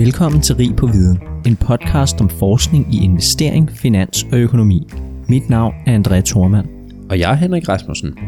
Velkommen 0.00 0.40
til 0.40 0.56
Rig 0.56 0.76
på 0.76 0.86
Viden, 0.86 1.18
en 1.46 1.56
podcast 1.56 2.20
om 2.20 2.28
forskning 2.28 2.94
i 2.94 3.04
investering, 3.04 3.70
finans 3.70 4.26
og 4.32 4.38
økonomi. 4.38 4.92
Mit 5.28 5.50
navn 5.50 5.74
er 5.86 5.98
André 5.98 6.20
Thormand. 6.20 6.68
Og 7.10 7.18
jeg 7.18 7.30
er 7.30 7.34
Henrik 7.34 7.68
Rasmussen. 7.68 8.18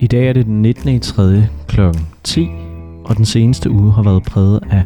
I 0.00 0.06
dag 0.06 0.28
er 0.28 0.32
det 0.32 0.46
den 0.46 0.62
19. 0.62 0.88
i 0.88 0.98
3. 0.98 1.46
kl. 1.68 1.80
10, 2.24 2.48
og 3.04 3.16
den 3.16 3.24
seneste 3.24 3.70
uge 3.70 3.92
har 3.92 4.02
været 4.02 4.22
præget 4.22 4.60
af 4.70 4.82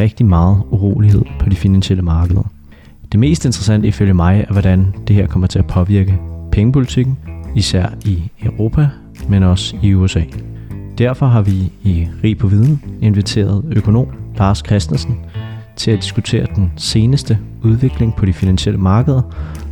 rigtig 0.00 0.26
meget 0.26 0.62
urolighed 0.70 1.22
på 1.38 1.48
de 1.48 1.56
finansielle 1.56 2.02
markeder. 2.02 2.50
Det 3.12 3.20
mest 3.20 3.44
interessante 3.44 3.88
ifølge 3.88 4.14
mig 4.14 4.44
er, 4.48 4.52
hvordan 4.52 4.94
det 5.08 5.16
her 5.16 5.26
kommer 5.26 5.46
til 5.46 5.58
at 5.58 5.66
påvirke 5.66 6.18
pengepolitikken, 6.52 7.18
især 7.56 7.86
i 8.04 8.22
Europa, 8.42 8.88
men 9.28 9.42
også 9.42 9.76
i 9.82 9.94
USA. 9.94 10.22
Derfor 10.98 11.26
har 11.26 11.42
vi 11.42 11.72
i 11.82 12.08
Rig 12.24 12.38
på 12.38 12.46
Viden 12.46 12.82
inviteret 13.02 13.64
økonom 13.76 14.06
Lars 14.38 14.62
Christensen 14.66 15.16
til 15.76 15.90
at 15.90 15.98
diskutere 15.98 16.46
den 16.54 16.72
seneste 16.76 17.38
udvikling 17.62 18.16
på 18.16 18.26
de 18.26 18.32
finansielle 18.32 18.80
markeder, 18.80 19.22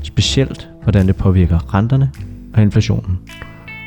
specielt 0.03 0.69
hvordan 0.83 1.07
det 1.07 1.17
påvirker 1.17 1.75
renterne 1.75 2.11
og 2.55 2.63
inflationen, 2.63 3.19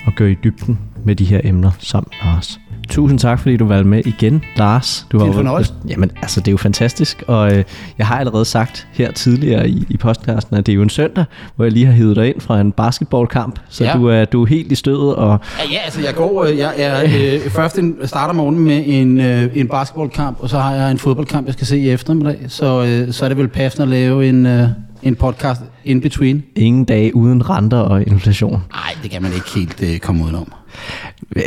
og 0.06 0.14
gå 0.16 0.24
i 0.24 0.36
dybden 0.44 0.80
med 1.06 1.16
de 1.16 1.26
her 1.26 1.42
emner 1.44 1.72
sammen 1.80 2.10
med 2.12 2.34
Lars. 2.34 2.60
Tusind 2.92 3.20
tak, 3.20 3.40
fordi 3.40 3.58
du 3.58 3.66
valgte 3.66 3.90
med 3.90 4.06
igen, 4.06 4.44
Lars. 4.56 5.08
Du 5.12 5.18
det 5.18 5.24
er 5.24 5.28
en 5.28 5.34
fornøjelse. 5.34 5.74
Jamen, 5.90 6.12
altså, 6.22 6.40
det 6.40 6.48
er 6.48 6.52
jo 6.52 6.58
fantastisk, 6.58 7.24
og 7.28 7.58
øh, 7.58 7.64
jeg 7.98 8.08
har 8.08 8.20
allerede 8.20 8.46
sagt 8.46 8.88
her 8.94 9.12
tidligere 9.12 9.70
i, 9.70 9.86
i 9.90 9.98
podcasten, 9.98 10.58
at 10.58 10.66
det 10.66 10.72
er 10.72 10.76
jo 10.76 10.82
en 10.82 10.90
søndag, 10.90 11.26
hvor 11.56 11.66
jeg 11.66 11.72
lige 11.72 11.86
har 11.86 11.94
hivet 11.94 12.16
dig 12.16 12.28
ind 12.28 12.42
fra 12.42 12.62
en 12.62 12.72
basketballkamp, 12.72 13.60
så 13.70 13.84
ja. 13.84 13.94
du, 13.94 14.06
er, 14.06 14.26
du 14.26 14.42
er 14.42 14.46
helt 14.46 14.72
i 14.72 14.76
stødet. 14.76 15.16
Og... 15.16 15.40
Ja, 15.60 15.64
ja, 15.72 15.78
altså 15.86 16.02
jeg 16.02 16.16
går, 16.16 16.44
øh, 16.44 16.58
jeg, 16.58 16.74
jeg 16.80 17.12
øh, 17.46 17.52
først 17.52 17.78
en, 17.78 17.96
starter 18.04 18.34
morgenen 18.34 18.64
med 18.64 18.84
en, 18.86 19.22
øh, 19.22 19.50
en 19.56 19.68
basketballkamp, 19.68 20.38
og 20.40 20.50
så 20.50 20.60
har 20.60 20.76
jeg 20.76 20.92
en 20.92 20.98
fodboldkamp, 20.98 21.46
jeg 21.46 21.54
skal 21.54 21.68
se 21.68 21.78
i 21.78 21.90
eftermiddag, 21.90 22.40
så, 22.48 22.86
øh, 22.86 23.14
så 23.14 23.26
er 23.26 23.30
det 23.30 23.38
vel 23.38 23.48
passende 23.48 23.84
at 23.84 23.90
lave 23.90 24.30
en... 24.30 24.46
Øh, 24.46 24.68
en 25.04 25.16
podcast 25.16 25.62
in 25.84 26.02
between. 26.02 26.44
Ingen 26.56 26.86
dag 26.86 27.16
uden 27.16 27.50
renter 27.50 27.78
og 27.78 28.08
inflation. 28.08 28.64
Nej, 28.72 28.96
det 29.04 29.12
kan 29.12 29.22
man 29.22 29.34
ikke 29.34 29.50
helt 29.56 29.84
øh, 29.84 30.00
komme 30.00 30.24
udenom. 30.24 30.54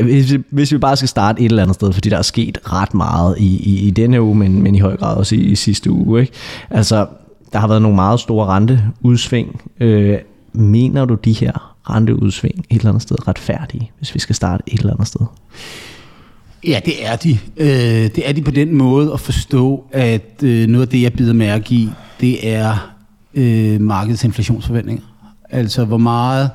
Hvis 0.03 0.33
vi, 0.33 0.43
hvis 0.51 0.73
vi 0.73 0.79
bare 0.79 0.97
skal 0.97 1.09
starte 1.09 1.43
et 1.43 1.45
eller 1.45 1.63
andet 1.63 1.75
sted, 1.75 1.93
fordi 1.93 2.09
der 2.09 2.19
er 2.19 2.23
sket 2.23 2.59
ret 2.73 2.95
meget 2.95 3.39
i, 3.39 3.57
i, 3.57 3.87
i 3.87 3.91
denne 3.91 4.23
uge, 4.23 4.35
men, 4.35 4.63
men 4.63 4.75
i 4.75 4.79
høj 4.79 4.97
grad 4.97 5.17
også 5.17 5.35
i, 5.35 5.39
i 5.39 5.55
sidste 5.55 5.91
uge. 5.91 6.21
Ikke? 6.21 6.33
Altså, 6.71 7.07
der 7.53 7.59
har 7.59 7.69
været 7.69 7.83
nogle 7.83 7.95
meget 7.95 8.21
store 8.21 8.47
renteudsving. 8.47 9.61
Øh, 9.81 10.19
mener 10.53 11.05
du 11.05 11.15
de 11.15 11.33
her 11.33 11.75
renteudsving 11.91 12.59
et 12.71 12.77
eller 12.77 12.89
andet 12.89 13.03
sted 13.03 13.29
retfærdige, 13.29 13.91
hvis 13.99 14.15
vi 14.15 14.21
skal 14.21 14.35
starte 14.35 14.63
et 14.67 14.79
eller 14.79 14.93
andet 14.93 15.09
sted? 15.09 15.27
Ja, 16.67 16.81
det 16.85 17.07
er 17.07 17.17
de. 17.17 17.39
Øh, 17.57 17.67
det 18.17 18.29
er 18.29 18.33
de 18.33 18.43
på 18.43 18.51
den 18.51 18.75
måde 18.75 19.13
at 19.13 19.21
forstå, 19.21 19.85
at 19.93 20.43
øh, 20.43 20.67
noget 20.67 20.87
af 20.87 20.89
det, 20.89 21.03
jeg 21.03 21.13
bider 21.13 21.33
mærke 21.33 21.75
i, 21.75 21.91
det 22.21 22.49
er 22.55 22.94
øh, 23.35 23.81
markedets 23.81 24.25
inflationsforventninger. 24.25 25.03
Altså, 25.51 25.85
hvor 25.85 25.99
meget 25.99 26.51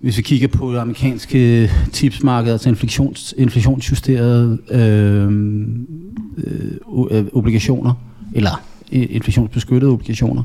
hvis 0.00 0.16
vi 0.16 0.22
kigger 0.22 0.48
på 0.48 0.72
det 0.72 0.78
amerikanske 0.78 1.70
tipsmarked, 1.92 2.52
altså 2.52 2.68
inflations, 2.68 3.34
inflationsjusterede 3.38 4.58
øh, 4.70 5.24
øh, 6.38 7.20
øh 7.20 7.26
obligationer, 7.32 7.94
eller 8.34 8.62
øh, 8.92 9.06
inflationsbeskyttede 9.10 9.92
obligationer, 9.92 10.42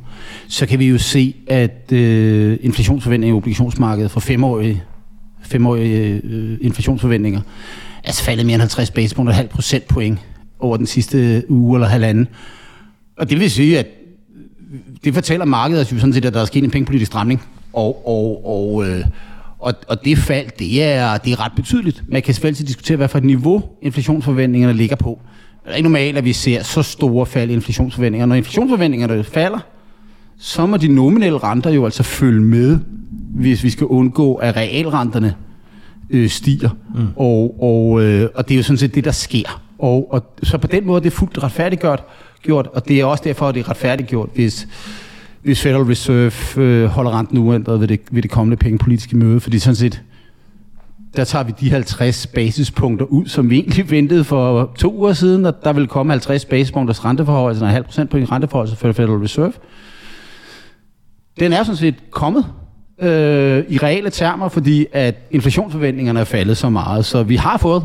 så 0.47 0.65
kan 0.65 0.79
vi 0.79 0.87
jo 0.87 0.97
se, 0.97 1.35
at 1.47 1.91
øh, 1.91 2.57
inflationsforventninger 2.61 3.35
i 3.35 3.37
obligationsmarkedet 3.37 4.11
for 4.11 4.19
femårige, 4.19 4.83
femårige 5.41 6.21
øh, 6.23 6.57
inflationsforventninger 6.61 7.39
er 7.39 8.07
altså 8.07 8.23
faldet 8.23 8.45
mere 8.45 8.53
end 8.53 8.61
50 8.61 8.91
basispunkter, 8.91 9.33
halv 9.33 9.47
procentpoint 9.47 10.19
over 10.59 10.77
den 10.77 10.85
sidste 10.85 11.43
uge 11.49 11.77
eller 11.77 11.87
halvanden. 11.87 12.27
Og 13.17 13.29
det 13.29 13.39
vil 13.39 13.51
sige, 13.51 13.79
at 13.79 13.87
det 15.03 15.13
fortæller 15.13 15.45
markedet 15.45 15.81
at 15.81 15.87
sådan 15.87 16.13
set, 16.13 16.25
at 16.25 16.33
der 16.33 16.41
er 16.41 16.45
sket 16.45 16.63
en 16.63 16.71
pengepolitisk 16.71 17.11
stramning, 17.11 17.43
og, 17.73 18.07
og, 18.07 18.45
og 18.45 18.89
øh, 18.89 19.05
og, 19.63 19.73
og 19.87 20.05
det 20.05 20.17
fald, 20.17 20.47
det 20.59 20.83
er, 20.83 21.17
det 21.17 21.33
er 21.33 21.45
ret 21.45 21.51
betydeligt. 21.55 22.03
Man 22.07 22.21
kan 22.21 22.33
selvfølgelig 22.33 22.67
diskutere, 22.67 22.97
hvad 22.97 23.07
for 23.07 23.17
et 23.17 23.23
niveau 23.23 23.63
inflationsforventningerne 23.81 24.73
ligger 24.73 24.95
på. 24.95 25.19
Det 25.65 25.71
er 25.71 25.75
ikke 25.75 25.89
normalt, 25.89 26.17
at 26.17 26.25
vi 26.25 26.33
ser 26.33 26.63
så 26.63 26.81
store 26.81 27.25
fald 27.25 27.49
i 27.49 27.53
inflationsforventninger. 27.53 28.25
Når 28.25 28.35
inflationsforventningerne 28.35 29.23
falder, 29.23 29.59
så 30.37 30.65
må 30.65 30.77
de 30.77 30.87
nominelle 30.87 31.37
renter 31.37 31.69
jo 31.69 31.85
altså 31.85 32.03
følge 32.03 32.41
med, 32.41 32.79
hvis 33.35 33.63
vi 33.63 33.69
skal 33.69 33.87
undgå, 33.87 34.35
at 34.35 34.55
realrenterne 34.55 35.35
øh, 36.09 36.29
stiger. 36.29 36.69
Mm. 36.95 37.07
Og, 37.15 37.63
og, 37.63 38.03
øh, 38.03 38.29
og 38.35 38.47
det 38.47 38.55
er 38.55 38.57
jo 38.57 38.63
sådan 38.63 38.77
set 38.77 38.95
det, 38.95 39.05
der 39.05 39.11
sker. 39.11 39.61
Og, 39.79 40.13
og 40.13 40.23
så 40.43 40.57
på 40.57 40.67
den 40.67 40.85
måde 40.85 41.01
det 41.01 41.05
er 41.05 41.09
det 41.09 41.17
fuldt 41.19 41.43
retfærdiggjort, 41.43 42.03
gjort, 42.43 42.67
og 42.73 42.87
det 42.87 42.99
er 42.99 43.05
også 43.05 43.23
derfor, 43.23 43.47
at 43.47 43.55
det 43.55 43.65
er 43.65 43.69
retfærdiggjort, 43.69 44.29
hvis 44.33 44.67
hvis 45.43 45.61
Federal 45.61 45.83
Reserve 45.83 46.63
øh, 46.63 46.85
holder 46.85 47.19
renten 47.19 47.37
uændret 47.37 47.79
ved 47.79 47.87
det, 47.87 47.99
ved 48.11 48.21
det 48.21 48.31
kommende 48.31 48.57
pengepolitiske 48.57 49.17
møde, 49.17 49.39
fordi 49.39 49.59
sådan 49.59 49.75
set, 49.75 50.01
der 51.15 51.23
tager 51.23 51.43
vi 51.43 51.53
de 51.59 51.69
50 51.69 52.27
basispunkter 52.27 53.05
ud, 53.05 53.25
som 53.25 53.49
vi 53.49 53.59
egentlig 53.59 53.91
ventede 53.91 54.23
for 54.23 54.71
to 54.77 54.93
uger 54.97 55.13
siden, 55.13 55.45
at 55.45 55.55
der 55.63 55.73
vil 55.73 55.87
komme 55.87 56.13
50 56.13 56.45
basispunkters 56.45 57.05
renteforhold, 57.05 57.51
altså 57.51 57.65
en 57.65 57.71
halv 57.71 57.83
procent 57.83 58.09
på 58.09 58.17
en 58.17 58.31
renteforhold 58.31 58.69
for 58.75 58.91
Federal 58.91 59.19
Reserve. 59.19 59.53
Den 61.39 61.53
er 61.53 61.63
sådan 61.63 61.77
set 61.77 61.95
kommet 62.11 62.45
øh, 63.01 63.63
i 63.69 63.77
reelle 63.77 64.09
termer, 64.09 64.49
fordi 64.49 64.85
at 64.91 65.15
inflationsforventningerne 65.31 66.19
er 66.19 66.23
faldet 66.23 66.57
så 66.57 66.69
meget, 66.69 67.05
så 67.05 67.23
vi 67.23 67.35
har 67.35 67.57
fået 67.57 67.83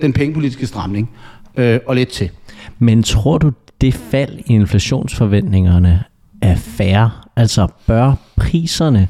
den 0.00 0.12
pengepolitiske 0.12 0.66
stramning 0.66 1.10
øh, 1.56 1.80
og 1.86 1.96
lidt 1.96 2.08
til. 2.08 2.30
Men 2.78 3.02
tror 3.02 3.38
du, 3.38 3.52
det 3.82 3.94
fald 3.94 4.38
i 4.46 4.52
inflationsforventningerne 4.52 6.04
er 6.40 6.56
færre? 6.56 7.10
Altså 7.36 7.66
bør 7.86 8.14
priserne, 8.36 9.08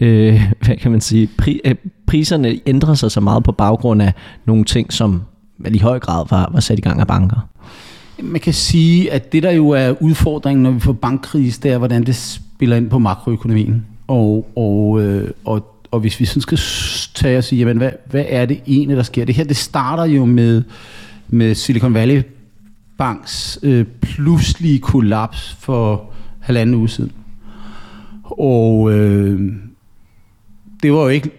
øh, 0.00 0.42
hvad 0.64 0.76
kan 0.76 0.90
man 0.90 1.00
sige, 1.00 1.28
pri, 1.38 1.60
øh, 1.64 1.74
priserne 2.06 2.58
ændrer 2.66 2.94
sig 2.94 3.10
så 3.10 3.20
meget 3.20 3.44
på 3.44 3.52
baggrund 3.52 4.02
af 4.02 4.12
nogle 4.44 4.64
ting, 4.64 4.92
som 4.92 5.22
vel 5.58 5.74
i 5.74 5.78
høj 5.78 5.98
grad 5.98 6.24
var, 6.30 6.50
var 6.52 6.60
sat 6.60 6.78
i 6.78 6.82
gang 6.82 7.00
af 7.00 7.06
banker? 7.06 7.48
Man 8.22 8.40
kan 8.40 8.52
sige, 8.52 9.12
at 9.12 9.32
det 9.32 9.42
der 9.42 9.50
jo 9.50 9.68
er 9.68 10.02
udfordringen, 10.02 10.62
når 10.62 10.70
vi 10.70 10.80
får 10.80 10.92
bankkrise, 10.92 11.60
det 11.62 11.70
er, 11.70 11.78
hvordan 11.78 12.04
det 12.04 12.16
spiller 12.16 12.76
ind 12.76 12.90
på 12.90 12.98
makroøkonomien. 12.98 13.86
Og, 14.08 14.50
og, 14.56 15.02
øh, 15.02 15.30
og, 15.44 15.80
og 15.90 16.00
hvis 16.00 16.20
vi 16.20 16.24
sådan 16.24 16.42
skal 16.42 16.58
tage 17.14 17.38
og 17.38 17.44
sige, 17.44 17.58
jamen, 17.58 17.76
hvad, 17.76 17.90
hvad 18.10 18.24
er 18.28 18.46
det 18.46 18.60
egentlig, 18.66 18.96
der 18.96 19.02
sker? 19.02 19.24
Det 19.24 19.34
her, 19.34 19.44
det 19.44 19.56
starter 19.56 20.04
jo 20.04 20.24
med, 20.24 20.62
med 21.28 21.54
Silicon 21.54 21.94
Valley 21.94 22.22
Banks 22.98 23.58
øh, 23.62 23.84
pludselige 24.00 24.78
kollaps 24.78 25.56
for 25.60 26.10
halvanden 26.40 26.74
uge 26.74 26.88
siden. 26.88 27.12
Og 28.22 28.92
øh, 28.92 29.52
det 30.82 30.92
var 30.92 31.02
jo 31.02 31.08
ikke, 31.08 31.30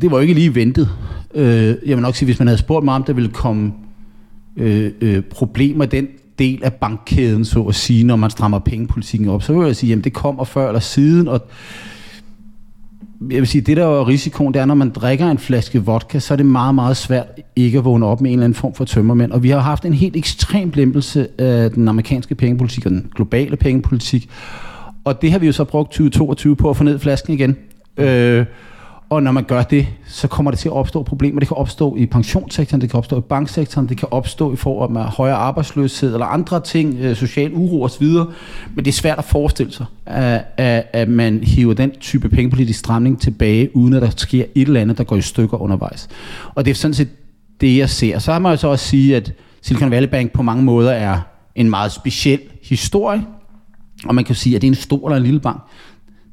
det 0.00 0.10
var 0.10 0.16
jo 0.16 0.20
ikke 0.20 0.34
lige 0.34 0.54
ventet. 0.54 0.88
Øh, 1.34 1.76
jeg 1.86 1.96
vil 1.96 1.98
nok 1.98 2.14
sige, 2.14 2.26
hvis 2.26 2.38
man 2.38 2.48
havde 2.48 2.58
spurgt 2.58 2.84
mig 2.84 2.94
om, 2.94 3.04
der 3.04 3.12
ville 3.12 3.30
komme 3.30 3.72
øh, 4.56 4.92
øh, 5.00 5.22
problemer 5.22 5.86
den 5.86 6.08
del 6.38 6.64
af 6.64 6.72
bankkæden, 6.72 7.44
så 7.44 7.62
at 7.62 7.74
sige, 7.74 8.04
når 8.04 8.16
man 8.16 8.30
strammer 8.30 8.58
pengepolitikken 8.58 9.28
op, 9.28 9.42
så 9.42 9.52
vil 9.52 9.66
jeg 9.66 9.76
sige, 9.76 9.90
jamen 9.90 10.04
det 10.04 10.12
kommer 10.12 10.44
før 10.44 10.68
eller 10.68 10.80
siden, 10.80 11.28
og 11.28 11.48
jeg 13.20 13.38
vil 13.38 13.46
sige, 13.46 13.62
det 13.62 13.76
der 13.76 13.84
er 13.84 14.08
risikoen, 14.08 14.54
det 14.54 14.60
er, 14.60 14.64
når 14.64 14.74
man 14.74 14.90
drikker 14.90 15.30
en 15.30 15.38
flaske 15.38 15.84
vodka, 15.84 16.18
så 16.18 16.34
er 16.34 16.36
det 16.36 16.46
meget, 16.46 16.74
meget 16.74 16.96
svært 16.96 17.26
ikke 17.56 17.78
at 17.78 17.84
vågne 17.84 18.06
op 18.06 18.20
med 18.20 18.30
en 18.30 18.34
eller 18.38 18.44
anden 18.44 18.54
form 18.54 18.74
for 18.74 18.84
tømmermænd. 18.84 19.32
Og 19.32 19.42
vi 19.42 19.50
har 19.50 19.58
haft 19.58 19.84
en 19.84 19.94
helt 19.94 20.16
ekstrem 20.16 20.72
lempelse 20.74 21.28
af 21.40 21.70
den 21.70 21.88
amerikanske 21.88 22.34
pengepolitik 22.34 22.86
og 22.86 22.90
den 22.90 23.10
globale 23.14 23.56
pengepolitik. 23.56 24.30
Og 25.04 25.22
det 25.22 25.32
har 25.32 25.38
vi 25.38 25.46
jo 25.46 25.52
så 25.52 25.64
brugt 25.64 25.90
2022 25.90 26.56
på 26.56 26.70
at 26.70 26.76
få 26.76 26.84
ned 26.84 26.98
flasken 26.98 27.34
igen. 27.34 27.56
Øh, 27.96 28.46
og 29.10 29.22
når 29.22 29.32
man 29.32 29.44
gør 29.44 29.62
det, 29.62 29.86
så 30.06 30.28
kommer 30.28 30.50
det 30.50 30.60
til 30.60 30.68
at 30.68 30.72
opstå 30.72 31.02
problemer. 31.02 31.40
Det 31.40 31.48
kan 31.48 31.56
opstå 31.56 31.96
i 31.96 32.06
pensionssektoren, 32.06 32.80
det 32.80 32.90
kan 32.90 32.98
opstå 32.98 33.18
i 33.18 33.20
banksektoren, 33.20 33.88
det 33.88 33.96
kan 33.96 34.08
opstå 34.10 34.52
i 34.52 34.56
form 34.56 34.96
af 34.96 35.04
højere 35.04 35.36
arbejdsløshed 35.36 36.12
eller 36.12 36.26
andre 36.26 36.60
ting, 36.60 36.98
øh, 37.00 37.16
social 37.16 37.52
uro 37.54 37.82
osv. 37.82 38.06
Men 38.74 38.84
det 38.84 38.86
er 38.86 38.92
svært 38.92 39.18
at 39.18 39.24
forestille 39.24 39.72
sig, 39.72 39.86
at, 40.06 40.44
at, 40.56 40.86
at 40.92 41.08
man 41.08 41.40
hiver 41.42 41.74
den 41.74 41.90
type 41.90 42.28
pengepolitisk 42.28 42.78
stramning 42.78 43.20
tilbage, 43.20 43.76
uden 43.76 43.94
at 43.94 44.02
der 44.02 44.10
sker 44.16 44.44
et 44.54 44.66
eller 44.66 44.80
andet, 44.80 44.98
der 44.98 45.04
går 45.04 45.16
i 45.16 45.22
stykker 45.22 45.62
undervejs. 45.62 46.08
Og 46.54 46.64
det 46.64 46.70
er 46.70 46.74
sådan 46.74 46.94
set 46.94 47.08
det, 47.60 47.78
jeg 47.78 47.90
ser. 47.90 48.18
Så 48.18 48.32
har 48.32 48.38
man 48.38 48.52
jo 48.52 48.56
så 48.56 48.68
også 48.68 48.86
sige, 48.86 49.16
at 49.16 49.32
Silicon 49.62 49.90
Valley 49.90 50.08
Bank 50.08 50.32
på 50.32 50.42
mange 50.42 50.64
måder 50.64 50.90
er 50.90 51.20
en 51.54 51.70
meget 51.70 51.92
speciel 51.92 52.40
historie, 52.62 53.24
og 54.04 54.14
man 54.14 54.24
kan 54.24 54.34
sige, 54.34 54.56
at 54.56 54.62
det 54.62 54.68
er 54.68 54.70
en 54.70 54.74
stor 54.74 55.08
eller 55.08 55.16
en 55.16 55.22
lille 55.22 55.40
bank 55.40 55.60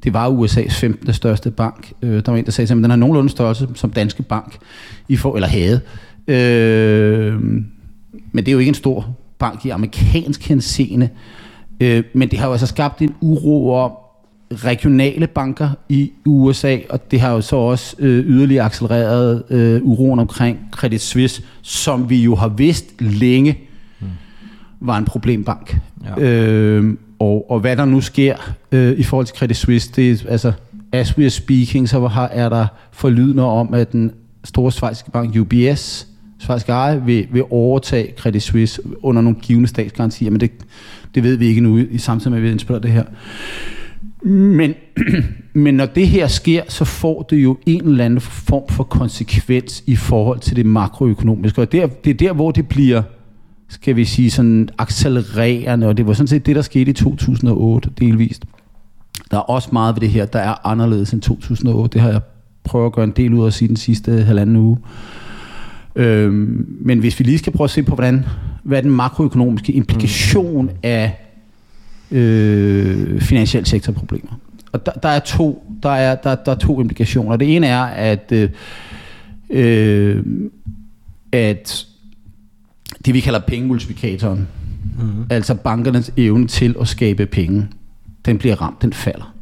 det 0.04 0.12
var 0.12 0.30
USA's 0.30 0.72
15. 0.72 1.12
største 1.12 1.50
bank. 1.50 1.92
Øh, 2.02 2.24
der 2.24 2.32
var 2.32 2.38
en, 2.38 2.44
der 2.44 2.50
sagde 2.50 2.72
at 2.72 2.76
den 2.76 2.90
har 2.90 2.96
nogenlunde 2.96 3.30
størrelse 3.30 3.68
som 3.74 3.90
Danske 3.90 4.22
Bank, 4.22 4.58
i 5.08 5.16
for, 5.16 5.34
eller 5.34 5.48
havde. 5.48 5.80
Øh, 6.28 7.42
men 8.32 8.44
det 8.44 8.48
er 8.48 8.52
jo 8.52 8.58
ikke 8.58 8.68
en 8.68 8.74
stor 8.74 9.16
bank 9.38 9.66
i 9.66 9.70
amerikansk 9.70 10.48
henseende. 10.48 11.08
Øh, 11.80 12.04
men 12.12 12.30
det 12.30 12.38
har 12.38 12.46
jo 12.46 12.52
altså 12.52 12.66
skabt 12.66 13.02
en 13.02 13.14
uro 13.20 13.74
om 13.74 13.92
regionale 14.52 15.26
banker 15.26 15.70
i 15.88 16.12
USA, 16.26 16.78
og 16.90 17.10
det 17.10 17.20
har 17.20 17.32
jo 17.32 17.40
så 17.40 17.56
også 17.56 17.96
øh, 17.98 18.26
yderligere 18.26 18.64
accelereret 18.64 19.42
øh, 19.50 19.82
uroen 19.82 20.18
omkring 20.18 20.58
Credit 20.72 21.00
Suisse, 21.00 21.42
som 21.62 22.10
vi 22.10 22.22
jo 22.22 22.34
har 22.34 22.48
vidst 22.48 23.00
længe 23.00 23.58
var 24.80 24.98
en 24.98 25.04
problembank. 25.04 25.78
Ja. 26.04 26.22
Øh, 26.22 26.94
og, 27.18 27.50
og 27.50 27.60
hvad 27.60 27.76
der 27.76 27.84
nu 27.84 28.00
sker 28.00 28.54
øh, 28.72 28.98
i 28.98 29.02
forhold 29.02 29.26
til 29.26 29.36
Credit 29.36 29.56
Suisse, 29.56 29.92
det 29.96 30.10
er, 30.10 30.30
altså, 30.30 30.52
as 30.92 31.18
we 31.18 31.24
are 31.24 31.30
speaking, 31.30 31.88
så 31.88 32.06
har, 32.06 32.28
er 32.28 32.48
der 32.48 32.66
forlydende 32.92 33.42
om, 33.42 33.74
at 33.74 33.92
den 33.92 34.12
store 34.44 34.72
svejsiske 34.72 35.10
bank 35.10 35.36
UBS, 35.36 36.06
svejsiske 36.38 36.72
eje, 36.72 37.02
vil, 37.04 37.28
vil 37.32 37.44
overtage 37.50 38.12
Credit 38.16 38.42
Suisse 38.42 38.82
under 39.02 39.22
nogle 39.22 39.38
givende 39.42 39.68
statsgarantier, 39.68 40.30
men 40.30 40.40
det, 40.40 40.50
det 41.14 41.22
ved 41.22 41.36
vi 41.36 41.46
ikke 41.46 41.60
nu 41.60 41.78
i 41.78 41.98
samtidig 41.98 42.30
med, 42.30 42.38
at 42.38 42.42
vi 42.42 42.50
indspiller 42.50 42.80
det 42.80 42.90
her. 42.90 43.04
Men, 44.28 44.74
men 45.64 45.74
når 45.74 45.86
det 45.86 46.08
her 46.08 46.26
sker, 46.26 46.62
så 46.68 46.84
får 46.84 47.22
det 47.22 47.36
jo 47.36 47.58
en 47.66 47.84
eller 47.84 48.04
anden 48.04 48.20
form 48.20 48.68
for 48.68 48.84
konsekvens 48.84 49.84
i 49.86 49.96
forhold 49.96 50.40
til 50.40 50.56
det 50.56 50.66
makroøkonomiske. 50.66 51.60
Og 51.60 51.72
der, 51.72 51.86
det 51.86 52.10
er 52.10 52.14
der, 52.14 52.32
hvor 52.32 52.50
det 52.50 52.68
bliver, 52.68 53.02
skal 53.68 53.96
vi 53.96 54.04
sige, 54.04 54.30
sådan 54.30 54.68
accelererende, 54.78 55.86
og 55.86 55.96
det 55.96 56.06
var 56.06 56.12
sådan 56.12 56.26
set 56.26 56.46
det, 56.46 56.56
der 56.56 56.62
skete 56.62 56.90
i 56.90 56.94
2008 56.94 57.90
delvist. 57.98 58.44
Der 59.30 59.36
er 59.36 59.40
også 59.40 59.68
meget 59.72 59.94
ved 59.94 60.00
det 60.00 60.10
her, 60.10 60.26
der 60.26 60.38
er 60.38 60.66
anderledes 60.66 61.12
end 61.12 61.20
2008. 61.20 61.92
Det 61.92 62.00
har 62.00 62.08
jeg 62.10 62.20
prøvet 62.64 62.86
at 62.86 62.92
gøre 62.92 63.04
en 63.04 63.12
del 63.16 63.34
ud 63.34 63.46
af 63.46 63.52
sige 63.52 63.68
den 63.68 63.76
sidste 63.76 64.22
halvanden 64.22 64.56
uge. 64.56 64.78
Øhm, 65.96 66.66
men 66.80 66.98
hvis 66.98 67.18
vi 67.18 67.24
lige 67.24 67.38
skal 67.38 67.52
prøve 67.52 67.64
at 67.64 67.70
se 67.70 67.82
på, 67.82 67.94
hvordan, 67.94 68.24
hvad 68.62 68.78
er 68.78 68.82
den 68.82 68.90
makroøkonomiske 68.90 69.72
implikation 69.72 70.64
mm. 70.64 70.78
af 70.82 71.24
øh, 72.10 73.20
finansiel 73.20 73.66
sektorproblemer. 73.66 74.40
Og 74.72 74.86
der, 74.86 74.92
der, 74.92 75.08
er 75.08 75.18
to, 75.18 75.64
der, 75.82 75.90
er, 75.90 76.14
der, 76.14 76.34
der 76.34 76.52
er 76.52 76.56
to 76.56 76.80
implikationer. 76.80 77.36
Det 77.36 77.56
ene 77.56 77.66
er, 77.66 77.82
at, 77.82 78.32
øh, 78.32 78.48
øh, 79.50 80.22
at 81.32 81.86
det 83.04 83.14
vi 83.14 83.20
kalder 83.20 83.38
pengemultiplikatoren, 83.38 84.48
mm-hmm. 84.98 85.24
altså 85.30 85.54
bankernes 85.54 86.12
evne 86.16 86.46
til 86.46 86.74
at 86.80 86.88
skabe 86.88 87.26
penge, 87.26 87.68
den 88.26 88.38
bliver 88.38 88.62
ramt, 88.62 88.82
den 88.82 88.92
falder. 88.92 89.34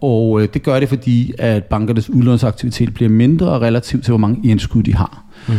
Og 0.00 0.42
øh, 0.42 0.48
det 0.54 0.62
gør 0.62 0.80
det, 0.80 0.88
fordi 0.88 1.32
at 1.38 1.64
bankernes 1.64 2.10
udlånsaktivitet 2.10 2.94
bliver 2.94 3.08
mindre 3.08 3.58
relativt 3.58 4.04
til, 4.04 4.10
hvor 4.10 4.18
mange 4.18 4.48
indskud 4.48 4.82
de 4.82 4.94
har. 4.94 5.24
Mm. 5.48 5.54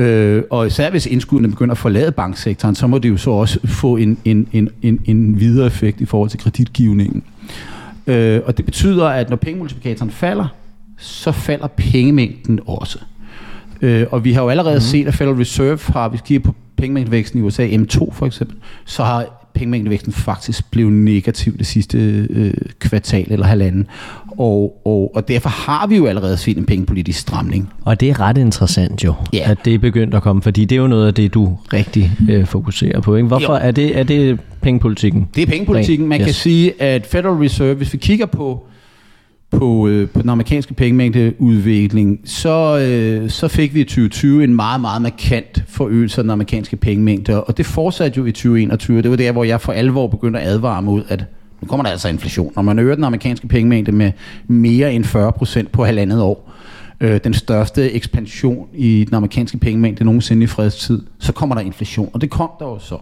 Øh, 0.00 0.42
og 0.50 0.66
især 0.66 0.90
hvis 0.90 1.06
indskuddene 1.06 1.50
begynder 1.50 1.72
at 1.72 1.78
forlade 1.78 2.12
banksektoren, 2.12 2.74
så 2.74 2.86
må 2.86 2.98
det 2.98 3.08
jo 3.08 3.16
så 3.16 3.30
også 3.30 3.60
få 3.64 3.96
en, 3.96 4.18
en, 4.24 4.48
en, 4.52 4.68
en, 4.82 5.00
en 5.04 5.40
videre 5.40 5.66
effekt 5.66 6.00
i 6.00 6.04
forhold 6.04 6.30
til 6.30 6.40
kreditgivningen. 6.40 7.22
Øh, 8.06 8.40
og 8.44 8.56
det 8.56 8.64
betyder, 8.64 9.06
at 9.06 9.30
når 9.30 9.36
pengemultiplikatoren 9.36 10.10
falder, 10.10 10.46
så 10.98 11.32
falder 11.32 11.66
pengemængden 11.66 12.60
også. 12.66 12.98
Øh, 13.82 14.06
og 14.10 14.24
vi 14.24 14.32
har 14.32 14.42
jo 14.42 14.48
allerede 14.48 14.76
mm. 14.76 14.80
set, 14.80 15.06
at 15.06 15.14
Federal 15.14 15.36
Reserve 15.36 15.78
har, 15.86 16.08
hvis 16.08 16.20
vi 16.20 16.24
kigger 16.26 16.52
på 16.52 16.54
pengemængdevæksten 16.80 17.38
i 17.38 17.42
USA, 17.42 17.68
M2 17.68 18.12
for 18.12 18.26
eksempel, 18.26 18.56
så 18.84 19.04
har 19.04 19.40
pengemængdevæksten 19.54 20.12
faktisk 20.12 20.70
blevet 20.70 20.92
negativ 20.92 21.58
det 21.58 21.66
sidste 21.66 21.98
øh, 22.30 22.54
kvartal 22.78 23.32
eller 23.32 23.46
halvanden. 23.46 23.86
Og, 24.38 24.80
og, 24.84 25.12
og 25.14 25.28
derfor 25.28 25.48
har 25.48 25.86
vi 25.86 25.96
jo 25.96 26.06
allerede 26.06 26.36
set 26.36 26.58
en 26.58 26.66
pengepolitisk 26.66 27.18
stramning. 27.18 27.72
Og 27.84 28.00
det 28.00 28.10
er 28.10 28.20
ret 28.20 28.38
interessant 28.38 29.04
jo, 29.04 29.14
yeah. 29.34 29.50
at 29.50 29.58
det 29.64 29.74
er 29.74 29.78
begyndt 29.78 30.14
at 30.14 30.22
komme, 30.22 30.42
fordi 30.42 30.64
det 30.64 30.76
er 30.76 30.80
jo 30.80 30.86
noget 30.86 31.06
af 31.06 31.14
det, 31.14 31.34
du 31.34 31.58
rigtig 31.72 32.12
øh, 32.30 32.46
fokuserer 32.46 33.00
på. 33.00 33.16
Ikke? 33.16 33.28
Hvorfor 33.28 33.54
er 33.54 33.70
det, 33.70 33.98
er 33.98 34.02
det 34.02 34.40
pengepolitikken? 34.60 35.28
Det 35.34 35.42
er 35.42 35.46
pengepolitikken. 35.46 36.08
Man 36.08 36.20
yes. 36.20 36.24
kan 36.24 36.34
sige, 36.34 36.82
at 36.82 37.06
Federal 37.06 37.34
Reserve, 37.34 37.74
hvis 37.74 37.92
vi 37.92 37.98
kigger 37.98 38.26
på 38.26 38.66
på, 39.50 39.88
øh, 39.88 40.08
på 40.08 40.22
den 40.22 40.30
amerikanske 40.30 40.74
pengemængdeudvikling, 40.74 42.20
så, 42.24 42.78
øh, 42.78 43.30
så 43.30 43.48
fik 43.48 43.74
vi 43.74 43.80
i 43.80 43.84
2020 43.84 44.44
en 44.44 44.54
meget, 44.54 44.80
meget 44.80 45.02
markant 45.02 45.64
forøgelse 45.68 46.20
af 46.20 46.24
den 46.24 46.30
amerikanske 46.30 46.76
pengemængde, 46.76 47.44
og 47.44 47.56
det 47.56 47.66
fortsatte 47.66 48.18
jo 48.18 48.24
i 48.24 48.32
2021. 48.32 49.02
Det 49.02 49.10
var 49.10 49.16
der, 49.16 49.32
hvor 49.32 49.44
jeg 49.44 49.60
for 49.60 49.72
alvor 49.72 50.06
begyndte 50.06 50.40
at 50.40 50.46
advare 50.46 50.82
mod, 50.82 51.02
at 51.08 51.24
nu 51.60 51.68
kommer 51.68 51.84
der 51.84 51.90
altså 51.90 52.08
inflation. 52.08 52.52
Når 52.56 52.62
man 52.62 52.78
øger 52.78 52.94
den 52.94 53.04
amerikanske 53.04 53.48
pengemængde 53.48 53.92
med 53.92 54.12
mere 54.46 54.92
end 54.92 55.04
40 55.04 55.32
procent 55.32 55.72
på 55.72 55.84
halvandet 55.84 56.22
år, 56.22 56.52
øh, 57.00 57.20
den 57.24 57.34
største 57.34 57.92
ekspansion 57.92 58.68
i 58.74 59.04
den 59.08 59.14
amerikanske 59.14 59.58
pengemængde 59.58 60.04
nogensinde 60.04 60.44
i 60.44 60.46
fredstid, 60.46 61.02
så 61.18 61.32
kommer 61.32 61.54
der 61.54 61.62
inflation, 61.62 62.10
og 62.12 62.20
det 62.20 62.30
kom 62.30 62.50
der 62.58 62.66
jo 62.66 62.78
så. 62.78 62.98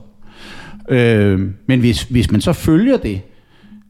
Øh, 0.89 1.41
men 1.67 1.81
hvis, 1.81 2.03
hvis 2.03 2.31
man 2.31 2.41
så 2.41 2.53
følger 2.53 2.97
det, 2.97 3.21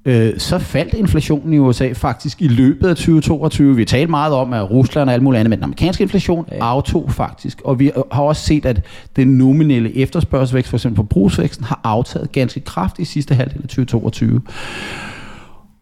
øh, 0.05 0.39
så 0.39 0.59
faldt 0.59 0.95
inflationen 0.95 1.53
i 1.53 1.59
USA 1.59 1.93
faktisk 1.93 2.43
i 2.43 2.49
løbet 2.49 2.89
af 2.89 2.97
2022. 2.97 3.77
Vi 3.77 3.85
talte 3.85 4.11
meget 4.11 4.33
om, 4.33 4.53
at 4.53 4.71
Rusland 4.71 5.09
og 5.09 5.15
alt 5.15 5.23
muligt 5.23 5.41
andet, 5.41 5.51
men 5.51 5.59
den 5.59 5.65
amerikanske 5.65 6.03
inflation 6.03 6.47
ja. 6.53 6.57
aftog 6.61 7.13
faktisk. 7.13 7.61
Og 7.65 7.79
vi 7.79 7.91
har 8.13 8.23
også 8.23 8.43
set, 8.43 8.67
at 8.67 8.85
den 9.17 9.29
nominelle 9.29 9.97
efterspørgselsvækst, 9.97 10.71
for 10.71 10.77
eksempel 10.77 10.97
forbrugsvæksten, 10.97 11.65
har 11.65 11.81
aftaget 11.85 12.33
ganske 12.33 12.61
kraftigt 12.61 13.09
i 13.09 13.13
sidste 13.13 13.35
halvdel 13.35 13.63
af 13.63 13.69
2022. 13.69 14.41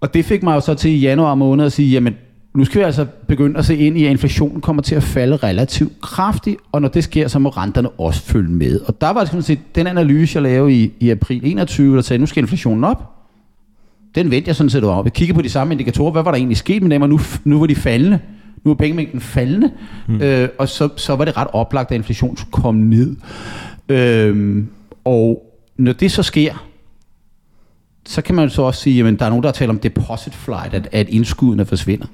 Og 0.00 0.14
det 0.14 0.24
fik 0.24 0.42
mig 0.42 0.54
jo 0.54 0.60
så 0.60 0.74
til 0.74 0.90
i 0.90 0.98
januar 0.98 1.34
måned 1.34 1.64
at 1.64 1.72
sige, 1.72 1.90
jamen 1.90 2.14
nu 2.54 2.64
skal 2.64 2.78
vi 2.78 2.84
altså 2.84 3.06
begynde 3.28 3.58
at 3.58 3.64
se 3.64 3.76
ind 3.76 3.98
i, 3.98 4.04
at 4.04 4.10
inflationen 4.10 4.60
kommer 4.60 4.82
til 4.82 4.94
at 4.94 5.02
falde 5.02 5.36
relativt 5.36 6.00
kraftigt, 6.00 6.56
og 6.72 6.82
når 6.82 6.88
det 6.88 7.04
sker, 7.04 7.28
så 7.28 7.38
må 7.38 7.48
renterne 7.48 7.88
også 7.88 8.22
følge 8.22 8.52
med. 8.52 8.80
Og 8.80 9.00
der 9.00 9.10
var 9.10 9.24
sådan 9.24 9.42
set 9.42 9.58
den 9.74 9.86
analyse, 9.86 10.36
jeg 10.36 10.42
lavede 10.42 10.74
i, 10.74 10.92
i 11.00 11.10
april 11.10 11.40
21, 11.44 11.96
der 11.96 12.02
sagde, 12.02 12.20
nu 12.20 12.26
skal 12.26 12.42
inflationen 12.42 12.84
op, 12.84 13.15
den 14.16 14.30
vendte 14.30 14.48
jeg 14.48 14.56
sådan 14.56 14.70
set 14.70 14.84
over. 14.84 15.02
Jeg 15.04 15.12
kigger 15.12 15.34
på 15.34 15.42
de 15.42 15.48
samme 15.48 15.74
indikatorer. 15.74 16.12
Hvad 16.12 16.22
var 16.22 16.30
der 16.30 16.38
egentlig 16.38 16.56
sket 16.56 16.82
med 16.82 16.90
dem? 16.90 17.02
Og 17.02 17.08
nu, 17.08 17.20
nu 17.44 17.58
var 17.58 17.66
de 17.66 17.74
faldende. 17.74 18.18
Nu 18.64 18.70
er 18.70 18.74
pengemængden 18.74 19.20
faldende. 19.20 19.70
Mm. 20.06 20.20
Øh, 20.20 20.48
og 20.58 20.68
så, 20.68 20.88
så 20.96 21.16
var 21.16 21.24
det 21.24 21.36
ret 21.36 21.48
oplagt, 21.52 21.90
at 21.90 21.96
inflationen 21.96 22.36
skulle 22.36 22.52
komme 22.52 22.84
ned. 22.84 23.16
Øh, 23.88 24.64
og 25.04 25.42
når 25.76 25.92
det 25.92 26.12
så 26.12 26.22
sker, 26.22 26.66
så 28.06 28.22
kan 28.22 28.34
man 28.34 28.50
så 28.50 28.62
også 28.62 28.80
sige, 28.80 29.08
at 29.08 29.18
der 29.18 29.26
er 29.26 29.30
nogen, 29.30 29.44
der 29.44 29.50
taler 29.50 29.72
om 29.72 29.78
deposit 29.78 30.34
flight, 30.34 30.74
at, 30.74 30.88
at 30.92 31.08
indskuddene 31.08 31.64
forsvinder. 31.64 32.06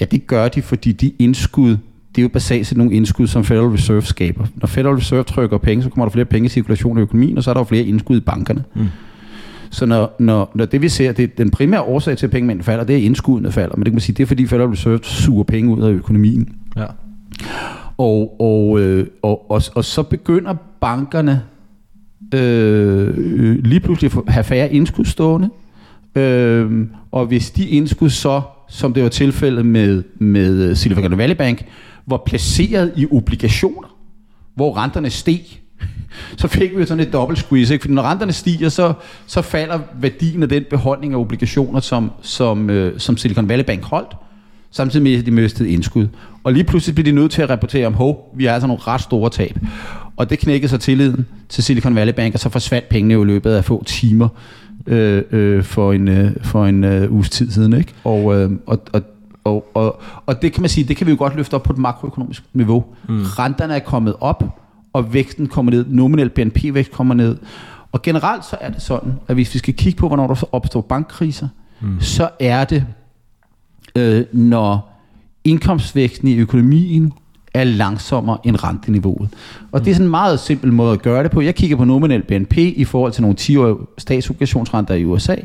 Ja, 0.00 0.04
det 0.04 0.26
gør 0.26 0.48
de, 0.48 0.62
fordi 0.62 0.92
de 0.92 1.12
indskud, 1.18 1.70
det 1.70 2.18
er 2.18 2.22
jo 2.22 2.28
basalt 2.28 2.66
set 2.66 2.78
nogle 2.78 2.92
indskud, 2.92 3.26
som 3.26 3.44
Federal 3.44 3.68
Reserve 3.68 4.02
skaber. 4.02 4.46
Når 4.56 4.66
Federal 4.66 4.94
Reserve 4.94 5.22
trykker 5.22 5.58
penge, 5.58 5.82
så 5.82 5.88
kommer 5.88 6.04
der 6.04 6.10
flere 6.12 6.24
penge 6.24 6.46
i 6.46 6.48
cirkulation 6.48 6.98
i 6.98 7.00
økonomien, 7.00 7.38
og 7.38 7.44
så 7.44 7.50
er 7.50 7.54
der 7.54 7.60
jo 7.60 7.64
flere 7.64 7.84
indskud 7.84 8.16
i 8.16 8.20
bankerne. 8.20 8.64
Mm. 8.74 8.86
Så 9.70 9.86
når, 9.86 10.16
når, 10.18 10.50
når 10.54 10.64
det 10.64 10.82
vi 10.82 10.88
ser, 10.88 11.12
det, 11.12 11.38
den 11.38 11.50
primære 11.50 11.82
årsag 11.82 12.16
til, 12.16 12.26
at 12.26 12.30
pengemængden 12.30 12.64
falder, 12.64 12.84
det 12.84 12.96
er 12.96 13.04
indskuddene 13.04 13.52
falder. 13.52 13.76
Men 13.76 13.84
det 13.84 13.90
kan 13.90 13.94
man 13.94 14.00
sige, 14.00 14.16
det 14.16 14.22
er 14.22 14.26
fordi 14.26 14.46
Federal 14.46 14.68
Reserve 14.68 14.98
suger 15.02 15.44
penge 15.44 15.76
ud 15.76 15.82
af 15.82 15.90
økonomien. 15.90 16.48
Ja. 16.76 16.86
Og, 17.98 18.40
og, 18.40 18.80
øh, 18.80 19.06
og, 19.22 19.50
og, 19.50 19.62
og 19.74 19.84
så 19.84 20.02
begynder 20.02 20.54
bankerne 20.80 21.42
øh, 22.34 23.64
lige 23.64 23.80
pludselig 23.80 24.12
at 24.26 24.32
have 24.32 24.44
færre 24.44 24.72
indskud 24.72 25.04
stående. 25.04 25.50
Øh, 26.14 26.86
og 27.10 27.26
hvis 27.26 27.50
de 27.50 27.68
indskud 27.68 28.10
så, 28.10 28.42
som 28.68 28.94
det 28.94 29.02
var 29.02 29.08
tilfældet 29.08 29.66
med, 29.66 30.02
med 30.18 30.74
Silicon 30.74 31.18
Valley 31.18 31.36
Bank, 31.36 31.64
var 32.06 32.22
placeret 32.26 32.92
i 32.96 33.06
obligationer, 33.10 33.96
hvor 34.54 34.76
renterne 34.76 35.10
steg, 35.10 35.40
så 36.40 36.48
fik 36.48 36.78
vi 36.78 36.86
sådan 36.86 37.04
et 37.04 37.12
dobbelt 37.12 37.38
squeeze, 37.38 37.74
ikke? 37.74 37.82
fordi 37.82 37.94
når 37.94 38.02
renterne 38.02 38.32
stiger, 38.32 38.68
så, 38.68 38.92
så 39.26 39.42
falder 39.42 39.78
værdien 40.00 40.42
af 40.42 40.48
den 40.48 40.64
beholdning 40.70 41.14
af 41.14 41.18
obligationer, 41.18 41.80
som, 41.80 42.10
som, 42.22 42.70
øh, 42.70 43.00
som 43.00 43.16
Silicon 43.16 43.48
Valley 43.48 43.64
Bank 43.64 43.84
holdt, 43.84 44.16
samtidig 44.70 45.02
med, 45.02 45.18
at 45.18 45.26
de 45.26 45.30
mistede 45.30 45.70
indskud. 45.70 46.08
Og 46.44 46.52
lige 46.52 46.64
pludselig 46.64 46.94
blev 46.94 47.06
de 47.06 47.12
nødt 47.12 47.32
til 47.32 47.42
at 47.42 47.50
rapportere 47.50 47.86
om, 47.86 47.94
hov, 47.94 48.34
vi 48.36 48.44
har 48.44 48.52
altså 48.52 48.66
nogle 48.66 48.82
ret 48.86 49.00
store 49.00 49.30
tab. 49.30 49.58
Og 50.16 50.30
det 50.30 50.38
knækkede 50.38 50.70
så 50.70 50.78
tilliden 50.78 51.26
til 51.48 51.64
Silicon 51.64 51.94
Valley 51.94 52.14
Bank, 52.14 52.34
og 52.34 52.40
så 52.40 52.48
forsvandt 52.48 52.88
pengene 52.88 53.14
jo 53.14 53.22
i 53.22 53.26
løbet 53.26 53.52
af 53.52 53.64
få 53.64 53.84
timer 53.84 54.28
øh, 54.86 55.22
øh, 55.30 55.64
for 55.64 55.92
en, 55.92 56.08
øh, 56.08 56.30
for 56.42 56.66
en 56.66 56.84
øh, 56.84 57.12
uges 57.12 57.30
tid 57.30 57.50
siden. 57.50 57.72
Ikke? 57.72 57.92
Og, 58.04 58.36
øh, 58.36 58.50
og, 58.66 58.82
og 58.92 59.02
og, 59.44 59.70
og, 59.74 60.00
og 60.26 60.42
det 60.42 60.52
kan 60.52 60.62
man 60.62 60.68
sige, 60.68 60.88
det 60.88 60.96
kan 60.96 61.06
vi 61.06 61.10
jo 61.10 61.18
godt 61.18 61.36
løfte 61.36 61.54
op 61.54 61.62
på 61.62 61.72
et 61.72 61.78
makroøkonomisk 61.78 62.42
niveau. 62.52 62.84
Mm. 63.08 63.22
Renterne 63.22 63.74
er 63.74 63.78
kommet 63.78 64.14
op, 64.20 64.57
og 64.92 65.14
væksten 65.14 65.46
kommer 65.46 65.72
ned, 65.72 65.86
nominel 65.88 66.28
BNP-vækst 66.28 66.92
kommer 66.92 67.14
ned. 67.14 67.36
Og 67.92 68.02
generelt 68.02 68.44
så 68.44 68.56
er 68.60 68.70
det 68.70 68.82
sådan, 68.82 69.12
at 69.28 69.34
hvis 69.34 69.54
vi 69.54 69.58
skal 69.58 69.74
kigge 69.74 69.98
på, 69.98 70.08
hvornår 70.08 70.26
der 70.26 70.48
opstår 70.52 70.80
bankkriser, 70.80 71.48
mm. 71.80 72.00
så 72.00 72.28
er 72.40 72.64
det, 72.64 72.86
øh, 73.96 74.24
når 74.32 75.02
indkomstvæksten 75.44 76.28
i 76.28 76.36
økonomien 76.36 77.12
er 77.54 77.64
langsommere 77.64 78.38
end 78.44 78.64
renteniveauet. 78.64 79.28
Og 79.72 79.80
mm. 79.80 79.84
det 79.84 79.90
er 79.90 79.94
sådan 79.94 80.06
en 80.06 80.10
meget 80.10 80.40
simpel 80.40 80.72
måde 80.72 80.92
at 80.92 81.02
gøre 81.02 81.22
det 81.22 81.30
på. 81.30 81.40
Jeg 81.40 81.54
kigger 81.54 81.76
på 81.76 81.84
nominel 81.84 82.22
BNP 82.22 82.58
i 82.58 82.84
forhold 82.84 83.12
til 83.12 83.22
nogle 83.22 83.36
10-årige 83.40 83.86
statsobligationsrenter 83.98 84.94
i 84.94 85.04
USA. 85.04 85.36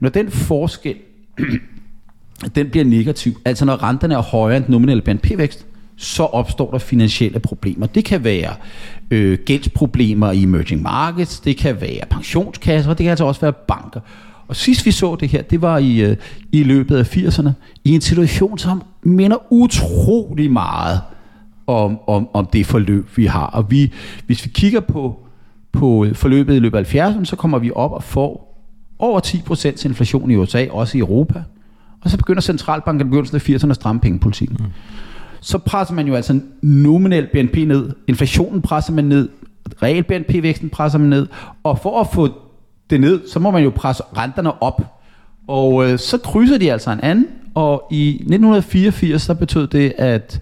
Når 0.00 0.08
den 0.08 0.30
forskel, 0.30 0.94
den 2.54 2.70
bliver 2.70 2.84
negativ, 2.84 3.32
altså 3.44 3.64
når 3.64 3.82
renterne 3.82 4.14
er 4.14 4.22
højere 4.22 4.56
end 4.56 4.64
nominel 4.68 5.02
BNP-vækst, 5.02 5.66
så 5.98 6.22
opstår 6.22 6.70
der 6.70 6.78
finansielle 6.78 7.38
problemer. 7.38 7.86
Det 7.86 8.04
kan 8.04 8.24
være 8.24 8.54
øh, 9.10 9.38
gældsproblemer 9.46 10.32
i 10.32 10.42
emerging 10.42 10.82
markets, 10.82 11.40
det 11.40 11.56
kan 11.56 11.80
være 11.80 12.00
pensionskasser, 12.10 12.90
og 12.90 12.98
det 12.98 13.04
kan 13.04 13.10
altså 13.10 13.24
også 13.24 13.40
være 13.40 13.52
banker. 13.52 14.00
Og 14.48 14.56
sidst 14.56 14.86
vi 14.86 14.90
så 14.90 15.16
det 15.20 15.28
her, 15.28 15.42
det 15.42 15.62
var 15.62 15.78
i, 15.78 16.00
øh, 16.00 16.16
i 16.52 16.62
løbet 16.62 16.96
af 16.96 17.16
80'erne, 17.16 17.50
i 17.84 17.94
en 17.94 18.00
situation, 18.00 18.58
som 18.58 18.82
minder 19.02 19.52
utrolig 19.52 20.50
meget 20.50 21.00
om, 21.66 21.98
om, 22.06 22.28
om 22.34 22.46
det 22.46 22.66
forløb, 22.66 23.16
vi 23.16 23.26
har. 23.26 23.46
Og 23.46 23.70
vi, 23.70 23.92
hvis 24.26 24.44
vi 24.44 24.50
kigger 24.54 24.80
på, 24.80 25.20
på 25.72 26.06
forløbet 26.12 26.56
i 26.56 26.58
løbet 26.58 26.78
af 26.78 26.94
70'erne, 26.94 27.24
så 27.24 27.36
kommer 27.36 27.58
vi 27.58 27.70
op 27.74 27.92
og 27.92 28.02
får 28.02 28.48
over 28.98 29.20
10% 29.20 29.88
inflation 29.88 30.30
i 30.30 30.36
USA, 30.36 30.66
også 30.70 30.98
i 30.98 31.00
Europa. 31.00 31.42
Og 32.00 32.10
så 32.10 32.16
begynder 32.16 32.40
centralbanken 32.40 33.06
i 33.06 33.10
begyndelsen 33.10 33.36
af 33.36 33.48
80'erne 33.48 33.70
at 33.70 33.76
stramme 33.76 34.00
pengepolitikken. 34.00 34.56
Mm. 34.60 34.66
Så 35.40 35.58
presser 35.58 35.94
man 35.94 36.06
jo 36.06 36.14
altså 36.14 36.40
nominel 36.62 37.26
BNP 37.26 37.56
ned, 37.56 37.90
inflationen 38.06 38.62
presser 38.62 38.92
man 38.92 39.04
ned, 39.04 39.28
real 39.82 40.02
BNP-væksten 40.02 40.70
presser 40.70 40.98
man 40.98 41.08
ned, 41.08 41.26
og 41.64 41.78
for 41.78 42.00
at 42.00 42.06
få 42.14 42.28
det 42.90 43.00
ned, 43.00 43.28
så 43.28 43.38
må 43.38 43.50
man 43.50 43.62
jo 43.62 43.70
presse 43.70 44.02
renterne 44.16 44.62
op. 44.62 45.00
Og 45.48 45.90
øh, 45.90 45.98
så 45.98 46.18
krydser 46.18 46.58
de 46.58 46.72
altså 46.72 46.90
en 46.90 47.00
anden, 47.00 47.26
og 47.54 47.82
i 47.90 48.08
1984 48.08 49.22
så 49.22 49.34
betød 49.34 49.66
det, 49.66 49.92
at 49.98 50.40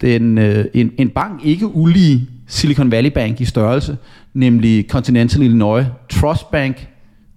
den, 0.00 0.38
øh, 0.38 0.64
en, 0.74 0.92
en 0.98 1.08
bank 1.10 1.44
ikke 1.44 1.66
ulige 1.66 2.28
Silicon 2.46 2.90
Valley 2.90 3.10
Bank 3.10 3.40
i 3.40 3.44
størrelse, 3.44 3.96
nemlig 4.34 4.88
Continental 4.88 5.42
Illinois 5.42 5.86
Trust 6.10 6.50
Bank, 6.50 6.88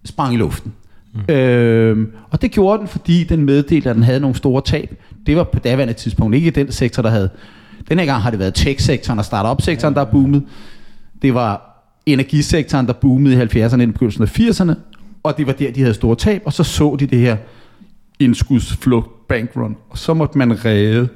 sprang 0.05 0.33
i 0.33 0.37
luften. 0.37 0.73
Mm. 1.15 1.33
Øh, 1.33 2.07
og 2.31 2.41
det 2.41 2.51
gjorde 2.51 2.79
den, 2.79 2.87
fordi 2.87 3.23
den 3.23 3.45
meddelte, 3.45 3.89
at 3.89 3.95
den 3.95 4.03
havde 4.03 4.19
nogle 4.19 4.35
store 4.35 4.61
tab. 4.61 4.95
Det 5.25 5.35
var 5.35 5.43
på 5.43 5.59
daværende 5.59 5.93
tidspunkt 5.93 6.35
ikke 6.35 6.51
den 6.51 6.71
sektor, 6.71 7.03
der 7.03 7.09
havde. 7.09 7.29
Den 7.89 7.99
her 7.99 8.05
gang 8.05 8.21
har 8.21 8.29
det 8.29 8.39
været 8.39 8.53
tech-sektoren 8.53 9.19
og 9.19 9.25
startup-sektoren, 9.25 9.93
der 9.93 10.01
er 10.01 10.05
boomet. 10.05 10.43
Det 11.21 11.33
var 11.33 11.71
energisektoren, 12.05 12.87
der 12.87 12.93
boomede 12.93 13.35
i 13.35 13.63
70'erne 13.63 13.81
og 13.81 13.93
begyndelsen 13.93 14.23
af 14.23 14.39
80'erne, 14.39 14.73
og 15.23 15.37
det 15.37 15.47
var 15.47 15.53
der, 15.53 15.71
de 15.71 15.81
havde 15.81 15.93
store 15.93 16.15
tab, 16.15 16.41
og 16.45 16.53
så 16.53 16.63
så 16.63 16.97
de 16.99 17.05
det 17.05 17.19
her 17.19 17.37
indskudsflugt 18.19 19.27
bankrun, 19.27 19.75
og 19.89 19.97
så 19.97 20.13
måtte 20.13 20.37
man 20.37 20.65
redde 20.65 21.07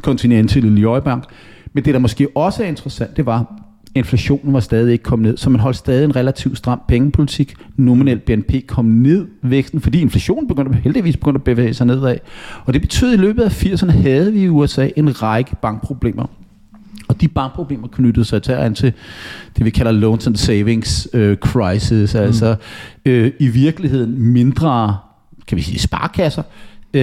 Continental 0.00 0.64
Illinois 0.64 1.02
Bank. 1.04 1.24
Men 1.72 1.84
det, 1.84 1.94
der 1.94 2.00
måske 2.00 2.28
også 2.34 2.62
er 2.62 2.66
interessant, 2.66 3.16
det 3.16 3.26
var, 3.26 3.61
inflationen 3.94 4.52
var 4.52 4.60
stadig 4.60 4.92
ikke 4.92 5.04
kommet 5.04 5.28
ned, 5.28 5.36
så 5.36 5.50
man 5.50 5.60
holdt 5.60 5.76
stadig 5.76 6.04
en 6.04 6.16
relativt 6.16 6.58
stram 6.58 6.80
pengepolitik. 6.88 7.54
Nominel 7.76 8.18
BNP 8.18 8.66
kom 8.66 8.84
ned 8.84 9.26
væksten, 9.42 9.80
fordi 9.80 10.00
inflationen 10.00 10.48
begyndte, 10.48 10.78
heldigvis 10.84 11.16
begyndte 11.16 11.38
at 11.38 11.44
bevæge 11.44 11.74
sig 11.74 11.86
nedad. 11.86 12.16
Og 12.64 12.74
det 12.74 12.82
betød, 12.82 13.12
at 13.12 13.18
i 13.18 13.22
løbet 13.22 13.42
af 13.42 13.64
80'erne 13.64 13.90
havde 13.90 14.32
vi 14.32 14.42
i 14.42 14.48
USA 14.48 14.88
en 14.96 15.22
række 15.22 15.56
bankproblemer. 15.62 16.26
Og 17.08 17.20
de 17.20 17.28
bankproblemer 17.28 17.88
knyttede 17.88 18.24
sig 18.24 18.42
til, 18.42 18.74
til 18.74 18.92
det, 19.56 19.64
vi 19.64 19.70
kalder 19.70 19.92
loans 19.92 20.26
and 20.26 20.36
savings 20.36 21.08
uh, 21.14 21.34
crisis, 21.34 22.14
mm. 22.14 22.20
altså 22.20 22.56
uh, 23.08 23.26
i 23.38 23.48
virkeligheden 23.48 24.18
mindre, 24.18 24.96
kan 25.46 25.56
vi 25.56 25.62
sige, 25.62 25.78
sparkasser, 25.78 26.42
uh, 26.94 27.00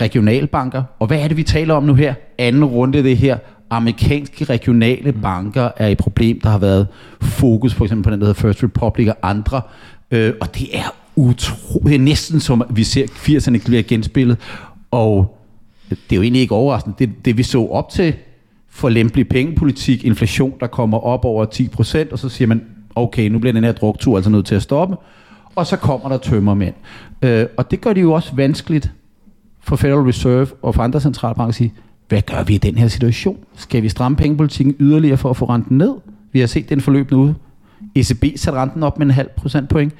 regionalbanker. 0.00 0.82
Og 0.98 1.06
hvad 1.06 1.20
er 1.20 1.28
det, 1.28 1.36
vi 1.36 1.42
taler 1.42 1.74
om 1.74 1.82
nu 1.82 1.94
her? 1.94 2.14
Anden 2.38 2.64
runde 2.64 3.02
det 3.02 3.16
her 3.16 3.38
amerikanske 3.76 4.44
regionale 4.44 5.12
mm. 5.12 5.20
banker 5.20 5.68
er 5.76 5.88
et 5.88 5.98
problem, 5.98 6.40
der 6.40 6.48
har 6.48 6.58
været 6.58 6.86
fokus 7.20 7.74
for 7.74 7.84
eksempel 7.84 8.04
på 8.04 8.10
den, 8.10 8.20
der 8.20 8.26
hedder 8.26 8.40
First 8.40 8.64
Republic 8.64 9.08
og 9.08 9.16
andre. 9.22 9.62
Øh, 10.10 10.32
og 10.40 10.54
det 10.54 10.78
er 10.78 10.94
utroligt. 11.16 11.84
Det 11.84 11.94
er 11.94 11.98
næsten 11.98 12.40
som, 12.40 12.62
vi 12.70 12.84
ser 12.84 13.06
80'erne 13.06 13.64
bliver 13.64 13.82
genspillet. 13.82 14.38
Og 14.90 15.38
det 15.90 16.12
er 16.12 16.16
jo 16.16 16.22
egentlig 16.22 16.42
ikke 16.42 16.54
overraskende. 16.54 16.96
Det, 16.98 17.24
det 17.24 17.38
vi 17.38 17.42
så 17.42 17.66
op 17.66 17.88
til 17.88 18.14
for 18.68 18.88
lempelig 18.88 19.28
pengepolitik, 19.28 20.04
inflation, 20.04 20.54
der 20.60 20.66
kommer 20.66 20.98
op 20.98 21.24
over 21.24 21.46
10%, 22.06 22.12
og 22.12 22.18
så 22.18 22.28
siger 22.28 22.48
man, 22.48 22.64
okay, 22.94 23.28
nu 23.28 23.38
bliver 23.38 23.52
den 23.52 23.64
her 23.64 23.72
druktur 23.72 24.16
altså 24.16 24.30
nødt 24.30 24.46
til 24.46 24.54
at 24.54 24.62
stoppe. 24.62 24.96
Og 25.56 25.66
så 25.66 25.76
kommer 25.76 26.08
der 26.08 26.16
tømmermænd. 26.16 26.74
Øh, 27.22 27.46
og 27.56 27.70
det 27.70 27.80
gør 27.80 27.92
det 27.92 28.02
jo 28.02 28.12
også 28.12 28.34
vanskeligt 28.34 28.92
for 29.60 29.76
Federal 29.76 30.02
Reserve 30.02 30.46
og 30.62 30.74
for 30.74 30.82
andre 30.82 31.00
centralbanker 31.00 31.48
at 31.48 31.54
sige, 31.54 31.72
hvad 32.08 32.22
gør 32.22 32.42
vi 32.42 32.54
i 32.54 32.58
den 32.58 32.78
her 32.78 32.88
situation? 32.88 33.36
Skal 33.56 33.82
vi 33.82 33.88
stramme 33.88 34.16
pengepolitikken 34.16 34.74
yderligere 34.80 35.16
for 35.16 35.30
at 35.30 35.36
få 35.36 35.44
renten 35.44 35.78
ned? 35.78 35.94
Vi 36.32 36.40
har 36.40 36.46
set 36.46 36.68
den 36.68 36.80
forløb 36.80 37.10
nu. 37.10 37.34
ECB 37.94 38.24
satte 38.36 38.60
renten 38.60 38.82
op 38.82 38.98
med 38.98 39.06
en 39.06 39.12
halv 39.12 39.28
procentpoint. 39.36 39.92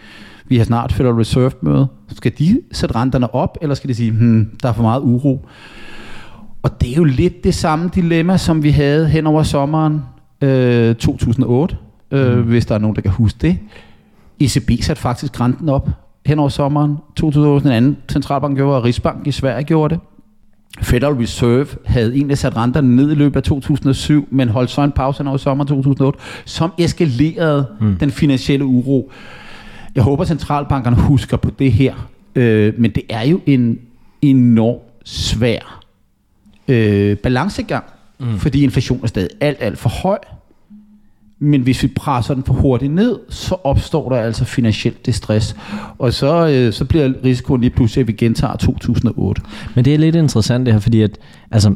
Vi 0.49 0.57
har 0.57 0.65
snart 0.65 0.93
Federal 0.93 1.15
Reserve 1.15 1.51
møde. 1.63 1.87
Skal 2.09 2.33
de 2.39 2.61
sætte 2.73 2.95
renterne 2.95 3.35
op, 3.35 3.59
eller 3.63 3.75
skal 3.75 3.89
de 3.89 3.95
sige, 3.95 4.11
hmm, 4.11 4.51
der 4.63 4.69
er 4.69 4.73
for 4.73 4.83
meget 4.83 5.01
uro? 5.01 5.47
Og 6.63 6.81
det 6.81 6.91
er 6.91 6.97
jo 6.97 7.05
lidt 7.05 7.45
det 7.45 7.55
samme 7.55 7.91
dilemma, 7.95 8.37
som 8.37 8.63
vi 8.63 8.71
havde 8.71 9.09
hen 9.09 9.27
over 9.27 9.43
sommeren 9.43 10.03
øh, 10.41 10.95
2008, 10.95 11.77
øh, 12.11 12.39
mm. 12.39 12.43
hvis 12.43 12.67
der 12.67 12.75
er 12.75 12.79
nogen, 12.79 12.97
der 12.97 13.03
kan 13.03 13.11
huske 13.11 13.39
det. 13.41 13.59
ECB 14.41 14.71
satte 14.83 15.03
faktisk 15.03 15.41
renten 15.41 15.69
op 15.69 15.89
hen 16.27 16.39
over 16.39 16.49
sommeren 16.49 16.97
2008. 17.17 17.65
Den 17.65 17.77
anden 17.77 17.97
centralbank 18.13 18.57
gjorde, 18.57 18.77
og 18.77 18.85
Rigsbank 18.85 19.27
i 19.27 19.33
Sverige 19.33 19.65
gjorde 19.65 19.95
det. 19.95 20.01
Federal 20.83 21.15
Reserve 21.15 21.67
havde 21.85 22.15
egentlig 22.15 22.39
sat 22.39 22.57
renterne 22.57 22.97
ned 22.97 23.13
i 23.13 23.15
løbet 23.15 23.37
af 23.37 23.43
2007, 23.43 24.29
men 24.31 24.49
holdt 24.49 24.71
så 24.71 24.83
en 24.83 24.93
pause 24.93 25.25
over 25.27 25.37
sommer 25.37 25.65
2008, 25.65 26.19
som 26.45 26.73
eskalerede 26.79 27.67
mm. 27.81 27.97
den 27.97 28.11
finansielle 28.11 28.65
uro. 28.65 29.13
Jeg 29.95 30.03
håber, 30.03 30.25
centralbankerne 30.25 30.97
husker 30.97 31.37
på 31.37 31.51
det 31.59 31.73
her, 31.73 32.09
øh, 32.35 32.75
men 32.79 32.91
det 32.91 33.03
er 33.09 33.23
jo 33.23 33.41
en 33.47 33.79
enorm 34.23 34.79
svær 35.05 35.85
øh, 36.69 37.17
balancegang, 37.17 37.85
mm. 38.21 38.39
fordi 38.39 38.63
inflationen 38.63 39.05
er 39.05 39.09
stadig 39.09 39.31
alt, 39.41 39.57
alt 39.61 39.79
for 39.79 39.89
høj. 39.89 40.19
Men 41.39 41.61
hvis 41.61 41.83
vi 41.83 41.89
presser 41.89 42.35
den 42.35 42.45
for 42.45 42.55
hurtigt 42.55 42.93
ned, 42.93 43.19
så 43.29 43.55
opstår 43.65 44.09
der 44.09 44.17
altså 44.17 44.45
finansielt 44.45 45.07
distress. 45.07 45.57
Og 45.99 46.13
så, 46.13 46.49
øh, 46.49 46.73
så 46.73 46.85
bliver 46.85 47.13
risikoen 47.25 47.61
lige 47.61 47.71
pludselig, 47.71 48.01
at 48.01 48.09
vi 48.09 48.13
gentager 48.13 48.57
2008. 48.57 49.43
Men 49.75 49.85
det 49.85 49.95
er 49.95 49.99
lidt 49.99 50.17
interessant 50.17 50.67
det 50.67 50.75
her, 50.75 50.81
fordi 50.81 51.03
at, 51.03 51.19
altså, 51.55 51.75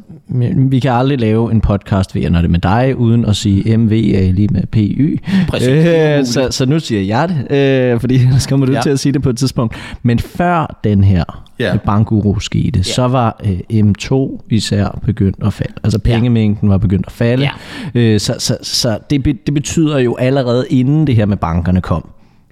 vi 0.57 0.79
kan 0.81 0.93
aldrig 0.93 1.21
lave 1.21 1.53
en 1.53 1.61
podcast, 1.61 2.15
ved 2.15 2.31
når 2.31 2.41
det 2.41 2.51
med 2.51 2.59
dig, 2.59 2.97
uden 2.97 3.25
at 3.25 3.37
sige 3.37 3.77
MV 3.77 3.93
er 3.93 4.33
lige 4.33 4.49
med 4.51 4.67
PY. 4.67 5.21
Præcis. 5.49 5.69
Øh, 5.69 6.25
så, 6.25 6.49
så 6.51 6.67
nu 6.67 6.79
siger 6.81 7.03
jeg 7.03 7.29
det, 7.29 7.57
øh, 7.57 8.01
fordi 8.01 8.39
så 8.39 8.49
kommer 8.49 8.67
du 8.67 8.73
ja. 8.73 8.81
til 8.81 8.91
at 8.91 8.99
sige 8.99 9.13
det 9.13 9.23
på 9.23 9.31
et 9.31 9.37
tidspunkt. 9.37 9.77
Men 10.03 10.19
før 10.19 10.81
den 10.85 11.05
her 11.05 11.25
ja. 11.59 11.77
bankuro 11.77 12.41
skete, 12.41 12.79
ja. 12.79 12.83
så 12.83 13.09
var 13.09 13.41
øh, 13.45 13.83
M2 13.85 14.39
især 14.51 14.99
begyndt 15.05 15.37
at 15.43 15.53
falde. 15.53 15.75
Altså 15.85 15.99
pengemængden 15.99 16.71
var 16.71 16.79
begyndt 16.79 17.07
at 17.07 17.13
falde. 17.13 17.49
Ja. 17.95 18.01
Øh, 18.01 18.21
så 18.21 18.35
så, 18.39 18.57
så 18.63 18.99
det, 19.11 19.25
det 19.25 19.55
betyder 19.55 19.99
jo 19.99 20.17
allerede 20.17 20.67
inden 20.71 21.07
det 21.07 21.15
her 21.17 21.27
med 21.27 21.37
bankerne 21.37 21.81
kom, 21.81 22.09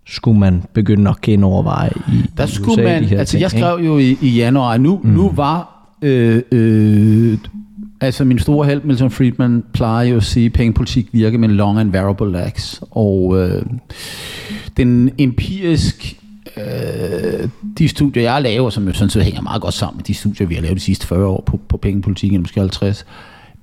skulle 0.07 0.41
man 0.41 0.63
begynde 0.73 1.11
at 1.11 1.21
genoverveje 1.21 1.91
i 2.09 2.25
Der 2.37 2.47
skulle 2.47 2.73
USA, 2.73 2.83
man, 2.83 3.03
de 3.03 3.09
her 3.09 3.19
altså 3.19 3.33
ting, 3.33 3.43
jeg 3.43 3.51
skrev 3.51 3.79
ikke? 3.79 3.91
jo 3.91 3.99
i, 3.99 4.17
i 4.23 4.29
januar, 4.29 4.77
nu, 4.77 5.01
mm. 5.03 5.11
nu 5.11 5.33
var 5.35 5.76
øh, 6.03 6.43
øh, 6.53 7.39
Altså 8.01 8.25
min 8.25 8.39
store 8.39 8.67
held, 8.67 8.83
Milton 8.85 9.11
Friedman, 9.11 9.65
plejer 9.73 10.09
jo 10.09 10.17
at 10.17 10.23
sige, 10.23 10.47
at 10.47 10.53
pengepolitik 10.53 11.09
virker 11.13 11.39
med 11.39 11.49
long 11.49 11.81
and 11.81 11.93
variable 11.93 12.33
lags. 12.33 12.83
Og 12.91 13.39
øh, 13.39 13.63
den 14.77 15.11
empirisk 15.19 16.21
øh, 16.57 17.49
de 17.79 17.89
studier, 17.89 18.23
jeg 18.23 18.43
laver, 18.43 18.71
som 18.71 18.87
jo 18.87 18.93
sådan 18.93 19.11
set 19.11 19.25
hænger 19.25 19.41
meget 19.41 19.63
godt 19.63 19.75
sammen 19.75 19.97
med 19.97 20.05
de 20.05 20.15
studier, 20.15 20.47
vi 20.47 20.55
har 20.55 20.63
lavet 20.63 20.77
de 20.77 20.83
sidste 20.83 21.07
40 21.07 21.27
år 21.27 21.43
på, 21.47 21.61
på 21.69 21.77
pengepolitikken, 21.77 22.41
måske 22.41 22.61
50, 22.61 23.07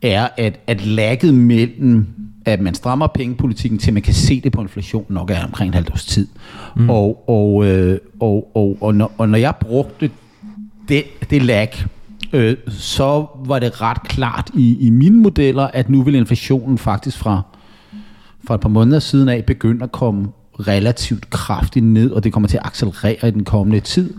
er, 0.01 0.27
at, 0.37 0.59
at 0.67 0.85
lagget 0.85 1.33
mellem, 1.33 2.07
at 2.45 2.61
man 2.61 2.75
strammer 2.75 3.07
pengepolitikken, 3.07 3.79
til 3.79 3.93
man 3.93 4.01
kan 4.01 4.13
se 4.13 4.41
det 4.41 4.51
på 4.51 4.61
inflationen, 4.61 5.13
nok 5.13 5.31
er 5.31 5.45
omkring 5.45 5.67
en 5.67 5.73
halvt 5.73 5.91
års 5.91 6.05
tid. 6.05 6.27
Mm. 6.75 6.89
Og, 6.89 7.29
og, 7.29 7.65
øh, 7.65 7.99
og, 8.19 8.51
og, 8.55 8.77
og, 8.81 8.95
når, 8.95 9.11
og 9.17 9.29
når 9.29 9.37
jeg 9.37 9.53
brugte 9.59 10.09
det, 10.89 11.03
det 11.29 11.41
lag, 11.41 11.85
øh, 12.33 12.57
så 12.67 13.25
var 13.45 13.59
det 13.59 13.81
ret 13.81 14.03
klart 14.03 14.51
i, 14.53 14.77
i 14.79 14.89
mine 14.89 15.21
modeller, 15.21 15.63
at 15.63 15.89
nu 15.89 16.01
vil 16.01 16.15
inflationen 16.15 16.77
faktisk 16.77 17.17
fra, 17.17 17.41
fra 18.47 18.55
et 18.55 18.61
par 18.61 18.69
måneder 18.69 18.99
siden 18.99 19.29
af 19.29 19.45
begynde 19.45 19.83
at 19.83 19.91
komme 19.91 20.27
relativt 20.59 21.29
kraftigt 21.29 21.85
ned, 21.85 22.11
og 22.11 22.23
det 22.23 22.33
kommer 22.33 22.49
til 22.49 22.57
at 22.57 22.65
accelerere 22.65 23.27
i 23.27 23.31
den 23.31 23.43
kommende 23.43 23.79
tid. 23.79 24.13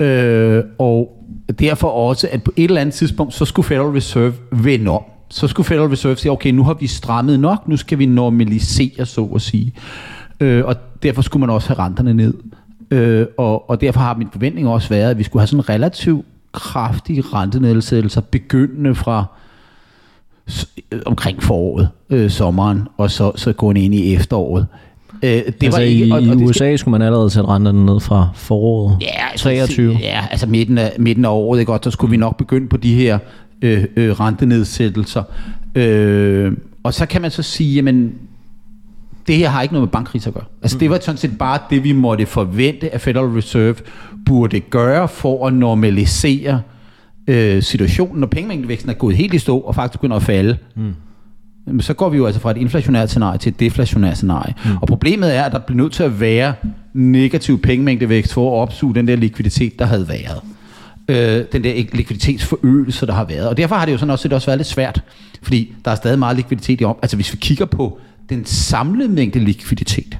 Øh, 0.00 0.64
og 0.78 1.24
derfor 1.58 1.88
også, 1.88 2.28
at 2.32 2.42
på 2.42 2.52
et 2.56 2.64
eller 2.64 2.80
andet 2.80 2.94
tidspunkt, 2.94 3.34
så 3.34 3.44
skulle 3.44 3.66
Federal 3.66 3.90
Reserve 3.90 4.34
vende 4.52 4.90
om. 4.90 5.02
Så 5.28 5.48
skulle 5.48 5.66
Federal 5.66 5.88
Reserve 5.88 6.16
sige, 6.16 6.32
okay, 6.32 6.50
nu 6.50 6.64
har 6.64 6.74
vi 6.74 6.86
strammet 6.86 7.40
nok, 7.40 7.68
nu 7.68 7.76
skal 7.76 7.98
vi 7.98 8.06
normalisere, 8.06 9.06
så 9.06 9.24
at 9.34 9.42
sige. 9.42 9.72
Øh, 10.40 10.64
og 10.64 10.76
derfor 11.02 11.22
skulle 11.22 11.40
man 11.40 11.50
også 11.50 11.68
have 11.68 11.78
renterne 11.78 12.14
ned. 12.14 12.34
Øh, 12.90 13.26
og, 13.38 13.70
og 13.70 13.80
derfor 13.80 14.00
har 14.00 14.14
min 14.14 14.28
forventning 14.32 14.68
også 14.68 14.88
været, 14.88 15.10
at 15.10 15.18
vi 15.18 15.22
skulle 15.22 15.40
have 15.40 15.46
sådan 15.46 15.68
relativt 15.68 16.26
kraftige 16.54 17.20
rentenedsættelser, 17.20 18.20
begyndende 18.20 18.94
fra 18.94 19.24
omkring 21.06 21.42
foråret, 21.42 21.88
øh, 22.10 22.30
sommeren, 22.30 22.88
og 22.96 23.10
så, 23.10 23.32
så 23.36 23.52
gående 23.52 23.80
ind 23.80 23.94
i 23.94 24.14
efteråret. 24.14 24.66
Øh, 25.22 25.30
det 25.30 25.46
altså 25.62 25.70
var 25.70 25.78
ikke, 25.78 26.14
og, 26.14 26.22
i, 26.22 26.28
og 26.28 26.36
i 26.36 26.44
USA 26.44 26.54
skal, 26.54 26.78
skulle 26.78 26.92
man 26.92 27.02
allerede 27.02 27.30
sætte 27.30 27.48
renterne 27.48 27.86
ned 27.86 28.00
fra 28.00 28.28
foråret 28.34 28.98
ja, 29.00 29.36
23. 29.36 29.90
Altså, 29.90 30.06
ja, 30.06 30.26
altså 30.30 30.46
midten 30.46 30.78
af, 30.78 30.92
midten 30.98 31.24
af 31.24 31.28
året, 31.28 31.60
ikke? 31.60 31.72
godt, 31.72 31.84
så 31.84 31.90
skulle 31.90 32.10
vi 32.10 32.16
nok 32.16 32.36
begynde 32.36 32.68
på 32.68 32.76
de 32.76 32.94
her 32.94 33.18
øh, 33.62 33.84
øh, 33.96 34.20
rentenedsættelser. 34.20 35.22
Øh, 35.74 36.52
og 36.82 36.94
så 36.94 37.06
kan 37.06 37.22
man 37.22 37.30
så 37.30 37.42
sige, 37.42 37.74
jamen, 37.74 38.14
det 39.26 39.36
her 39.36 39.48
har 39.48 39.62
ikke 39.62 39.74
noget 39.74 39.86
med 39.86 39.92
bankkriser 39.92 40.30
at 40.30 40.34
gøre. 40.34 40.44
Altså 40.62 40.78
det 40.78 40.90
var 40.90 40.98
sådan 41.02 41.18
set 41.18 41.38
bare 41.38 41.58
det, 41.70 41.84
vi 41.84 41.92
måtte 41.92 42.26
forvente, 42.26 42.94
at 42.94 43.00
Federal 43.00 43.26
Reserve 43.26 43.76
burde 44.26 44.60
gøre 44.60 45.08
for 45.08 45.46
at 45.46 45.54
normalisere 45.54 46.60
øh, 47.28 47.62
situationen, 47.62 48.20
når 48.20 48.26
pengemængdevæksten 48.26 48.90
er 48.90 48.94
gået 48.94 49.16
helt 49.16 49.34
i 49.34 49.38
stå 49.38 49.58
og 49.58 49.74
faktisk 49.74 49.92
begynder 49.92 50.16
at 50.16 50.22
falde. 50.22 50.56
Mm 50.76 50.94
så 51.80 51.94
går 51.94 52.08
vi 52.08 52.16
jo 52.16 52.26
altså 52.26 52.40
fra 52.40 52.50
et 52.50 52.56
inflationært 52.56 53.10
scenarie 53.10 53.38
til 53.38 53.50
et 53.50 53.60
deflationært 53.60 54.16
scenarie. 54.16 54.54
Mm. 54.64 54.76
Og 54.76 54.88
problemet 54.88 55.36
er, 55.36 55.42
at 55.42 55.52
der 55.52 55.58
bliver 55.58 55.82
nødt 55.82 55.92
til 55.92 56.02
at 56.02 56.20
være 56.20 56.54
negativ 56.92 57.62
pengemængdevækst 57.62 58.32
for 58.32 58.56
at 58.56 58.62
opsuge 58.62 58.94
den 58.94 59.08
der 59.08 59.16
likviditet, 59.16 59.78
der 59.78 59.84
havde 59.84 60.08
været. 60.08 60.40
Øh, 61.08 61.44
den 61.52 61.64
der 61.64 61.84
likviditetsforøgelse, 61.92 63.06
der 63.06 63.12
har 63.12 63.24
været. 63.24 63.48
Og 63.48 63.56
derfor 63.56 63.74
har 63.74 63.84
det 63.84 63.92
jo 63.92 63.98
sådan 63.98 64.10
også, 64.10 64.28
det 64.28 64.34
også 64.34 64.46
været 64.46 64.58
lidt 64.58 64.68
svært, 64.68 65.02
fordi 65.42 65.74
der 65.84 65.90
er 65.90 65.94
stadig 65.94 66.18
meget 66.18 66.36
likviditet 66.36 66.80
i 66.80 66.84
om. 66.84 66.96
Altså 67.02 67.16
hvis 67.16 67.32
vi 67.32 67.38
kigger 67.40 67.64
på 67.64 67.98
den 68.28 68.44
samlede 68.44 69.08
mængde 69.08 69.38
likviditet, 69.38 70.18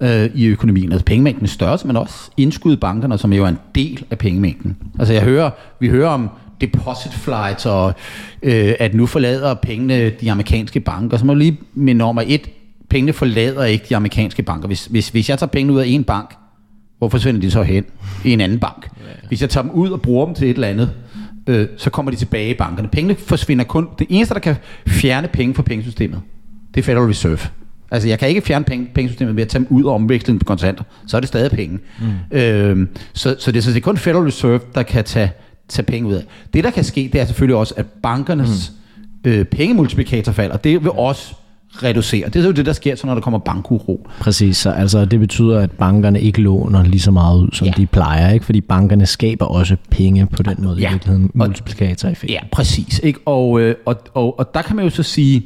øh, 0.00 0.30
i 0.34 0.46
økonomien. 0.46 0.92
Altså 0.92 1.04
pengemængden 1.04 1.44
er 1.44 1.48
størrelse, 1.48 1.86
men 1.86 1.96
også 1.96 2.30
indskud 2.36 2.72
i 2.72 2.76
bankerne, 2.76 3.18
som 3.18 3.32
jo 3.32 3.44
er 3.44 3.48
en 3.48 3.58
del 3.74 4.04
af 4.10 4.18
pengemængden. 4.18 4.76
Altså 4.98 5.14
jeg 5.14 5.22
hører, 5.22 5.50
vi 5.80 5.88
hører 5.88 6.08
om 6.08 6.28
deposit 6.60 7.12
flights, 7.12 7.66
og 7.66 7.94
øh, 8.42 8.74
at 8.78 8.94
nu 8.94 9.06
forlader 9.06 9.54
pengene 9.54 10.10
de 10.10 10.30
amerikanske 10.30 10.80
banker. 10.80 11.16
Så 11.16 11.24
må 11.24 11.32
jeg 11.32 11.38
lige 11.38 11.58
minde 11.74 12.04
om, 12.04 12.18
at 12.18 12.24
et, 12.28 12.50
pengene 12.88 13.12
forlader 13.12 13.64
ikke 13.64 13.84
de 13.88 13.96
amerikanske 13.96 14.42
banker. 14.42 14.66
Hvis, 14.66 14.86
hvis, 14.86 15.08
hvis 15.08 15.28
jeg 15.28 15.38
tager 15.38 15.50
pengene 15.50 15.72
ud 15.72 15.80
af 15.80 15.86
en 15.86 16.04
bank, 16.04 16.34
hvor 16.98 17.08
forsvinder 17.08 17.40
de 17.40 17.50
så 17.50 17.62
hen? 17.62 17.84
I 18.24 18.32
en 18.32 18.40
anden 18.40 18.58
bank. 18.58 18.88
Hvis 19.28 19.40
jeg 19.40 19.50
tager 19.50 19.62
dem 19.62 19.70
ud 19.70 19.90
og 19.90 20.02
bruger 20.02 20.26
dem 20.26 20.34
til 20.34 20.50
et 20.50 20.54
eller 20.54 20.68
andet, 20.68 20.90
øh, 21.48 21.68
så 21.76 21.90
kommer 21.90 22.10
de 22.10 22.16
tilbage 22.16 22.50
i 22.50 22.54
bankerne. 22.54 22.88
Pengene 22.88 23.14
forsvinder 23.14 23.64
kun. 23.64 23.88
Det 23.98 24.06
eneste, 24.10 24.34
der 24.34 24.40
kan 24.40 24.56
fjerne 24.88 25.28
penge 25.28 25.54
fra 25.54 25.62
pengesystemet, 25.62 26.20
det 26.74 26.80
er 26.80 26.84
Federal 26.84 27.06
Reserve. 27.06 27.38
Altså, 27.90 28.08
jeg 28.08 28.18
kan 28.18 28.28
ikke 28.28 28.40
fjerne 28.40 28.64
penge, 28.64 28.90
pengesystemet 28.94 29.36
ved 29.36 29.42
at 29.42 29.48
tage 29.48 29.64
dem 29.64 29.76
ud 29.76 29.84
og 29.84 29.94
omveksle 29.94 30.32
dem 30.32 30.38
på 30.38 30.44
kontanter. 30.44 30.84
Så 31.06 31.16
er 31.16 31.20
det 31.20 31.28
stadig 31.28 31.50
penge. 31.50 31.78
Mm. 32.00 32.36
Øh, 32.38 32.88
så, 33.12 33.36
så 33.38 33.52
det 33.52 33.58
er 33.58 33.62
sådan 33.62 33.82
kun 33.82 33.96
Federal 33.96 34.24
Reserve, 34.24 34.60
der 34.74 34.82
kan 34.82 35.04
tage 35.04 35.30
tage 35.68 35.86
penge 35.86 36.08
ud 36.08 36.14
af. 36.14 36.22
Det, 36.54 36.64
der 36.64 36.70
kan 36.70 36.84
ske, 36.84 37.10
det 37.12 37.20
er 37.20 37.24
selvfølgelig 37.24 37.56
også, 37.56 37.74
at 37.76 37.86
bankernes 38.02 38.72
mm. 39.24 39.30
øh, 39.30 39.44
pengemultiplikator 39.44 40.32
falder. 40.32 40.56
Det 40.56 40.82
vil 40.84 40.90
også 40.90 41.34
reducere. 41.82 42.28
Det 42.28 42.36
er 42.36 42.46
jo 42.46 42.50
det, 42.50 42.66
der 42.66 42.72
sker, 42.72 42.96
så 42.96 43.06
når 43.06 43.14
der 43.14 43.20
kommer 43.20 43.38
bankuro. 43.38 44.06
Præcis, 44.20 44.56
så 44.56 44.70
altså, 44.70 45.04
det 45.04 45.20
betyder, 45.20 45.60
at 45.60 45.70
bankerne 45.70 46.20
ikke 46.20 46.40
låner 46.40 46.84
lige 46.84 47.00
så 47.00 47.10
meget 47.10 47.38
ud, 47.38 47.48
som 47.52 47.66
ja. 47.66 47.72
de 47.76 47.86
plejer, 47.86 48.32
ikke? 48.32 48.44
fordi 48.44 48.60
bankerne 48.60 49.06
skaber 49.06 49.46
også 49.46 49.76
penge 49.90 50.26
på 50.26 50.42
den 50.42 50.56
måde, 50.58 50.80
ja. 50.80 50.88
i 50.88 50.92
virkeligheden, 50.92 51.30
multiplikatoreffekt. 51.34 52.32
Ja, 52.32 52.40
præcis. 52.52 53.00
Ikke? 53.02 53.20
Og, 53.26 53.60
øh, 53.60 53.74
og, 53.86 53.96
og, 54.14 54.38
og 54.38 54.54
der 54.54 54.62
kan 54.62 54.76
man 54.76 54.84
jo 54.84 54.90
så 54.90 55.02
sige, 55.02 55.42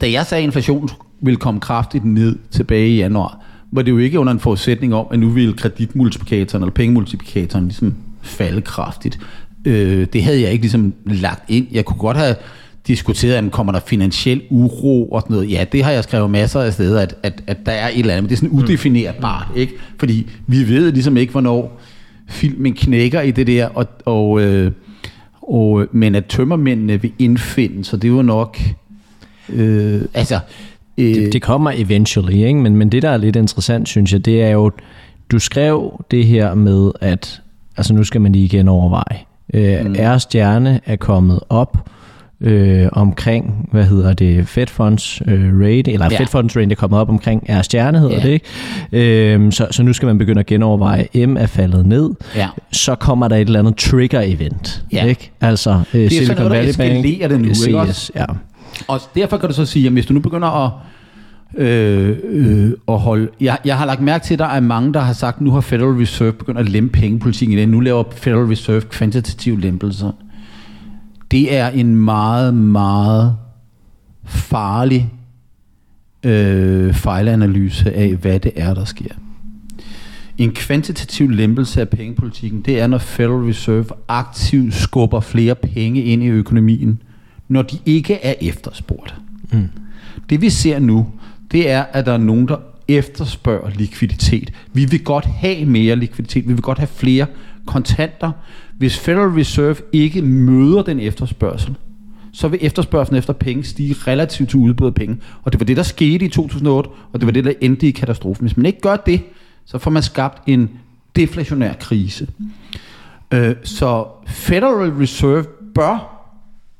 da 0.00 0.10
jeg 0.10 0.26
sagde, 0.26 0.42
at 0.42 0.46
inflationen 0.46 0.90
ville 1.20 1.36
komme 1.36 1.60
kraftigt 1.60 2.04
ned 2.04 2.38
tilbage 2.50 2.88
i 2.88 2.96
januar, 2.96 3.40
var 3.72 3.82
det 3.82 3.90
jo 3.90 3.98
ikke 3.98 4.20
under 4.20 4.32
en 4.32 4.40
forudsætning 4.40 4.94
om, 4.94 5.06
at 5.10 5.18
nu 5.18 5.28
ville 5.28 5.52
kreditmultiplikatoren 5.54 6.62
eller 6.62 6.72
pengemultiplikatoren 6.72 7.64
ligesom 7.64 7.94
falde 8.22 8.60
kraftigt. 8.60 9.18
Øh, 9.64 10.06
det 10.12 10.24
havde 10.24 10.40
jeg 10.40 10.52
ikke 10.52 10.62
ligesom 10.62 10.94
lagt 11.06 11.50
ind. 11.50 11.66
Jeg 11.72 11.84
kunne 11.84 11.98
godt 11.98 12.16
have 12.16 12.36
diskuteret, 12.86 13.34
at 13.34 13.52
kommer 13.52 13.72
der 13.72 13.80
finansiel 13.80 14.42
uro 14.50 15.08
og 15.08 15.20
sådan 15.20 15.34
noget. 15.34 15.50
Ja, 15.50 15.64
det 15.72 15.84
har 15.84 15.90
jeg 15.90 16.04
skrevet 16.04 16.30
masser 16.30 16.60
af 16.60 16.72
steder, 16.72 17.00
at, 17.00 17.14
at, 17.22 17.42
at 17.46 17.66
der 17.66 17.72
er 17.72 17.88
et 17.88 17.98
eller 17.98 18.14
andet, 18.14 18.22
men 18.22 18.28
det 18.28 18.34
er 18.34 18.36
sådan 18.36 18.58
udefinerbart, 18.58 19.46
mm. 19.54 19.60
ikke? 19.60 19.72
Fordi 19.98 20.26
vi 20.46 20.68
ved 20.68 20.92
ligesom 20.92 21.16
ikke, 21.16 21.30
hvornår 21.30 21.80
filmen 22.28 22.74
knækker 22.74 23.20
i 23.20 23.30
det 23.30 23.46
der, 23.46 23.66
og, 23.66 23.86
og, 24.04 24.40
øh, 24.40 24.72
og, 25.42 25.86
men 25.92 26.14
at 26.14 26.26
tømmermændene 26.26 27.02
vil 27.02 27.12
indfinde, 27.18 27.84
så 27.84 27.96
det 27.96 28.08
er 28.08 28.12
jo 28.12 28.22
nok... 28.22 28.58
Øh, 29.48 30.02
altså, 30.14 30.38
øh, 30.98 31.14
det, 31.14 31.32
det 31.32 31.42
kommer 31.42 31.72
eventually, 31.74 32.34
ikke? 32.34 32.60
Men, 32.60 32.76
men 32.76 32.88
det, 32.88 33.02
der 33.02 33.10
er 33.10 33.16
lidt 33.16 33.36
interessant, 33.36 33.88
synes 33.88 34.12
jeg, 34.12 34.24
det 34.24 34.42
er 34.42 34.50
jo, 34.50 34.70
du 35.30 35.38
skrev 35.38 36.04
det 36.10 36.26
her 36.26 36.54
med, 36.54 36.90
at 37.00 37.42
altså 37.76 37.94
nu 37.94 38.04
skal 38.04 38.20
man 38.20 38.32
lige 38.32 38.44
igen 38.44 38.68
overveje. 38.68 39.18
Øh, 39.54 39.86
mm. 39.86 39.96
R 39.98 40.18
stjerne 40.18 40.80
er 40.86 40.96
kommet 40.96 41.40
op 41.48 41.90
øh, 42.40 42.88
omkring, 42.92 43.68
hvad 43.72 43.84
hedder 43.84 44.12
det, 44.12 44.48
Fed 44.48 44.66
Funds 44.66 45.22
øh, 45.26 45.60
rate, 45.60 45.92
eller 45.92 46.08
ja. 46.10 46.20
Fed 46.20 46.26
Funds 46.26 46.56
rate 46.56 46.70
er 46.70 46.74
kommet 46.74 47.00
op 47.00 47.08
omkring 47.08 47.46
R 47.48 47.62
stjerne, 47.62 47.98
hedder 47.98 48.16
ja. 48.16 48.22
det 48.22 48.40
ikke? 48.92 49.34
Øh, 49.34 49.52
så, 49.52 49.66
så 49.70 49.82
nu 49.82 49.92
skal 49.92 50.06
man 50.06 50.18
begynde 50.18 50.40
at 50.40 50.46
genoverveje, 50.46 51.26
M 51.26 51.36
er 51.36 51.46
faldet 51.46 51.86
ned, 51.86 52.10
ja. 52.36 52.48
så 52.72 52.94
kommer 52.94 53.28
der 53.28 53.36
et 53.36 53.46
eller 53.46 53.58
andet 53.58 53.76
trigger-event, 53.76 54.82
ja. 54.92 55.04
ikke? 55.04 55.30
Altså 55.40 55.70
øh, 55.70 56.00
det 56.00 56.04
er 56.04 56.08
Silicon 56.08 56.26
sådan 56.26 56.50
noget, 56.50 56.78
Valley 56.78 57.20
Bank, 57.20 57.30
det 57.30 57.40
nu, 57.40 57.54
CS, 57.54 58.08
ikke? 58.08 58.20
Ja. 58.20 58.26
Og 58.88 59.00
derfor 59.14 59.36
kan 59.36 59.48
du 59.48 59.54
så 59.54 59.66
sige, 59.66 59.86
at 59.86 59.92
hvis 59.92 60.06
du 60.06 60.12
nu 60.12 60.20
begynder 60.20 60.66
at 60.66 60.70
øh, 61.56 62.16
øh, 62.24 62.72
at 62.88 62.98
holde... 62.98 63.28
Jeg, 63.40 63.58
jeg 63.64 63.78
har 63.78 63.86
lagt 63.86 64.00
mærke 64.00 64.24
til, 64.24 64.34
at 64.34 64.38
der 64.38 64.46
er 64.46 64.60
mange, 64.60 64.94
der 64.94 65.00
har 65.00 65.12
sagt, 65.12 65.36
at 65.36 65.40
nu 65.40 65.50
har 65.50 65.60
Federal 65.60 65.92
Reserve 65.92 66.32
begyndt 66.32 66.60
at 66.60 66.68
lempe 66.68 66.98
pengepolitikken 66.98 67.58
igen. 67.58 67.68
Nu 67.68 67.80
laver 67.80 68.04
Federal 68.16 68.44
Reserve 68.44 68.80
kvantitative 68.80 69.60
lempelser. 69.60 70.12
Det 71.30 71.56
er 71.56 71.68
en 71.68 71.96
meget, 71.96 72.54
meget 72.54 73.36
farlig 74.24 75.12
øh, 76.22 76.94
fejlanalyse 76.94 77.92
af, 77.92 78.14
hvad 78.14 78.40
det 78.40 78.52
er, 78.56 78.74
der 78.74 78.84
sker. 78.84 79.14
En 80.38 80.52
kvantitativ 80.52 81.30
lempelse 81.30 81.80
af 81.80 81.88
pengepolitikken, 81.88 82.62
det 82.62 82.80
er, 82.80 82.86
når 82.86 82.98
Federal 82.98 83.44
Reserve 83.44 83.86
aktivt 84.08 84.74
skubber 84.74 85.20
flere 85.20 85.54
penge 85.54 86.02
ind 86.02 86.22
i 86.22 86.26
økonomien, 86.26 87.02
når 87.48 87.62
de 87.62 87.78
ikke 87.86 88.14
er 88.14 88.34
efterspurgt. 88.40 89.14
Mm. 89.52 89.68
Det 90.30 90.40
vi 90.40 90.50
ser 90.50 90.78
nu, 90.78 91.06
det 91.52 91.70
er, 91.70 91.82
at 91.82 92.06
der 92.06 92.12
er 92.12 92.18
nogen, 92.18 92.48
der 92.48 92.56
efterspørger 92.88 93.70
likviditet. 93.70 94.52
Vi 94.72 94.84
vil 94.84 95.04
godt 95.04 95.24
have 95.24 95.64
mere 95.64 95.96
likviditet. 95.96 96.48
Vi 96.48 96.52
vil 96.52 96.62
godt 96.62 96.78
have 96.78 96.88
flere 96.88 97.26
kontanter. 97.66 98.32
Hvis 98.80 98.98
Federal 98.98 99.28
Reserve 99.28 99.76
ikke 99.92 100.22
møder 100.22 100.82
den 100.82 101.00
efterspørgsel, 101.00 101.76
så 102.32 102.48
vil 102.48 102.58
efterspørgselen 102.62 103.18
efter 103.18 103.32
penge 103.32 103.64
stige 103.64 103.96
relativt 104.06 104.50
til 104.50 104.58
udbud 104.58 104.86
af 104.86 104.94
penge. 104.94 105.18
Og 105.42 105.52
det 105.52 105.60
var 105.60 105.64
det, 105.64 105.76
der 105.76 105.82
skete 105.82 106.24
i 106.24 106.28
2008, 106.28 106.90
og 107.12 107.20
det 107.20 107.26
var 107.26 107.32
det, 107.32 107.44
der 107.44 107.52
endte 107.60 107.88
i 107.88 107.90
katastrofen. 107.90 108.46
Hvis 108.46 108.56
man 108.56 108.66
ikke 108.66 108.80
gør 108.80 108.96
det, 108.96 109.22
så 109.64 109.78
får 109.78 109.90
man 109.90 110.02
skabt 110.02 110.42
en 110.46 110.70
deflationær 111.16 111.72
krise. 111.72 112.28
Øh, 113.30 113.56
så 113.62 114.06
Federal 114.26 114.90
Reserve 114.90 115.44
bør 115.74 116.26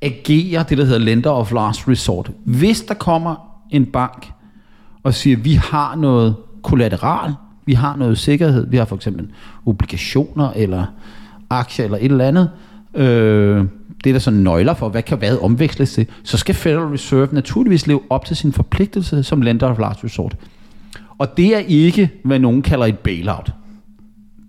agere 0.03 0.65
det, 0.69 0.79
der 0.79 0.85
hedder 0.85 0.99
lender 0.99 1.31
of 1.31 1.53
last 1.53 1.89
resort. 1.89 2.31
Hvis 2.45 2.81
der 2.81 2.95
kommer 2.95 3.35
en 3.71 3.87
bank, 3.87 4.33
og 5.03 5.15
siger, 5.15 5.37
at 5.37 5.45
vi 5.45 5.55
har 5.55 5.97
noget 5.97 6.37
kollateral, 6.63 7.35
vi 7.67 7.75
har 7.75 7.97
noget 7.97 8.19
sikkerhed, 8.19 8.71
vi 8.71 8.77
har 8.77 8.85
for 8.85 8.97
eksempel 8.97 9.29
obligationer 9.67 10.53
eller 10.57 10.87
aktier 11.51 11.85
eller 11.85 11.99
et 11.99 12.05
eller 12.05 12.29
andet, 12.29 12.51
øh, 12.95 13.65
det 14.05 14.11
er 14.11 14.15
der 14.15 14.21
så 14.21 14.31
nøgler 14.31 14.75
for, 14.75 14.89
hvad 14.89 15.03
kan 15.03 15.19
hvad 15.19 15.39
omveksles 15.39 15.93
til, 15.93 16.07
så 16.23 16.37
skal 16.37 16.55
Federal 16.55 16.87
Reserve 16.87 17.29
naturligvis 17.33 17.87
leve 17.87 18.01
op 18.11 18.25
til 18.25 18.37
sin 18.37 18.53
forpligtelse 18.53 19.23
som 19.23 19.43
lender 19.43 19.67
of 19.67 19.79
last 19.79 20.05
resort. 20.05 20.37
Og 21.19 21.37
det 21.37 21.57
er 21.57 21.59
ikke, 21.59 22.11
hvad 22.25 22.39
nogen 22.39 22.63
kalder 22.63 22.87
et 22.87 22.99
bailout. 22.99 23.53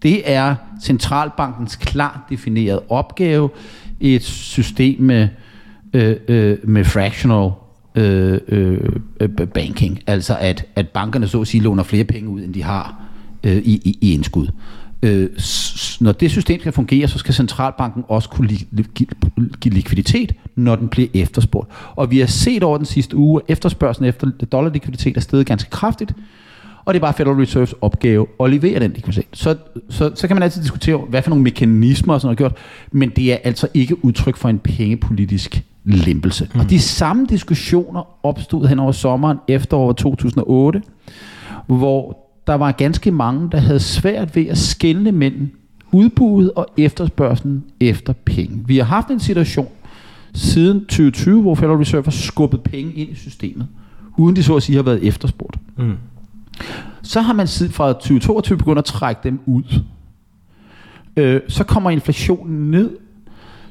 Det 0.03 0.31
er 0.31 0.55
centralbankens 0.83 1.75
klart 1.75 2.19
definerede 2.29 2.81
opgave 2.89 3.49
i 3.99 4.15
et 4.15 4.23
system 4.23 5.01
med, 5.01 5.27
øh, 5.93 6.15
øh, 6.27 6.57
med 6.63 6.83
fractional 6.83 7.51
øh, 7.95 8.39
øh, 8.47 8.79
øh, 9.19 9.29
banking. 9.29 9.99
Altså 10.07 10.37
at, 10.39 10.65
at 10.75 10.89
bankerne 10.89 11.27
så 11.27 11.41
at 11.41 11.47
sige 11.47 11.63
låner 11.63 11.83
flere 11.83 12.03
penge 12.03 12.29
ud, 12.29 12.41
end 12.41 12.53
de 12.53 12.63
har 12.63 13.01
øh, 13.43 13.57
i, 13.57 13.81
i, 13.85 13.97
i 14.01 14.13
indskud. 14.13 14.47
Øh, 15.03 15.29
når 15.99 16.11
det 16.11 16.31
system 16.31 16.59
skal 16.59 16.71
fungere, 16.71 17.07
så 17.07 17.17
skal 17.17 17.33
centralbanken 17.33 18.03
også 18.07 18.29
kunne 18.29 18.47
li, 18.47 18.67
give, 19.61 19.73
likviditet, 19.73 20.33
når 20.55 20.75
den 20.75 20.87
bliver 20.87 21.07
efterspurgt. 21.13 21.69
Og 21.95 22.11
vi 22.11 22.19
har 22.19 22.27
set 22.27 22.63
over 22.63 22.77
den 22.77 22.85
sidste 22.85 23.17
uge, 23.17 23.41
at 23.41 23.51
efterspørgselen 23.51 24.09
efter 24.09 24.27
dollarlikviditet 24.51 25.17
er 25.17 25.21
steget 25.21 25.45
ganske 25.45 25.69
kraftigt, 25.69 26.13
og 26.85 26.93
det 26.93 26.99
er 26.99 27.01
bare 27.01 27.13
Federal 27.13 27.35
Reserves 27.35 27.73
opgave 27.81 28.27
at 28.39 28.49
levere 28.49 28.79
den 28.79 28.91
likviditet. 28.91 29.25
Så, 29.33 29.55
så, 29.89 30.11
så 30.15 30.27
kan 30.27 30.35
man 30.35 30.43
altid 30.43 30.61
diskutere, 30.61 30.97
hvad 30.97 31.21
for 31.21 31.29
nogle 31.29 31.43
mekanismer 31.43 32.13
og 32.13 32.21
sådan 32.21 32.27
noget 32.27 32.37
gjort, 32.37 32.55
men 32.91 33.09
det 33.09 33.33
er 33.33 33.37
altså 33.43 33.67
ikke 33.73 34.05
udtryk 34.05 34.37
for 34.37 34.49
en 34.49 34.59
pengepolitisk 34.59 35.63
lempelse. 35.85 36.49
Mm. 36.53 36.59
Og 36.59 36.69
de 36.69 36.79
samme 36.79 37.25
diskussioner 37.29 38.25
opstod 38.25 38.67
hen 38.67 38.79
over 38.79 38.91
sommeren 38.91 39.37
efter 39.47 39.77
år 39.77 39.93
2008, 39.93 40.81
hvor 41.67 42.17
der 42.51 42.57
var 42.57 42.71
ganske 42.71 43.11
mange, 43.11 43.49
der 43.51 43.57
havde 43.57 43.79
svært 43.79 44.35
ved 44.35 44.47
at 44.47 44.57
skelne 44.57 45.11
mellem 45.11 45.49
udbuddet 45.91 46.51
og 46.51 46.67
efterspørgselen 46.77 47.63
efter 47.79 48.13
penge. 48.25 48.63
Vi 48.65 48.77
har 48.77 48.83
haft 48.83 49.07
en 49.07 49.19
situation 49.19 49.67
siden 50.33 50.79
2020, 50.79 51.41
hvor 51.41 51.55
Federal 51.55 51.77
Reserve 51.77 52.03
har 52.03 52.11
skubbet 52.11 52.61
penge 52.63 52.93
ind 52.93 53.09
i 53.09 53.15
systemet, 53.15 53.67
uden 54.17 54.35
de 54.35 54.43
så 54.43 54.55
at 54.55 54.63
sige 54.63 54.75
har 54.75 54.83
været 54.83 55.03
efterspurgt. 55.03 55.57
Mm. 55.77 55.93
Så 57.01 57.21
har 57.21 57.33
man 57.33 57.47
siden 57.47 57.71
fra 57.71 57.93
2022 57.93 58.57
begyndt 58.57 58.79
at 58.79 58.85
trække 58.85 59.21
dem 59.23 59.39
ud. 59.45 59.81
Øh, 61.17 61.41
så 61.47 61.63
kommer 61.63 61.89
inflationen 61.89 62.71
ned, 62.71 62.89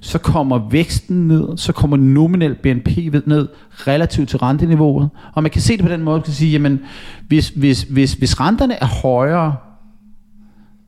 så 0.01 0.19
kommer 0.19 0.69
væksten 0.71 1.29
ned, 1.29 1.57
så 1.57 1.73
kommer 1.73 1.97
nominel 1.97 2.55
BNP 2.55 2.89
ned 3.27 3.49
relativt 3.73 4.29
til 4.29 4.39
renteniveauet. 4.39 5.11
Og 5.33 5.43
man 5.43 5.51
kan 5.51 5.61
se 5.61 5.77
det 5.77 5.85
på 5.85 5.93
den 5.93 6.03
måde, 6.03 6.15
at 6.15 6.19
man 6.19 6.25
kan 6.25 6.33
sige, 6.33 6.53
jamen, 6.53 6.81
hvis, 7.29 7.49
hvis, 7.49 7.83
hvis, 7.83 8.13
hvis 8.13 8.41
renterne 8.41 8.75
er 8.75 8.87
højere 9.03 9.57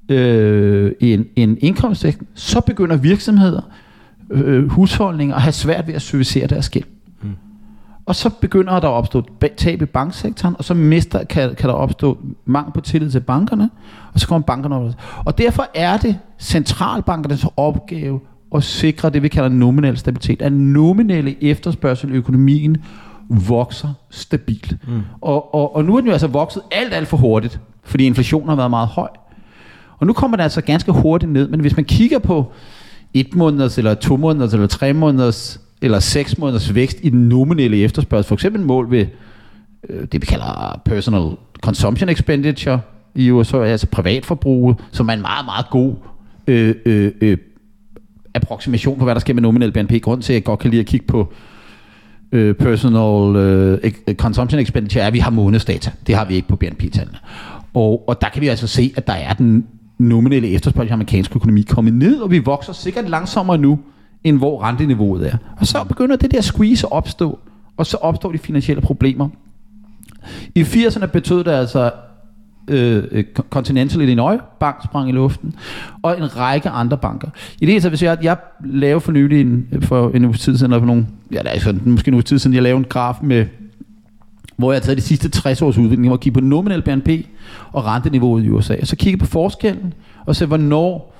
øh, 0.09 0.92
end, 1.01 1.27
end 1.37 1.57
indkomstvæksten, 1.61 2.27
så 2.35 2.61
begynder 2.61 2.96
virksomheder, 2.96 3.62
øh, 4.31 4.68
husholdninger 4.70 5.35
at 5.35 5.42
have 5.42 5.53
svært 5.53 5.87
ved 5.87 5.94
at 5.94 6.03
servicere 6.03 6.46
deres 6.46 6.68
gæld. 6.68 6.85
Mm. 7.22 7.37
og 8.07 8.14
så 8.14 8.31
begynder 8.40 8.81
der 8.81 8.88
at 8.88 8.92
opstå 8.92 9.22
tab 9.57 9.83
i 9.83 9.85
banksektoren, 9.85 10.55
og 10.59 10.64
så 10.64 10.75
mister, 10.75 11.25
kan, 11.25 11.55
kan 11.55 11.68
der 11.68 11.75
opstå 11.75 12.18
mangel 12.44 12.72
på 12.72 12.81
tillid 12.81 13.11
til 13.11 13.20
bankerne, 13.20 13.70
og 14.12 14.20
så 14.20 14.29
kommer 14.29 14.46
bankerne 14.46 14.77
op. 14.77 14.92
Og 15.25 15.38
derfor 15.38 15.66
er 15.75 15.96
det 15.96 16.18
centralbankernes 16.38 17.46
opgave 17.57 18.20
at 18.55 18.62
sikre 18.65 19.11
det, 19.11 19.23
vi 19.23 19.29
kalder 19.29 19.49
nominel 19.49 19.99
stabilitet. 19.99 20.43
At 20.43 20.53
nominelle 20.53 21.45
efterspørgsel 21.45 22.11
i 22.11 22.17
økonomien 22.17 22.77
vokser 23.29 23.88
stabilt. 24.11 24.77
Mm. 24.88 25.01
Og, 25.21 25.55
og, 25.55 25.77
og 25.77 25.85
nu 25.85 25.97
er 25.97 26.01
den 26.01 26.07
jo 26.07 26.12
altså 26.12 26.27
vokset 26.27 26.62
alt, 26.71 26.95
alt 26.95 27.09
for 27.09 27.17
hurtigt, 27.17 27.61
fordi 27.85 28.05
inflationen 28.05 28.49
har 28.49 28.57
været 28.57 28.71
meget 28.71 28.88
høj. 28.88 29.09
Og 29.99 30.07
nu 30.07 30.12
kommer 30.12 30.37
den 30.37 30.43
altså 30.43 30.61
ganske 30.61 30.93
hurtigt 30.93 31.33
ned, 31.33 31.49
men 31.49 31.61
hvis 31.61 31.77
man 31.77 31.85
kigger 31.85 32.19
på 32.19 32.53
et 33.15 33.35
måneders, 33.35 33.79
eller 33.79 33.95
to 33.95 34.17
måneders, 34.17 34.55
eller 34.55 34.67
tre 34.67 34.93
måneders, 34.93 35.61
eller 35.83 35.99
seks 35.99 36.38
måneders 36.38 36.75
vækst 36.75 36.99
i 37.03 37.11
den 37.11 37.29
nominelle 37.29 37.77
efterspørgsel, 37.77 38.29
for 38.29 38.35
eksempel 38.35 38.62
mål 38.62 38.91
ved 38.91 39.07
øh, 39.88 40.07
det, 40.12 40.21
vi 40.21 40.27
kalder 40.27 40.81
personal 40.85 41.37
consumption 41.61 42.09
expenditure 42.09 42.81
i 43.15 43.31
USA, 43.31 43.62
altså 43.62 43.87
privatforbruget, 43.87 44.77
som 44.93 45.09
er 45.09 45.12
en 45.12 45.21
meget, 45.21 45.45
meget 45.45 45.67
god 45.71 45.95
øh, 46.47 46.75
øh, 46.87 47.12
øh, 47.21 47.38
approximation 48.35 48.99
på, 48.99 49.05
hvad 49.05 49.14
der 49.14 49.21
sker 49.21 49.35
med 49.35 49.42
nominel 49.42 49.73
BNP. 49.73 50.03
Grunden 50.03 50.23
til, 50.23 50.33
at 50.33 50.35
jeg 50.35 50.45
godt 50.45 50.61
kan 50.61 50.71
lide 50.71 50.81
at 50.81 50.87
kigge 50.87 51.07
på 51.07 51.33
øh, 52.33 52.55
personal 52.55 53.37
øh, 53.37 53.92
øh 54.07 54.14
consumption 54.14 54.61
expenditure, 54.61 55.03
er, 55.03 55.07
at 55.07 55.12
vi 55.12 55.18
har 55.18 55.31
månedsdata. 55.31 55.90
Det 56.07 56.14
har 56.14 56.25
vi 56.25 56.35
ikke 56.35 56.49
på 56.49 56.57
BNP-tallene. 56.57 57.18
Og, 57.75 58.09
og 58.09 58.21
der 58.21 58.29
kan 58.29 58.42
vi 58.42 58.49
altså 58.49 58.66
se, 58.66 58.92
at 58.97 59.07
der 59.07 59.12
er 59.12 59.33
den 59.33 59.66
nominelle 59.99 60.49
efterspørgsel 60.49 60.90
i 60.90 60.92
amerikansk 60.92 61.37
økonomi 61.37 61.62
kommet 61.62 61.95
ned, 61.95 62.21
og 62.21 62.31
vi 62.31 62.38
vokser 62.38 62.73
sikkert 62.73 63.09
langsommere 63.09 63.59
nu, 63.59 63.79
end 64.25 64.38
hvor 64.38 64.62
renteniveauet 64.62 65.27
er. 65.27 65.37
Og 65.61 65.66
så 65.66 65.85
begynder 65.85 66.16
det 66.16 66.31
der 66.31 66.40
squeeze 66.40 66.87
at 66.87 66.92
opstå, 66.92 67.38
og 67.77 67.87
så 67.87 67.97
opstår 67.97 68.33
de 68.33 68.38
finansielle 68.38 68.83
problemer. 68.83 69.29
I 70.55 70.62
80'erne 70.62 71.07
betød 71.07 71.45
det 71.45 71.51
altså, 71.51 71.90
øh, 72.68 73.25
Continental 73.51 74.01
Illinois 74.01 74.40
Bank 74.61 74.77
sprang 74.85 75.09
i 75.09 75.12
luften, 75.12 75.55
og 76.03 76.18
en 76.18 76.37
række 76.37 76.68
andre 76.68 76.98
banker. 76.98 77.29
I 77.61 77.61
det 77.61 77.68
hele 77.68 77.81
taget, 77.81 77.90
hvis 77.90 78.03
jeg, 78.03 78.18
jeg 78.22 78.37
lavede 78.64 79.01
for 79.01 79.12
nylig 79.12 79.40
en, 79.40 79.66
for 79.83 80.11
en 80.14 80.25
uge 80.25 80.35
tid 80.35 80.57
siden, 80.57 80.72
eller 80.72 80.81
for 80.81 80.87
nogle, 80.87 81.07
ja, 81.33 81.38
det 81.38 81.46
er 81.46 81.51
altså, 81.51 81.79
måske 81.85 82.09
en 82.09 82.14
uge 82.14 82.22
tid 82.22 82.38
siden, 82.38 82.55
jeg 82.55 82.62
lavede 82.62 82.79
en 82.79 82.85
graf 82.85 83.18
med, 83.22 83.46
hvor 84.57 84.72
jeg 84.72 84.81
har 84.81 84.85
taget 84.85 84.98
de 84.98 85.03
sidste 85.03 85.29
60 85.29 85.62
års 85.62 85.79
udvikling, 85.79 86.09
hvor 86.09 86.16
jeg 86.16 86.20
kigger 86.20 86.40
på 86.40 86.46
nominel 86.46 86.83
BNP 86.83 87.09
og 87.72 87.87
renteniveauet 87.87 88.44
i 88.44 88.51
USA, 88.51 88.77
og 88.81 88.87
så 88.87 88.96
kigger 88.96 89.18
på 89.18 89.27
forskellen, 89.27 89.94
og 90.27 90.37
se, 90.37 90.46
hvornår 90.46 91.14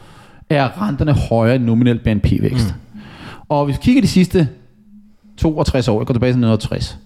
er 0.51 0.83
renterne 0.83 1.13
højere 1.13 1.57
end 1.57 1.65
nominel 1.65 1.99
BNP-vækst. 1.99 2.75
Mm. 2.95 3.01
Og 3.49 3.65
hvis 3.65 3.77
vi 3.77 3.81
kigger 3.83 4.03
de 4.03 4.09
sidste 4.09 4.49
62 5.37 5.89
år, 5.89 6.01
jeg 6.01 6.07
går 6.07 6.15
tilbage 6.15 6.33
til 6.33 6.45
1960, 6.45 6.99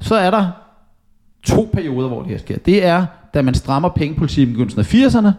så 0.00 0.14
er 0.14 0.30
der 0.30 0.67
to 1.42 1.70
perioder, 1.72 2.08
hvor 2.08 2.22
det 2.22 2.30
her 2.30 2.38
sker. 2.38 2.58
Det 2.58 2.84
er, 2.84 3.06
da 3.34 3.42
man 3.42 3.54
strammer 3.54 3.88
pengepolitikken 3.88 4.48
i 4.48 4.52
begyndelsen 4.52 4.80
af 4.80 4.94
80'erne, 4.94 5.30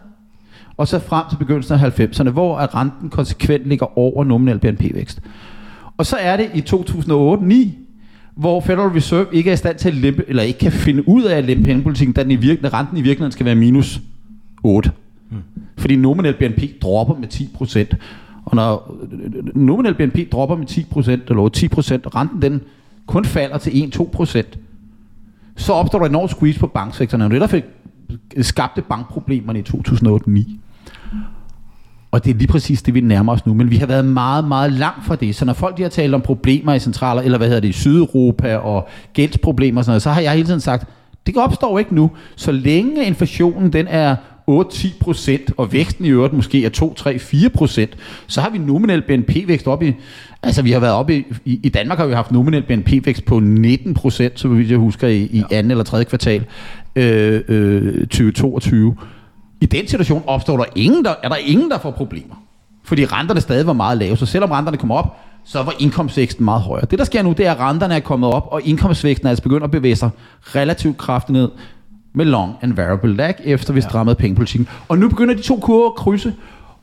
og 0.76 0.88
så 0.88 0.98
frem 0.98 1.24
til 1.30 1.36
begyndelsen 1.36 1.74
af 1.74 2.00
90'erne, 2.00 2.30
hvor 2.30 2.58
at 2.58 2.74
renten 2.74 3.10
konsekvent 3.10 3.66
ligger 3.66 3.98
over 3.98 4.24
nominel 4.24 4.58
BNP-vækst. 4.58 5.20
Og 5.96 6.06
så 6.06 6.16
er 6.16 6.36
det 6.36 6.50
i 6.54 6.60
2008-9, 6.60 7.68
hvor 8.34 8.60
Federal 8.60 8.88
Reserve 8.88 9.26
ikke 9.32 9.50
er 9.50 9.54
i 9.54 9.56
stand 9.56 9.78
til 9.78 9.88
at 9.88 9.94
lempe, 9.94 10.24
eller 10.28 10.42
ikke 10.42 10.58
kan 10.58 10.72
finde 10.72 11.08
ud 11.08 11.22
af 11.22 11.36
at 11.36 11.44
lempe 11.44 11.64
pengepolitikken, 11.64 12.14
da 12.14 12.22
den 12.22 12.30
i 12.30 12.36
virkeligheden, 12.36 12.72
renten 12.72 12.96
i 12.96 13.02
virkeligheden 13.02 13.32
skal 13.32 13.46
være 13.46 13.54
minus 13.54 14.00
8. 14.62 14.90
Mm. 15.30 15.36
Fordi 15.78 15.96
nominel 15.96 16.34
BNP 16.34 16.82
dropper 16.82 17.14
med 17.14 17.28
10%. 17.34 17.96
Og 18.44 18.56
når 18.56 18.96
nominel 19.54 19.94
BNP 19.94 20.32
dropper 20.32 20.56
med 20.56 20.66
10%, 20.70 21.10
eller 21.10 21.98
10%, 21.98 22.06
og 22.06 22.14
renten 22.14 22.42
den 22.42 22.60
kun 23.06 23.24
falder 23.24 23.58
til 23.58 23.70
1-2%, 23.70 24.42
så 25.60 25.72
opstår 25.72 25.98
der 25.98 26.06
en 26.06 26.12
enorm 26.12 26.28
squeeze 26.28 26.60
på 26.60 26.66
banksektoren. 26.66 27.22
Og 27.22 27.30
det 27.30 27.40
der 27.40 27.46
fik 27.46 27.64
skabte 28.40 28.82
bankproblemerne 28.82 29.58
i 29.58 29.62
2008-2009. 29.62 30.56
Og 32.10 32.24
det 32.24 32.30
er 32.30 32.34
lige 32.34 32.48
præcis 32.48 32.82
det, 32.82 32.94
vi 32.94 33.00
nærmer 33.00 33.32
os 33.32 33.46
nu. 33.46 33.54
Men 33.54 33.70
vi 33.70 33.76
har 33.76 33.86
været 33.86 34.04
meget, 34.04 34.44
meget 34.44 34.72
langt 34.72 35.06
fra 35.06 35.16
det. 35.16 35.36
Så 35.36 35.44
når 35.44 35.52
folk 35.52 35.76
de 35.76 35.82
har 35.82 35.88
talt 35.88 36.14
om 36.14 36.20
problemer 36.20 36.74
i 36.74 36.78
centraler, 36.78 37.22
eller 37.22 37.38
hvad 37.38 37.48
hedder 37.48 37.60
det, 37.60 37.68
i 37.68 37.72
Sydeuropa 37.72 38.56
og 38.56 38.88
gældsproblemer 39.12 39.80
og 39.80 39.84
sådan 39.84 39.90
noget, 39.92 40.02
så 40.02 40.10
har 40.10 40.20
jeg 40.20 40.32
hele 40.32 40.46
tiden 40.46 40.60
sagt, 40.60 40.88
det 41.26 41.36
opstår 41.36 41.78
ikke 41.78 41.94
nu. 41.94 42.10
Så 42.36 42.52
længe 42.52 43.04
inflationen 43.04 43.72
den 43.72 43.86
er 43.88 44.16
8-10 44.50 44.88
procent, 45.00 45.52
og 45.56 45.72
væksten 45.72 46.04
i 46.04 46.08
øvrigt 46.08 46.34
måske 46.34 46.64
er 46.64 46.68
2, 46.68 46.94
3, 46.94 47.18
4 47.18 47.48
procent, 47.48 47.96
så 48.26 48.40
har 48.40 48.50
vi 48.50 48.58
nominel 48.58 49.02
BNP-vækst 49.02 49.66
op 49.66 49.82
i, 49.82 49.92
altså 50.42 50.62
vi 50.62 50.72
har 50.72 50.80
været 50.80 50.94
oppe 50.94 51.16
i, 51.16 51.24
i, 51.44 51.60
i 51.62 51.68
Danmark 51.68 51.98
har 51.98 52.06
vi 52.06 52.14
haft 52.14 52.32
nominel 52.32 52.62
BNP-vækst 52.62 53.24
på 53.24 53.40
19 53.40 53.94
procent, 53.94 54.40
så 54.40 54.48
vidt 54.48 54.70
jeg 54.70 54.78
husker, 54.78 55.08
i, 55.08 55.22
i 55.22 55.44
anden 55.50 55.70
eller 55.70 55.84
tredje 55.84 56.04
kvartal 56.04 56.44
øh, 56.96 57.40
øh, 57.48 58.00
2022. 58.00 58.96
I 59.60 59.66
den 59.66 59.86
situation 59.86 60.22
opstår 60.26 60.56
der 60.56 60.64
ingen, 60.76 61.04
der, 61.04 61.14
er 61.22 61.28
der 61.28 61.36
ingen, 61.36 61.70
der 61.70 61.78
får 61.78 61.90
problemer. 61.90 62.34
Fordi 62.84 63.04
renterne 63.04 63.40
stadig 63.40 63.66
var 63.66 63.72
meget 63.72 63.98
lave, 63.98 64.16
så 64.16 64.26
selvom 64.26 64.50
renterne 64.50 64.76
kommer 64.76 64.94
op, 64.94 65.16
så 65.44 65.62
var 65.62 65.74
indkomstvæksten 65.78 66.44
meget 66.44 66.62
højere. 66.62 66.86
Det, 66.90 66.98
der 66.98 67.04
sker 67.04 67.22
nu, 67.22 67.32
det 67.32 67.46
er, 67.46 67.52
at 67.52 67.60
renterne 67.60 67.94
er 67.94 68.00
kommet 68.00 68.30
op, 68.30 68.48
og 68.50 68.62
indkomstvæksten 68.64 69.26
er 69.26 69.30
altså 69.30 69.42
begyndt 69.42 69.64
at 69.64 69.70
bevæge 69.70 69.96
sig 69.96 70.10
relativt 70.54 70.96
kraftigt 70.96 71.32
ned 71.32 71.48
med 72.12 72.24
long 72.24 72.54
and 72.62 72.72
variable 72.72 73.16
lag, 73.16 73.34
efter 73.44 73.72
vi 73.72 73.80
strammede 73.80 74.16
ja. 74.18 74.22
pengepolitikken. 74.22 74.68
Og 74.88 74.98
nu 74.98 75.08
begynder 75.08 75.34
de 75.34 75.42
to 75.42 75.56
kurver 75.56 75.86
at 75.88 75.94
krydse, 75.94 76.34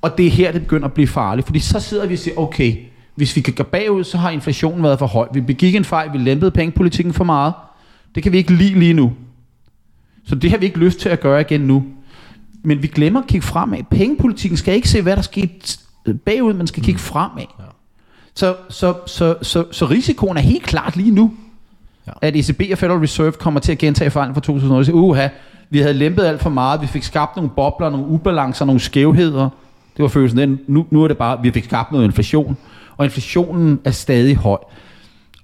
og 0.01 0.17
det 0.17 0.27
er 0.27 0.31
her, 0.31 0.51
det 0.51 0.61
begynder 0.61 0.87
at 0.87 0.93
blive 0.93 1.07
farligt, 1.07 1.47
fordi 1.47 1.59
så 1.59 1.79
sidder 1.79 2.07
vi 2.07 2.13
og 2.13 2.19
siger, 2.19 2.37
okay, 2.37 2.75
hvis 3.15 3.35
vi 3.35 3.41
kan 3.41 3.53
gå 3.53 3.63
bagud, 3.63 4.03
så 4.03 4.17
har 4.17 4.29
inflationen 4.29 4.83
været 4.83 4.99
for 4.99 5.05
høj. 5.05 5.27
Vi 5.33 5.41
begik 5.41 5.75
en 5.75 5.85
fejl, 5.85 6.13
vi 6.13 6.17
lempede 6.17 6.51
pengepolitikken 6.51 7.13
for 7.13 7.23
meget. 7.23 7.53
Det 8.15 8.23
kan 8.23 8.31
vi 8.31 8.37
ikke 8.37 8.53
lide 8.53 8.79
lige 8.79 8.93
nu. 8.93 9.13
Så 10.25 10.35
det 10.35 10.49
har 10.49 10.57
vi 10.57 10.65
ikke 10.65 10.77
lyst 10.77 10.99
til 10.99 11.09
at 11.09 11.19
gøre 11.19 11.41
igen 11.41 11.61
nu. 11.61 11.83
Men 12.63 12.81
vi 12.81 12.87
glemmer 12.87 13.21
at 13.21 13.27
kigge 13.27 13.47
fremad. 13.47 13.79
Pengepolitikken 13.91 14.57
skal 14.57 14.73
ikke 14.73 14.89
se, 14.89 15.01
hvad 15.01 15.15
der 15.15 15.21
skete 15.21 15.77
bagud, 16.25 16.53
men 16.53 16.67
skal 16.67 16.83
kigge 16.83 16.99
fremad. 16.99 17.45
Ja. 17.59 17.63
Så, 18.33 18.55
så, 18.69 18.93
så, 19.05 19.35
så, 19.41 19.65
så 19.71 19.85
risikoen 19.85 20.37
er 20.37 20.41
helt 20.41 20.63
klart 20.63 20.95
lige 20.95 21.11
nu, 21.11 21.33
ja. 22.08 22.12
at 22.22 22.36
ECB 22.36 22.62
og 22.72 22.78
Federal 22.78 23.00
Reserve 23.00 23.32
kommer 23.32 23.60
til 23.60 23.72
at 23.72 23.78
gentage 23.78 24.10
fejlen 24.10 24.34
fra 24.34 24.41
2008. 24.41 24.93
Uha, 24.93 25.28
vi 25.70 25.80
havde 25.80 25.93
lempet 25.93 26.24
alt 26.24 26.41
for 26.41 26.50
meget, 26.50 26.82
vi 26.82 26.88
fik 26.88 27.04
skabt 27.04 27.36
nogle 27.36 27.52
bobler, 27.56 27.89
nogle 27.89 28.08
ubalancer, 28.08 28.65
nogle 28.65 28.80
skævheder. 28.80 29.50
Det 29.98 30.04
var 30.04 30.10
følelsen 30.10 30.39
den. 30.39 30.60
Nu, 30.67 30.86
nu 30.89 31.04
er 31.04 31.08
det 31.08 31.17
bare, 31.17 31.39
vi 31.41 31.52
fik 31.52 31.63
skabt 31.63 31.91
noget 31.91 32.06
inflation, 32.06 32.58
og 32.98 33.06
inflationen 33.06 33.80
er 33.86 33.91
stadig 33.91 34.36
høj. 34.36 34.58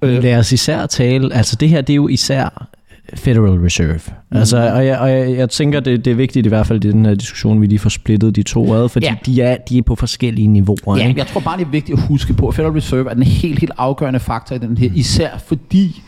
Lad 0.01 0.37
os 0.37 0.51
især 0.51 0.85
tale, 0.85 1.33
altså 1.33 1.55
det 1.55 1.69
her, 1.69 1.81
det 1.81 1.93
er 1.93 1.95
jo 1.95 2.07
især 2.07 2.67
Federal 3.15 3.59
Reserve. 3.59 3.99
Mm. 4.31 4.37
Altså, 4.37 4.57
og 4.73 4.85
jeg, 4.85 4.99
og 4.99 5.11
jeg, 5.11 5.37
jeg 5.37 5.49
tænker, 5.49 5.79
det, 5.79 6.05
det 6.05 6.11
er 6.11 6.15
vigtigt 6.15 6.45
i 6.45 6.49
hvert 6.49 6.67
fald 6.67 6.85
i 6.85 6.91
den 6.91 7.05
her 7.05 7.15
diskussion, 7.15 7.61
vi 7.61 7.67
lige 7.67 7.79
får 7.79 7.89
splittet 7.89 8.35
de 8.35 8.43
to 8.43 8.73
ad, 8.73 8.89
fordi 8.89 9.05
ja. 9.05 9.15
de, 9.25 9.41
er, 9.41 9.57
de 9.69 9.77
er 9.77 9.81
på 9.81 9.95
forskellige 9.95 10.47
niveauer. 10.47 10.97
Ja, 10.97 11.07
ikke? 11.07 11.19
jeg 11.19 11.27
tror 11.27 11.41
bare, 11.41 11.57
det 11.57 11.65
er 11.65 11.69
vigtigt 11.69 11.99
at 11.99 12.07
huske 12.07 12.33
på, 12.33 12.47
at 12.47 12.55
Federal 12.55 12.73
Reserve 12.73 13.09
er 13.09 13.13
den 13.13 13.23
helt, 13.23 13.59
helt 13.59 13.71
afgørende 13.77 14.19
faktor 14.19 14.55
i 14.55 14.59
den 14.59 14.77
her, 14.77 14.89
især 14.95 15.37
fordi, 15.47 16.01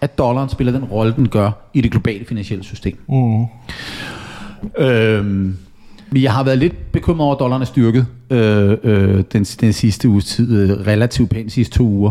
at 0.00 0.18
dollaren 0.18 0.48
spiller 0.48 0.72
den 0.72 0.84
rolle, 0.84 1.14
den 1.16 1.28
gør 1.28 1.50
i 1.74 1.80
det 1.80 1.90
globale 1.90 2.24
finansielle 2.24 2.64
system. 2.64 2.98
Mm. 3.08 3.46
Øhm, 4.78 5.56
jeg 6.14 6.32
har 6.32 6.44
været 6.44 6.58
lidt 6.58 6.92
bekymret 6.92 7.24
over, 7.24 7.34
at 7.34 7.40
dollaren 7.40 7.62
er 7.62 7.66
styrket 7.66 8.06
øh, 8.30 8.76
øh, 8.82 9.24
den, 9.32 9.44
den 9.44 9.72
sidste 9.72 10.08
uges 10.08 10.24
tid, 10.24 10.70
øh, 10.70 10.86
relativt 10.86 11.30
pænt 11.30 11.46
de 11.46 11.50
sidste 11.50 11.78
to 11.78 11.84
uger. 11.84 12.10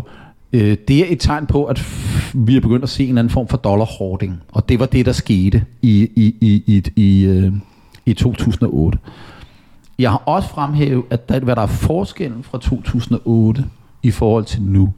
Øh, 0.53 0.77
det 0.87 0.99
er 0.99 1.05
et 1.09 1.19
tegn 1.19 1.45
på, 1.45 1.65
at 1.65 1.85
vi 2.33 2.55
er 2.57 2.61
begyndt 2.61 2.83
at 2.83 2.89
se 2.89 3.05
en 3.07 3.17
anden 3.17 3.31
form 3.31 3.47
for 3.47 3.57
dollar 3.57 3.85
hoarding. 3.85 4.41
Og 4.51 4.69
det 4.69 4.79
var 4.79 4.85
det, 4.85 5.05
der 5.05 5.11
skete 5.11 5.63
i, 5.81 6.09
i, 6.15 6.35
i, 6.41 6.63
i, 6.67 6.83
i, 6.95 7.25
øh, 7.25 7.53
i 8.05 8.13
2008. 8.13 8.99
Jeg 9.99 10.11
har 10.11 10.17
også 10.25 10.49
fremhævet, 10.49 11.03
at 11.09 11.29
der, 11.29 11.39
hvad 11.39 11.55
der 11.55 11.61
er 11.61 11.67
forskellen 11.67 12.43
fra 12.43 12.57
2008 12.57 13.65
i 14.03 14.11
forhold 14.11 14.45
til 14.45 14.61
nu, 14.61 14.93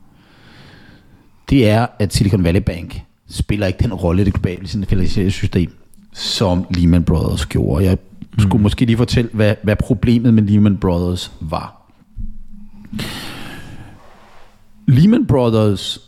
det 1.49 1.69
er, 1.69 1.87
at 1.99 2.13
Silicon 2.13 2.43
Valley 2.43 2.61
Bank 2.61 3.01
spiller 3.29 3.67
ikke 3.67 3.83
den 3.83 3.93
rolle 3.93 4.21
i 4.21 4.25
det 4.25 4.33
globale 4.33 4.67
finansielle 4.67 5.31
system, 5.31 5.73
som 6.13 6.65
Lehman 6.69 7.03
Brothers 7.03 7.45
gjorde. 7.45 7.85
Jeg 7.85 7.97
skulle 8.37 8.57
mm. 8.57 8.63
måske 8.63 8.85
lige 8.85 8.97
fortælle, 8.97 9.29
hvad, 9.33 9.55
hvad 9.63 9.75
problemet 9.75 10.33
med 10.33 10.43
Lehman 10.43 10.77
Brothers 10.77 11.31
var. 11.39 11.91
Lehman 14.87 15.25
Brothers 15.25 15.99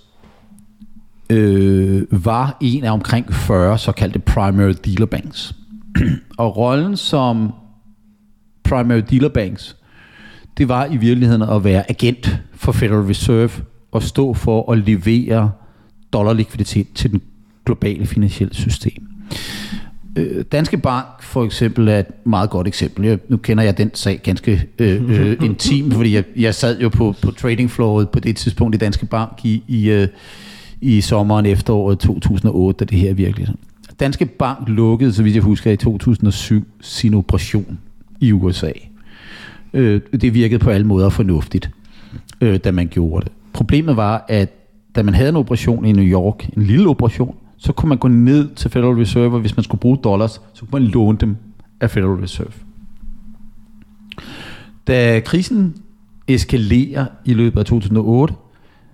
øh, 1.30 2.04
var 2.26 2.58
en 2.62 2.84
af 2.84 2.92
omkring 2.92 3.34
40 3.34 3.78
såkaldte 3.78 4.20
primary 4.20 4.74
dealer 4.86 5.06
banks. 5.06 5.56
og 6.38 6.58
rollen 6.58 6.98
som 6.98 7.54
primary 8.64 9.02
dealer 9.10 9.30
banks, 9.30 9.76
det 10.58 10.70
var 10.70 10.86
i 10.86 10.98
virkeligheden 10.98 11.42
at 11.42 11.64
være 11.64 11.90
agent 11.90 12.40
for 12.54 12.72
Federal 12.72 13.06
Reserve 13.06 13.52
og 13.92 14.04
stå 14.04 14.34
for 14.34 14.72
at 14.72 14.78
levere 14.78 15.52
dollarlikviditet 16.14 16.88
til 16.96 17.12
den 17.12 17.22
globale 17.66 18.06
finansielle 18.06 18.54
system. 18.54 19.08
Øh, 20.16 20.44
Danske 20.52 20.78
Bank 20.78 21.06
for 21.22 21.46
eksempel 21.46 21.88
er 21.88 22.00
et 22.00 22.26
meget 22.26 22.50
godt 22.50 22.68
eksempel. 22.68 23.06
Jeg, 23.06 23.20
nu 23.30 23.38
kender 23.38 23.64
jeg 23.64 23.78
den 23.78 23.92
sag 23.94 24.20
ganske 24.24 24.68
øh, 24.80 25.10
øh, 25.20 25.38
intim, 25.44 25.92
fordi 25.92 26.16
jeg, 26.16 26.24
jeg 26.36 26.56
sad 26.56 26.80
jo 26.80 26.90
på, 26.90 27.16
på 27.22 27.32
tradingflowet 27.32 28.10
på 28.10 28.20
det 28.20 28.36
tidspunkt 28.36 28.76
i 28.76 28.78
Danske 28.78 29.06
Bank 29.06 29.32
i, 29.44 29.64
i, 29.68 29.90
øh, 29.90 30.08
i 30.82 31.02
sommeren 31.02 31.46
efteråret 31.46 32.00
2008, 32.00 32.78
da 32.80 32.86
det 32.86 32.98
her 32.98 33.14
virkelig. 33.14 33.48
Danske 34.00 34.26
Bank 34.26 34.70
lukkede, 34.70 35.14
så 35.14 35.24
vidt 35.24 35.36
jeg 35.36 35.44
husker, 35.44 35.72
i 35.72 35.78
2007 35.78 36.68
sin 36.82 37.14
operation 37.14 37.80
i 38.20 38.32
USA. 38.32 38.72
Øh, 39.74 40.02
det 40.22 40.34
virkede 40.34 40.60
på 40.60 40.70
alle 40.70 40.88
måder 40.88 41.10
fornuftigt, 41.10 41.70
øh, 42.42 42.60
da 42.64 42.72
man 42.72 42.88
gjorde 42.88 43.24
det. 43.24 43.32
Problemet 43.54 43.98
var, 43.98 44.26
at 44.28 44.50
da 44.96 45.04
man 45.04 45.14
havde 45.14 45.30
en 45.30 45.36
operation 45.36 45.86
i 45.86 45.92
New 45.92 46.06
York, 46.06 46.50
en 46.58 46.64
lille 46.64 46.90
operation, 46.90 47.36
så 47.58 47.74
kunne 47.74 47.90
man 47.90 47.98
gå 47.98 48.08
ned 48.08 48.50
til 48.56 48.72
Federal 48.72 48.96
Reserve, 48.96 49.34
og 49.34 49.40
hvis 49.40 49.58
man 49.58 49.64
skulle 49.64 49.82
bruge 49.82 49.98
dollars, 49.98 50.42
så 50.54 50.66
kunne 50.66 50.82
man 50.82 50.92
låne 50.92 51.18
dem 51.18 51.38
af 51.82 51.92
Federal 51.92 52.22
Reserve. 52.22 52.52
Da 54.88 55.20
krisen 55.20 55.76
eskalerer 56.28 57.06
i 57.26 57.34
løbet 57.34 57.60
af 57.60 57.66
2008, 57.66 58.34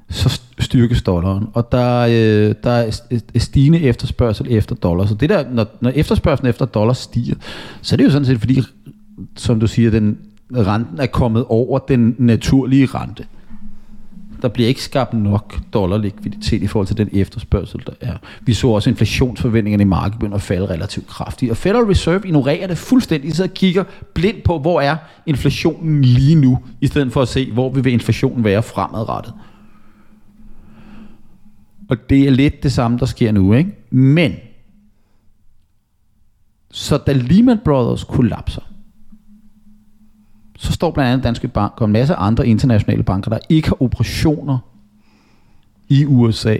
så 0.10 0.41
styrkes 0.60 1.02
dollaren, 1.02 1.48
og 1.54 1.72
der, 1.72 2.00
øh, 2.00 2.56
der 2.63 2.72
er 2.72 3.39
stigende 3.39 3.80
efterspørgsel 3.80 4.48
efter 4.50 4.76
dollar. 4.76 5.06
Så 5.06 5.15
det 5.15 5.30
der, 5.30 5.52
når, 5.52 5.65
når 5.82 5.89
efterspørgselen 5.89 6.50
efter 6.50 6.65
dollar 6.65 6.93
stiger, 6.93 7.36
så 7.82 7.96
er 7.96 7.98
det 7.98 8.04
jo 8.04 8.10
sådan 8.10 8.26
set 8.26 8.39
fordi, 8.39 8.62
som 9.36 9.60
du 9.60 9.67
siger, 9.67 9.91
den 9.91 10.17
renten 10.54 11.00
er 11.00 11.06
kommet 11.06 11.46
over 11.50 11.80
den 11.80 12.15
naturlige 12.17 12.86
rente. 12.86 13.26
Der 14.41 14.47
bliver 14.47 14.67
ikke 14.67 14.84
skabt 14.84 15.13
nok 15.13 15.60
dollarlikviditet 15.73 16.63
i 16.63 16.67
forhold 16.67 16.88
til 16.88 16.97
den 16.97 17.10
efterspørgsel, 17.13 17.84
der 17.88 17.93
er. 18.02 18.17
Vi 18.41 18.54
så 18.54 18.67
også 18.67 18.89
inflationsforventningerne 18.89 19.82
i 19.82 19.86
markedet 19.86 20.19
begynder 20.19 20.36
at 20.36 20.41
falde 20.41 20.65
relativt 20.65 21.08
kraftigt. 21.08 21.52
Og 21.52 21.58
Federal 21.58 21.86
Reserve 21.86 22.21
ignorerer 22.26 22.67
det 22.67 22.78
fuldstændig, 22.78 23.36
så 23.36 23.47
kigger 23.47 23.84
blindt 24.13 24.43
på, 24.43 24.60
hvor 24.60 24.82
er 24.82 24.97
inflationen 25.26 26.02
lige 26.02 26.36
nu, 26.36 26.60
i 26.82 26.88
stedet 26.88 27.13
for 27.13 27.21
at 27.21 27.28
se, 27.28 27.52
hvor 27.52 27.69
vil 27.69 27.93
inflationen 27.93 28.43
være 28.43 28.63
fremadrettet. 28.63 29.34
Og 31.89 32.10
det 32.10 32.28
er 32.28 32.32
lidt 32.32 32.63
det 32.63 32.71
samme, 32.71 32.97
der 32.97 33.06
sker 33.06 33.32
nu, 33.32 33.54
ikke? 33.54 33.71
Men, 33.89 34.36
så 36.71 36.97
da 36.97 37.13
Lehman 37.13 37.60
Brothers 37.65 38.04
kollapser, 38.04 38.62
så 40.58 40.72
står 40.72 40.91
blandt 40.91 41.12
andet 41.12 41.24
Danske 41.24 41.48
Bank 41.48 41.74
og 41.78 41.86
en 41.86 41.91
masse 41.91 42.15
andre 42.15 42.48
internationale 42.48 43.04
banker, 43.04 43.30
der 43.30 43.39
ikke 43.50 43.67
har 43.67 43.82
operationer 43.82 44.58
i 45.89 46.06
USA. 46.06 46.58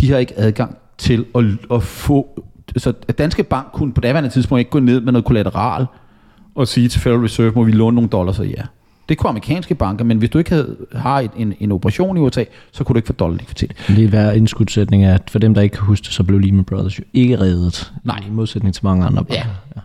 De 0.00 0.10
har 0.10 0.18
ikke 0.18 0.38
adgang 0.38 0.76
til 0.98 1.24
at, 1.34 1.44
at 1.72 1.82
få... 1.82 2.44
Så 2.76 2.92
Danske 2.92 3.42
Bank 3.42 3.66
kunne 3.72 3.92
på 3.92 4.00
daværende 4.00 4.30
tidspunkt 4.30 4.58
ikke 4.58 4.70
gå 4.70 4.80
ned 4.80 5.00
med 5.00 5.12
noget 5.12 5.24
kollateral 5.24 5.86
og 6.54 6.68
sige 6.68 6.88
til 6.88 7.00
Federal 7.00 7.20
Reserve, 7.20 7.52
må 7.54 7.64
vi 7.64 7.72
låne 7.72 7.94
nogle 7.94 8.10
dollars, 8.10 8.36
så 8.36 8.42
ja. 8.42 8.62
Det 9.08 9.18
kunne 9.18 9.30
amerikanske 9.30 9.74
banker, 9.74 10.04
men 10.04 10.18
hvis 10.18 10.30
du 10.30 10.38
ikke 10.38 10.50
havde, 10.50 10.76
har 10.92 11.20
et, 11.20 11.30
en, 11.36 11.54
en 11.60 11.72
operation 11.72 12.16
i 12.16 12.20
USA, 12.20 12.44
så 12.72 12.84
kunne 12.84 12.94
du 12.94 12.98
ikke 12.98 13.06
få 13.06 13.12
dollar 13.12 13.36
likviditet. 13.36 13.72
Det 13.88 14.04
er 14.04 14.08
hver 14.08 14.32
indskudsætning 14.32 15.04
at 15.04 15.30
for 15.30 15.38
dem, 15.38 15.54
der 15.54 15.62
ikke 15.62 15.76
kan 15.76 15.84
huske 15.84 16.04
det, 16.04 16.12
så 16.12 16.22
blev 16.22 16.38
Lehman 16.38 16.64
Brothers 16.64 16.98
jo 16.98 17.04
ikke 17.12 17.40
reddet. 17.40 17.92
Nej. 18.04 18.18
I 18.28 18.30
modsætning 18.30 18.74
til 18.74 18.84
mange 18.84 19.06
andre 19.06 19.24
banker. 19.24 19.34
Ja. 19.34 19.46
ja. 19.76 19.80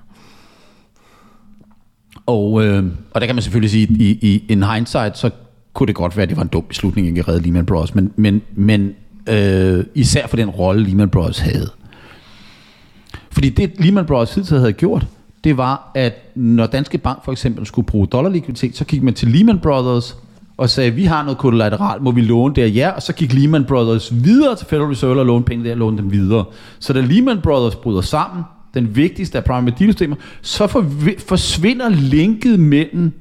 Og, 2.25 2.65
øh, 2.65 2.83
og 3.11 3.21
der 3.21 3.27
kan 3.27 3.35
man 3.35 3.41
selvfølgelig 3.41 3.71
sige, 3.71 3.88
i, 3.89 4.19
i 4.21 4.45
in 4.49 4.63
hindsight, 4.63 5.17
så 5.17 5.29
kunne 5.73 5.88
det 5.88 5.95
godt 5.95 6.17
være, 6.17 6.23
at 6.23 6.29
det 6.29 6.38
var 6.38 6.43
en 6.43 6.49
dum 6.49 6.63
beslutning, 6.63 7.07
ikke 7.07 7.19
at 7.19 7.27
redde 7.27 7.43
Lehman 7.43 7.65
Brothers, 7.65 7.95
men, 7.95 8.11
men, 8.15 8.41
men 8.55 8.93
øh, 9.29 9.83
især 9.95 10.27
for 10.27 10.38
den 10.38 10.49
rolle, 10.49 10.83
Lehman 10.83 11.09
Brothers 11.09 11.39
havde. 11.39 11.69
Fordi 13.31 13.49
det 13.49 13.71
Lehman 13.79 14.05
Brothers 14.05 14.35
hidtil 14.35 14.57
havde 14.57 14.73
gjort, 14.73 15.07
det 15.43 15.57
var, 15.57 15.91
at 15.95 16.31
når 16.35 16.65
Danske 16.65 16.97
Bank 16.97 17.25
for 17.25 17.31
eksempel 17.31 17.65
skulle 17.65 17.85
bruge 17.85 18.07
dollarlikviditet, 18.07 18.77
så 18.77 18.85
gik 18.85 19.03
man 19.03 19.13
til 19.13 19.27
Lehman 19.27 19.59
Brothers 19.59 20.17
og 20.57 20.69
sagde, 20.69 20.91
vi 20.91 21.05
har 21.05 21.23
noget 21.23 21.38
kollateral, 21.38 22.01
må 22.01 22.11
vi 22.11 22.21
låne 22.21 22.55
der? 22.55 22.65
Ja, 22.65 22.89
og 22.89 23.01
så 23.01 23.13
gik 23.13 23.33
Lehman 23.33 23.65
Brothers 23.65 24.13
videre 24.23 24.55
til 24.55 24.67
Federal 24.67 24.88
Reserve 24.88 25.19
og 25.19 25.25
låne 25.25 25.43
penge 25.43 25.65
der 25.65 25.71
og 25.71 25.77
låne 25.77 25.97
dem 25.97 26.11
videre. 26.11 26.45
Så 26.79 26.93
da 26.93 27.01
Lehman 27.01 27.41
Brothers 27.41 27.75
bryder 27.75 28.01
sammen, 28.01 28.43
den 28.75 28.95
vigtigste 28.95 29.38
af 29.38 29.43
primary 29.43 29.73
deal 29.79 29.91
systemer, 29.91 30.15
så 30.41 30.67
for, 30.67 30.85
forsvinder 31.27 31.89
linket 31.89 32.59
mellem 32.59 33.11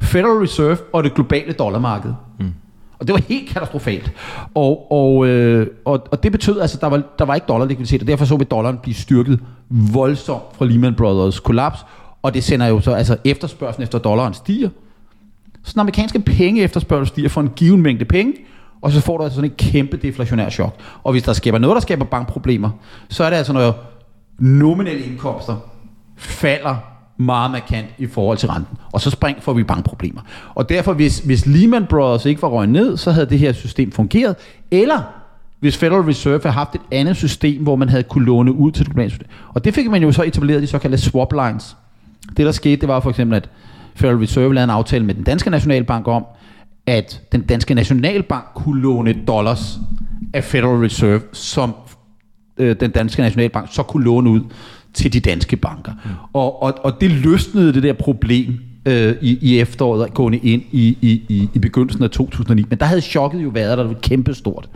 Federal 0.00 0.38
Reserve 0.38 0.76
og 0.92 1.04
det 1.04 1.14
globale 1.14 1.52
dollarmarked. 1.52 2.12
Mm. 2.38 2.52
Og 2.98 3.06
det 3.06 3.12
var 3.12 3.20
helt 3.28 3.48
katastrofalt. 3.48 4.12
Og, 4.54 4.92
og, 4.92 5.26
øh, 5.26 5.66
og, 5.84 6.06
og 6.10 6.22
det 6.22 6.32
betød, 6.32 6.60
altså, 6.60 6.78
der 6.80 6.86
var, 6.86 7.02
der 7.18 7.24
var 7.24 7.34
ikke 7.34 7.46
dollarlikviditet, 7.46 8.00
og 8.00 8.08
derfor 8.08 8.24
så 8.24 8.36
vi 8.36 8.44
dollaren 8.44 8.78
blive 8.82 8.94
styrket 8.94 9.40
voldsomt 9.70 10.42
fra 10.52 10.64
Lehman 10.64 10.94
Brothers 10.94 11.40
kollaps, 11.40 11.78
og 12.22 12.34
det 12.34 12.44
sender 12.44 12.66
jo 12.66 12.80
så, 12.80 12.92
altså 12.92 13.16
efterspørgselen 13.24 13.82
efter 13.82 13.98
dollaren 13.98 14.34
stiger. 14.34 14.68
Så 15.62 15.72
den 15.72 15.80
amerikanske 15.80 16.20
penge 16.20 16.62
efterspørgsel 16.62 17.08
stiger 17.08 17.28
for 17.28 17.40
en 17.40 17.50
given 17.56 17.82
mængde 17.82 18.04
penge, 18.04 18.34
og 18.82 18.92
så 18.92 19.00
får 19.00 19.18
du 19.18 19.24
altså 19.24 19.34
sådan 19.34 19.50
et 19.50 19.56
kæmpe 19.56 19.96
deflationær 19.96 20.50
chok. 20.50 20.74
Og 21.02 21.12
hvis 21.12 21.22
der 21.22 21.32
skaber 21.32 21.58
noget, 21.58 21.74
der 21.74 21.80
skaber 21.80 22.04
bankproblemer, 22.04 22.70
så 23.08 23.24
er 23.24 23.30
det 23.30 23.36
altså, 23.36 23.52
når 23.52 23.74
nominelle 24.40 25.04
indkomster 25.04 25.56
falder 26.16 26.76
meget 27.16 27.50
markant 27.50 27.86
i 27.98 28.06
forhold 28.06 28.38
til 28.38 28.48
renten. 28.48 28.76
Og 28.92 29.00
så 29.00 29.10
spring 29.10 29.42
får 29.42 29.52
vi 29.52 29.62
bankproblemer. 29.62 30.20
Og 30.54 30.68
derfor, 30.68 30.92
hvis, 30.92 31.18
hvis 31.18 31.46
Lehman 31.46 31.86
Brothers 31.86 32.26
ikke 32.26 32.42
var 32.42 32.48
røget 32.48 32.68
ned, 32.68 32.96
så 32.96 33.10
havde 33.10 33.26
det 33.26 33.38
her 33.38 33.52
system 33.52 33.92
fungeret. 33.92 34.36
Eller 34.70 35.02
hvis 35.60 35.76
Federal 35.76 36.00
Reserve 36.00 36.40
havde 36.42 36.54
haft 36.54 36.74
et 36.74 36.80
andet 36.92 37.16
system, 37.16 37.62
hvor 37.62 37.76
man 37.76 37.88
havde 37.88 38.02
kunne 38.02 38.24
låne 38.24 38.52
ud 38.52 38.72
til 38.72 38.84
det 38.84 38.92
globale 38.92 39.10
system. 39.10 39.28
Og 39.54 39.64
det 39.64 39.74
fik 39.74 39.90
man 39.90 40.02
jo 40.02 40.12
så 40.12 40.22
etableret 40.22 40.62
de 40.62 40.66
såkaldte 40.66 40.98
swap 40.98 41.32
lines. 41.32 41.76
Det 42.36 42.46
der 42.46 42.52
skete, 42.52 42.76
det 42.76 42.88
var 42.88 43.00
for 43.00 43.10
eksempel, 43.10 43.36
at 43.36 43.48
Federal 43.94 44.16
Reserve 44.18 44.54
lavede 44.54 44.64
en 44.64 44.70
aftale 44.70 45.04
med 45.04 45.14
den 45.14 45.24
danske 45.24 45.50
nationalbank 45.50 46.08
om, 46.08 46.24
at 46.86 47.20
den 47.32 47.42
danske 47.42 47.74
nationalbank 47.74 48.44
kunne 48.54 48.82
låne 48.82 49.14
dollars 49.26 49.78
af 50.34 50.44
Federal 50.44 50.78
Reserve, 50.78 51.20
som 51.32 51.74
øh, 52.60 52.76
den 52.80 52.90
danske 52.90 53.22
nationalbank 53.22 53.68
så 53.72 53.82
kunne 53.82 54.04
låne 54.04 54.30
ud 54.30 54.40
til 54.94 55.12
de 55.12 55.20
danske 55.20 55.56
banker. 55.56 55.92
Mm. 55.92 56.10
Og, 56.32 56.62
og, 56.62 56.74
og 56.84 57.00
det 57.00 57.10
løsnede 57.10 57.72
det 57.72 57.82
der 57.82 57.92
problem 57.92 58.60
øh, 58.86 59.14
i, 59.20 59.38
i 59.40 59.58
efteråret, 59.58 60.14
gående 60.14 60.38
ind 60.38 60.62
i, 60.70 60.98
i, 61.00 61.22
i, 61.28 61.48
i 61.54 61.58
begyndelsen 61.58 62.02
af 62.04 62.10
2009. 62.10 62.64
Men 62.68 62.78
der 62.78 62.86
havde 62.86 63.00
chokket 63.00 63.42
jo 63.42 63.48
været, 63.48 63.78
der 63.78 63.84
var 63.84 63.94
kæmpe 63.94 64.34
stort. 64.34 64.68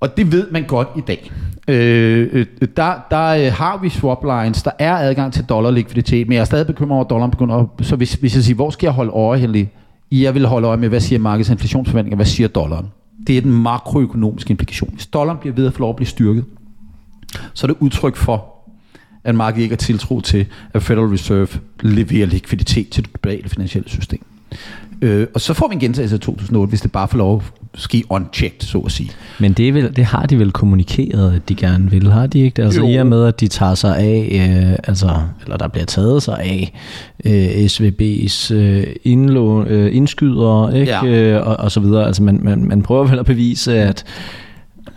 Og 0.00 0.16
det 0.16 0.32
ved 0.32 0.50
man 0.50 0.64
godt 0.64 0.88
i 0.96 1.00
dag. 1.00 1.32
Øh, 1.68 2.28
øh, 2.32 2.46
der 2.76 2.92
der 3.10 3.26
øh, 3.26 3.52
har 3.52 3.78
vi 3.82 3.88
swap 3.88 4.24
lines, 4.24 4.62
der 4.62 4.70
er 4.78 4.96
adgang 4.96 5.32
til 5.32 5.44
dollarlikviditet, 5.44 6.28
men 6.28 6.34
jeg 6.34 6.40
er 6.40 6.44
stadig 6.44 6.66
bekymret 6.66 6.92
over, 6.92 7.04
at 7.04 7.10
dollaren 7.10 7.30
begynder 7.30 7.56
at... 7.56 7.86
Så 7.86 7.96
hvis, 7.96 8.14
hvis 8.14 8.34
jeg 8.34 8.44
siger, 8.44 8.54
hvor 8.54 8.70
skal 8.70 8.86
jeg 8.86 8.94
holde 8.94 9.10
øje, 9.10 9.38
Heldig? 9.38 9.70
Jeg 10.12 10.34
vil 10.34 10.46
holde 10.46 10.68
øje 10.68 10.76
med, 10.76 10.88
hvad 10.88 11.00
siger 11.00 11.18
markedets 11.18 11.50
inflationsforventninger, 11.50 12.16
hvad 12.16 12.26
siger 12.26 12.48
dollaren? 12.48 12.86
Det 13.26 13.36
er 13.36 13.40
den 13.40 13.52
makroøkonomiske 13.52 14.50
implikation. 14.50 14.90
Hvis 14.92 15.06
dollaren 15.06 15.38
bliver 15.38 15.54
ved 15.54 15.66
at 15.66 15.72
få 15.72 15.78
lov 15.78 15.90
at 15.90 15.96
blive 15.96 16.08
styrket, 16.08 16.44
så 17.54 17.66
er 17.66 17.68
det 17.68 17.76
udtryk 17.80 18.16
for, 18.16 18.44
at 19.24 19.34
markedet 19.34 19.62
ikke 19.62 19.72
har 19.72 19.76
tiltro 19.76 20.20
til, 20.20 20.46
at 20.74 20.82
Federal 20.82 21.06
Reserve 21.08 21.48
leverer 21.80 22.26
likviditet 22.26 22.88
til 22.88 23.04
det 23.04 23.12
globale 23.12 23.48
finansielle 23.48 23.88
system. 23.88 24.24
Øh, 25.02 25.26
og 25.34 25.40
så 25.40 25.54
får 25.54 25.68
vi 25.68 25.74
en 25.74 25.80
gentagelse 25.80 26.14
af 26.16 26.20
2008, 26.20 26.68
hvis 26.68 26.80
det 26.80 26.92
bare 26.92 27.08
får 27.08 27.18
lov 27.18 27.36
at 27.36 27.59
ske 27.74 28.04
unchecked, 28.08 28.60
så 28.60 28.78
at 28.78 28.92
sige. 28.92 29.10
Men 29.38 29.52
det, 29.52 29.74
vel, 29.74 29.96
det 29.96 30.04
har 30.04 30.26
de 30.26 30.38
vel 30.38 30.52
kommunikeret, 30.52 31.34
at 31.34 31.48
de 31.48 31.54
gerne 31.54 31.90
vil, 31.90 32.12
har 32.12 32.26
de 32.26 32.40
ikke? 32.40 32.62
Altså 32.62 32.80
jo. 32.80 32.88
i 32.88 32.96
og 32.96 33.06
med, 33.06 33.26
at 33.26 33.40
de 33.40 33.48
tager 33.48 33.74
sig 33.74 33.96
af, 33.96 34.28
øh, 34.32 34.78
altså, 34.84 35.10
eller 35.44 35.56
der 35.56 35.68
bliver 35.68 35.84
taget 35.84 36.22
sig 36.22 36.38
af 36.38 36.72
øh, 37.24 37.64
SVB's 37.66 38.54
øh, 38.54 38.86
indlån, 39.04 39.66
øh, 39.66 39.96
indskyder, 39.96 40.70
ikke? 40.70 40.92
Ja. 40.92 41.04
Øh, 41.04 41.46
og, 41.46 41.56
og 41.56 41.72
så 41.72 41.80
videre. 41.80 42.06
Altså 42.06 42.22
man, 42.22 42.40
man, 42.42 42.64
man 42.64 42.82
prøver 42.82 43.06
vel 43.06 43.18
at 43.18 43.26
bevise, 43.26 43.78
at 43.78 44.04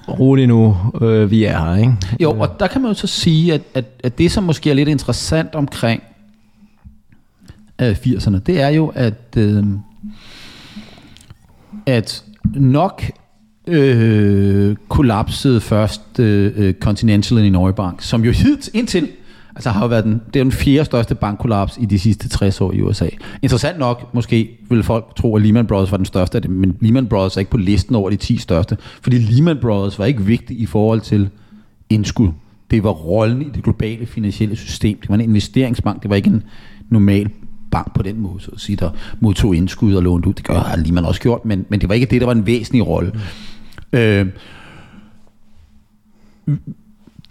roligt 0.08 0.48
nu, 0.48 0.78
øh, 1.02 1.32
vi 1.32 1.44
er 1.44 1.60
her, 1.60 1.76
ikke? 1.76 1.94
Jo, 2.20 2.32
og 2.32 2.60
der 2.60 2.68
kan 2.68 2.82
man 2.82 2.92
jo 2.92 2.96
så 2.96 3.08
sige, 3.08 3.54
at, 3.54 3.62
at, 3.74 3.86
at 4.04 4.18
det, 4.18 4.32
som 4.32 4.44
måske 4.44 4.70
er 4.70 4.74
lidt 4.74 4.90
interessant 4.90 5.56
omkring 5.56 6.04
øh, 7.82 7.92
80'erne, 7.92 8.40
det 8.40 8.62
er 8.62 8.70
jo, 8.70 8.92
at, 8.96 9.38
øh, 9.38 9.64
at 11.86 12.24
nok 12.56 13.04
øh, 13.68 14.76
kollapsede 14.90 15.62
først 15.62 16.20
øh, 16.20 16.74
Continental 16.74 17.38
i 17.38 17.50
Norge 17.50 17.74
Bank, 17.74 18.02
som 18.02 18.26
jo 18.26 18.32
hid 18.32 18.58
indtil 18.74 19.08
altså 19.56 19.70
har 19.70 19.88
været 19.88 20.04
den, 20.04 20.22
det 20.34 20.40
er 20.40 20.44
den 20.44 20.52
fjerde 20.52 20.86
største 20.86 21.16
bankkollaps 21.16 21.78
i 21.82 21.86
de 21.86 22.00
sidste 22.00 22.30
60 22.30 22.62
år 22.62 22.72
i 22.72 22.82
USA. 22.82 23.08
Interessant 23.42 23.80
nok, 23.80 24.14
måske 24.14 24.60
vil 24.70 24.84
folk 24.84 25.16
tro, 25.16 25.36
at 25.36 25.42
Lehman 25.42 25.68
Brothers 25.68 25.92
var 25.92 25.98
den 25.98 26.06
største 26.06 26.38
af 26.38 26.42
det, 26.42 26.52
men 26.52 26.78
Lehman 26.80 27.08
Brothers 27.08 27.36
er 27.36 27.40
ikke 27.40 27.52
på 27.52 27.58
listen 27.58 27.96
over 27.96 28.10
de 28.10 28.16
10 28.16 28.38
største, 28.38 28.78
fordi 29.02 29.18
Lehman 29.18 29.58
Brothers 29.62 30.00
var 30.00 30.06
ikke 30.06 30.26
vigtig 30.26 30.60
i 30.60 30.66
forhold 30.66 31.02
til 31.02 31.30
indskud. 31.90 32.30
Det 32.72 32.84
var 32.84 32.90
rollen 32.90 33.42
i 33.42 33.50
det 33.56 33.64
globale 33.64 34.06
finansielle 34.06 34.56
system. 34.56 34.98
Det 35.02 35.10
var 35.10 35.16
en 35.16 35.22
investeringsbank, 35.22 36.02
det 36.02 36.10
var 36.10 36.16
ikke 36.16 36.30
en 36.30 36.44
normal 36.90 37.30
bank 37.74 37.94
på 37.96 38.04
den 38.04 38.20
måde, 38.20 38.44
så 38.44 38.52
at 38.52 38.60
sige, 38.60 38.76
der 38.76 38.90
modtog 39.20 39.56
indskud 39.56 39.94
og 39.94 40.04
lånte 40.04 40.28
ud. 40.28 40.34
Det 40.34 40.44
gør 40.44 40.60
har 40.60 40.78
Lehman 40.78 41.06
også 41.06 41.22
gjort, 41.22 41.46
men, 41.46 41.66
men 41.70 41.82
det 41.82 41.90
var 41.90 41.96
ikke 41.96 42.08
det, 42.08 42.22
der 42.22 42.28
var 42.28 42.34
en 42.34 42.46
væsentlig 42.46 42.88
rolle. 42.88 43.12
Mm. 43.94 44.00
Øh, 44.00 44.28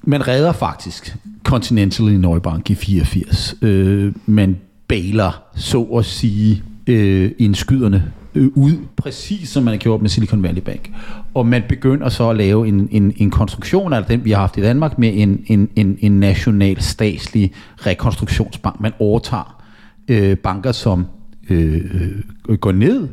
man 0.02 0.28
redder 0.28 0.52
faktisk 0.52 1.16
Continental 1.44 2.08
i 2.08 2.16
Neubank 2.16 2.70
i 2.70 2.74
84. 2.74 3.54
Øh, 3.62 4.12
man 4.26 4.56
bailer, 4.88 5.42
så 5.54 5.82
at 5.82 6.04
sige, 6.04 6.62
øh, 6.86 7.30
indskyderne 7.38 8.12
øh, 8.34 8.48
ud, 8.54 8.72
præcis 8.96 9.48
som 9.48 9.62
man 9.62 9.72
har 9.72 9.78
gjort 9.78 10.00
med 10.00 10.10
Silicon 10.10 10.42
Valley 10.42 10.62
Bank. 10.62 10.90
Og 11.34 11.46
man 11.46 11.62
begynder 11.68 12.08
så 12.08 12.30
at 12.30 12.36
lave 12.36 12.68
en, 12.68 12.88
en, 12.90 13.12
en 13.16 13.30
konstruktion 13.30 13.92
af 13.92 14.04
den, 14.04 14.24
vi 14.24 14.30
har 14.30 14.38
haft 14.38 14.56
i 14.56 14.60
Danmark, 14.60 14.98
med 14.98 15.12
en, 15.14 15.44
en, 15.46 15.68
en, 15.76 15.98
en 16.00 16.20
national 16.20 16.80
statslig 16.82 17.52
rekonstruktionsbank. 17.86 18.80
Man 18.80 18.92
overtager 18.98 19.61
øh, 20.08 20.36
banker, 20.36 20.72
som 20.72 21.06
øh, 21.50 22.22
øh, 22.48 22.56
går 22.58 22.72
ned, 22.72 23.08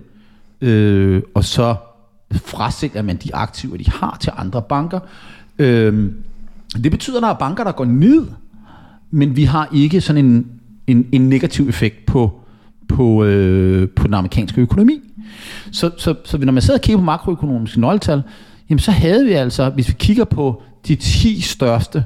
øh, 0.62 1.21
og 1.34 1.43
så 1.43 1.75
frasælger 2.32 3.02
man 3.02 3.15
de 3.15 3.36
aktiver, 3.36 3.78
de 3.78 3.91
har 3.91 4.17
til 4.19 4.32
andre 4.38 4.62
banker. 4.62 4.99
Øh, 5.60 6.12
det 6.84 6.91
betyder, 6.91 7.17
at 7.17 7.23
der 7.23 7.30
er 7.30 7.38
banker, 7.39 7.63
der 7.63 7.71
går 7.71 7.86
ned, 7.86 8.28
men 9.12 9.36
vi 9.36 9.43
har 9.43 9.69
ikke 9.73 10.02
sådan 10.02 10.25
en, 10.25 10.47
en, 10.88 11.08
en 11.12 11.30
negativ 11.30 11.69
effekt 11.69 12.06
på, 12.06 12.39
på, 12.88 13.23
øh, 13.23 13.89
på 13.89 14.08
den 14.08 14.13
amerikanske 14.13 14.62
økonomi. 14.62 15.02
Så, 15.71 15.91
så, 15.97 16.15
så 16.25 16.38
når 16.38 16.52
man 16.54 16.62
sidder 16.62 16.80
og 16.80 16.82
kigger 16.82 16.97
på 16.97 17.04
makroøkonomiske 17.06 17.80
nøgletal, 17.80 18.23
jamen 18.69 18.80
så 18.80 18.91
havde 18.91 19.25
vi 19.25 19.32
altså, 19.32 19.69
hvis 19.69 19.88
vi 19.88 19.95
kigger 19.99 20.25
på 20.25 20.63
de 20.88 20.95
10 20.95 21.41
største 21.41 22.04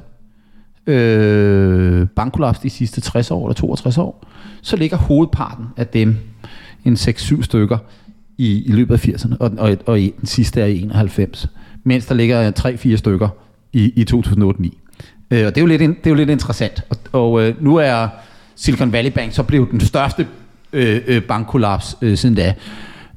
øh, 0.86 2.06
bankkollaps 2.08 2.58
de 2.58 2.70
sidste 2.70 3.00
60 3.00 3.30
år 3.30 3.46
eller 3.46 3.54
62 3.54 3.98
år, 3.98 4.26
så 4.62 4.76
ligger 4.76 4.96
hovedparten 4.96 5.64
af 5.76 5.86
dem 5.86 6.16
en 6.84 6.94
6-7 6.94 7.42
stykker 7.42 7.78
i, 8.38 8.64
i 8.64 8.72
løbet 8.72 8.94
af 8.94 9.08
80'erne, 9.08 9.36
og, 9.40 9.50
og, 9.58 9.76
og 9.86 10.00
i, 10.00 10.14
den 10.20 10.26
sidste 10.26 10.60
er 10.60 10.66
i 10.66 10.82
91, 10.82 11.48
mens 11.84 12.06
der 12.06 12.14
ligger 12.14 12.50
3-4 12.50 12.96
stykker 12.96 13.28
i, 13.72 13.92
i 13.96 14.06
2008-9. 14.14 14.70
Øh, 15.30 15.46
og 15.46 15.54
det 15.54 15.56
er, 15.56 15.60
jo 15.60 15.66
lidt, 15.66 15.80
det 15.80 16.06
er 16.06 16.10
jo 16.10 16.14
lidt 16.14 16.30
interessant. 16.30 16.82
Og, 16.90 16.96
og 17.12 17.42
øh, 17.42 17.62
nu 17.62 17.76
er 17.76 18.08
Silicon 18.56 18.92
Valley 18.92 19.10
Bank 19.12 19.32
så 19.32 19.42
blevet 19.42 19.70
den 19.70 19.80
største 19.80 20.26
øh, 20.72 21.00
øh, 21.06 21.22
bankkollaps 21.22 21.96
øh, 22.02 22.16
siden 22.16 22.34
da. 22.34 22.54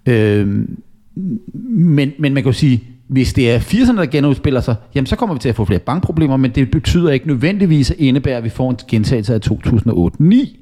Øh, 0.06 0.48
men, 1.64 2.12
men 2.20 2.34
man 2.34 2.44
kan 2.44 2.46
jo 2.46 2.52
sige, 2.52 2.84
hvis 3.08 3.34
det 3.34 3.52
er 3.52 3.60
80'erne, 3.60 3.98
der 3.98 4.06
genudspiller 4.06 4.62
sig, 4.62 4.76
jamen 4.96 5.06
så 5.06 5.16
kommer 5.16 5.36
vi 5.36 5.40
til 5.40 5.50
at 5.50 5.56
få 5.56 5.66
flere 5.66 5.80
bankproblemer, 5.80 6.38
men 6.38 6.52
det 6.52 6.72
betyder 6.72 7.12
ikke 7.12 7.28
nødvendigvis 7.28 7.92
at 7.92 7.98
indebære, 7.98 8.38
at 8.38 8.44
vi 8.44 8.50
får 8.50 8.70
en 8.70 8.78
gentagelse 8.88 9.34
af 9.34 9.40
2008-9, 9.52 10.58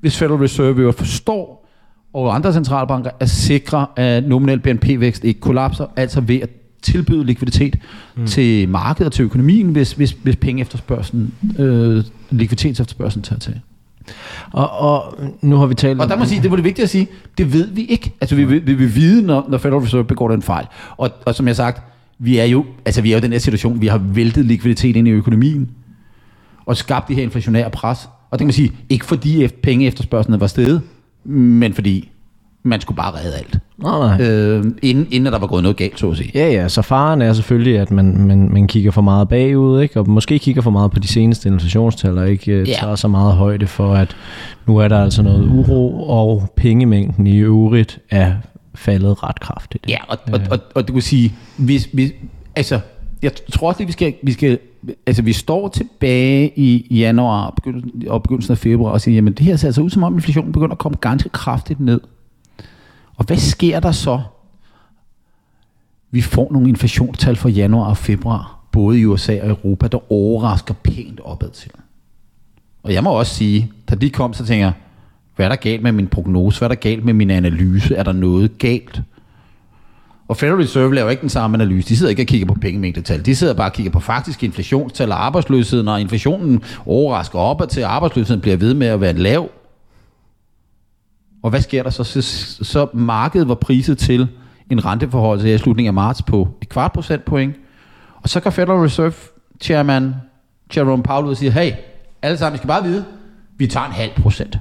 hvis 0.00 0.18
Federal 0.18 0.38
Reserve 0.38 0.92
forstår, 0.92 1.66
og 2.12 2.34
andre 2.34 2.52
centralbanker 2.52 3.10
at 3.20 3.30
sikre, 3.30 3.86
at 3.96 4.28
nominel 4.28 4.60
BNP-vækst 4.60 5.24
ikke 5.24 5.40
kollapser, 5.40 5.86
altså 5.96 6.20
ved 6.20 6.40
at 6.40 6.50
tilbyde 6.82 7.24
likviditet 7.24 7.78
mm. 8.16 8.26
til 8.26 8.68
markedet 8.68 9.06
og 9.06 9.12
til 9.12 9.22
økonomien, 9.22 9.68
hvis, 9.68 9.92
hvis, 9.92 10.16
hvis 10.22 10.36
penge 10.36 10.60
efterspørgselen, 10.60 11.34
øh, 11.58 12.04
likviditets 12.30 12.80
efterspørgselen 12.80 13.22
tager 13.22 13.38
til. 13.38 13.60
Og, 14.52 14.70
og 14.70 15.14
nu 15.42 15.56
har 15.56 15.66
vi 15.66 15.74
talt 15.74 16.00
Og 16.00 16.08
der 16.08 16.16
må 16.16 16.24
sige, 16.24 16.42
det 16.42 16.50
var 16.50 16.56
det 16.56 16.64
vigtigt 16.64 16.84
at 16.84 16.90
sige, 16.90 17.08
det 17.38 17.52
ved 17.52 17.66
vi 17.66 17.84
ikke. 17.84 18.12
Altså 18.20 18.34
vi, 18.34 18.44
vi, 18.44 18.58
vi 18.58 18.74
vil 18.74 18.94
vide, 18.94 19.22
når, 19.22 19.46
når 19.48 19.58
Federal 19.58 19.80
Reserve 19.80 20.04
begår 20.04 20.28
den 20.28 20.42
fejl. 20.42 20.66
Og, 20.96 21.10
og 21.26 21.34
som 21.34 21.48
jeg 21.48 21.56
sagt, 21.56 21.82
vi 22.18 22.38
er 22.38 22.44
jo, 22.44 22.64
altså 22.84 23.02
vi 23.02 23.08
er 23.08 23.16
jo 23.16 23.18
i 23.18 23.20
den 23.20 23.32
her 23.32 23.38
situation, 23.38 23.80
vi 23.80 23.86
har 23.86 23.98
væltet 23.98 24.44
likviditet 24.44 24.96
ind 24.96 25.08
i 25.08 25.10
økonomien, 25.10 25.70
og 26.66 26.76
skabt 26.76 27.08
det 27.08 27.16
her 27.16 27.22
inflationære 27.22 27.70
pres. 27.70 28.08
Og 28.30 28.38
det 28.38 28.38
kan 28.38 28.46
man 28.46 28.52
sige, 28.52 28.72
ikke 28.88 29.04
fordi 29.04 29.48
penge 29.48 29.86
efterspørgselen 29.86 30.40
var 30.40 30.46
steget, 30.46 30.82
men 31.24 31.74
fordi 31.74 32.10
man 32.62 32.80
skulle 32.80 32.96
bare 32.96 33.14
redde 33.14 33.36
alt. 33.36 33.58
Nej, 33.82 34.16
nej. 34.18 34.26
Øh, 34.28 34.64
inden, 34.82 35.06
inden 35.10 35.32
der 35.32 35.38
var 35.38 35.46
gået 35.46 35.62
noget 35.62 35.76
galt, 35.76 35.98
så 35.98 36.10
at 36.10 36.16
sige. 36.16 36.30
Ja, 36.34 36.50
ja, 36.52 36.68
så 36.68 36.82
faren 36.82 37.22
er 37.22 37.32
selvfølgelig, 37.32 37.78
at 37.78 37.90
man, 37.90 38.16
man, 38.26 38.52
man 38.52 38.66
kigger 38.66 38.90
for 38.90 39.02
meget 39.02 39.28
bagud, 39.28 39.80
ikke? 39.80 40.00
og 40.00 40.08
måske 40.10 40.38
kigger 40.38 40.62
for 40.62 40.70
meget 40.70 40.90
på 40.90 40.98
de 40.98 41.08
seneste 41.08 41.48
inflationstal, 41.48 42.18
og 42.18 42.30
ikke 42.30 42.62
uh, 42.62 42.68
Ja. 42.68 42.74
tager 42.80 42.94
så 42.94 43.08
meget 43.08 43.34
højde 43.34 43.66
for, 43.66 43.94
at 43.94 44.16
nu 44.66 44.76
er 44.76 44.88
der 44.88 45.02
altså 45.02 45.22
noget 45.22 45.48
uro, 45.50 46.02
og 46.08 46.52
pengemængden 46.56 47.26
i 47.26 47.36
øvrigt 47.36 47.98
er 48.10 48.32
faldet 48.74 49.22
ret 49.22 49.40
kraftigt. 49.40 49.84
Ja, 49.88 49.98
og, 50.08 50.18
og, 50.32 50.40
og, 50.50 50.58
og 50.74 50.88
du 50.88 50.92
kan 50.92 51.02
sige, 51.02 51.32
hvis, 51.56 51.88
hvis, 51.92 52.12
altså, 52.56 52.80
jeg 53.22 53.30
tror 53.52 53.68
også, 53.68 53.82
at 53.82 53.86
vi 53.86 53.92
skal, 53.92 54.14
vi 54.22 54.32
skal, 54.32 54.58
altså 55.06 55.22
vi 55.22 55.32
står 55.32 55.68
tilbage 55.68 56.52
i 56.56 56.86
januar 56.90 57.50
begyndelsen, 57.50 58.02
og 58.08 58.22
begyndelsen 58.22 58.52
af 58.52 58.58
februar 58.58 58.90
og 58.90 59.00
siger, 59.00 59.14
jamen 59.14 59.32
det 59.32 59.46
her 59.46 59.56
ser 59.56 59.68
altså 59.68 59.80
ud 59.82 59.90
som 59.90 60.02
om 60.02 60.14
inflationen 60.14 60.52
begynder 60.52 60.72
at 60.72 60.78
komme 60.78 60.98
ganske 61.00 61.28
kraftigt 61.28 61.80
ned. 61.80 62.00
Og 63.16 63.24
hvad 63.24 63.36
sker 63.36 63.80
der 63.80 63.92
så? 63.92 64.20
Vi 66.10 66.20
får 66.20 66.52
nogle 66.52 66.68
inflationstal 66.68 67.36
for 67.36 67.48
januar 67.48 67.88
og 67.88 67.96
februar, 67.96 68.58
både 68.72 69.00
i 69.00 69.04
USA 69.04 69.40
og 69.42 69.48
Europa, 69.48 69.88
der 69.88 70.12
overrasker 70.12 70.74
pænt 70.74 71.20
opad 71.24 71.50
til. 71.50 71.70
Og 72.82 72.92
jeg 72.92 73.04
må 73.04 73.10
også 73.10 73.34
sige, 73.34 73.72
da 73.90 73.94
de 73.94 74.10
kom, 74.10 74.32
så 74.32 74.46
tænker 74.46 74.66
jeg, 74.66 74.72
hvad 75.36 75.46
er 75.46 75.50
der 75.50 75.56
galt 75.56 75.82
med 75.82 75.92
min 75.92 76.06
prognose? 76.06 76.58
Hvad 76.58 76.66
er 76.66 76.74
der 76.74 76.80
galt 76.80 77.04
med 77.04 77.14
min 77.14 77.30
analyse? 77.30 77.94
Er 77.94 78.02
der 78.02 78.12
noget 78.12 78.58
galt? 78.58 79.02
Og 80.28 80.36
Federal 80.36 80.56
Reserve 80.56 80.94
laver 80.94 81.10
ikke 81.10 81.20
den 81.20 81.28
samme 81.28 81.56
analyse. 81.56 81.88
De 81.88 81.96
sidder 81.96 82.10
ikke 82.10 82.22
og 82.22 82.26
kigger 82.26 82.46
på 82.46 82.54
pengemængdetal. 82.54 83.26
De 83.26 83.36
sidder 83.36 83.54
bare 83.54 83.68
og 83.70 83.72
kigger 83.72 83.92
på 83.92 84.00
faktisk 84.00 84.44
inflationstal 84.44 85.12
og 85.12 85.24
arbejdsløshed. 85.24 85.82
Når 85.82 85.96
inflationen 85.96 86.62
overrasker 86.86 87.38
opad 87.38 87.66
til, 87.66 87.82
arbejdsløsheden 87.82 88.40
bliver 88.40 88.56
ved 88.56 88.74
med 88.74 88.86
at 88.86 89.00
være 89.00 89.12
lav. 89.12 89.50
Og 91.46 91.50
hvad 91.50 91.60
sker 91.60 91.82
der 91.82 91.90
så? 91.90 92.04
Så, 92.04 92.22
så 92.64 92.88
markedet 92.94 93.48
var 93.48 93.54
priset 93.54 93.98
til 93.98 94.28
en 94.70 94.84
renteforhold 94.84 95.44
i 95.44 95.58
slutningen 95.58 95.88
af 95.88 95.94
marts 95.94 96.22
på 96.22 96.48
et 96.62 96.68
kvart 96.68 96.92
procentpoint. 96.92 97.56
Og 98.22 98.28
så 98.28 98.40
kan 98.40 98.52
Federal 98.52 98.78
Reserve 98.78 99.12
Chairman 99.60 100.14
Jerome 100.76 101.02
Powell 101.02 101.26
ud 101.26 101.30
og 101.30 101.36
sige, 101.36 101.50
hey, 101.50 101.72
alle 102.22 102.38
sammen, 102.38 102.54
I 102.54 102.58
skal 102.58 102.68
bare 102.68 102.82
vide, 102.82 103.04
vi 103.56 103.66
tager 103.66 103.86
en 103.86 103.92
halv 103.92 104.10
procent. 104.16 104.58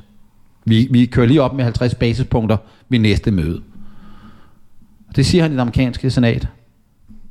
Vi, 0.65 0.88
vi 0.91 1.06
kører 1.06 1.28
lige 1.28 1.41
op 1.41 1.54
med 1.54 1.63
50 1.63 1.95
basispunkter 1.95 2.58
ved 2.89 3.00
næste 3.00 3.32
møde. 3.32 3.62
Det 5.15 5.26
siger 5.26 5.41
han 5.41 5.52
i 5.52 5.56
det 5.56 5.62
amerikanske 5.62 6.12
senat. 6.12 6.48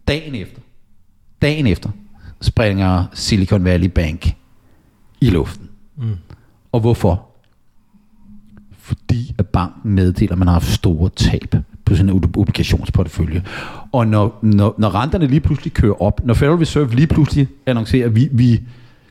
Dagen 0.09 0.35
efter, 0.35 0.61
dagen 1.43 1.67
efter, 1.67 1.91
springer 2.41 3.05
Silicon 3.13 3.65
Valley 3.65 3.89
Bank 3.89 4.37
i 5.21 5.31
luften. 5.31 5.69
Mm. 5.97 6.17
Og 6.73 6.81
hvorfor? 6.81 7.34
Fordi 8.85 9.35
at 9.39 9.47
banken 9.47 9.95
meddeler, 9.95 10.33
at 10.33 10.39
man 10.39 10.49
har 10.49 10.53
haft 10.53 10.73
store 10.73 11.11
tab 11.17 11.55
på 11.85 11.97
sin 11.97 12.11
obligationsportefølje. 12.11 13.43
Og 13.93 14.07
når, 14.07 14.39
når, 14.43 14.75
når 14.79 14.95
renterne 14.95 15.27
lige 15.27 15.41
pludselig 15.41 15.73
kører 15.73 16.03
op, 16.03 16.21
når 16.25 16.35
Federal 16.35 16.57
Reserve 16.57 16.95
lige 16.95 17.07
pludselig 17.07 17.49
annoncerer, 17.67 18.07
at 18.07 18.17
vi, 18.17 18.29
vi, 18.33 18.61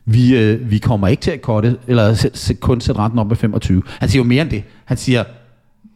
vi, 0.04 0.36
øh, 0.36 0.70
vi 0.70 0.78
kommer 0.78 1.08
ikke 1.08 1.20
til 1.20 1.30
at 1.30 1.42
korte, 1.42 1.76
eller 1.86 2.14
sæt, 2.14 2.38
sæt, 2.38 2.60
kun 2.60 2.80
sætte 2.80 3.00
renten 3.00 3.18
op 3.18 3.26
med 3.26 3.36
25. 3.36 3.82
Han 3.86 4.08
siger 4.08 4.20
jo 4.22 4.28
mere 4.28 4.42
end 4.42 4.50
det. 4.50 4.62
Han 4.84 4.96
siger 4.96 5.24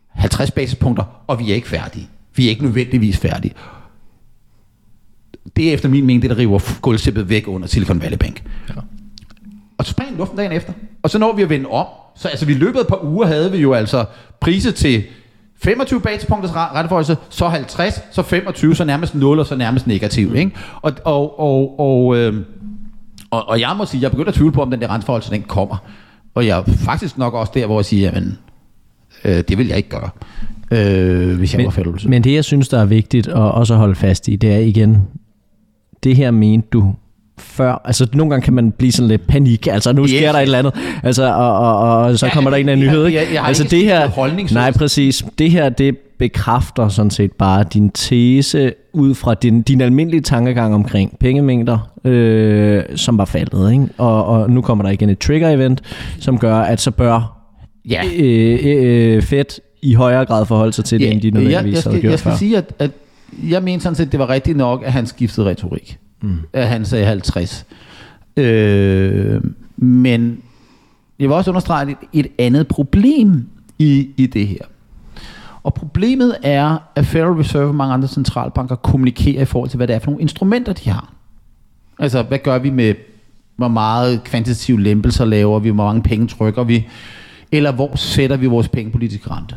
50 0.08 0.50
basispunkter, 0.50 1.04
og 1.26 1.38
vi 1.38 1.50
er 1.50 1.54
ikke 1.54 1.68
færdige. 1.68 2.08
Vi 2.36 2.46
er 2.46 2.50
ikke 2.50 2.62
nødvendigvis 2.62 3.16
færdige. 3.16 3.54
Det 5.56 5.68
er 5.68 5.72
efter 5.72 5.88
min 5.88 6.06
mening 6.06 6.22
det, 6.22 6.30
der 6.30 6.38
river 6.38 6.80
gulvsæppet 6.80 7.28
væk 7.28 7.48
under 7.48 7.68
Silicon 7.68 8.02
Valley 8.02 8.18
Bank. 8.18 8.42
Ja. 8.68 8.74
Og 9.78 9.84
så 9.84 9.90
springer 9.90 10.16
luften 10.16 10.38
dagen 10.38 10.52
efter. 10.52 10.72
Og 11.02 11.10
så 11.10 11.18
når 11.18 11.36
vi 11.36 11.42
at 11.42 11.48
vende 11.48 11.68
om. 11.68 11.86
Så 12.16 12.28
altså, 12.28 12.46
vi 12.46 12.54
løbet 12.54 12.80
et 12.80 12.86
par 12.86 13.04
uger 13.04 13.26
havde 13.26 13.52
vi 13.52 13.58
jo 13.58 13.72
altså 13.72 14.04
priser 14.40 14.70
til 14.70 15.04
25 15.62 16.00
basispunkters 16.00 16.54
retteforholdelse, 16.54 17.16
så 17.30 17.48
50, 17.48 18.00
så 18.10 18.22
25, 18.22 18.76
så 18.76 18.84
nærmest 18.84 19.14
0, 19.14 19.38
og 19.38 19.46
så 19.46 19.56
nærmest 19.56 19.86
negativ. 19.86 20.34
Ikke? 20.34 20.50
Og, 20.82 20.92
og, 21.04 21.40
og, 21.40 21.80
og, 21.80 22.16
øh, 22.16 22.34
og, 23.30 23.48
og 23.48 23.60
jeg 23.60 23.74
må 23.78 23.84
sige, 23.84 24.02
jeg 24.02 24.10
begynder 24.10 24.28
at 24.28 24.34
tvivle 24.34 24.52
på, 24.52 24.62
om 24.62 24.70
den 24.70 24.80
der 24.80 24.90
renteforholdelse, 24.90 25.30
den 25.30 25.42
kommer. 25.42 25.76
Og 26.34 26.46
jeg 26.46 26.58
er 26.58 26.62
faktisk 26.72 27.18
nok 27.18 27.34
også 27.34 27.52
der, 27.54 27.66
hvor 27.66 27.78
jeg 27.78 27.84
siger, 27.84 28.02
jamen, 28.02 28.38
øh, 29.24 29.44
det 29.48 29.58
vil 29.58 29.66
jeg 29.66 29.76
ikke 29.76 29.88
gøre, 29.88 30.10
øh, 30.70 31.38
hvis 31.38 31.54
jeg 31.54 31.64
var 31.64 31.70
Federal 31.70 31.92
Reserve. 31.92 32.10
Men 32.10 32.24
det, 32.24 32.34
jeg 32.34 32.44
synes, 32.44 32.68
der 32.68 32.80
er 32.80 32.84
vigtigt 32.84 33.28
at 33.28 33.34
også 33.34 33.74
holde 33.74 33.94
fast 33.94 34.28
i, 34.28 34.36
det 34.36 34.52
er 34.52 34.58
igen, 34.58 35.02
det 36.02 36.16
her 36.16 36.30
mente 36.30 36.68
du 36.72 36.94
før, 37.38 37.82
altså 37.84 38.06
nogle 38.14 38.30
gange 38.30 38.44
kan 38.44 38.52
man 38.54 38.72
blive 38.72 38.92
sådan 38.92 39.08
lidt 39.08 39.26
panik, 39.26 39.66
altså 39.66 39.92
nu 39.92 40.06
sker 40.06 40.22
Yes. 40.22 40.32
der 40.32 40.38
et 40.38 40.42
eller 40.42 40.58
andet, 40.58 40.72
altså 41.02 41.34
og, 41.34 41.58
og, 41.58 41.78
og, 41.78 41.96
og 41.98 42.18
så 42.18 42.26
Ja, 42.26 42.32
kommer 42.32 42.50
der 42.50 42.56
en 42.56 42.60
eller 42.68 42.72
anden 42.72 42.86
jeg- 42.86 42.92
nyhed, 42.94 43.06
jeg- 43.06 43.20
ikke? 43.22 43.32
jeg 43.34 43.40
har 43.42 43.48
altså 43.48 43.62
ikke 43.62 43.76
det 43.76 43.84
her, 43.84 44.08
holdning, 44.08 44.52
nej 44.52 44.68
at- 44.68 44.74
præcis, 44.74 45.24
det 45.38 45.50
her 45.50 45.68
det 45.68 45.96
bekræfter 46.18 46.88
sådan 46.88 47.10
set 47.10 47.32
bare 47.32 47.64
din 47.74 47.90
tese 47.90 48.72
ud 48.92 49.14
fra 49.14 49.34
din, 49.34 49.62
din 49.62 49.80
almindelige 49.80 50.20
tankegang 50.20 50.74
omkring 50.74 51.16
pengemængder, 51.20 51.90
øh, 52.04 52.82
som 52.96 53.18
var 53.18 53.24
faldet, 53.24 53.72
ikke? 53.72 53.86
Og, 53.98 54.24
og 54.24 54.50
nu 54.50 54.60
kommer 54.60 54.84
der 54.84 54.90
igen 54.90 55.10
et 55.10 55.18
trigger-event, 55.24 55.78
som 56.20 56.38
gør, 56.38 56.56
at 56.56 56.80
så 56.80 56.90
bør 56.90 57.34
Ja. 57.90 58.02
øh, 58.18 58.58
øh, 58.64 59.22
Fed 59.22 59.44
i 59.82 59.94
højere 59.94 60.24
grad 60.24 60.46
forholde 60.46 60.72
sig 60.72 60.84
til 60.84 61.00
det, 61.00 61.12
end 61.12 61.20
de 61.20 61.26
jeg, 61.26 61.32
nødvendigvis 61.34 61.74
jeg, 61.74 61.82
havde 61.82 61.94
skal, 61.94 62.00
gjort 62.00 62.10
jeg 62.10 62.18
skal 62.18 62.30
før. 62.32 62.38
sige, 62.38 62.56
at, 62.56 62.72
at 62.78 62.90
jeg 63.50 63.62
mener 63.62 63.80
sådan 63.80 63.96
set, 63.96 64.12
det 64.12 64.20
var 64.20 64.28
rigtigt 64.30 64.56
nok, 64.56 64.82
at 64.86 64.92
han 64.92 65.06
skiftede 65.06 65.46
retorik. 65.46 65.98
Mm. 66.20 66.38
Han 66.54 66.84
sagde 66.84 67.06
50. 67.06 67.66
Øh, 68.36 69.42
men 69.76 70.42
jeg 71.18 71.28
vil 71.28 71.36
også 71.36 71.50
understrege 71.50 71.90
et, 71.90 71.96
et 72.12 72.26
andet 72.38 72.68
problem 72.68 73.48
i, 73.78 74.08
i 74.16 74.26
det 74.26 74.46
her. 74.46 74.60
Og 75.62 75.74
problemet 75.74 76.36
er, 76.42 76.78
at 76.96 77.06
Federal 77.06 77.32
Reserve 77.32 77.68
og 77.68 77.74
mange 77.74 77.94
andre 77.94 78.08
centralbanker 78.08 78.76
kommunikerer 78.76 79.42
i 79.42 79.44
forhold 79.44 79.70
til, 79.70 79.76
hvad 79.76 79.86
det 79.86 79.94
er 79.94 79.98
for 79.98 80.10
nogle 80.10 80.22
instrumenter, 80.22 80.72
de 80.72 80.90
har. 80.90 81.12
Altså, 81.98 82.22
hvad 82.22 82.38
gør 82.38 82.58
vi 82.58 82.70
med, 82.70 82.94
hvor 83.56 83.68
meget 83.68 84.24
kvantitative 84.24 84.80
lempelser 84.82 85.24
laver 85.24 85.58
vi, 85.58 85.68
hvor 85.68 85.84
mange 85.84 86.02
penge 86.02 86.26
trykker 86.26 86.64
vi, 86.64 86.86
eller 87.52 87.72
hvor 87.72 87.96
sætter 87.96 88.36
vi 88.36 88.46
vores 88.46 88.68
pengepolitiske 88.68 89.30
rente. 89.30 89.56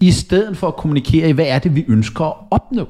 i 0.00 0.10
stedet 0.10 0.56
for 0.56 0.68
at 0.68 0.76
kommunikere 0.76 1.28
i, 1.28 1.32
hvad 1.32 1.46
er 1.48 1.58
det, 1.58 1.76
vi 1.76 1.84
ønsker 1.88 2.24
at 2.24 2.34
opnå. 2.50 2.88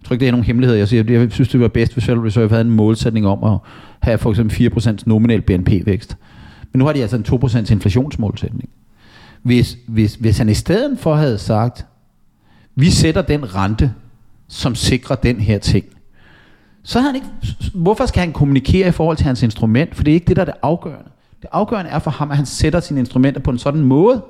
Jeg 0.00 0.06
tror 0.06 0.14
ikke, 0.14 0.20
det 0.20 0.28
er 0.28 0.32
nogen 0.32 0.44
hemmelighed. 0.44 0.76
Jeg 0.76 0.88
siger, 0.88 1.20
jeg 1.20 1.32
synes, 1.32 1.48
det 1.48 1.60
var 1.60 1.68
bedst, 1.68 1.92
hvis 1.92 2.04
Federal 2.04 2.22
Reserve 2.22 2.48
havde 2.48 2.60
en 2.60 2.70
målsætning 2.70 3.26
om 3.26 3.44
at 3.44 3.58
have 4.00 4.18
for 4.18 4.30
eksempel 4.30 4.72
4% 4.76 4.96
nominel 5.06 5.40
BNP-vækst. 5.40 6.16
Men 6.72 6.78
nu 6.78 6.84
har 6.84 6.92
de 6.92 7.02
altså 7.02 7.16
en 7.16 7.24
2% 7.68 7.72
inflationsmålsætning. 7.72 8.68
Hvis, 9.42 9.76
hvis, 9.88 10.14
hvis 10.14 10.38
han 10.38 10.48
i 10.48 10.54
stedet 10.54 10.98
for 10.98 11.14
havde 11.14 11.38
sagt, 11.38 11.86
vi 12.74 12.90
sætter 12.90 13.22
den 13.22 13.54
rente, 13.54 13.92
som 14.48 14.74
sikrer 14.74 15.16
den 15.16 15.40
her 15.40 15.58
ting, 15.58 15.84
så 16.82 17.00
havde 17.00 17.12
han 17.12 17.14
ikke, 17.14 17.56
hvorfor 17.74 18.06
skal 18.06 18.20
han 18.20 18.32
kommunikere 18.32 18.88
i 18.88 18.90
forhold 18.90 19.16
til 19.16 19.26
hans 19.26 19.42
instrument? 19.42 19.94
For 19.94 20.04
det 20.04 20.10
er 20.10 20.14
ikke 20.14 20.26
det, 20.26 20.36
der 20.36 20.42
er 20.42 20.46
det 20.46 20.54
afgørende. 20.62 21.10
Det 21.42 21.48
afgørende 21.52 21.90
er 21.90 21.98
for 21.98 22.10
ham, 22.10 22.30
at 22.30 22.36
han 22.36 22.46
sætter 22.46 22.80
sine 22.80 23.00
instrumenter 23.00 23.40
på 23.40 23.50
en 23.50 23.58
sådan 23.58 23.80
måde, 23.80 24.22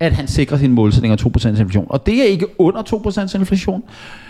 at 0.00 0.12
han 0.12 0.26
sikrer 0.26 0.58
sin 0.58 0.72
målsætning 0.72 1.12
af 1.12 1.26
2% 1.26 1.48
inflation. 1.48 1.86
Og 1.90 2.06
det 2.06 2.20
er 2.20 2.24
ikke 2.24 2.60
under 2.60 2.82
2% 2.82 3.38
inflation, 3.38 3.82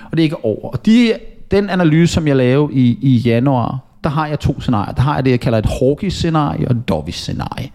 og 0.05 0.11
det 0.13 0.19
er 0.19 0.25
ikke 0.25 0.45
over. 0.45 0.71
Og 0.71 0.87
de, 0.87 1.13
den 1.51 1.71
analyse, 1.71 2.13
som 2.13 2.29
jeg 2.29 2.37
lavede 2.37 2.75
i, 2.75 2.99
i 3.01 3.17
januar, 3.17 3.79
der 4.05 4.11
har 4.11 4.27
jeg 4.27 4.41
to 4.41 4.61
scenarier. 4.61 4.95
Der 4.95 5.03
har 5.03 5.15
jeg 5.15 5.25
det, 5.25 5.31
jeg 5.31 5.41
kalder 5.41 5.59
et 5.59 5.67
Hawkins-scenarie 5.67 6.69
og 6.69 6.77
et 6.77 6.89
Dovish-scenarie. 6.89 7.71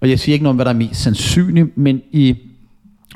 Og 0.00 0.10
jeg 0.10 0.18
siger 0.18 0.32
ikke 0.32 0.42
noget 0.42 0.52
om, 0.52 0.56
hvad 0.56 0.64
der 0.64 0.72
er 0.72 0.76
mest 0.76 1.02
sandsynligt, 1.02 1.76
men 1.76 2.02
i, 2.12 2.36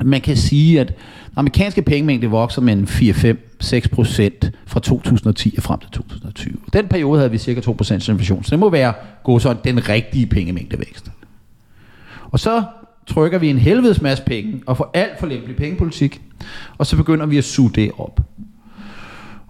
man 0.03 0.21
kan 0.21 0.37
sige, 0.37 0.81
at 0.81 0.87
den 0.87 0.95
amerikanske 1.35 1.81
pengemængde 1.81 2.27
vokser 2.27 2.61
med 2.61 2.73
en 2.73 2.83
4-5-6 2.83 3.87
procent 3.91 4.51
fra 4.65 4.79
2010 4.79 5.53
og 5.57 5.63
frem 5.63 5.79
til 5.79 5.91
2020. 5.91 6.53
Den 6.73 6.87
periode 6.87 7.19
havde 7.19 7.31
vi 7.31 7.37
cirka 7.37 7.61
2 7.61 7.71
procent 7.71 8.07
inflation, 8.07 8.43
så 8.43 8.51
det 8.51 8.59
må 8.59 8.69
være 8.69 8.93
gå 9.23 9.39
sådan 9.39 9.63
den 9.63 9.89
rigtige 9.89 10.25
pengemængdevækst. 10.25 11.11
Og 12.31 12.39
så 12.39 12.63
trykker 13.07 13.37
vi 13.39 13.49
en 13.49 13.57
helvedes 13.57 14.01
masse 14.01 14.23
penge 14.23 14.61
og 14.65 14.77
får 14.77 14.91
alt 14.93 15.19
for 15.19 15.27
lempelig 15.27 15.55
pengepolitik, 15.55 16.21
og 16.77 16.85
så 16.85 16.97
begynder 16.97 17.25
vi 17.25 17.37
at 17.37 17.43
suge 17.43 17.71
det 17.75 17.91
op. 17.97 18.19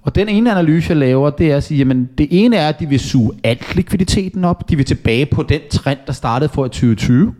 Og 0.01 0.15
den 0.15 0.29
ene 0.29 0.51
analyse, 0.51 0.89
jeg 0.89 0.97
laver, 0.97 1.29
det 1.29 1.51
er 1.51 1.57
at 1.57 1.63
sige, 1.63 1.77
jamen 1.77 2.09
det 2.17 2.27
ene 2.31 2.55
er, 2.55 2.69
at 2.69 2.79
de 2.79 2.89
vil 2.89 2.99
suge 2.99 3.31
alt 3.43 3.75
likviditeten 3.75 4.45
op. 4.45 4.69
De 4.69 4.75
vil 4.75 4.85
tilbage 4.85 5.25
på 5.25 5.43
den 5.43 5.61
trend, 5.71 5.99
der 6.07 6.13
startede 6.13 6.49
for 6.49 6.65
i 6.65 6.69
2020. 6.69 7.33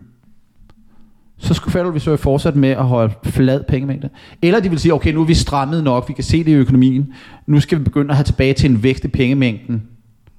Så 1.38 1.54
skulle 1.54 1.72
Federal 1.72 1.92
Reserve 1.92 2.18
fortsætte 2.18 2.58
med 2.58 2.68
at 2.68 2.84
holde 2.84 3.14
flad 3.24 3.62
pengemængde. 3.68 4.08
Eller 4.42 4.60
de 4.60 4.70
vil 4.70 4.78
sige, 4.78 4.94
okay, 4.94 5.12
nu 5.12 5.20
er 5.20 5.24
vi 5.24 5.34
strammet 5.34 5.84
nok, 5.84 6.08
vi 6.08 6.14
kan 6.14 6.24
se 6.24 6.44
det 6.44 6.50
i 6.50 6.54
økonomien. 6.54 7.12
Nu 7.46 7.60
skal 7.60 7.78
vi 7.78 7.84
begynde 7.84 8.10
at 8.10 8.16
have 8.16 8.24
tilbage 8.24 8.54
til 8.54 8.70
en 8.70 8.82
vækst 8.82 9.04
i 9.04 9.08
pengemængden, 9.08 9.82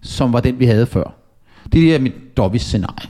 som 0.01 0.34
var 0.34 0.39
den, 0.39 0.59
vi 0.59 0.65
havde 0.65 0.86
før. 0.86 1.15
Det 1.73 1.95
er 1.95 1.99
mit 1.99 2.38
dobbelt 2.38 2.63
scenarie. 2.63 3.09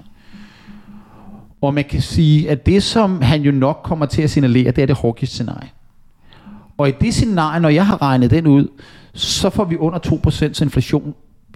Og 1.62 1.74
man 1.74 1.84
kan 1.84 2.02
sige, 2.02 2.50
at 2.50 2.66
det, 2.66 2.84
som 2.84 3.22
han 3.22 3.42
jo 3.42 3.52
nok 3.52 3.82
kommer 3.84 4.06
til 4.06 4.22
at 4.22 4.30
signalere, 4.30 4.72
det 4.72 4.82
er 4.82 4.86
det 4.86 4.98
Hawkins 4.98 5.30
scenarie. 5.30 5.70
Og 6.78 6.90
i 6.90 6.92
det 7.02 7.14
scenarie, 7.14 7.62
når 7.62 7.70
jeg 7.70 7.88
har 7.88 8.02
regnet 8.02 8.32
den 8.32 8.48
ud, 8.48 8.68
så 9.14 9.50
får 9.50 9.66
vi 9.66 9.78
under 9.78 10.00
2% 10.00 10.64
inflation 10.64 11.16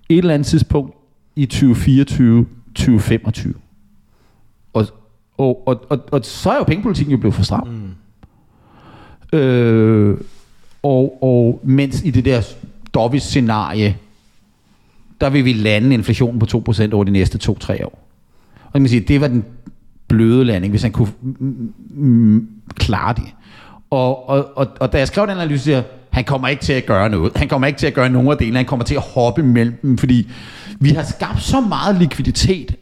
et 0.10 0.18
eller 0.18 0.34
andet 0.34 0.48
tidspunkt 0.48 0.96
i 1.36 1.50
2024-2025. 1.54 1.60
Og, 4.74 4.88
og, 5.38 5.68
og, 5.68 5.86
og, 5.90 6.00
og 6.12 6.26
så 6.26 6.52
er 6.52 6.58
jo 6.58 6.64
pengepolitikken 6.64 7.12
jo 7.12 7.18
blevet 7.18 7.36
for 7.36 7.44
stram. 7.44 7.68
Mm. 7.68 7.90
Øh, 9.40 10.18
og, 10.84 11.24
og 11.24 11.62
mens 11.64 12.04
i 12.04 12.12
det 12.12 12.26
der 12.26 12.42
Dovis 12.94 13.24
scenarie, 13.24 13.98
der 15.22 15.30
vil 15.30 15.46
vi 15.46 15.54
lande 15.54 15.94
inflationen 15.94 16.40
på 16.40 16.64
2% 16.70 16.94
over 16.94 17.04
de 17.04 17.12
næste 17.12 17.52
2-3 17.52 17.86
år. 17.86 18.08
Og 18.74 18.82
man 18.82 18.90
sige, 18.90 19.00
det 19.00 19.22
var 19.22 19.28
den 19.28 19.46
bløde 20.12 20.46
landing, 20.46 20.72
hvis 20.72 20.82
han 20.82 20.92
kunne 20.92 21.08
mm, 21.22 21.74
mm, 21.90 22.48
klare 22.76 23.14
det. 23.14 23.34
Og, 23.90 24.30
og, 24.30 24.48
og, 24.56 24.68
og 24.80 24.94
da 24.94 24.98
jeg 24.98 25.08
skrev 25.08 25.28
den 25.28 25.38
analyse, 25.38 25.64
siger 25.64 25.84
han 26.10 26.24
kommer 26.24 26.48
ikke 26.48 26.62
til 26.62 26.74
at 26.74 26.86
gøre 26.86 27.10
noget. 27.10 27.32
Han 27.36 27.48
kommer 27.48 27.68
ikke 27.68 27.80
til 27.80 27.88
at 27.88 27.94
gøre 27.94 28.10
nogen 28.10 28.30
af 28.30 28.38
delene. 28.38 28.58
Han 28.58 28.66
kommer 28.66 28.86
til 28.86 28.96
at 28.96 29.02
hoppe 29.02 29.44
mellem 29.44 29.80
dem, 29.82 29.98
fordi 29.98 30.28
vi 30.80 30.90
har 30.90 31.04
skabt 31.04 31.42
så 31.42 31.62
meget 31.62 31.96
likviditet, 31.96 32.76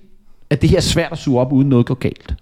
at 0.50 0.62
det 0.62 0.70
her 0.70 0.78
er 0.78 0.82
svært 0.82 1.12
at 1.12 1.18
suge 1.18 1.42
op, 1.42 1.54
uden 1.54 1.70
noget 1.70 1.86
går 1.86 1.96
galt. 1.96 2.36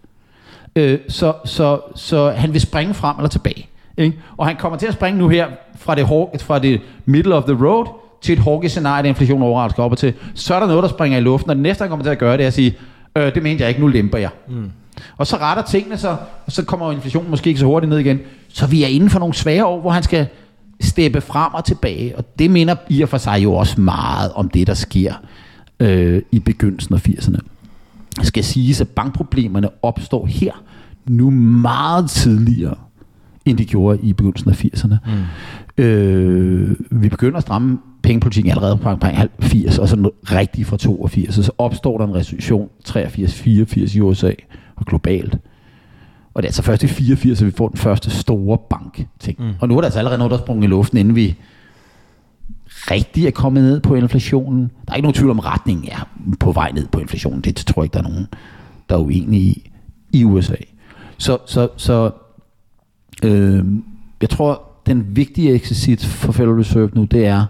Øh, 0.76 1.00
så, 1.10 1.34
så, 1.46 1.80
så 1.96 2.32
han 2.32 2.54
vil 2.54 2.62
springe 2.62 2.94
frem 2.94 3.16
eller 3.18 3.30
tilbage. 3.30 3.68
Ikke? 3.98 4.18
Og 4.38 4.48
han 4.48 4.56
kommer 4.56 4.78
til 4.78 4.88
at 4.88 4.94
springe 4.94 5.20
nu 5.20 5.28
her 5.28 5.48
fra 5.76 5.96
det, 5.96 6.08
fra 6.42 6.60
det 6.60 6.82
middle 7.06 7.36
of 7.36 7.44
the 7.44 7.66
road 7.66 7.88
til 8.22 8.34
et 8.34 8.40
hårdt 8.40 8.72
scenarie, 8.72 9.04
der 9.04 9.10
inflation 9.10 9.42
overrasker 9.42 9.74
skal 9.74 9.84
op 9.84 9.98
til. 9.98 10.14
Så 10.36 10.56
er 10.56 10.60
der 10.60 10.68
noget, 10.68 10.84
der 10.84 10.90
springer 10.90 11.18
i 11.18 11.22
luften, 11.22 11.50
og 11.50 11.56
det 11.56 11.64
næste, 11.64 11.82
han 11.82 11.90
kommer 11.90 12.04
til 12.04 12.12
at 12.12 12.18
gøre, 12.18 12.38
det 12.38 12.44
er 12.44 12.48
at 12.48 12.54
sige, 12.54 12.78
øh, 13.18 13.36
det 13.36 13.44
mente 13.44 13.62
jeg 13.62 13.70
ikke, 13.70 13.82
nu 13.82 13.88
lemper 13.88 14.18
jeg. 14.18 14.30
Mm. 14.50 14.72
Og 15.18 15.28
så 15.28 15.38
retter 15.38 15.64
tingene 15.64 15.98
sig, 15.98 16.18
og 16.46 16.52
så 16.52 16.66
kommer 16.66 16.92
inflationen 16.92 17.30
måske 17.30 17.48
ikke 17.48 17.60
så 17.60 17.66
hurtigt 17.66 17.90
ned 17.90 18.00
igen. 18.00 18.20
Så 18.48 18.68
vi 18.68 18.84
er 18.84 18.88
inden 18.88 19.10
for 19.10 19.20
nogle 19.20 19.34
svære 19.34 19.66
år, 19.66 19.82
hvor 19.82 19.92
han 19.92 20.04
skal 20.04 20.28
steppe 20.82 21.22
frem 21.22 21.54
og 21.54 21.66
tilbage. 21.66 22.18
Og 22.18 22.40
det 22.40 22.52
minder 22.52 22.76
i 22.90 23.02
og 23.02 23.10
for 23.10 23.18
sig 23.18 23.44
jo 23.44 23.54
også 23.54 23.82
meget 23.82 24.32
om 24.32 24.50
det, 24.50 24.68
der 24.68 24.74
sker 24.74 25.14
øh, 25.80 26.22
i 26.32 26.40
begyndelsen 26.40 26.96
af 26.96 27.08
80'erne. 27.08 27.38
Det 28.18 28.28
skal 28.28 28.44
siges, 28.44 28.82
at 28.82 28.88
bankproblemerne 28.88 29.70
opstår 29.82 30.26
her 30.26 30.52
nu 31.06 31.30
meget 31.30 32.10
tidligere, 32.10 32.76
end 33.46 33.58
de 33.58 33.66
gjorde 33.66 34.00
i 34.04 34.14
begyndelsen 34.14 34.50
af 34.50 34.66
80'erne. 34.66 34.96
Mm. 35.78 35.84
Øh, 35.84 36.76
vi 36.90 37.10
begynder 37.10 37.38
at 37.38 37.44
stramme 37.44 37.78
pengepolitikken 38.08 38.52
allerede 38.52 38.78
på 38.78 38.90
80, 39.40 39.78
og 39.78 39.90
så 39.90 40.12
rigtig 40.24 40.66
fra 40.66 40.78
82, 40.78 41.38
og 41.38 41.44
så 41.44 41.52
opstår 41.58 41.98
der 41.98 42.08
en 42.08 42.16
recession 42.16 42.70
83-84 42.88 43.98
i 43.98 44.02
USA 44.02 44.32
og 44.76 44.86
globalt. 44.86 45.34
Og 46.34 46.44
det 46.44 46.48
er 46.48 46.50
altså 46.50 46.62
først 46.62 46.84
i 46.84 46.88
84, 46.88 47.42
at 47.42 47.46
vi 47.46 47.52
får 47.52 47.68
den 47.68 47.78
første 47.78 48.10
store 48.10 48.58
bank-ting. 48.70 49.40
Mm. 49.40 49.54
Og 49.60 49.68
nu 49.68 49.78
er 49.78 49.82
der 49.82 49.86
altså 49.86 50.00
allerede 50.00 50.18
noget, 50.18 50.32
der 50.32 50.38
sprunget 50.38 50.64
i 50.64 50.68
luften, 50.68 50.98
inden 50.98 51.16
vi 51.16 51.36
rigtig 52.68 53.28
er 53.28 53.32
kommet 53.32 53.64
ned 53.64 53.80
på 53.80 53.96
inflationen. 53.96 54.72
Der 54.86 54.92
er 54.92 54.96
ikke 54.96 55.06
nogen 55.06 55.16
tvivl 55.16 55.32
om, 55.32 55.40
retningen 55.40 55.90
er 55.92 56.10
på 56.40 56.52
vej 56.52 56.72
ned 56.72 56.88
på 56.88 57.00
inflationen. 57.00 57.42
Det 57.42 57.56
tror 57.56 57.82
jeg 57.82 57.86
ikke, 57.86 57.94
der 57.94 58.00
er 58.00 58.10
nogen, 58.10 58.28
der 58.90 58.96
er 58.96 59.00
uenige 59.00 59.42
i, 59.42 59.72
i 60.12 60.24
USA. 60.24 60.56
Så, 61.18 61.38
så, 61.46 61.70
så 61.78 62.12
øh, 63.24 63.66
jeg 64.22 64.30
tror, 64.30 64.62
den 64.86 65.16
vigtige 65.16 65.54
eksercit 65.54 66.06
for 66.06 66.32
Federal 66.32 66.56
Reserve 66.56 66.90
nu, 66.94 67.04
det 67.04 67.26
er, 67.26 67.46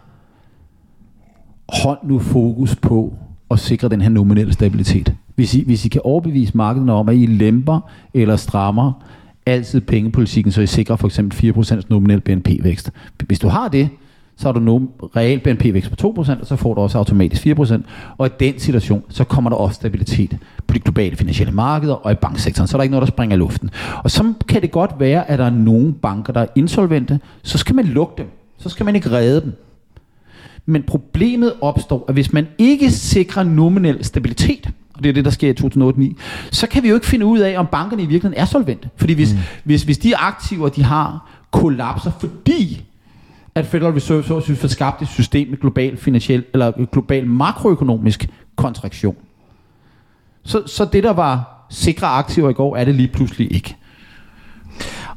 hold 1.70 1.98
nu 2.04 2.20
fokus 2.20 2.76
på 2.76 3.14
at 3.52 3.60
sikre 3.60 3.90
den 3.90 4.02
her 4.02 4.10
nominelle 4.10 4.54
stabilitet. 4.54 5.14
Hvis 5.36 5.56
I, 5.56 5.64
hvis 5.66 5.86
I 5.86 5.90
kan 5.90 6.02
overbevise 6.04 6.58
markedet 6.58 6.90
om, 6.90 7.10
at 7.10 7.16
I 7.16 7.26
lemper 7.26 7.80
eller 8.14 8.36
strammer 8.36 9.04
altid 9.46 9.82
pengepolitikken, 9.82 10.52
så 10.52 10.62
I 10.62 10.68
sikrer 10.68 10.96
for 10.96 11.08
eksempel 11.08 11.54
4% 11.56 11.82
nominel 11.90 12.22
BNP-vækst. 12.22 12.92
Hvis 13.28 13.40
du 13.40 13.48
har 13.48 13.68
det, 13.68 13.90
så 14.38 14.48
har 14.48 14.52
du 14.52 14.60
nu 14.60 14.90
real 15.16 15.40
BNP-vækst 15.40 15.92
på 15.98 16.08
2%, 16.22 16.40
og 16.40 16.48
så 16.48 16.56
får 16.56 16.74
du 16.74 16.82
også 16.82 16.98
automatisk 16.98 17.48
4%. 17.48 17.82
Og 18.18 18.28
i 18.28 18.30
den 18.40 18.60
situation, 18.60 19.04
så 19.10 19.24
kommer 19.24 19.50
der 19.50 19.58
også 19.58 19.76
stabilitet 19.76 20.38
på 20.68 20.74
de 20.74 20.80
globale 20.80 21.16
finansielle 21.16 21.54
markeder 21.54 21.94
og 21.94 22.12
i 22.12 22.16
banksektoren. 22.16 22.68
Så 22.68 22.78
er 22.78 22.80
der 22.80 22.84
ikke 22.84 22.92
noget, 22.92 23.08
der 23.08 23.14
springer 23.14 23.36
i 23.36 23.40
luften. 23.40 23.70
Og 24.04 24.12
så 24.12 24.34
kan 24.48 24.62
det 24.62 24.72
godt 24.72 24.92
være, 25.00 25.30
at 25.30 25.40
der 25.40 25.46
er 25.46 25.50
nogle 25.50 25.94
banker, 25.94 26.34
der 26.34 26.42
er 26.42 26.48
insolvente. 26.56 27.20
Så 27.44 27.58
skal 27.58 27.76
man 27.76 27.86
lukke 27.86 28.14
dem. 28.18 28.28
Så 28.58 28.70
skal 28.70 28.86
man 28.86 28.96
ikke 28.96 29.12
redde 29.12 29.42
dem. 29.42 29.54
Men 30.70 30.84
problemet 30.84 31.54
opstår, 31.62 32.06
at 32.08 32.14
hvis 32.14 32.34
man 32.34 32.48
ikke 32.58 32.92
sikrer 32.92 33.44
nominel 33.44 34.04
stabilitet, 34.04 34.70
og 34.94 35.04
det 35.04 35.10
er 35.10 35.14
det, 35.14 35.26
der 35.26 35.32
sker 35.32 35.50
i 35.50 35.54
2008 35.54 36.16
så 36.52 36.68
kan 36.68 36.84
vi 36.84 36.90
jo 36.90 36.96
ikke 36.96 37.08
finde 37.08 37.26
ud 37.26 37.40
af, 37.40 37.60
om 37.60 37.68
bankerne 37.72 38.04
i 38.04 38.06
virkeligheden 38.06 38.42
er 38.42 38.46
solvente. 38.46 38.90
Fordi 38.96 39.14
hvis, 39.14 39.34
mm. 39.34 39.40
hvis, 39.64 39.84
hvis 39.84 39.98
de 39.98 40.18
aktiver, 40.18 40.70
de 40.70 40.84
har, 40.84 41.32
kollapser, 41.52 42.12
fordi 42.20 42.84
at 43.56 43.66
Federal 43.66 43.94
Reserve 43.94 44.24
så 44.24 44.42
synes 44.42 44.60
får 44.60 44.68
skabt 44.68 45.02
et 45.02 45.08
system 45.08 45.50
med 45.50 45.58
global 45.58 45.98
finansiel 45.98 46.44
eller 46.54 46.86
global 46.92 47.28
makroøkonomisk 47.28 48.30
kontraktion. 48.56 49.16
Så, 50.44 50.64
så 50.68 50.86
det, 50.86 51.04
der 51.04 51.14
var 51.14 51.66
sikre 51.70 52.08
aktiver 52.08 52.50
i 52.50 52.54
går, 52.54 52.76
er 52.76 52.86
det 52.86 52.96
lige 52.96 53.08
pludselig 53.08 53.56
ikke. 53.56 53.76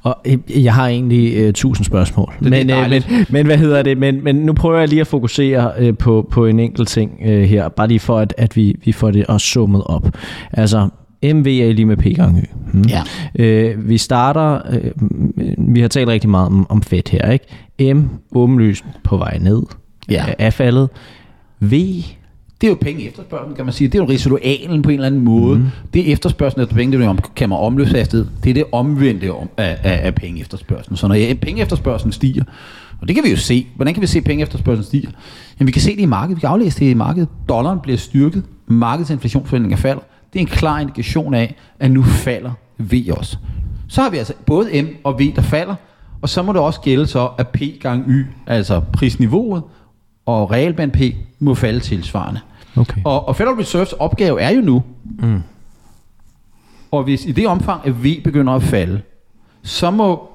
Og 0.02 0.16
øh, 0.24 0.64
jeg 0.64 0.74
har 0.74 0.88
egentlig 0.88 1.36
øh, 1.36 1.52
tusind 1.52 1.84
spørgsmål. 1.84 2.32
Det, 2.40 2.50
men, 2.50 2.68
det 2.68 2.84
øh, 2.84 2.90
men, 2.90 3.02
men 3.30 3.46
hvad 3.46 3.56
hedder 3.58 3.82
det? 3.82 3.98
Men, 3.98 4.24
men 4.24 4.36
nu 4.36 4.52
prøver 4.52 4.78
jeg 4.78 4.88
lige 4.88 5.00
at 5.00 5.06
fokusere 5.06 5.72
øh, 5.78 5.96
på, 5.98 6.28
på 6.30 6.46
en 6.46 6.60
enkelt 6.60 6.88
ting 6.88 7.10
øh, 7.24 7.42
her, 7.42 7.68
bare 7.68 7.88
lige 7.88 8.00
for 8.00 8.18
at, 8.18 8.34
at 8.38 8.56
vi, 8.56 8.76
vi 8.84 8.92
får 8.92 9.10
det 9.10 9.26
også 9.26 9.46
summet 9.46 9.82
op. 9.84 10.08
Altså, 10.52 10.88
MV 11.22 11.46
er 11.46 11.72
lige 11.72 11.86
med 11.86 11.96
P 11.96 12.16
gang 12.16 12.38
Y. 12.38 12.44
Hmm. 12.72 12.84
Ja. 12.88 13.02
Øh, 13.44 13.88
vi 13.88 13.98
starter, 13.98 14.60
øh, 14.72 14.90
vi 15.74 15.80
har 15.80 15.88
talt 15.88 16.08
rigtig 16.08 16.30
meget 16.30 16.46
om, 16.46 16.66
om 16.70 16.82
fedt 16.82 17.08
her, 17.08 17.30
ikke? 17.30 17.94
M 17.94 18.08
åbenlyst 18.32 18.84
på 19.04 19.16
vej 19.16 19.38
ned, 19.38 19.62
Ja. 20.10 20.24
er 20.38 20.50
faldet. 20.50 20.88
V 21.60 21.74
Det 22.60 22.66
er 22.66 22.70
jo 22.70 22.76
penge 22.80 23.08
efterspørgsel, 23.08 23.56
kan 23.56 23.64
man 23.64 23.74
sige. 23.74 23.88
Det 23.88 23.98
er 23.98 24.02
jo 24.02 24.08
residualen 24.10 24.82
på 24.82 24.90
en 24.90 24.94
eller 24.94 25.06
anden 25.06 25.24
måde. 25.24 25.58
Mm. 25.58 25.66
Det 25.94 26.08
er 26.08 26.12
efterspørgselen 26.12 26.62
efter 26.62 26.76
penge, 26.76 26.98
det 26.98 27.06
er 27.06 27.16
kan 27.36 27.48
man 27.48 27.58
omløbshastighed. 27.58 28.26
Det 28.44 28.50
er 28.50 28.54
det 28.54 28.64
omvendte 28.72 29.32
om, 29.32 29.48
af, 29.56 29.78
af, 29.82 30.06
af 30.06 30.14
penge 30.14 30.40
efterspørgselen. 30.40 30.96
Så 30.96 31.08
når 31.08 31.14
ja, 31.14 31.34
penge 31.34 31.62
efterspørgselen 31.62 32.12
stiger, 32.12 32.44
og 33.00 33.08
det 33.08 33.14
kan 33.16 33.24
vi 33.24 33.30
jo 33.30 33.36
se. 33.36 33.66
Hvordan 33.76 33.94
kan 33.94 34.00
vi 34.00 34.06
se, 34.06 34.18
at 34.18 34.24
penge 34.24 34.42
efterspørgselen 34.42 34.84
stiger? 34.84 35.10
Jamen, 35.58 35.66
vi 35.66 35.72
kan 35.72 35.82
se 35.82 35.96
det 35.96 36.02
i 36.02 36.06
markedet. 36.06 36.36
Vi 36.36 36.40
kan 36.40 36.48
aflæse 36.48 36.80
det 36.80 36.90
i 36.90 36.94
markedet. 36.94 37.28
Dollaren 37.48 37.78
bliver 37.80 37.98
styrket. 37.98 38.42
Markedets 38.66 39.10
inflationsforventninger 39.10 39.76
falder. 39.76 40.02
Det 40.32 40.38
er 40.38 40.40
en 40.40 40.46
klar 40.46 40.80
indikation 40.80 41.34
af, 41.34 41.54
at 41.78 41.90
nu 41.90 42.02
falder 42.02 42.52
V 42.78 42.94
også. 43.10 43.36
Så 43.88 44.02
har 44.02 44.10
vi 44.10 44.16
altså 44.16 44.32
både 44.46 44.82
M 44.82 44.86
og 45.04 45.20
V, 45.20 45.34
der 45.36 45.42
falder, 45.42 45.74
og 46.22 46.28
så 46.28 46.42
må 46.42 46.52
det 46.52 46.60
også 46.60 46.80
gælde 46.80 47.06
så, 47.06 47.28
at 47.38 47.48
P 47.48 47.62
gange 47.80 48.04
Y, 48.08 48.26
altså 48.46 48.80
prisniveauet, 48.92 49.62
og 50.26 50.50
realband 50.50 50.90
P, 50.90 51.00
må 51.38 51.54
falde 51.54 51.80
tilsvarende. 51.80 52.40
Okay. 52.80 53.00
Og, 53.04 53.28
og 53.28 53.36
Federal 53.36 53.56
Reserves 53.56 53.92
opgave 53.92 54.40
er 54.40 54.50
jo 54.50 54.60
nu, 54.60 54.82
mm. 55.18 55.42
og 56.90 57.02
hvis 57.02 57.26
i 57.26 57.32
det 57.32 57.46
omfang, 57.46 57.86
at 57.86 58.04
V 58.04 58.22
begynder 58.24 58.52
at 58.52 58.62
falde, 58.62 59.00
så 59.62 59.90
må 59.90 60.30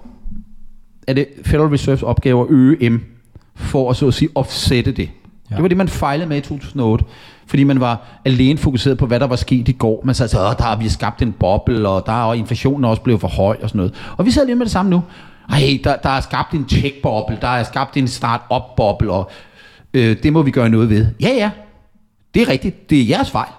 er 1.07 1.13
det 1.13 1.27
Federal 1.45 1.69
Reserves 1.69 2.03
opgave 2.03 2.41
at 2.41 2.47
øge 2.49 2.89
M, 2.89 3.01
for 3.55 3.89
at 3.89 3.95
så 3.95 4.07
at 4.07 4.13
sige 4.13 4.29
offsette 4.35 4.91
det. 4.91 5.09
Ja. 5.51 5.55
Det 5.55 5.61
var 5.61 5.67
det, 5.67 5.77
man 5.77 5.87
fejlede 5.87 6.29
med 6.29 6.37
i 6.37 6.41
2008, 6.41 7.05
fordi 7.47 7.63
man 7.63 7.79
var 7.79 8.21
alene 8.25 8.57
fokuseret 8.57 8.97
på, 8.97 9.05
hvad 9.05 9.19
der 9.19 9.27
var 9.27 9.35
sket 9.35 9.67
i 9.67 9.71
går. 9.71 10.01
Man 10.03 10.15
sagde, 10.15 10.47
at 10.49 10.57
der 10.57 10.63
har 10.63 10.75
vi 10.75 10.89
skabt 10.89 11.21
en 11.21 11.31
boble, 11.31 11.89
og 11.89 12.03
der 12.05 12.29
er 12.29 12.33
inflationen 12.33 12.85
også 12.85 13.01
blevet 13.01 13.21
for 13.21 13.27
høj 13.27 13.57
og 13.61 13.69
sådan 13.69 13.77
noget. 13.77 13.93
Og 14.17 14.25
vi 14.25 14.31
sidder 14.31 14.45
lige 14.45 14.55
med 14.55 14.65
det 14.65 14.71
samme 14.71 14.91
nu. 14.91 15.03
Ej, 15.49 15.79
der, 15.83 15.95
der 15.95 16.09
er 16.09 16.21
skabt 16.21 16.53
en 16.53 16.65
tech-boble, 16.71 17.37
der 17.41 17.47
er 17.47 17.63
skabt 17.63 17.97
en 17.97 18.07
start-up-boble, 18.07 19.11
og 19.11 19.29
øh, 19.93 20.17
det 20.23 20.33
må 20.33 20.41
vi 20.41 20.51
gøre 20.51 20.69
noget 20.69 20.89
ved. 20.89 21.07
Ja, 21.21 21.29
ja, 21.29 21.51
det 22.35 22.41
er 22.41 22.49
rigtigt. 22.49 22.89
Det 22.89 23.01
er 23.01 23.05
jeres 23.05 23.31
fejl. 23.31 23.51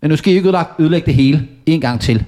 Men 0.00 0.10
nu 0.10 0.16
skal 0.16 0.32
I 0.32 0.36
ikke 0.36 0.64
ødelægge 0.78 1.06
det 1.06 1.14
hele 1.14 1.48
en 1.66 1.80
gang 1.80 2.00
til. 2.00 2.24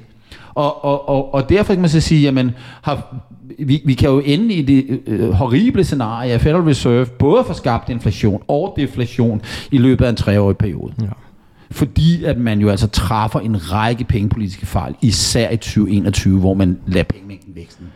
Og, 0.54 0.84
og, 0.84 1.08
og, 1.08 1.34
og 1.34 1.48
derfor 1.48 1.74
kan 1.74 1.80
man 1.80 1.90
så 1.90 2.00
sige, 2.00 2.22
jamen, 2.22 2.50
har, 2.82 3.16
vi, 3.58 3.82
vi 3.84 3.94
kan 3.94 4.10
jo 4.10 4.20
ende 4.24 4.54
i 4.54 4.62
det 4.62 5.00
øh, 5.06 5.30
horrible 5.30 5.84
scenarie, 5.84 6.32
at 6.32 6.40
Federal 6.40 6.62
Reserve 6.62 7.06
både 7.06 7.44
får 7.44 7.54
skabt 7.54 7.88
inflation 7.88 8.42
og 8.48 8.74
deflation 8.76 9.42
i 9.70 9.78
løbet 9.78 10.04
af 10.04 10.10
en 10.10 10.16
treårig 10.16 10.56
periode. 10.56 10.92
Ja. 11.02 11.06
Fordi 11.70 12.24
at 12.24 12.38
man 12.38 12.60
jo 12.60 12.68
altså 12.68 12.86
træffer 12.86 13.40
en 13.40 13.72
række 13.72 14.04
pengepolitiske 14.04 14.66
fejl, 14.66 14.94
især 15.02 15.50
i 15.50 15.56
2021, 15.56 16.40
hvor 16.40 16.54
man 16.54 16.78
lader 16.86 17.04
pengemængden 17.04 17.54
væksten 17.54 17.86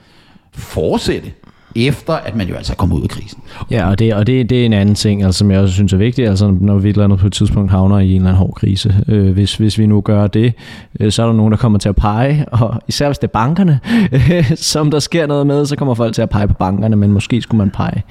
fortsætte 0.53 1.33
efter 1.77 2.13
at 2.13 2.37
man 2.37 2.49
jo 2.49 2.55
altså 2.55 2.73
er 2.73 2.77
kommet 2.77 2.97
ud 2.97 3.03
af 3.03 3.09
krisen. 3.09 3.43
Ja, 3.71 3.91
og 3.91 3.99
det, 3.99 4.15
og 4.15 4.27
det, 4.27 4.51
det 4.51 4.61
er 4.61 4.67
en 4.67 4.73
anden 4.73 4.95
ting, 4.95 5.25
altså, 5.25 5.39
som 5.39 5.51
jeg 5.51 5.61
også 5.61 5.75
synes 5.75 5.93
er 5.93 5.97
vigtigt, 5.97 6.29
altså 6.29 6.57
når 6.61 6.79
vi 6.79 6.89
et 6.89 6.95
eller 6.95 7.05
andet 7.05 7.19
på 7.19 7.27
et 7.27 7.33
tidspunkt 7.33 7.71
havner 7.71 7.99
i 7.99 8.11
en 8.11 8.17
eller 8.17 8.29
anden 8.29 8.39
hård 8.39 8.55
krise. 8.55 9.05
Øh, 9.09 9.33
hvis, 9.33 9.57
hvis 9.57 9.79
vi 9.79 9.87
nu 9.87 10.01
gør 10.01 10.27
det, 10.27 10.55
øh, 11.01 11.13
så 11.13 11.23
er 11.23 11.27
der 11.27 11.33
nogen, 11.33 11.53
der 11.53 11.59
kommer 11.59 11.79
til 11.79 11.89
at 11.89 11.97
pege, 11.97 12.47
og 12.53 12.83
især 12.89 13.09
hvis 13.09 13.19
det 13.19 13.27
er 13.27 13.33
bankerne, 13.33 13.81
øh, 14.13 14.57
som 14.73 14.91
der 14.91 14.99
sker 14.99 15.27
noget 15.27 15.47
med, 15.47 15.67
så 15.67 15.77
kommer 15.77 15.95
folk 15.95 16.15
til 16.15 16.23
at 16.23 16.31
pege 16.31 16.49
på 16.49 16.55
bankerne, 16.55 16.97
men 16.97 17.13
måske 17.13 17.43
skulle 17.43 17.59
man 17.59 17.71
pege 17.71 18.03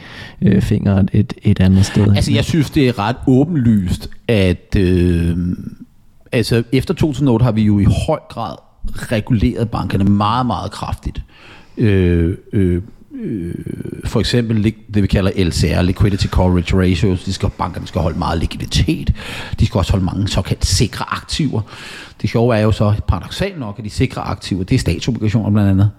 øh, 0.42 0.62
fingeren 0.62 1.10
et, 1.14 1.34
et 1.44 1.60
andet 1.60 1.86
sted. 1.86 2.16
Altså 2.16 2.32
jeg 2.32 2.44
synes, 2.44 2.70
det 2.70 2.88
er 2.88 3.00
ret 3.00 3.16
åbenlyst, 3.28 4.10
at 4.28 4.76
øh, 4.78 5.38
altså, 6.32 6.64
efter 6.72 6.94
2008 6.94 7.44
har 7.44 7.52
vi 7.52 7.64
jo 7.64 7.80
i 7.80 7.86
høj 8.08 8.20
grad 8.30 8.56
reguleret 8.88 9.70
bankerne 9.70 10.04
meget, 10.04 10.46
meget 10.46 10.72
kraftigt. 10.72 11.22
Øh, 11.78 12.38
øh, 12.54 12.82
øh, 13.16 13.54
for 14.06 14.20
eksempel 14.20 14.74
det 14.94 15.04
vi 15.04 15.08
kalder 15.08 15.32
LCR, 15.46 15.82
Liquidity 15.82 16.28
Coverage 16.28 16.78
Ratios, 16.78 17.24
de 17.24 17.34
skal, 17.34 17.50
bankerne 17.58 17.88
skal 17.88 18.02
holde 18.02 18.20
meget 18.20 18.40
likviditet, 18.40 19.16
de 19.60 19.66
skal 19.66 19.78
også 19.78 19.92
holde 19.92 20.06
mange 20.06 20.28
såkaldt 20.28 20.66
sikre 20.66 21.06
aktiver. 21.14 21.62
Det 22.22 22.30
sjove 22.30 22.58
er 22.58 22.62
jo 22.62 22.72
så 22.72 22.94
paradoxalt 23.08 23.60
nok, 23.60 23.80
at 23.80 23.86
de 23.86 23.90
sikre 23.90 24.22
aktiver, 24.22 24.64
det 24.64 24.76
er 24.76 24.80
statsobligationer 24.80 25.52
blandt 25.52 25.70
andet. 25.70 25.92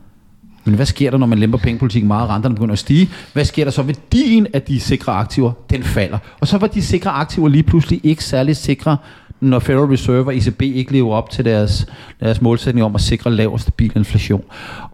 Men 0.64 0.74
hvad 0.74 0.86
sker 0.86 1.10
der, 1.10 1.18
når 1.18 1.26
man 1.26 1.38
lemper 1.38 1.58
pengepolitikken 1.58 2.08
meget, 2.08 2.28
og 2.28 2.34
renterne 2.34 2.54
begynder 2.54 2.72
at 2.72 2.78
stige? 2.78 3.10
Hvad 3.32 3.44
sker 3.44 3.64
der 3.64 3.70
så? 3.70 3.82
Værdien 3.82 4.46
af 4.54 4.62
de 4.62 4.80
sikre 4.80 5.12
aktiver, 5.12 5.52
den 5.70 5.82
falder. 5.82 6.18
Og 6.40 6.48
så 6.48 6.58
var 6.58 6.66
de 6.66 6.82
sikre 6.82 7.10
aktiver 7.10 7.48
lige 7.48 7.62
pludselig 7.62 8.00
ikke 8.02 8.24
særlig 8.24 8.56
sikre, 8.56 8.96
når 9.40 9.58
Federal 9.58 9.84
Reserve 9.88 10.26
og 10.26 10.36
ECB 10.36 10.62
ikke 10.62 10.92
lever 10.92 11.14
op 11.14 11.30
til 11.30 11.44
deres, 11.44 11.86
deres 12.20 12.42
målsætning 12.42 12.84
om 12.84 12.94
at 12.94 13.00
sikre 13.00 13.30
lav 13.30 13.52
og 13.52 13.60
stabil 13.60 13.92
inflation. 13.96 14.44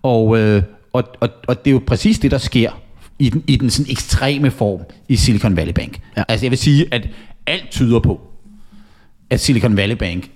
Og, 0.03 0.39
øh, 0.39 0.63
og, 0.93 1.05
og, 1.21 1.29
og 1.49 1.65
det 1.65 1.71
er 1.71 1.73
jo 1.73 1.83
præcis 1.87 2.19
det, 2.19 2.31
der 2.31 2.39
sker 2.39 2.71
i 3.19 3.29
den, 3.29 3.45
i 3.47 3.57
den 3.57 3.71
sådan 3.71 3.93
ekstreme 3.93 4.51
form 4.51 4.81
i 5.09 5.17
Silicon 5.17 5.57
Valley 5.57 5.73
Bank. 5.73 6.01
Ja. 6.17 6.23
Altså 6.29 6.47
jeg 6.47 6.51
vil 6.51 6.59
sige, 6.59 6.87
at 6.93 7.09
alt 7.47 7.71
tyder 7.71 8.01
på, 8.01 8.21
at 9.31 9.41
Silicon 9.41 9.77
Valley 9.77 9.97
Bank 9.97 10.31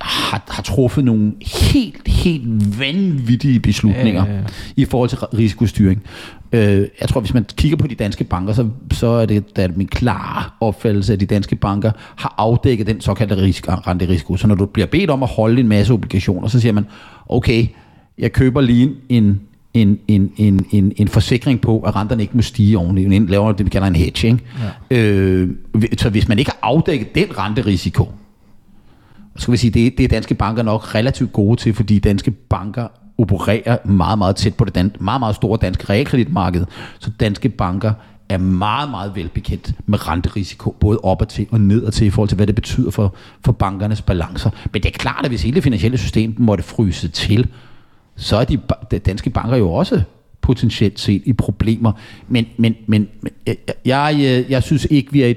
har, 0.00 0.44
har 0.48 0.62
truffet 0.62 1.04
nogle 1.04 1.32
helt, 1.72 2.08
helt 2.08 2.80
vanvittige 2.80 3.60
beslutninger 3.60 4.26
ja, 4.26 4.32
ja, 4.32 4.38
ja. 4.38 4.44
i 4.76 4.84
forhold 4.84 5.08
til 5.08 5.18
risikostyring. 5.18 6.02
Øh, 6.52 6.88
jeg 7.00 7.08
tror, 7.08 7.20
hvis 7.20 7.34
man 7.34 7.46
kigger 7.56 7.76
på 7.76 7.86
de 7.86 7.94
danske 7.94 8.24
banker, 8.24 8.52
så, 8.52 8.68
så 8.92 9.06
er 9.06 9.26
det 9.26 9.56
der 9.56 9.62
er 9.62 9.68
min 9.76 9.88
klare 9.88 10.44
opfattelse, 10.60 11.12
at 11.12 11.20
de 11.20 11.26
danske 11.26 11.56
banker 11.56 11.92
har 12.16 12.34
afdækket 12.38 12.86
den 12.86 13.00
såkaldte 13.00 13.36
risiko, 13.36 13.72
renterisiko. 13.72 14.36
Så 14.36 14.46
når 14.46 14.54
du 14.54 14.66
bliver 14.66 14.86
bedt 14.86 15.10
om 15.10 15.22
at 15.22 15.28
holde 15.28 15.60
en 15.60 15.68
masse 15.68 15.92
obligationer, 15.92 16.48
så 16.48 16.60
siger 16.60 16.72
man, 16.72 16.86
okay, 17.28 17.66
jeg 18.18 18.32
køber 18.32 18.60
lige 18.60 18.90
en, 19.08 19.40
en, 19.74 19.98
en, 20.08 20.32
en, 20.36 20.66
en, 20.70 20.92
en 20.96 21.08
forsikring 21.08 21.60
på, 21.60 21.80
at 21.80 21.96
renterne 21.96 22.22
ikke 22.22 22.36
må 22.36 22.42
stige 22.42 22.78
ordentligt. 22.78 23.12
En 23.12 23.26
laver 23.26 23.52
det, 23.52 23.66
vi 23.66 23.70
kalder 23.70 23.88
en 23.88 23.96
hedge. 23.96 24.26
Ikke? 24.28 24.38
Ja. 24.90 24.96
Øh, 24.98 25.50
så 25.98 26.10
hvis 26.10 26.28
man 26.28 26.38
ikke 26.38 26.50
har 26.50 26.58
afdækket 26.62 27.14
den 27.14 27.38
renterisiko, 27.38 28.08
så 29.36 29.42
skal 29.42 29.52
vi 29.52 29.56
sige, 29.56 29.70
det, 29.70 29.98
det 29.98 30.04
er 30.04 30.08
danske 30.08 30.34
banker 30.34 30.62
nok 30.62 30.94
relativt 30.94 31.32
gode 31.32 31.60
til, 31.60 31.74
fordi 31.74 31.98
danske 31.98 32.30
banker 32.30 32.86
opererer 33.18 33.86
meget, 33.86 34.18
meget 34.18 34.36
tæt 34.36 34.54
på 34.54 34.64
det 34.64 34.76
dan- 34.78 34.96
meget, 35.00 35.20
meget 35.20 35.34
store 35.36 35.58
danske 35.62 35.84
realkreditmarked. 35.90 36.64
Så 36.98 37.10
danske 37.20 37.48
banker 37.48 37.92
er 38.28 38.38
meget, 38.38 38.90
meget 38.90 39.12
velbekendt 39.14 39.72
med 39.86 40.08
renterisiko, 40.08 40.70
både 40.80 40.98
op 41.02 41.20
og 41.20 41.28
til 41.28 41.46
og 41.50 41.60
ned 41.60 41.82
og 41.82 41.92
til, 41.92 42.06
i 42.06 42.10
forhold 42.10 42.28
til, 42.28 42.36
hvad 42.36 42.46
det 42.46 42.54
betyder 42.54 42.90
for, 42.90 43.14
for 43.44 43.52
bankernes 43.52 44.02
balancer. 44.02 44.50
Men 44.72 44.82
det 44.82 44.88
er 44.88 44.98
klart, 44.98 45.24
at 45.24 45.30
hvis 45.30 45.42
hele 45.42 45.54
det 45.54 45.62
finansielle 45.62 45.98
system 45.98 46.34
måtte 46.38 46.64
fryse 46.64 47.08
til, 47.08 47.46
så 48.16 48.36
er 48.36 48.44
de, 48.44 48.58
de 48.90 48.98
danske 48.98 49.30
banker 49.30 49.56
jo 49.56 49.72
også 49.72 50.02
potentielt 50.44 51.00
set 51.00 51.22
i 51.24 51.32
problemer. 51.32 51.92
Men, 52.28 52.46
men, 52.56 52.76
men 52.86 53.08
jeg, 53.84 54.16
jeg, 54.18 54.44
jeg 54.48 54.62
synes 54.62 54.86
ikke, 54.90 55.12
vi 55.12 55.22
er 55.22 55.26
i 55.26 55.34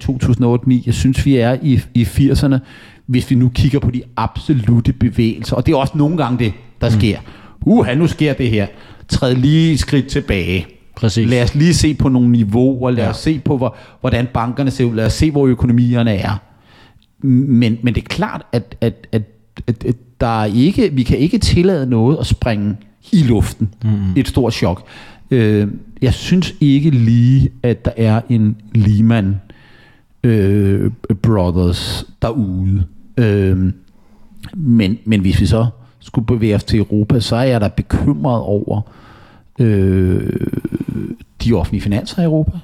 2008-9. 0.77 0.83
Jeg 0.85 0.93
synes, 0.93 1.25
vi 1.25 1.37
er 1.37 1.57
i, 1.61 1.79
i 1.93 2.03
80'erne, 2.03 2.57
hvis 3.05 3.29
vi 3.29 3.35
nu 3.35 3.49
kigger 3.49 3.79
på 3.79 3.91
de 3.91 4.01
absolute 4.17 4.93
bevægelser. 4.93 5.55
Og 5.55 5.65
det 5.65 5.71
er 5.71 5.77
også 5.77 5.97
nogle 5.97 6.17
gange 6.17 6.45
det, 6.45 6.53
der 6.81 6.89
mm. 6.89 6.95
sker. 6.99 7.19
Uha, 7.61 7.93
nu 7.93 8.07
sker 8.07 8.33
det 8.33 8.49
her. 8.49 8.67
Træd 9.09 9.35
lige 9.35 9.73
et 9.73 9.79
skridt 9.79 10.07
tilbage. 10.07 10.67
Præcis. 10.95 11.29
Lad 11.29 11.43
os 11.43 11.55
lige 11.55 11.73
se 11.73 11.93
på 11.93 12.09
nogle 12.09 12.29
niveauer. 12.29 12.91
Lad 12.91 13.03
ja. 13.03 13.09
os 13.09 13.17
se 13.17 13.39
på, 13.39 13.57
hvor, 13.57 13.75
hvordan 14.01 14.27
bankerne 14.33 14.71
ser 14.71 14.85
ud. 14.85 14.95
Lad 14.95 15.05
os 15.05 15.13
se, 15.13 15.31
hvor 15.31 15.47
økonomierne 15.47 16.15
er. 16.15 16.41
Men, 17.27 17.77
men 17.83 17.95
det 17.95 18.03
er 18.03 18.07
klart, 18.07 18.43
at, 18.51 18.77
at, 18.81 19.07
at 19.11 19.21
der 20.21 20.41
er 20.41 20.45
ikke, 20.45 20.89
vi 20.93 21.03
kan 21.03 21.17
ikke 21.17 21.37
tillade 21.37 21.89
noget 21.89 22.17
at 22.17 22.25
springe 22.25 22.75
i 23.11 23.23
luften. 23.23 23.69
Mm. 23.83 23.89
Et 24.15 24.27
stort 24.27 24.53
chok. 24.53 24.83
Øh, 25.31 25.67
jeg 26.01 26.13
synes 26.13 26.55
ikke 26.61 26.89
lige, 26.89 27.49
at 27.63 27.85
der 27.85 27.91
er 27.97 28.21
en 28.29 28.57
Lehman 28.75 29.41
øh, 30.23 30.91
Brothers 31.21 32.05
derude. 32.21 32.83
Øh, 33.17 33.73
men, 34.55 34.97
men 35.05 35.21
hvis 35.21 35.41
vi 35.41 35.45
så 35.45 35.65
skulle 35.99 36.25
bevæge 36.25 36.55
os 36.55 36.63
til 36.63 36.79
Europa, 36.79 37.19
så 37.19 37.35
er 37.35 37.43
jeg 37.43 37.61
da 37.61 37.67
bekymret 37.67 38.41
over 38.41 38.81
øh, 39.59 40.39
de 41.43 41.53
offentlige 41.53 41.81
finanser 41.81 42.21
i 42.21 42.25
Europa. 42.25 42.59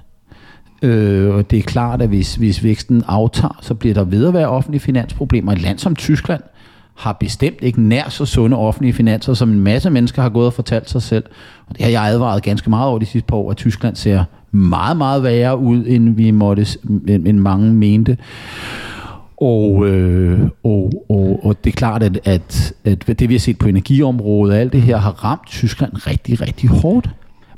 Øh, 0.81 1.35
og 1.35 1.51
det 1.51 1.59
er 1.59 1.63
klart, 1.63 2.01
at 2.01 2.07
hvis, 2.07 2.35
hvis 2.35 2.63
væksten 2.63 3.03
aftager, 3.07 3.59
så 3.61 3.73
bliver 3.73 3.93
der 3.93 4.03
ved 4.03 4.27
at 4.27 4.33
være 4.33 4.47
offentlige 4.47 4.81
finansproblemer. 4.81 5.51
Et 5.51 5.61
land 5.61 5.79
som 5.79 5.95
Tyskland 5.95 6.41
har 6.95 7.13
bestemt 7.13 7.57
ikke 7.61 7.81
nær 7.81 8.09
så 8.09 8.25
sunde 8.25 8.57
offentlige 8.57 8.93
finanser, 8.93 9.33
som 9.33 9.51
en 9.51 9.59
masse 9.59 9.89
mennesker 9.89 10.21
har 10.21 10.29
gået 10.29 10.47
og 10.47 10.53
fortalt 10.53 10.89
sig 10.89 11.01
selv. 11.01 11.23
Og 11.67 11.77
det 11.77 11.83
har 11.83 11.91
jeg 11.91 12.03
advaret 12.03 12.43
ganske 12.43 12.69
meget 12.69 12.89
over 12.89 12.99
de 12.99 13.05
sidste 13.05 13.27
par 13.27 13.37
år, 13.37 13.51
at 13.51 13.57
Tyskland 13.57 13.95
ser 13.95 14.23
meget, 14.51 14.97
meget 14.97 15.23
værre 15.23 15.57
ud, 15.57 15.85
end 15.87 16.15
vi 16.15 16.31
måtte, 16.31 16.65
end 17.07 17.39
mange 17.39 17.73
mente. 17.73 18.17
Og, 19.37 19.87
øh, 19.87 20.39
og, 20.63 20.91
og, 21.09 21.39
og 21.43 21.63
det 21.63 21.69
er 21.69 21.75
klart, 21.75 22.03
at, 22.03 22.19
at, 22.25 22.73
at 22.85 23.19
det 23.19 23.29
vi 23.29 23.33
har 23.33 23.39
set 23.39 23.57
på 23.57 23.67
energiområdet 23.67 24.55
og 24.55 24.61
alt 24.61 24.73
det 24.73 24.81
her 24.81 24.97
har 24.97 25.25
ramt 25.25 25.47
Tyskland 25.47 25.91
rigtig, 26.07 26.41
rigtig 26.41 26.69
hårdt. 26.69 27.09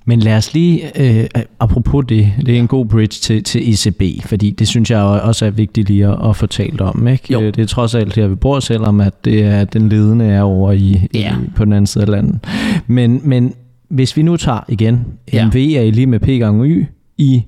Men 0.08 0.20
lad 0.20 0.38
os 0.38 0.54
lige, 0.54 1.02
øh, 1.02 1.26
apropos 1.60 2.06
det, 2.10 2.34
det 2.46 2.56
er 2.56 2.60
en 2.60 2.68
god 2.68 2.86
bridge 2.86 3.20
til, 3.22 3.44
til 3.44 3.74
ECB, 3.74 4.26
fordi 4.26 4.52
det 4.52 4.68
synes 4.68 4.92
jeg 4.92 5.02
også 5.02 5.46
er 5.46 5.50
vigtigt 5.50 5.90
lige 5.90 6.08
at, 6.08 6.30
at 6.30 6.36
få 6.36 6.48
talt 6.48 6.82
om. 6.82 7.08
Ikke? 7.08 7.34
Jo. 7.34 7.42
Det 7.42 7.60
er 7.60 7.66
trods 7.66 7.96
alt 7.96 8.16
her, 8.16 8.28
vi 8.28 8.36
bor, 8.36 8.60
selvom 8.60 9.02
at 9.02 9.26
det 9.26 9.44
er, 9.44 9.64
den 9.64 9.90
ledende 9.90 10.26
er 10.26 10.42
over 10.42 10.72
i, 10.72 11.08
ja. 11.14 11.36
i, 11.36 11.50
på 11.56 11.66
den 11.66 11.74
anden 11.74 11.88
side 11.88 12.04
af 12.04 12.10
landet. 12.10 12.40
Men, 12.88 13.22
men 13.24 13.54
hvis 13.90 14.18
vi 14.18 14.22
nu 14.22 14.38
tager 14.38 14.60
igen, 14.68 15.06
ja. 15.34 15.48
MV 15.48 15.56
er 15.56 15.92
lige 15.92 16.08
med 16.08 16.20
P 16.20 16.26
gange 16.28 16.68
Y 16.68 16.86
i 17.18 17.44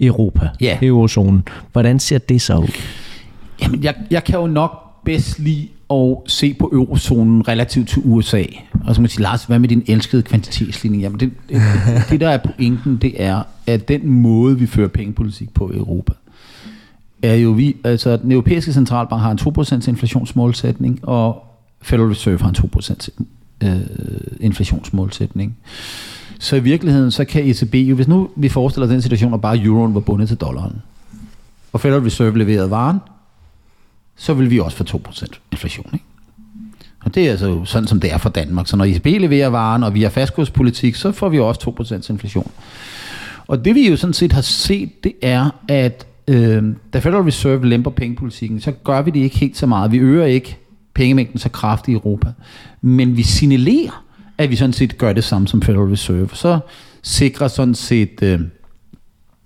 Europa, 0.00 0.48
ja. 0.60 0.78
eurozonen. 0.82 1.42
Hvordan 1.72 1.98
ser 1.98 2.18
det 2.18 2.40
så 2.40 2.56
ud? 2.56 2.72
Jamen, 3.62 3.84
jeg, 3.84 3.94
jeg 4.10 4.24
kan 4.24 4.38
jo 4.38 4.46
nok 4.46 5.04
bedst 5.04 5.38
lide 5.38 5.68
og 5.92 6.24
se 6.26 6.54
på 6.54 6.70
eurozonen 6.72 7.48
relativt 7.48 7.88
til 7.88 8.02
USA. 8.04 8.44
Og 8.84 8.94
så 8.94 9.00
må 9.00 9.02
man 9.02 9.10
sige, 9.10 9.22
Lars, 9.22 9.44
hvad 9.44 9.58
med 9.58 9.68
din 9.68 9.82
elskede 9.86 10.22
kvantitetsligning? 10.22 11.02
Jamen, 11.02 11.20
det, 11.20 11.30
det, 11.48 11.62
det 12.10 12.20
der 12.20 12.28
er 12.28 12.38
pointen, 12.38 12.96
det 12.96 13.22
er, 13.22 13.42
at 13.66 13.88
den 13.88 14.08
måde, 14.08 14.58
vi 14.58 14.66
fører 14.66 14.88
pengepolitik 14.88 15.54
på 15.54 15.70
i 15.70 15.76
Europa, 15.76 16.12
er 17.22 17.34
jo 17.34 17.50
vi, 17.50 17.76
altså 17.84 18.16
den 18.16 18.32
europæiske 18.32 18.72
centralbank 18.72 19.22
har 19.22 19.30
en 19.30 19.38
2% 19.84 19.88
inflationsmålsætning, 19.88 21.00
og 21.02 21.44
Federal 21.82 22.08
Reserve 22.08 22.38
har 22.38 22.48
en 22.48 22.56
2% 22.76 23.08
øh, 23.64 23.80
inflationsmålsætning. 24.40 25.56
Så 26.38 26.56
i 26.56 26.60
virkeligheden, 26.60 27.10
så 27.10 27.24
kan 27.24 27.46
ECB 27.46 27.74
jo, 27.74 27.94
hvis 27.94 28.08
nu 28.08 28.28
vi 28.36 28.48
forestiller 28.48 28.86
den 28.86 29.02
situation, 29.02 29.34
at 29.34 29.40
bare 29.40 29.58
euroen 29.58 29.94
var 29.94 30.00
bundet 30.00 30.28
til 30.28 30.36
dollaren, 30.36 30.82
og 31.72 31.80
Federal 31.80 32.02
Reserve 32.02 32.38
leverede 32.38 32.70
varen, 32.70 32.98
så 34.22 34.34
vil 34.34 34.50
vi 34.50 34.60
også 34.60 34.76
få 34.76 34.84
2% 34.84 35.26
inflation. 35.52 35.90
Ikke? 35.92 36.04
Og 37.04 37.14
det 37.14 37.26
er 37.26 37.30
altså 37.30 37.60
sådan, 37.64 37.88
som 37.88 38.00
det 38.00 38.12
er 38.12 38.18
for 38.18 38.28
Danmark. 38.28 38.66
Så 38.66 38.76
når 38.76 38.84
ECB 38.84 39.06
leverer 39.06 39.48
varen, 39.48 39.82
og 39.82 39.94
vi 39.94 40.02
har 40.02 40.10
fastkurspolitik, 40.10 40.94
så 40.94 41.12
får 41.12 41.28
vi 41.28 41.38
også 41.38 41.74
2% 42.06 42.12
inflation. 42.12 42.50
Og 43.46 43.64
det 43.64 43.74
vi 43.74 43.88
jo 43.88 43.96
sådan 43.96 44.14
set 44.14 44.32
har 44.32 44.40
set, 44.40 45.04
det 45.04 45.12
er, 45.22 45.50
at 45.68 46.06
øh, 46.28 46.64
da 46.92 46.98
Federal 46.98 47.22
Reserve 47.22 47.68
lemper 47.68 47.90
pengepolitikken, 47.90 48.60
så 48.60 48.72
gør 48.72 49.02
vi 49.02 49.10
det 49.10 49.20
ikke 49.20 49.38
helt 49.38 49.56
så 49.56 49.66
meget. 49.66 49.92
Vi 49.92 49.98
øger 49.98 50.24
ikke 50.24 50.58
pengemængden 50.94 51.38
så 51.38 51.48
kraftigt 51.48 51.94
i 51.94 51.98
Europa. 51.98 52.32
Men 52.80 53.16
vi 53.16 53.22
signalerer, 53.22 54.04
at 54.38 54.50
vi 54.50 54.56
sådan 54.56 54.72
set 54.72 54.98
gør 54.98 55.12
det 55.12 55.24
samme 55.24 55.48
som 55.48 55.62
Federal 55.62 55.88
Reserve. 55.88 56.28
Så 56.32 56.58
sikrer 57.02 57.48
sådan 57.48 57.74
set... 57.74 58.22
Øh, 58.22 58.40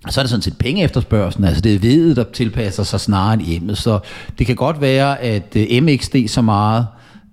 så 0.09 0.21
er 0.21 0.23
det 0.23 0.29
sådan 0.29 0.41
set 0.41 0.57
pengeefterspørgselen, 0.57 1.47
altså 1.47 1.61
det 1.61 1.75
er 1.75 1.79
vedet, 1.79 2.17
der 2.17 2.23
tilpasser 2.33 2.83
sig 2.83 2.99
snarere 2.99 3.33
end 3.33 3.41
hjemmet. 3.41 3.77
Så 3.77 3.99
det 4.39 4.47
kan 4.47 4.55
godt 4.55 4.81
være, 4.81 5.21
at 5.21 5.55
øh, 5.55 5.83
MX 5.83 6.09
så 6.27 6.41
meget 6.41 6.85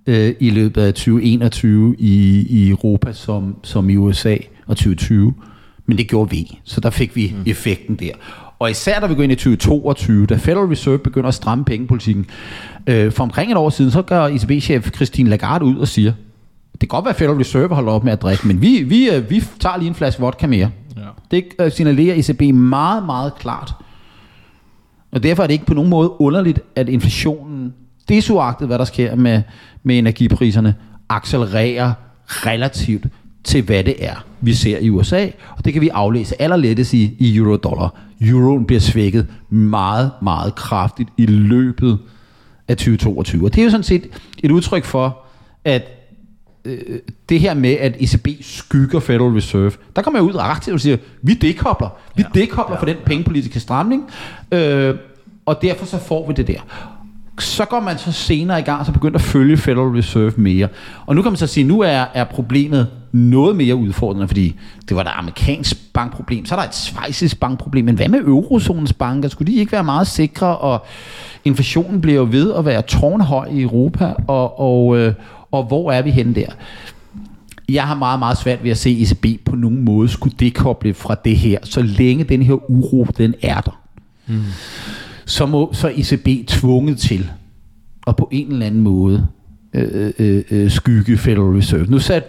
øh, 0.06 0.34
i 0.40 0.50
løbet 0.50 0.82
af 0.82 0.94
2021 0.94 1.96
i, 1.98 2.46
i 2.50 2.68
Europa 2.68 3.12
som, 3.12 3.56
som 3.62 3.90
i 3.90 3.96
USA 3.96 4.36
og 4.66 4.76
2020, 4.76 5.34
men 5.86 5.98
det 5.98 6.08
gjorde 6.08 6.30
vi, 6.30 6.58
så 6.64 6.80
der 6.80 6.90
fik 6.90 7.16
vi 7.16 7.34
mm. 7.36 7.42
effekten 7.46 7.96
der. 7.96 8.10
Og 8.58 8.70
især 8.70 9.00
da 9.00 9.06
vi 9.06 9.14
går 9.14 9.22
ind 9.22 9.32
i 9.32 9.34
2022, 9.34 10.26
da 10.26 10.34
Federal 10.34 10.66
Reserve 10.66 10.98
begynder 10.98 11.28
at 11.28 11.34
stramme 11.34 11.64
pengepolitikken, 11.64 12.26
øh, 12.86 13.12
for 13.12 13.24
omkring 13.24 13.50
et 13.50 13.56
år 13.56 13.70
siden, 13.70 13.90
så 13.90 14.02
gør 14.02 14.26
ECB-chef 14.26 14.90
Christine 14.94 15.30
Lagarde 15.30 15.64
ud 15.64 15.76
og 15.76 15.88
siger, 15.88 16.12
det 16.72 16.80
kan 16.80 16.88
godt 16.88 17.04
være, 17.04 17.12
at 17.12 17.18
Federal 17.18 17.36
Reserve 17.36 17.74
holder 17.74 17.92
op 17.92 18.04
med 18.04 18.12
at 18.12 18.22
drikke, 18.22 18.46
men 18.46 18.60
vi, 18.60 18.82
vi, 18.82 19.10
øh, 19.10 19.30
vi 19.30 19.42
tager 19.60 19.76
lige 19.76 19.88
en 19.88 19.94
flaske 19.94 20.20
vodka 20.20 20.46
mere. 20.46 20.70
Ja. 20.96 21.02
Det 21.30 21.44
øh, 21.58 21.72
signalerer 21.72 22.14
ECB 22.16 22.54
meget, 22.54 23.06
meget 23.06 23.34
klart. 23.34 23.74
Og 25.12 25.22
derfor 25.22 25.42
er 25.42 25.46
det 25.46 25.54
ikke 25.54 25.66
på 25.66 25.74
nogen 25.74 25.90
måde 25.90 26.20
underligt, 26.20 26.60
at 26.76 26.88
inflationen, 26.88 27.74
desuagtet 28.08 28.66
hvad 28.66 28.78
der 28.78 28.84
sker 28.84 29.14
med, 29.14 29.42
med 29.82 29.98
energipriserne, 29.98 30.74
accelererer 31.08 31.92
relativt 32.26 33.06
til 33.44 33.62
hvad 33.62 33.84
det 33.84 33.94
er, 33.98 34.24
vi 34.40 34.52
ser 34.52 34.78
i 34.78 34.90
USA. 34.90 35.28
Og 35.56 35.64
det 35.64 35.72
kan 35.72 35.82
vi 35.82 35.88
aflæse 35.88 36.42
allerlettest 36.42 36.94
i, 36.94 37.16
i 37.18 37.36
euro-dollar. 37.36 37.94
Euroen 38.20 38.64
bliver 38.64 38.80
svækket 38.80 39.26
meget, 39.50 40.10
meget 40.22 40.54
kraftigt 40.54 41.08
i 41.16 41.26
løbet 41.26 41.98
af 42.68 42.76
2022. 42.76 43.44
Og 43.44 43.54
det 43.54 43.60
er 43.60 43.64
jo 43.64 43.70
sådan 43.70 43.84
set 43.84 44.06
et 44.42 44.50
udtryk 44.50 44.84
for, 44.84 45.18
at 45.64 45.82
øh, 46.64 46.78
det 47.28 47.40
her 47.40 47.54
med, 47.54 47.72
at 47.72 47.96
ECB 48.00 48.28
skygger 48.40 49.00
Federal 49.00 49.32
Reserve, 49.32 49.72
der 49.96 50.02
kommer 50.02 50.20
jeg 50.20 50.24
ud 50.24 50.34
aktivt 50.38 50.74
og 50.74 50.80
siger, 50.80 50.96
vi 51.22 51.34
dekobler. 51.34 51.88
Vi 52.16 52.24
ja, 52.34 52.40
dekobler 52.40 52.76
ja, 52.76 52.80
for 52.80 52.86
den 52.86 52.96
pengepolitiske 53.06 53.60
stramning, 53.60 54.04
øh, 54.52 54.94
og 55.46 55.62
derfor 55.62 55.86
så 55.86 55.98
får 55.98 56.26
vi 56.28 56.34
det 56.34 56.46
der 56.46 56.60
så 57.38 57.64
går 57.64 57.80
man 57.80 57.98
så 57.98 58.12
senere 58.12 58.58
i 58.58 58.62
gang, 58.62 58.86
så 58.86 58.92
begynder 58.92 59.18
at 59.18 59.24
følge 59.24 59.56
Federal 59.56 59.88
Reserve 59.88 60.32
mere. 60.36 60.68
Og 61.06 61.14
nu 61.14 61.22
kan 61.22 61.32
man 61.32 61.36
så 61.36 61.46
sige, 61.46 61.64
nu 61.64 61.80
er, 61.80 62.04
er 62.14 62.24
problemet 62.24 62.88
noget 63.12 63.56
mere 63.56 63.74
udfordrende, 63.74 64.28
fordi 64.28 64.54
det 64.88 64.96
var 64.96 65.02
der 65.02 65.10
amerikansk 65.10 65.92
bankproblem, 65.92 66.46
så 66.46 66.54
er 66.54 66.58
der 66.58 66.66
et 66.66 66.74
svejsisk 66.74 67.40
bankproblem, 67.40 67.84
men 67.84 67.94
hvad 67.94 68.08
med 68.08 68.18
eurozonens 68.18 68.92
banker? 68.92 69.28
Skulle 69.28 69.52
de 69.52 69.58
ikke 69.58 69.72
være 69.72 69.84
meget 69.84 70.06
sikre, 70.06 70.58
og 70.58 70.86
inflationen 71.44 72.00
bliver 72.00 72.16
jo 72.16 72.28
ved 72.30 72.54
at 72.54 72.64
være 72.64 72.82
tårnhøj 72.82 73.48
i 73.50 73.62
Europa, 73.62 74.14
og, 74.26 74.60
og, 74.60 74.98
øh, 74.98 75.14
og 75.54 75.64
hvor 75.64 75.92
er 75.92 76.02
vi 76.02 76.10
henne 76.10 76.34
der? 76.34 76.46
Jeg 77.68 77.82
har 77.82 77.94
meget, 77.94 78.18
meget 78.18 78.38
svært 78.38 78.64
ved 78.64 78.70
at 78.70 78.78
se 78.78 79.00
ECB 79.00 79.44
på 79.44 79.56
nogen 79.56 79.84
måde 79.84 80.08
skulle 80.08 80.36
dekoble 80.40 80.94
fra 80.94 81.14
det 81.24 81.36
her, 81.36 81.58
så 81.62 81.82
længe 81.82 82.24
den 82.24 82.42
her 82.42 82.70
uro, 82.70 83.06
den 83.18 83.34
er 83.42 83.60
der. 83.60 83.80
Mm 84.26 84.42
så 85.24 85.46
må 85.46 85.70
så 85.72 85.92
ECB 85.96 86.48
tvunget 86.48 86.98
til 86.98 87.30
at 88.06 88.16
på 88.16 88.28
en 88.32 88.52
eller 88.52 88.66
anden 88.66 88.80
måde 88.80 89.26
øh, 89.74 90.12
øh, 90.18 90.44
øh, 90.50 90.70
skygge 90.70 91.16
Federal 91.16 91.56
Reserve. 91.56 91.86
Nu 91.88 91.98
satte 91.98 92.28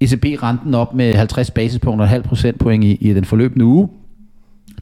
ECB 0.00 0.24
renten 0.42 0.74
op 0.74 0.94
med 0.94 1.14
50 1.14 1.50
basispunkter 1.50 2.04
og 2.04 2.08
halv 2.08 2.22
procentpoint 2.22 2.84
i, 2.84 2.94
i 2.94 3.14
den 3.14 3.24
forløbende 3.24 3.64
uge. 3.64 3.88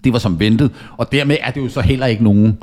Det 0.05 0.13
var 0.13 0.19
som 0.19 0.41
ventet, 0.41 0.71
og 0.97 1.13
dermed 1.13 1.37
er 1.41 1.51
det 1.51 1.61
jo 1.61 1.69
så 1.69 1.81
heller 1.81 2.07
ikke 2.07 2.25
nogen 2.25 2.59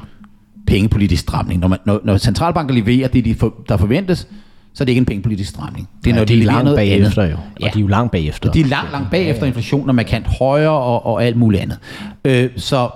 pengepolitisk 0.68 1.22
stramning. 1.22 1.60
Når, 1.60 1.68
man, 1.68 1.80
når, 1.86 2.02
når 2.04 2.18
centralbanker 2.18 2.76
leverer 2.76 3.08
det, 3.08 3.26
de 3.26 3.36
for, 3.36 3.56
der 3.70 3.78
forventes, 3.78 4.28
så 4.74 4.84
er 4.84 4.86
det 4.86 4.89
ikke 4.89 4.99
en 4.99 5.05
pengepolitisk 5.05 5.49
stramning. 5.49 5.89
Det 6.03 6.09
er, 6.09 6.13
ja, 6.13 6.19
når 6.19 6.26
de, 6.26 6.34
de 6.34 6.41
er 6.41 6.45
langt 6.45 6.76
bagefter 6.76 7.24
jo. 7.24 7.30
Ja. 7.30 7.67
Og 7.67 7.74
de 7.74 7.80
er 7.80 7.82
jo 7.82 7.88
langt 7.88 8.11
bagefter. 8.11 8.49
Og 8.49 8.55
de 8.55 8.61
er 8.61 8.65
langt, 8.65 8.91
langt 8.91 9.11
bagefter 9.11 9.45
inflationen 9.45 9.89
er 9.89 9.93
markant 9.93 10.28
højere 10.28 10.72
og, 10.72 11.05
og 11.05 11.26
alt 11.26 11.38
muligt 11.38 11.61
andet. 11.61 11.80
Øh, 12.26 12.49
så 12.57 12.89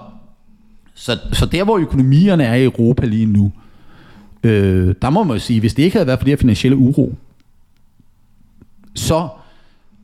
så, 0.95 1.19
så 1.33 1.45
der, 1.45 1.63
hvor 1.63 1.77
økonomierne 1.77 2.43
er 2.43 2.55
i 2.55 2.63
Europa 2.63 3.05
lige 3.05 3.25
nu, 3.25 3.51
øh, 4.43 4.95
der 5.01 5.09
må 5.09 5.23
man 5.23 5.35
jo 5.35 5.39
sige, 5.39 5.59
hvis 5.59 5.73
det 5.73 5.83
ikke 5.83 5.95
havde 5.95 6.07
været 6.07 6.19
for 6.19 6.23
det 6.23 6.31
her 6.31 6.37
finansielle 6.37 6.77
uro, 6.77 7.15
så, 8.95 9.27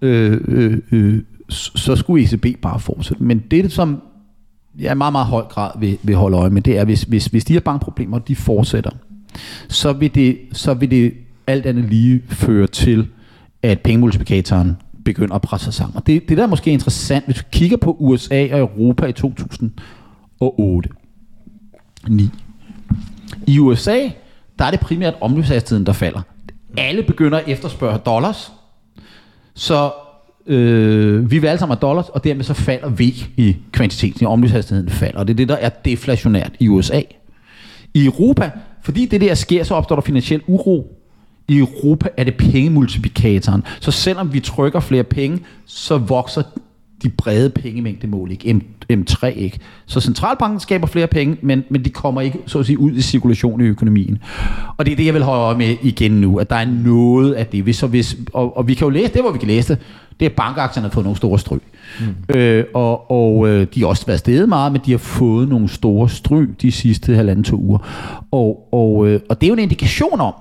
øh, 0.01 0.41
øh, 0.47 0.77
øh, 0.91 1.21
så 1.49 1.95
skulle 1.95 2.23
ECB 2.23 2.61
bare 2.61 2.79
fortsætte. 2.79 3.23
Men 3.23 3.43
det, 3.51 3.71
som 3.71 4.01
jeg 4.79 4.91
i 4.91 4.95
meget, 4.95 5.11
meget 5.11 5.27
høj 5.27 5.43
grad 5.43 5.71
vil, 5.79 5.97
vil 6.03 6.15
holde 6.15 6.37
øje 6.37 6.49
med, 6.49 6.61
det 6.61 6.77
er, 6.77 6.85
hvis, 6.85 7.03
hvis, 7.03 7.25
hvis 7.25 7.45
de 7.45 7.53
her 7.53 7.59
bankproblemer, 7.59 8.19
de 8.19 8.35
fortsætter, 8.35 8.91
så 9.69 9.93
vil 9.93 10.15
det, 10.15 10.37
så 10.51 10.73
vil 10.73 10.91
det 10.91 11.13
alt 11.47 11.65
andet 11.65 11.85
lige 11.85 12.21
fører 12.29 12.67
til, 12.67 13.07
at 13.63 13.79
pengemultiplikatoren 13.79 14.77
begynder 15.05 15.35
at 15.35 15.41
presse 15.41 15.65
sig 15.65 15.73
sammen. 15.73 15.97
Og 15.97 16.07
det, 16.07 16.29
det 16.29 16.37
der 16.37 16.43
er 16.43 16.47
måske 16.47 16.71
interessant, 16.71 17.25
hvis 17.25 17.37
vi 17.39 17.43
kigger 17.51 17.77
på 17.77 17.95
USA 17.99 18.47
og 18.51 18.59
Europa 18.59 19.05
i 19.05 19.13
2008, 19.13 20.89
9. 22.09 22.29
I 23.47 23.59
USA, 23.59 24.09
der 24.59 24.65
er 24.65 24.71
det 24.71 24.79
primært 24.79 25.13
omløbshastigheden, 25.21 25.85
der 25.85 25.93
falder. 25.93 26.21
Alle 26.77 27.03
begynder 27.03 27.37
at 27.37 27.47
efterspørge 27.47 27.97
dollars, 27.97 28.51
så 29.53 29.91
øh, 30.47 31.31
vi 31.31 31.39
vil 31.39 31.47
alle 31.47 31.59
sammen 31.59 31.77
have 31.77 31.89
dollars, 31.89 32.09
og 32.09 32.23
dermed 32.23 32.43
så 32.43 32.53
falder 32.53 32.89
V 32.89 33.01
i 33.37 33.55
kvantiteten, 33.71 34.21
i 34.21 34.25
omløbshastigheden 34.25 34.89
falder, 34.89 35.19
og 35.19 35.27
det 35.27 35.33
er 35.33 35.37
det, 35.37 35.49
der 35.49 35.55
er 35.55 35.69
deflationært 35.69 36.51
i 36.59 36.67
USA. 36.67 37.01
I 37.93 38.05
Europa, 38.05 38.51
fordi 38.81 39.05
det 39.05 39.21
der 39.21 39.33
sker, 39.33 39.63
så 39.63 39.75
opstår 39.75 39.95
der 39.95 40.01
finansiel 40.01 40.41
uro. 40.47 41.00
I 41.47 41.57
Europa 41.57 42.09
er 42.17 42.23
det 42.23 42.35
pengemultiplikatoren. 42.35 43.63
Så 43.79 43.91
selvom 43.91 44.33
vi 44.33 44.39
trykker 44.39 44.79
flere 44.79 45.03
penge, 45.03 45.39
så 45.65 45.97
vokser 45.97 46.41
de 47.03 47.09
brede 47.09 47.49
pengemængdemål, 47.49 48.31
ikke? 48.31 48.53
M, 48.53 48.61
M3, 48.93 49.25
ikke? 49.25 49.59
Så 49.85 49.99
centralbanken 49.99 50.59
skaber 50.59 50.87
flere 50.87 51.07
penge, 51.07 51.37
men, 51.41 51.63
men 51.69 51.85
de 51.85 51.89
kommer 51.89 52.21
ikke, 52.21 52.39
så 52.45 52.59
at 52.59 52.65
sige, 52.65 52.79
ud 52.79 52.91
i 52.91 53.01
cirkulation 53.01 53.61
i 53.61 53.63
økonomien. 53.63 54.17
Og 54.77 54.85
det 54.85 54.91
er 54.91 54.95
det, 54.95 55.05
jeg 55.05 55.13
vil 55.13 55.23
holde 55.23 55.41
øje 55.41 55.57
med 55.57 55.75
igen 55.81 56.11
nu, 56.11 56.39
at 56.39 56.49
der 56.49 56.55
er 56.55 56.65
noget 56.65 57.33
af 57.33 57.47
det. 57.47 57.63
Hvis, 57.63 57.75
så 57.75 57.87
hvis, 57.87 58.17
og, 58.33 58.57
og 58.57 58.67
vi 58.67 58.73
kan 58.73 58.85
jo 58.85 58.89
læse, 58.89 59.13
det 59.13 59.21
hvor 59.21 59.31
vi 59.31 59.39
kan 59.39 59.47
læse 59.47 59.73
det, 59.73 59.81
det 60.19 60.25
er, 60.25 60.29
at 60.29 60.35
bankaktierne 60.35 60.87
har 60.87 60.93
fået 60.93 61.03
nogle 61.03 61.17
store 61.17 61.39
stryg. 61.39 61.61
Mm. 61.99 62.35
Øh, 62.35 62.65
og 62.73 63.11
og 63.11 63.47
øh, 63.47 63.67
de 63.73 63.79
har 63.79 63.87
også 63.87 64.05
været 64.05 64.19
steget 64.19 64.49
meget, 64.49 64.71
men 64.71 64.81
de 64.85 64.91
har 64.91 64.97
fået 64.97 65.49
nogle 65.49 65.69
store 65.69 66.09
stryg 66.09 66.49
de 66.61 66.71
sidste 66.71 67.15
halvanden 67.15 67.43
to 67.43 67.57
uger. 67.57 67.77
Og, 68.31 68.67
og, 68.71 69.07
øh, 69.07 69.19
og 69.29 69.41
det 69.41 69.47
er 69.47 69.49
jo 69.49 69.53
en 69.53 69.59
indikation 69.59 70.21
om, 70.21 70.33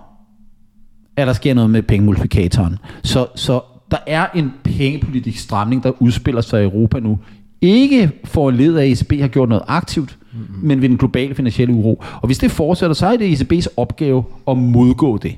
at 1.22 1.26
der 1.26 1.32
sker 1.32 1.54
noget 1.54 1.70
med 1.70 1.82
pengemultiplikatoren. 1.82 2.78
Så, 3.02 3.26
så 3.34 3.60
der 3.90 3.96
er 4.06 4.26
en 4.34 4.52
pengepolitisk 4.64 5.38
stramning, 5.38 5.82
der 5.82 6.02
udspiller 6.02 6.40
sig 6.40 6.60
i 6.60 6.64
Europa 6.64 7.00
nu. 7.00 7.18
Ikke 7.60 8.10
for 8.24 8.50
led 8.50 8.76
af, 8.76 8.84
at 8.84 8.92
ECB 8.92 9.20
har 9.20 9.28
gjort 9.28 9.48
noget 9.48 9.64
aktivt, 9.68 10.18
mm-hmm. 10.32 10.68
men 10.68 10.82
ved 10.82 10.88
den 10.88 10.98
globale 10.98 11.34
finansielle 11.34 11.74
uro. 11.74 12.04
Og 12.20 12.26
hvis 12.26 12.38
det 12.38 12.50
fortsætter, 12.50 12.94
så 12.94 13.06
er 13.06 13.16
det 13.16 13.40
ECB's 13.40 13.66
opgave 13.76 14.24
at 14.48 14.58
modgå 14.58 15.18
det. 15.18 15.36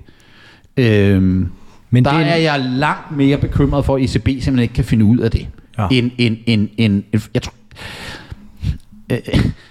Øhm, 0.76 1.49
men 1.91 2.05
der 2.05 2.12
det 2.12 2.20
er, 2.20 2.30
er 2.30 2.37
jeg 2.37 2.61
langt 2.61 3.16
mere 3.16 3.39
bekymret 3.39 3.85
for, 3.85 3.97
at 3.97 4.03
ECB 4.03 4.26
simpelthen 4.26 4.59
ikke 4.59 4.74
kan 4.74 4.85
finde 4.85 5.05
ud 5.05 5.18
af 5.18 5.30
det. 5.30 5.49
Ja. 5.78 5.89
End, 5.91 6.11
end, 6.18 6.37
end, 6.47 6.68
end, 6.78 7.03
jeg 7.35 7.43
tror, 7.43 7.55
øh, 9.12 9.18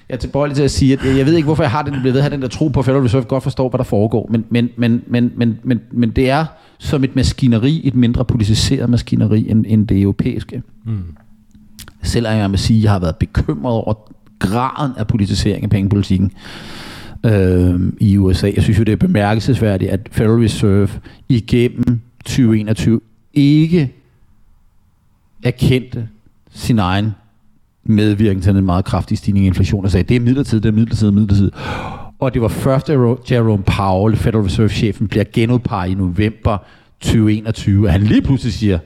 jeg 0.09 0.15
er 0.15 0.17
tilbøjelig 0.17 0.55
til 0.55 0.63
at 0.63 0.71
sige, 0.71 0.93
at 0.93 1.17
jeg 1.17 1.25
ved 1.25 1.33
ikke, 1.35 1.45
hvorfor 1.45 1.63
jeg 1.63 1.71
har 1.71 1.81
den, 1.81 1.91
blevet 1.91 2.13
ved 2.13 2.19
at 2.19 2.23
have 2.23 2.33
den 2.33 2.41
der 2.41 2.47
tro 2.47 2.67
på, 2.67 2.79
at 2.79 2.85
Federal 2.85 3.03
Reserve 3.03 3.23
godt 3.23 3.43
forstår, 3.43 3.69
hvad 3.69 3.77
der 3.77 3.83
foregår, 3.83 4.27
men, 4.31 4.45
men, 4.49 4.69
men, 4.75 5.03
men, 5.07 5.31
men, 5.35 5.59
men, 5.63 5.81
men 5.91 6.09
det 6.09 6.29
er 6.29 6.45
som 6.77 7.03
et 7.03 7.15
maskineri, 7.15 7.81
et 7.83 7.95
mindre 7.95 8.25
politiseret 8.25 8.89
maskineri 8.89 9.49
end, 9.49 9.65
end 9.67 9.87
det 9.87 10.01
europæiske. 10.01 10.63
Mm. 10.85 11.03
Selv 12.03 12.25
er 12.25 12.31
jeg 12.31 12.53
at 12.53 12.59
sige, 12.59 12.77
at 12.77 12.83
jeg 12.83 12.91
har 12.91 12.99
været 12.99 13.15
bekymret 13.15 13.73
over 13.73 13.93
graden 14.39 14.91
af 14.97 15.07
politisering 15.07 15.63
af 15.63 15.69
pengepolitikken 15.69 16.31
øh, 17.25 17.79
i 17.99 18.17
USA. 18.17 18.51
Jeg 18.55 18.63
synes 18.63 18.79
jo, 18.79 18.83
det 18.83 18.91
er 18.91 18.95
bemærkelsesværdigt, 18.95 19.91
at 19.91 20.09
Federal 20.11 20.39
Reserve 20.39 20.89
igennem 21.29 21.99
2021 22.25 23.01
ikke 23.33 23.93
erkendte 25.43 26.07
sin 26.51 26.79
egen 26.79 27.11
medvirken 27.83 28.41
til 28.41 28.55
en 28.55 28.65
meget 28.65 28.85
kraftig 28.85 29.17
stigning 29.17 29.45
i 29.45 29.47
inflation, 29.47 29.79
og 29.79 29.85
altså, 29.85 29.93
sagde, 29.93 30.07
det 30.07 30.15
er 30.15 30.19
midlertidigt, 30.19 30.63
det 30.63 30.69
er 30.69 30.73
midlertidigt, 30.73 31.15
midlertidigt. 31.15 31.55
Og 32.19 32.33
det 32.33 32.41
var 32.41 32.47
først, 32.47 32.89
at 32.89 32.97
Jerome 33.31 33.63
Powell, 33.63 34.15
Federal 34.15 34.43
Reserve-chefen, 34.43 35.07
bliver 35.07 35.25
genudpeget 35.33 35.91
i 35.91 35.93
november 35.93 36.57
2021, 36.99 37.87
at 37.87 37.91
han 37.91 38.01
lige 38.01 38.21
pludselig 38.21 38.53
siger, 38.53 38.79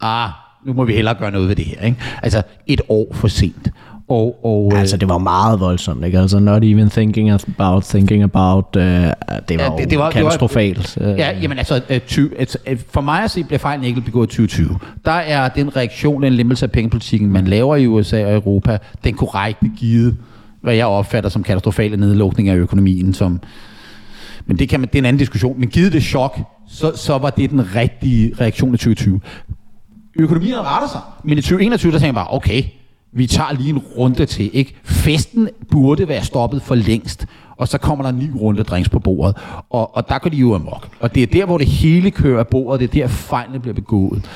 ah, 0.00 0.30
nu 0.64 0.72
må 0.72 0.84
vi 0.84 0.92
hellere 0.92 1.14
gøre 1.14 1.30
noget 1.30 1.48
ved 1.48 1.56
det 1.56 1.64
her. 1.64 1.80
Ikke? 1.80 1.98
Altså 2.22 2.42
et 2.66 2.80
år 2.88 3.14
for 3.14 3.28
sent. 3.28 3.70
Og, 4.08 4.44
og, 4.44 4.72
Altså, 4.76 4.96
det 4.96 5.08
var 5.08 5.18
meget 5.18 5.60
voldsomt, 5.60 6.04
ikke? 6.04 6.18
Altså, 6.18 6.38
not 6.38 6.64
even 6.64 6.90
thinking 6.90 7.30
about 7.30 7.82
thinking 7.84 8.22
about, 8.22 8.64
uh, 8.76 8.82
det 8.82 8.84
var, 8.84 8.94
Ja, 8.98 9.12
det- 9.48 9.48
det, 9.48 9.58
var- 9.60 9.68
var 9.68 9.80
det 9.88 9.98
var- 9.98 10.10
katastrofalt. 10.10 10.98
Øh, 11.00 11.08
Ja, 11.18 11.30
jamen 11.42 11.58
altså, 11.58 11.80
øh, 11.90 12.00
20, 12.00 12.30
altså, 12.38 12.58
øh, 12.66 12.78
for 12.90 13.00
mig 13.00 13.22
at 13.24 13.30
se, 13.30 13.44
bliver 13.44 13.58
fejlen 13.58 13.84
ikke 13.84 14.00
begået 14.00 14.26
i 14.26 14.36
2020. 14.36 14.78
Der 15.04 15.12
er 15.12 15.48
den 15.48 15.76
reaktion, 15.76 16.22
den 16.22 16.32
lempelse 16.32 16.66
af 16.66 16.70
pengepolitikken, 16.72 17.32
man 17.32 17.44
laver 17.46 17.76
i 17.76 17.86
USA 17.86 18.26
og 18.26 18.34
Europa, 18.34 18.78
den 19.04 19.14
korrekte 19.14 19.70
givet, 19.78 20.16
hvad 20.62 20.74
jeg 20.74 20.86
opfatter 20.86 21.30
som 21.30 21.42
katastrofale 21.42 21.96
nedlukning 21.96 22.48
af 22.48 22.56
økonomien, 22.56 23.14
som 23.14 23.40
men 24.46 24.58
det, 24.58 24.68
kan 24.68 24.80
man, 24.80 24.88
det 24.88 24.94
er 24.94 24.98
en 25.02 25.04
anden 25.06 25.18
diskussion. 25.18 25.60
Men 25.60 25.68
givet 25.68 25.92
det 25.92 26.02
chok, 26.02 26.38
så, 26.68 26.92
så 26.96 27.18
var 27.18 27.30
det 27.30 27.50
den 27.50 27.74
rigtige 27.76 28.32
reaktion 28.40 28.74
i 28.74 28.76
2020. 28.76 29.20
Økonomien 30.18 30.54
retter 30.58 30.88
sig, 30.88 31.00
men 31.24 31.38
i 31.38 31.40
2021, 31.40 31.92
der 31.92 31.98
tænker 31.98 32.08
jeg 32.08 32.14
bare, 32.14 32.26
okay, 32.30 32.62
vi 33.12 33.26
tager 33.26 33.52
lige 33.52 33.70
en 33.70 33.78
runde 33.78 34.26
til. 34.26 34.50
Ikke? 34.52 34.74
Festen 34.84 35.48
burde 35.70 36.08
være 36.08 36.24
stoppet 36.24 36.62
for 36.62 36.74
længst, 36.74 37.26
og 37.56 37.68
så 37.68 37.78
kommer 37.78 38.04
der 38.04 38.10
en 38.10 38.18
ny 38.18 38.30
runde 38.40 38.62
drinks 38.62 38.88
på 38.88 38.98
bordet. 38.98 39.36
Og, 39.70 39.96
og 39.96 40.08
der 40.08 40.18
går 40.18 40.30
de 40.30 40.36
jo 40.36 40.54
amok. 40.54 40.88
Og 41.00 41.14
det 41.14 41.22
er 41.22 41.26
der, 41.26 41.46
hvor 41.46 41.58
det 41.58 41.66
hele 41.66 42.10
kører 42.10 42.38
af 42.38 42.48
bordet, 42.48 42.80
det 42.80 43.00
er 43.00 43.06
der, 43.06 43.08
fejlene 43.14 43.60
bliver 43.60 43.74
begået. 43.74 44.30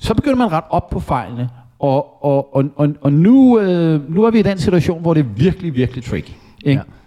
Så 0.00 0.14
begynder 0.14 0.36
man 0.36 0.46
at 0.46 0.52
rette 0.52 0.70
op 0.70 0.90
på 0.90 1.00
fejlene, 1.00 1.48
og, 1.78 2.24
og, 2.24 2.56
og, 2.56 2.64
og, 2.76 2.88
og 3.00 3.12
nu, 3.12 3.58
øh, 3.60 4.14
nu 4.14 4.22
er 4.22 4.30
vi 4.30 4.38
i 4.38 4.42
den 4.42 4.58
situation, 4.58 5.00
hvor 5.00 5.14
det 5.14 5.20
er 5.20 5.28
virkelig, 5.36 5.74
virkelig 5.74 6.04
tricky. 6.04 6.32
Ikke? 6.64 6.80
Ja. 6.80 7.01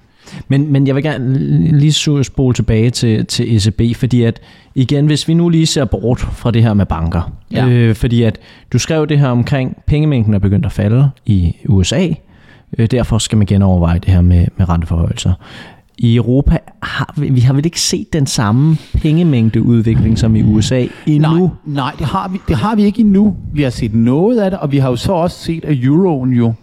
Men, 0.47 0.71
men 0.71 0.87
jeg 0.87 0.95
vil 0.95 1.03
gerne 1.03 1.37
lige 1.79 2.23
spole 2.23 2.53
tilbage 2.53 2.89
til, 2.89 3.25
til 3.25 3.55
ECB, 3.55 3.95
fordi 3.97 4.23
at 4.23 4.39
igen, 4.75 5.05
hvis 5.05 5.27
vi 5.27 5.33
nu 5.33 5.49
lige 5.49 5.65
ser 5.65 5.85
bort 5.85 6.19
fra 6.19 6.51
det 6.51 6.63
her 6.63 6.73
med 6.73 6.85
banker, 6.85 7.31
Ja. 7.51 7.67
øh, 7.67 7.95
fordi 7.95 8.23
at 8.23 8.39
du 8.73 8.79
skrev 8.79 9.07
det 9.07 9.19
her 9.19 9.27
omkring, 9.27 9.77
pengemængden 9.87 10.33
er 10.33 10.39
begyndt 10.39 10.65
at 10.65 10.71
falde 10.71 11.09
i 11.25 11.55
USA, 11.69 12.07
øh, 12.77 12.87
derfor 12.91 13.17
skal 13.17 13.37
man 13.37 13.47
genoverveje 13.47 13.99
det 13.99 14.13
her 14.13 14.21
med, 14.21 14.45
med 14.57 14.69
renteforhøjelser. 14.69 15.33
I 15.97 16.15
Europa 16.15 16.57
har 16.83 17.13
vi, 17.17 17.29
vi 17.29 17.39
har 17.39 17.53
vel 17.53 17.65
ikke 17.65 17.81
set 17.81 18.13
den 18.13 18.25
samme 18.25 18.77
pengemængdeudvikling 19.01 20.19
som 20.19 20.35
i 20.35 20.43
USA 20.43 20.85
endnu? 21.05 21.37
Nej, 21.39 21.49
nej 21.65 21.91
det, 21.99 22.05
har 22.05 22.27
vi, 22.29 22.37
det 22.47 22.55
har 22.55 22.75
vi 22.75 22.83
ikke 22.83 22.99
endnu. 22.99 23.35
Vi 23.53 23.61
har 23.61 23.69
set 23.69 23.93
noget 23.93 24.39
af 24.39 24.51
det, 24.51 24.59
og 24.59 24.71
vi 24.71 24.77
har 24.77 24.89
jo 24.89 24.95
så 24.95 25.11
også 25.13 25.39
set, 25.39 25.65
at 25.65 25.77
euroen 25.83 26.33
jo... 26.33 26.53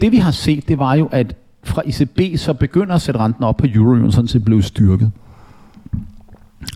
Det 0.00 0.12
vi 0.12 0.16
har 0.16 0.30
set, 0.30 0.68
det 0.68 0.78
var 0.78 0.94
jo, 0.94 1.08
at 1.12 1.34
fra 1.62 1.82
ECB 1.86 2.38
så 2.38 2.52
begynder 2.54 2.94
at 2.94 3.02
sætte 3.02 3.20
renten 3.20 3.44
op 3.44 3.56
på 3.56 3.66
euroen, 3.74 4.12
sådan 4.12 4.28
set 4.28 4.44
blev 4.44 4.62
styrket. 4.62 5.10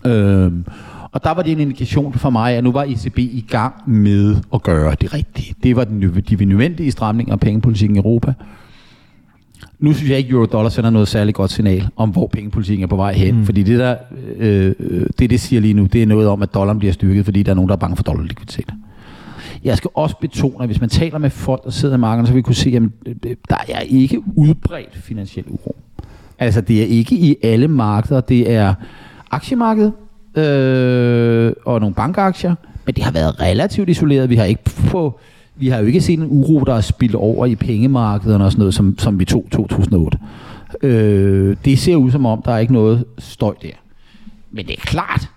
Øhm, 0.05 0.65
og 1.11 1.23
der 1.23 1.31
var 1.31 1.41
det 1.41 1.51
en 1.51 1.59
indikation 1.59 2.13
for 2.13 2.29
mig, 2.29 2.53
at 2.53 2.63
nu 2.63 2.71
var 2.71 2.83
ECB 2.83 3.17
i 3.17 3.45
gang 3.49 3.73
med 3.85 4.35
at 4.53 4.63
gøre 4.63 4.95
det 5.01 5.13
rigtige. 5.13 5.55
Det 5.63 5.75
var 5.75 5.83
den, 5.83 6.23
de 6.29 6.45
nødvendige 6.45 6.91
stramninger 6.91 7.33
af 7.33 7.39
pengepolitikken 7.39 7.95
i 7.95 7.99
Europa. 7.99 8.33
Nu 9.79 9.93
synes 9.93 10.09
jeg 10.09 10.17
ikke, 10.17 10.29
euro-dollar 10.29 10.69
sender 10.69 10.89
noget 10.89 11.07
særligt 11.07 11.35
godt 11.35 11.51
signal 11.51 11.87
om, 11.95 12.09
hvor 12.09 12.27
pengepolitikken 12.27 12.83
er 12.83 12.87
på 12.87 12.95
vej 12.95 13.13
hen. 13.13 13.35
Mm. 13.35 13.45
Fordi 13.45 13.63
det, 13.63 13.79
der, 13.79 13.95
øh, 14.37 14.73
øh, 14.79 15.05
det, 15.19 15.29
det 15.29 15.39
siger 15.39 15.61
lige 15.61 15.73
nu, 15.73 15.85
det 15.85 16.03
er 16.03 16.07
noget 16.07 16.27
om, 16.27 16.41
at 16.41 16.53
dollaren 16.53 16.79
bliver 16.79 16.93
styrket, 16.93 17.25
fordi 17.25 17.43
der 17.43 17.51
er 17.51 17.55
nogen, 17.55 17.69
der 17.69 17.75
er 17.75 17.79
bange 17.79 17.95
for 17.95 18.03
dollarlikviditet. 18.03 18.73
Jeg 19.65 19.77
skal 19.77 19.89
også 19.93 20.15
betone, 20.17 20.63
at 20.63 20.65
hvis 20.65 20.81
man 20.81 20.89
taler 20.89 21.17
med 21.17 21.29
folk, 21.29 21.63
der 21.63 21.69
sidder 21.69 21.95
i 21.95 21.97
markedet, 21.97 22.27
så 22.27 22.33
vil 22.33 22.37
vi 22.37 22.41
kunne 22.41 22.55
se, 22.55 22.69
at 22.69 22.81
øh, 22.83 23.15
øh, 23.25 23.35
der 23.49 23.57
er 23.69 23.79
ikke 23.79 24.23
udbredt 24.35 24.95
finansiel 24.95 25.45
uro. 25.47 25.75
Altså, 26.39 26.61
det 26.61 26.81
er 26.81 26.85
ikke 26.85 27.15
i 27.15 27.35
alle 27.43 27.67
markeder. 27.67 28.21
Det 28.21 28.51
er 28.51 28.73
aktiemarkedet 29.31 29.93
øh, 30.37 31.53
og 31.65 31.79
nogle 31.79 31.95
bankaktier, 31.95 32.55
men 32.85 32.95
det 32.95 33.03
har 33.03 33.11
været 33.11 33.41
relativt 33.41 33.89
isoleret. 33.89 34.29
Vi 34.29 34.35
har 34.35 34.45
ikke 34.45 34.63
på, 34.63 35.19
vi 35.55 35.67
har 35.67 35.79
jo 35.79 35.85
ikke 35.85 36.01
set 36.01 36.19
en 36.19 36.27
uro, 36.29 36.59
der 36.59 36.73
er 36.73 36.81
spildt 36.81 37.15
over 37.15 37.45
i 37.45 37.55
pengemarkederne 37.55 38.45
og 38.45 38.51
sådan 38.51 38.59
noget, 38.59 38.73
som, 38.73 38.97
som 38.99 39.19
vi 39.19 39.25
tog 39.25 39.45
2008. 39.51 40.17
Øh, 40.81 41.57
det 41.65 41.79
ser 41.79 41.95
ud 41.95 42.11
som 42.11 42.25
om, 42.25 42.41
der 42.45 42.51
er 42.51 42.57
ikke 42.57 42.73
noget 42.73 43.05
støj 43.17 43.53
der. 43.61 43.71
Men 44.51 44.65
det 44.65 44.75
er 44.77 44.81
klart, 44.81 45.29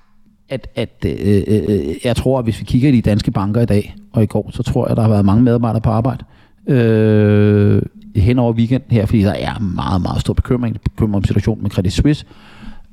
at, 0.48 0.68
at 0.74 1.04
øh, 1.06 1.42
øh, 1.46 1.62
øh 1.68 1.94
jeg 2.04 2.16
tror, 2.16 2.38
at 2.38 2.44
hvis 2.44 2.60
vi 2.60 2.64
kigger 2.64 2.88
i 2.88 2.92
de 2.92 3.02
danske 3.02 3.30
banker 3.30 3.60
i 3.60 3.66
dag 3.66 3.94
og 4.18 4.22
i 4.22 4.26
går, 4.26 4.50
så 4.52 4.62
tror 4.62 4.88
jeg, 4.88 4.96
der 4.96 5.02
har 5.02 5.08
været 5.08 5.24
mange 5.24 5.42
medarbejdere 5.42 5.80
på 5.80 5.90
arbejde 5.90 6.24
øh, 6.68 7.82
hen 8.16 8.38
over 8.38 8.52
weekenden 8.52 8.90
her, 8.90 9.06
fordi 9.06 9.22
der 9.22 9.32
er 9.32 9.58
meget, 9.58 10.02
meget 10.02 10.20
stor 10.20 10.34
bekymring. 10.34 10.80
Bekymring 10.80 11.16
om 11.16 11.24
situationen 11.24 11.62
med 11.62 11.70
Credit 11.70 11.92
Suisse. 11.92 12.26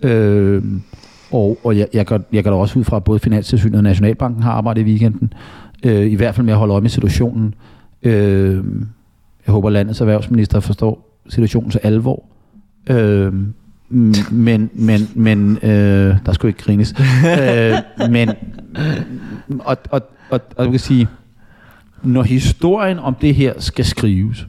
Øh, 0.02 0.64
og 1.32 1.58
og 1.64 1.78
jeg, 1.78 1.88
jeg, 1.94 2.06
gør, 2.06 2.18
jeg 2.34 2.44
gør 2.44 2.52
da 2.52 2.58
også 2.58 2.80
ud 2.80 2.84
fra, 2.84 2.98
at 2.98 3.04
både 3.04 3.20
Finanstilsynet 3.20 3.76
og 3.76 3.84
Nationalbanken 3.84 4.44
har 4.44 4.52
arbejdet 4.52 4.82
i 4.82 4.86
weekenden. 4.86 5.34
Øh, 5.84 6.12
I 6.12 6.16
hvert 6.16 6.36
fald 6.36 6.46
med 6.46 6.54
at 6.54 6.60
holde 6.60 6.72
øje 6.72 6.82
med 6.82 6.90
situationen. 6.90 7.54
Øh, 8.04 8.64
jeg 9.46 9.54
håber, 9.54 9.70
landets 9.70 10.02
erhvervsminister 10.02 10.60
forstår 10.60 11.22
situationens 11.30 11.76
alvor. 11.76 12.24
Øh, 12.90 13.34
men, 14.32 14.70
men, 14.74 15.00
men 15.16 15.58
øh, 15.64 16.16
der 16.26 16.34
skulle 16.34 16.50
ikke 16.50 16.64
grines. 16.64 16.96
øh, 17.40 17.74
men, 18.10 18.30
og, 19.60 19.78
og, 19.90 20.02
og, 20.30 20.42
og 20.58 20.64
jeg 20.64 20.72
kan 20.72 20.80
sige, 20.80 21.08
når 22.04 22.24
historien 22.24 23.00
om 23.00 23.16
det 23.16 23.36
her 23.36 23.54
skal 23.60 23.86
skrives, 23.86 24.48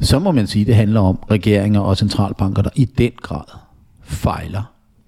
så 0.00 0.18
må 0.18 0.32
man 0.32 0.46
sige, 0.46 0.60
at 0.60 0.66
det 0.66 0.74
handler 0.74 1.00
om 1.00 1.18
regeringer 1.30 1.80
og 1.80 1.96
centralbanker, 1.96 2.62
der 2.62 2.70
i 2.74 2.84
den 2.84 3.12
grad 3.22 3.44
fejler 4.02 4.62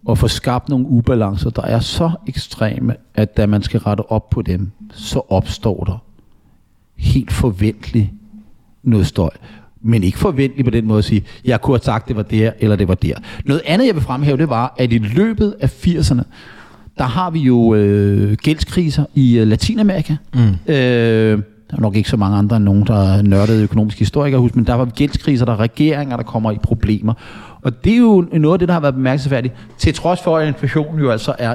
og 0.05 0.19
får 0.19 0.27
skabt 0.27 0.69
nogle 0.69 0.87
ubalancer, 0.87 1.51
der 1.51 1.63
er 1.63 1.81
så 1.81 2.11
ekstreme, 2.27 2.97
at 3.15 3.37
da 3.37 3.47
man 3.47 3.63
skal 3.63 3.81
rette 3.81 4.11
op 4.11 4.31
på 4.31 4.43
dem, 4.43 4.71
så 4.93 5.23
opstår 5.29 5.85
der 5.85 6.05
helt 6.97 7.33
forventeligt 7.33 8.11
noget 8.83 9.07
støj. 9.07 9.31
Men 9.81 10.03
ikke 10.03 10.19
forventeligt 10.19 10.65
på 10.67 10.71
den 10.71 10.87
måde 10.87 10.99
at 10.99 11.05
sige, 11.05 11.25
jeg 11.45 11.61
kunne 11.61 11.77
have 11.77 11.85
sagt, 11.85 12.09
det 12.09 12.17
var 12.17 12.23
der, 12.23 12.53
eller 12.59 12.77
det 12.77 12.89
var 12.89 12.95
der. 12.95 13.15
Noget 13.45 13.63
andet, 13.67 13.87
jeg 13.87 13.95
vil 13.95 14.03
fremhæve, 14.03 14.37
det 14.37 14.49
var, 14.49 14.75
at 14.79 14.93
i 14.93 14.99
løbet 14.99 15.55
af 15.61 15.87
80'erne, 15.87 16.23
der 16.99 17.05
har 17.05 17.31
vi 17.31 17.41
jo 17.41 17.75
øh, 17.75 18.33
gældskriser 18.33 19.05
i 19.15 19.39
øh, 19.39 19.47
Latinamerika. 19.47 20.17
Mm. 20.35 20.73
Øh, 20.75 21.43
der 21.71 21.77
er 21.77 21.81
nok 21.81 21.97
ikke 21.97 22.09
så 22.09 22.17
mange 22.17 22.39
andre 22.39 22.57
end 22.57 22.65
nogen, 22.65 22.87
der 22.87 23.03
er 23.03 23.23
nørdede 23.23 23.63
økonomiske 23.63 23.99
historikere, 23.99 24.41
husk, 24.41 24.57
men 24.57 24.67
der 24.67 24.75
var 24.75 24.85
gældskriser, 24.85 25.45
der 25.45 25.53
er 25.53 25.61
regeringer, 25.61 26.17
der 26.17 26.25
kommer 26.25 26.53
i 26.53 26.59
problemer. 26.63 27.15
Og 27.63 27.85
det 27.85 27.93
er 27.93 27.97
jo 27.97 28.27
noget 28.33 28.55
af 28.55 28.59
det, 28.59 28.69
der 28.69 28.75
har 28.75 28.81
været 28.81 28.95
bemærkelsesværdigt, 28.95 29.55
til 29.79 29.95
trods 29.95 30.23
for, 30.23 30.39
at 30.39 30.49
inflationen 30.49 31.01
jo 31.01 31.11
altså 31.11 31.35
er 31.39 31.55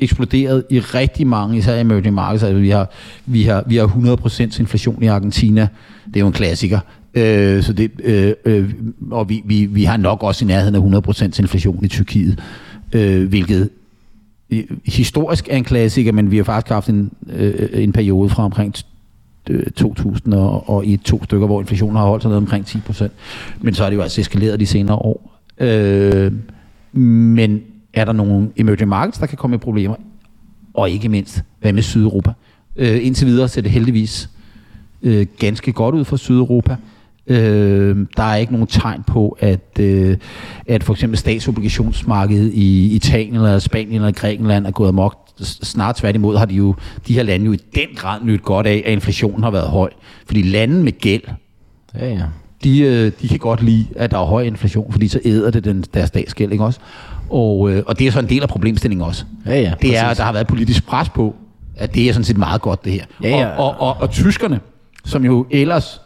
eksploderet 0.00 0.64
i 0.70 0.80
rigtig 0.80 1.26
mange, 1.26 1.58
især 1.58 1.74
i 1.74 1.80
emerging 1.80 2.14
markets. 2.14 2.44
Altså, 2.44 2.60
vi, 2.60 2.70
har, 2.70 2.90
vi, 3.26 3.42
har, 3.42 3.64
vi 3.66 3.76
har 3.76 3.86
100% 3.86 4.60
inflation 4.60 5.02
i 5.02 5.06
Argentina. 5.06 5.68
Det 6.06 6.16
er 6.16 6.20
jo 6.20 6.26
en 6.26 6.32
klassiker. 6.32 6.78
Øh, 7.14 7.62
så 7.62 7.72
det, 7.72 7.90
øh, 8.04 8.32
øh, 8.44 8.70
og 9.10 9.28
vi, 9.28 9.42
vi, 9.44 9.66
vi 9.66 9.84
har 9.84 9.96
nok 9.96 10.22
også 10.22 10.44
i 10.44 10.48
nærheden 10.48 10.96
af 10.96 11.00
100% 11.08 11.24
inflation 11.24 11.84
i 11.84 11.88
Tyrkiet, 11.88 12.42
øh, 12.92 13.28
hvilket 13.28 13.70
historisk 14.84 15.48
er 15.50 15.56
en 15.56 15.64
klassiker, 15.64 16.12
men 16.12 16.30
vi 16.30 16.36
har 16.36 16.44
faktisk 16.44 16.72
haft 16.72 16.88
en, 16.88 17.12
øh, 17.28 17.68
en 17.72 17.92
periode 17.92 18.28
fra 18.28 18.44
omkring 18.44 18.74
øh, 19.50 19.66
2000 19.70 20.34
og, 20.34 20.68
og 20.68 20.86
i 20.86 20.96
to 20.96 21.24
stykker, 21.24 21.46
hvor 21.46 21.60
inflationen 21.60 21.96
har 21.96 22.06
holdt 22.06 22.22
sig 22.22 22.28
ned 22.28 22.36
omkring 22.36 22.66
10%. 22.66 23.08
Men 23.60 23.74
så 23.74 23.84
er 23.84 23.90
det 23.90 23.96
jo 23.96 24.02
altså 24.02 24.20
eskaleret 24.20 24.60
de 24.60 24.66
senere 24.66 24.96
år. 24.96 25.38
Øh, 25.58 26.32
men 26.92 27.62
er 27.94 28.04
der 28.04 28.12
nogle 28.12 28.48
emerging 28.56 28.88
markets, 28.88 29.18
der 29.18 29.26
kan 29.26 29.38
komme 29.38 29.56
i 29.56 29.58
problemer? 29.58 29.96
Og 30.74 30.90
ikke 30.90 31.08
mindst, 31.08 31.42
hvad 31.60 31.72
med 31.72 31.82
Sydeuropa? 31.82 32.32
Øh, 32.76 33.06
indtil 33.06 33.26
videre 33.26 33.48
ser 33.48 33.62
det 33.62 33.70
heldigvis 33.70 34.30
øh, 35.02 35.26
ganske 35.38 35.72
godt 35.72 35.94
ud 35.94 36.04
for 36.04 36.16
Sydeuropa. 36.16 36.76
Øh, 37.26 38.06
der 38.16 38.22
er 38.22 38.36
ikke 38.36 38.52
nogen 38.52 38.66
tegn 38.66 39.02
på, 39.02 39.36
at, 39.40 39.78
øh, 39.80 40.16
at 40.66 40.84
for 40.84 40.92
eksempel 40.92 41.18
statsobligationsmarkedet 41.18 42.50
i 42.54 42.94
Italien 42.94 43.34
eller 43.34 43.58
Spanien 43.58 43.94
eller 43.94 44.10
Grækenland 44.10 44.66
er 44.66 44.70
gået 44.70 44.88
amok. 44.88 45.18
Snart 45.42 45.96
tværtimod 45.96 46.36
har 46.38 46.44
de 46.44 46.54
jo 46.54 46.74
de 47.08 47.14
her 47.14 47.22
lande 47.22 47.46
jo 47.46 47.52
i 47.52 47.58
den 47.74 47.88
grad 47.96 48.20
nyt 48.24 48.42
godt 48.42 48.66
af, 48.66 48.82
at 48.86 48.92
inflationen 48.92 49.42
har 49.42 49.50
været 49.50 49.68
høj. 49.68 49.90
Fordi 50.26 50.42
lande 50.42 50.82
med 50.84 50.92
gæld, 51.00 51.22
Ja, 51.98 52.08
ja. 52.08 52.22
de, 52.64 52.80
øh, 52.80 53.12
de 53.22 53.28
kan 53.28 53.38
godt 53.38 53.62
lide, 53.62 53.86
at 53.96 54.10
der 54.10 54.18
er 54.18 54.24
høj 54.24 54.42
inflation, 54.42 54.92
fordi 54.92 55.08
så 55.08 55.20
æder 55.24 55.50
det 55.50 55.64
den, 55.64 55.84
deres 55.94 56.08
statsgæld, 56.08 56.52
ikke 56.52 56.64
også? 56.64 56.80
Og, 57.30 57.70
øh, 57.70 57.82
og 57.86 57.98
det 57.98 58.06
er 58.06 58.10
så 58.10 58.18
en 58.20 58.28
del 58.28 58.42
af 58.42 58.48
problemstillingen 58.48 59.06
også. 59.06 59.24
Ja, 59.46 59.60
ja, 59.60 59.74
det 59.82 59.96
er, 59.98 60.04
at 60.04 60.16
der 60.16 60.22
har 60.22 60.32
været 60.32 60.46
politisk 60.46 60.86
pres 60.86 61.08
på, 61.08 61.34
at 61.76 61.94
det 61.94 62.08
er 62.08 62.12
sådan 62.12 62.24
set 62.24 62.36
meget 62.38 62.60
godt, 62.62 62.84
det 62.84 62.92
her. 62.92 63.04
Ja, 63.22 63.28
ja. 63.28 63.46
Og, 63.48 63.70
og, 63.70 63.80
og, 63.80 63.96
og 64.00 64.10
tyskerne, 64.10 64.60
som 65.04 65.24
jo 65.24 65.46
ellers 65.50 66.00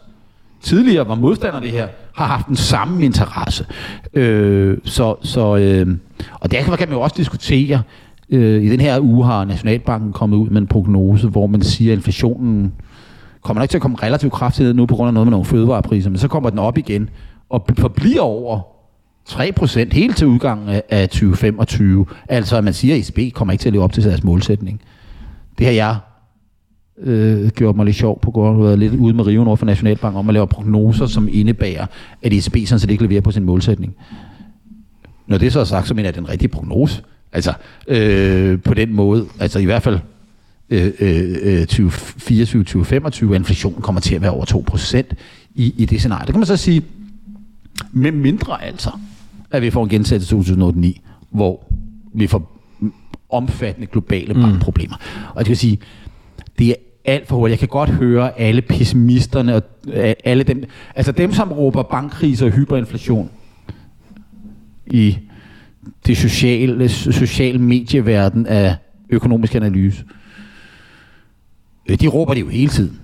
tidligere 0.67 1.07
var 1.07 1.15
modstandere 1.15 1.55
af 1.55 1.61
det 1.61 1.71
her, 1.71 1.87
har 2.15 2.25
haft 2.25 2.47
den 2.47 2.55
samme 2.55 3.05
interesse. 3.05 3.65
Øh, 4.13 4.77
så, 4.83 5.15
så, 5.21 5.57
øh, 5.57 5.97
og 6.39 6.51
derfor 6.51 6.75
kan 6.75 6.89
man 6.89 6.97
jo 6.97 7.01
også 7.01 7.15
diskutere, 7.17 7.81
øh, 8.29 8.63
i 8.63 8.69
den 8.69 8.79
her 8.79 8.99
uge 8.99 9.25
har 9.25 9.45
Nationalbanken 9.45 10.13
kommet 10.13 10.37
ud 10.37 10.49
med 10.49 10.61
en 10.61 10.67
prognose, 10.67 11.27
hvor 11.27 11.47
man 11.47 11.61
siger, 11.61 11.91
at 11.91 11.97
inflationen 11.97 12.73
kommer 13.41 13.61
nok 13.61 13.69
til 13.69 13.77
at 13.77 13.81
komme 13.81 13.97
relativt 14.03 14.33
kraftigt 14.33 14.65
ned 14.65 14.73
nu 14.73 14.85
på 14.85 14.95
grund 14.95 15.07
af 15.07 15.13
noget 15.13 15.27
med 15.27 15.31
nogle 15.31 15.45
fødevarepriser, 15.45 16.09
men 16.09 16.19
så 16.19 16.27
kommer 16.27 16.49
den 16.49 16.59
op 16.59 16.77
igen 16.77 17.09
og 17.49 17.65
forbliver 17.77 18.21
over 18.21 18.61
3% 19.29 19.93
helt 19.93 20.17
til 20.17 20.27
udgangen 20.27 20.69
af, 20.69 20.83
af 20.89 21.09
2025. 21.09 22.05
Altså, 22.29 22.57
at 22.57 22.63
man 22.63 22.73
siger, 22.73 22.95
at 22.95 23.01
ECB 23.01 23.33
kommer 23.33 23.51
ikke 23.51 23.61
til 23.61 23.69
at 23.69 23.73
leve 23.73 23.83
op 23.83 23.93
til 23.93 24.03
deres 24.03 24.23
målsætning. 24.23 24.81
Det 25.57 25.65
har 25.65 25.73
jeg 25.73 25.95
øh, 27.03 27.49
gjort 27.49 27.75
mig 27.75 27.85
lidt 27.85 27.95
sjov 27.95 28.19
på 28.21 28.31
går, 28.31 28.63
været 28.63 28.79
lidt 28.79 28.93
ude 28.93 29.13
med 29.13 29.25
riven 29.25 29.47
over 29.47 29.55
for 29.55 29.65
Nationalbank 29.65 30.15
om 30.15 30.29
at 30.29 30.33
lave 30.33 30.47
prognoser, 30.47 31.05
som 31.05 31.29
indebærer, 31.31 31.85
at 32.21 32.33
ECB 32.33 32.67
sådan 32.67 32.79
set 32.79 32.91
ikke 32.91 33.03
leverer 33.03 33.21
på 33.21 33.31
sin 33.31 33.43
målsætning. 33.43 33.95
Når 35.27 35.37
det 35.37 35.53
så 35.53 35.59
er 35.59 35.63
sagt, 35.63 35.87
så 35.87 35.93
mener 35.93 36.03
jeg, 36.03 36.09
at 36.09 36.15
det 36.15 36.21
er 36.21 36.25
en 36.25 36.31
rigtig 36.31 36.51
prognose. 36.51 37.03
Altså, 37.33 37.53
øh, 37.87 38.61
på 38.61 38.73
den 38.73 38.93
måde, 38.93 39.25
altså 39.39 39.59
i 39.59 39.65
hvert 39.65 39.83
fald 39.83 39.99
øh, 40.69 40.91
øh, 40.99 41.61
2024-2025, 41.61 43.33
inflationen 43.33 43.81
kommer 43.81 44.01
til 44.01 44.15
at 44.15 44.21
være 44.21 44.31
over 44.31 44.45
2% 44.45 45.15
i, 45.55 45.73
i 45.77 45.85
det 45.85 45.99
scenarie. 45.99 46.25
Det 46.25 46.33
kan 46.33 46.39
man 46.39 46.47
så 46.47 46.57
sige, 46.57 46.81
med 47.91 48.11
mindre 48.11 48.63
altså, 48.63 48.89
at 49.51 49.61
vi 49.61 49.69
får 49.69 49.83
en 49.83 49.89
gensættelse 49.89 50.35
i 50.35 50.39
2009, 50.39 51.01
hvor 51.29 51.73
vi 52.13 52.27
får 52.27 52.61
omfattende 53.29 53.87
globale 53.87 54.33
bankproblemer. 54.33 54.95
Mm. 54.95 55.23
Og 55.35 55.45
det 55.45 55.49
vil 55.49 55.57
sige, 55.57 55.79
det 56.59 56.69
er 56.69 56.75
alt 57.07 57.27
for 57.27 57.35
hurtigt. 57.35 57.61
Jeg 57.61 57.69
kan 57.69 57.79
godt 57.79 57.89
høre 57.89 58.39
alle 58.39 58.61
pessimisterne 58.61 59.55
og 59.55 59.63
øh, 59.87 60.13
alle 60.23 60.43
dem, 60.43 60.63
altså 60.95 61.11
dem, 61.11 61.33
som 61.33 61.51
råber 61.51 61.83
bankkrise 61.83 62.45
og 62.45 62.51
hyperinflation 62.51 63.29
i 64.87 65.17
det 66.07 66.17
sociale, 66.17 66.89
sociale 66.89 67.59
medieverden 67.59 68.45
af 68.45 68.75
økonomisk 69.09 69.55
analyse. 69.55 70.03
Øh, 71.89 71.99
de 71.99 72.07
råber 72.07 72.33
det 72.33 72.41
jo 72.41 72.47
hele 72.47 72.69
tiden. 72.69 72.99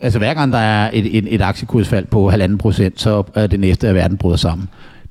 Altså 0.00 0.18
hver 0.18 0.34
gang 0.34 0.52
der 0.52 0.58
er 0.58 0.90
et, 0.92 1.18
et, 1.18 1.34
et 1.34 1.40
aktiekursfald 1.42 2.06
på 2.06 2.30
halvanden 2.30 2.58
procent, 2.58 3.00
så 3.00 3.22
er 3.34 3.46
det 3.46 3.60
næste, 3.60 3.88
at 3.88 3.94
verden 3.94 4.16
bryder 4.16 4.36
sammen. 4.36 4.68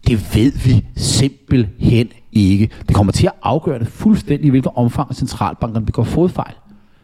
Det 0.08 0.36
ved 0.36 0.52
vi 0.66 0.86
simpelthen 0.96 2.10
ikke. 2.32 2.70
Det 2.88 2.96
kommer 2.96 3.14
til 3.14 3.28
at 3.28 3.34
afgøre 3.44 3.80
det 3.80 3.88
fuldstændig, 3.88 4.48
i 4.48 4.50
hvilket 4.50 4.72
omfang 4.76 5.16
centralbankerne 5.16 5.86
begår 5.86 6.04
fodfejl. 6.04 6.54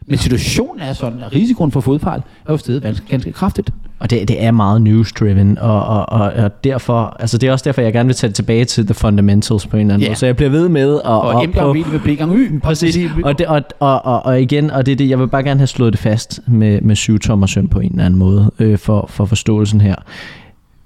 Men 0.08 0.18
situationen 0.18 0.80
er 0.80 0.92
sådan, 0.92 1.22
at 1.22 1.34
risikoen 1.34 1.72
for 1.72 1.80
fodfejl 1.80 2.22
er 2.46 2.52
jo 2.52 2.56
stedet 2.56 3.02
ganske 3.08 3.32
kraftigt. 3.32 3.70
Og 3.98 4.10
det, 4.10 4.28
det 4.28 4.44
er 4.44 4.50
meget 4.50 4.82
news-driven, 4.82 5.58
og, 5.58 5.86
og, 5.86 6.08
og, 6.08 6.20
og 6.20 6.64
derfor, 6.64 7.16
altså 7.20 7.38
det 7.38 7.48
er 7.48 7.52
også 7.52 7.64
derfor, 7.64 7.82
jeg 7.82 7.92
gerne 7.92 8.06
vil 8.06 8.16
tage 8.16 8.32
tilbage 8.32 8.64
til 8.64 8.86
the 8.86 8.94
fundamentals 8.94 9.66
på 9.66 9.76
en 9.76 9.80
eller 9.80 9.94
anden 9.94 10.02
yeah. 10.02 10.10
måde. 10.10 10.18
Så 10.18 10.26
jeg 10.26 10.36
bliver 10.36 10.50
ved 10.50 10.68
med 10.68 10.94
at... 10.94 11.00
Og, 11.02 11.20
og 11.20 11.48
M 11.48 11.52
gange 11.52 11.80
V 11.80 11.92
vil 11.92 11.98
blive 11.98 12.16
gang 12.16 12.36
Y. 12.36 12.60
Præcis. 12.60 13.10
Og, 13.24 13.38
det, 13.38 13.46
og, 13.46 13.62
og, 13.80 14.04
og, 14.04 14.26
og, 14.26 14.42
igen, 14.42 14.70
og 14.70 14.86
det 14.86 14.92
er 14.92 14.96
det, 14.96 15.08
jeg 15.08 15.18
vil 15.18 15.28
bare 15.28 15.42
gerne 15.42 15.60
have 15.60 15.66
slået 15.66 15.92
det 15.92 16.00
fast 16.00 16.40
med, 16.46 16.80
med 16.80 16.96
syv 16.96 17.18
tommer 17.18 17.46
søm 17.46 17.68
på 17.68 17.80
en 17.80 17.90
eller 17.90 18.04
anden 18.04 18.18
måde, 18.18 18.50
øh, 18.58 18.78
for, 18.78 19.06
for 19.08 19.24
forståelsen 19.24 19.80
her. 19.80 19.94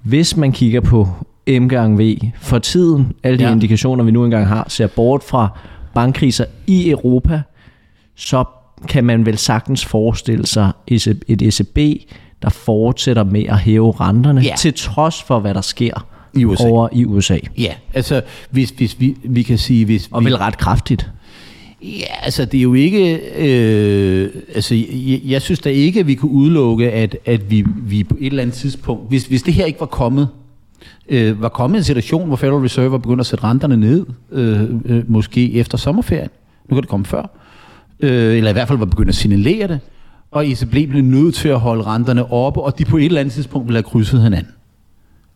Hvis 0.03 0.37
man 0.37 0.51
kigger 0.51 0.81
på 0.81 1.07
M 1.47 1.67
gange 1.67 2.03
V 2.03 2.17
for 2.41 2.59
tiden, 2.59 3.13
alle 3.23 3.39
de 3.39 3.43
ja. 3.43 3.51
indikationer, 3.51 4.03
vi 4.03 4.11
nu 4.11 4.25
engang 4.25 4.47
har, 4.47 4.65
ser 4.67 4.87
bort 4.87 5.23
fra 5.23 5.59
bankkriser 5.93 6.45
i 6.67 6.89
Europa, 6.89 7.41
så 8.15 8.43
kan 8.87 9.03
man 9.03 9.25
vel 9.25 9.37
sagtens 9.37 9.85
forestille 9.85 10.45
sig 10.45 10.71
et 10.87 11.41
ECB, 11.41 11.77
der 12.41 12.49
fortsætter 12.49 13.23
med 13.23 13.45
at 13.45 13.59
hæve 13.59 13.91
renterne, 13.91 14.41
ja. 14.41 14.53
til 14.57 14.73
trods 14.73 15.23
for, 15.23 15.39
hvad 15.39 15.53
der 15.53 15.61
sker 15.61 16.07
i 16.33 16.45
USA. 16.45 16.67
over 16.67 16.89
i 16.91 17.05
USA. 17.05 17.37
Ja, 17.57 17.73
altså 17.93 18.21
hvis, 18.49 18.69
hvis 18.69 18.99
vi, 18.99 19.17
vi 19.23 19.43
kan 19.43 19.57
sige... 19.57 19.85
Hvis 19.85 20.09
og 20.11 20.25
vel 20.25 20.37
ret 20.37 20.57
kraftigt. 20.57 21.09
Ja, 21.81 22.23
altså 22.23 22.45
det 22.45 22.57
er 22.57 22.61
jo 22.61 22.73
ikke... 22.73 23.19
Øh, 23.37 24.29
altså 24.55 24.75
jeg, 24.75 25.21
jeg 25.25 25.41
synes 25.41 25.59
da 25.59 25.69
ikke, 25.69 25.99
at 25.99 26.07
vi 26.07 26.15
kunne 26.15 26.31
udelukke, 26.31 26.91
at, 26.91 27.17
at 27.25 27.51
vi, 27.51 27.65
vi 27.77 28.03
på 28.03 28.15
et 28.19 28.25
eller 28.25 28.41
andet 28.41 28.55
tidspunkt... 28.55 29.09
Hvis, 29.09 29.25
hvis 29.25 29.43
det 29.43 29.53
her 29.53 29.65
ikke 29.65 29.79
var 29.79 29.85
kommet, 29.85 30.27
øh, 31.09 31.41
var 31.41 31.49
kommet 31.49 31.77
en 31.77 31.83
situation, 31.83 32.27
hvor 32.27 32.35
Federal 32.35 32.59
Reserve 32.59 32.91
var 32.91 32.97
begyndt 32.97 33.19
at 33.19 33.25
sætte 33.25 33.43
renterne 33.43 33.77
ned, 33.77 34.05
øh, 34.31 34.61
øh, 34.85 35.11
måske 35.11 35.53
efter 35.53 35.77
sommerferien. 35.77 36.29
Nu 36.69 36.75
kan 36.75 36.81
det 36.81 36.89
komme 36.89 37.05
før 37.05 37.42
øh, 38.03 38.37
eller 38.37 38.49
i 38.49 38.53
hvert 38.53 38.67
fald 38.67 38.79
var 38.79 38.85
begyndt 38.85 39.09
at 39.09 39.15
signalere 39.15 39.67
det, 39.67 39.79
og 40.31 40.47
ECB 40.49 40.71
blev 40.71 41.01
nødt 41.01 41.35
til 41.35 41.49
at 41.49 41.59
holde 41.59 41.83
renterne 41.83 42.31
oppe, 42.31 42.61
og 42.61 42.77
de 42.79 42.85
på 42.85 42.97
et 42.97 43.05
eller 43.05 43.19
andet 43.19 43.33
tidspunkt 43.33 43.67
ville 43.67 43.77
have 43.77 43.83
krydset 43.83 44.21
hinanden 44.21 44.51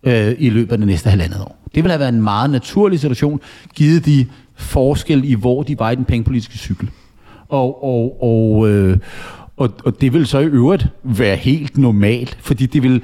øh, 0.03 0.36
i 0.38 0.49
løbet 0.49 0.72
af 0.72 0.78
det 0.78 0.88
næste 0.88 1.09
halvandet 1.09 1.41
år. 1.41 1.57
Det 1.76 1.84
ville 1.84 1.91
have 1.91 1.99
været 1.99 2.13
en 2.13 2.22
meget 2.22 2.49
naturlig 2.49 2.99
situation, 2.99 3.41
givet 3.76 4.05
de 4.05 4.26
forskel 4.55 5.24
i, 5.26 5.34
hvor 5.34 5.63
de 5.63 5.80
var 5.80 5.91
i 5.91 5.95
den 5.95 6.05
pengepolitiske 6.05 6.57
cykel. 6.57 6.89
Og, 7.49 7.84
og, 7.84 8.24
og, 8.24 8.70
øh, 8.70 8.97
og, 9.57 9.74
og 9.86 10.01
det 10.01 10.13
vil 10.13 10.28
så 10.28 10.39
i 10.39 10.45
øvrigt 10.45 10.88
være 11.03 11.36
helt 11.36 11.78
normalt, 11.78 12.38
fordi 12.41 12.65
det 12.65 12.84
vil... 12.84 13.01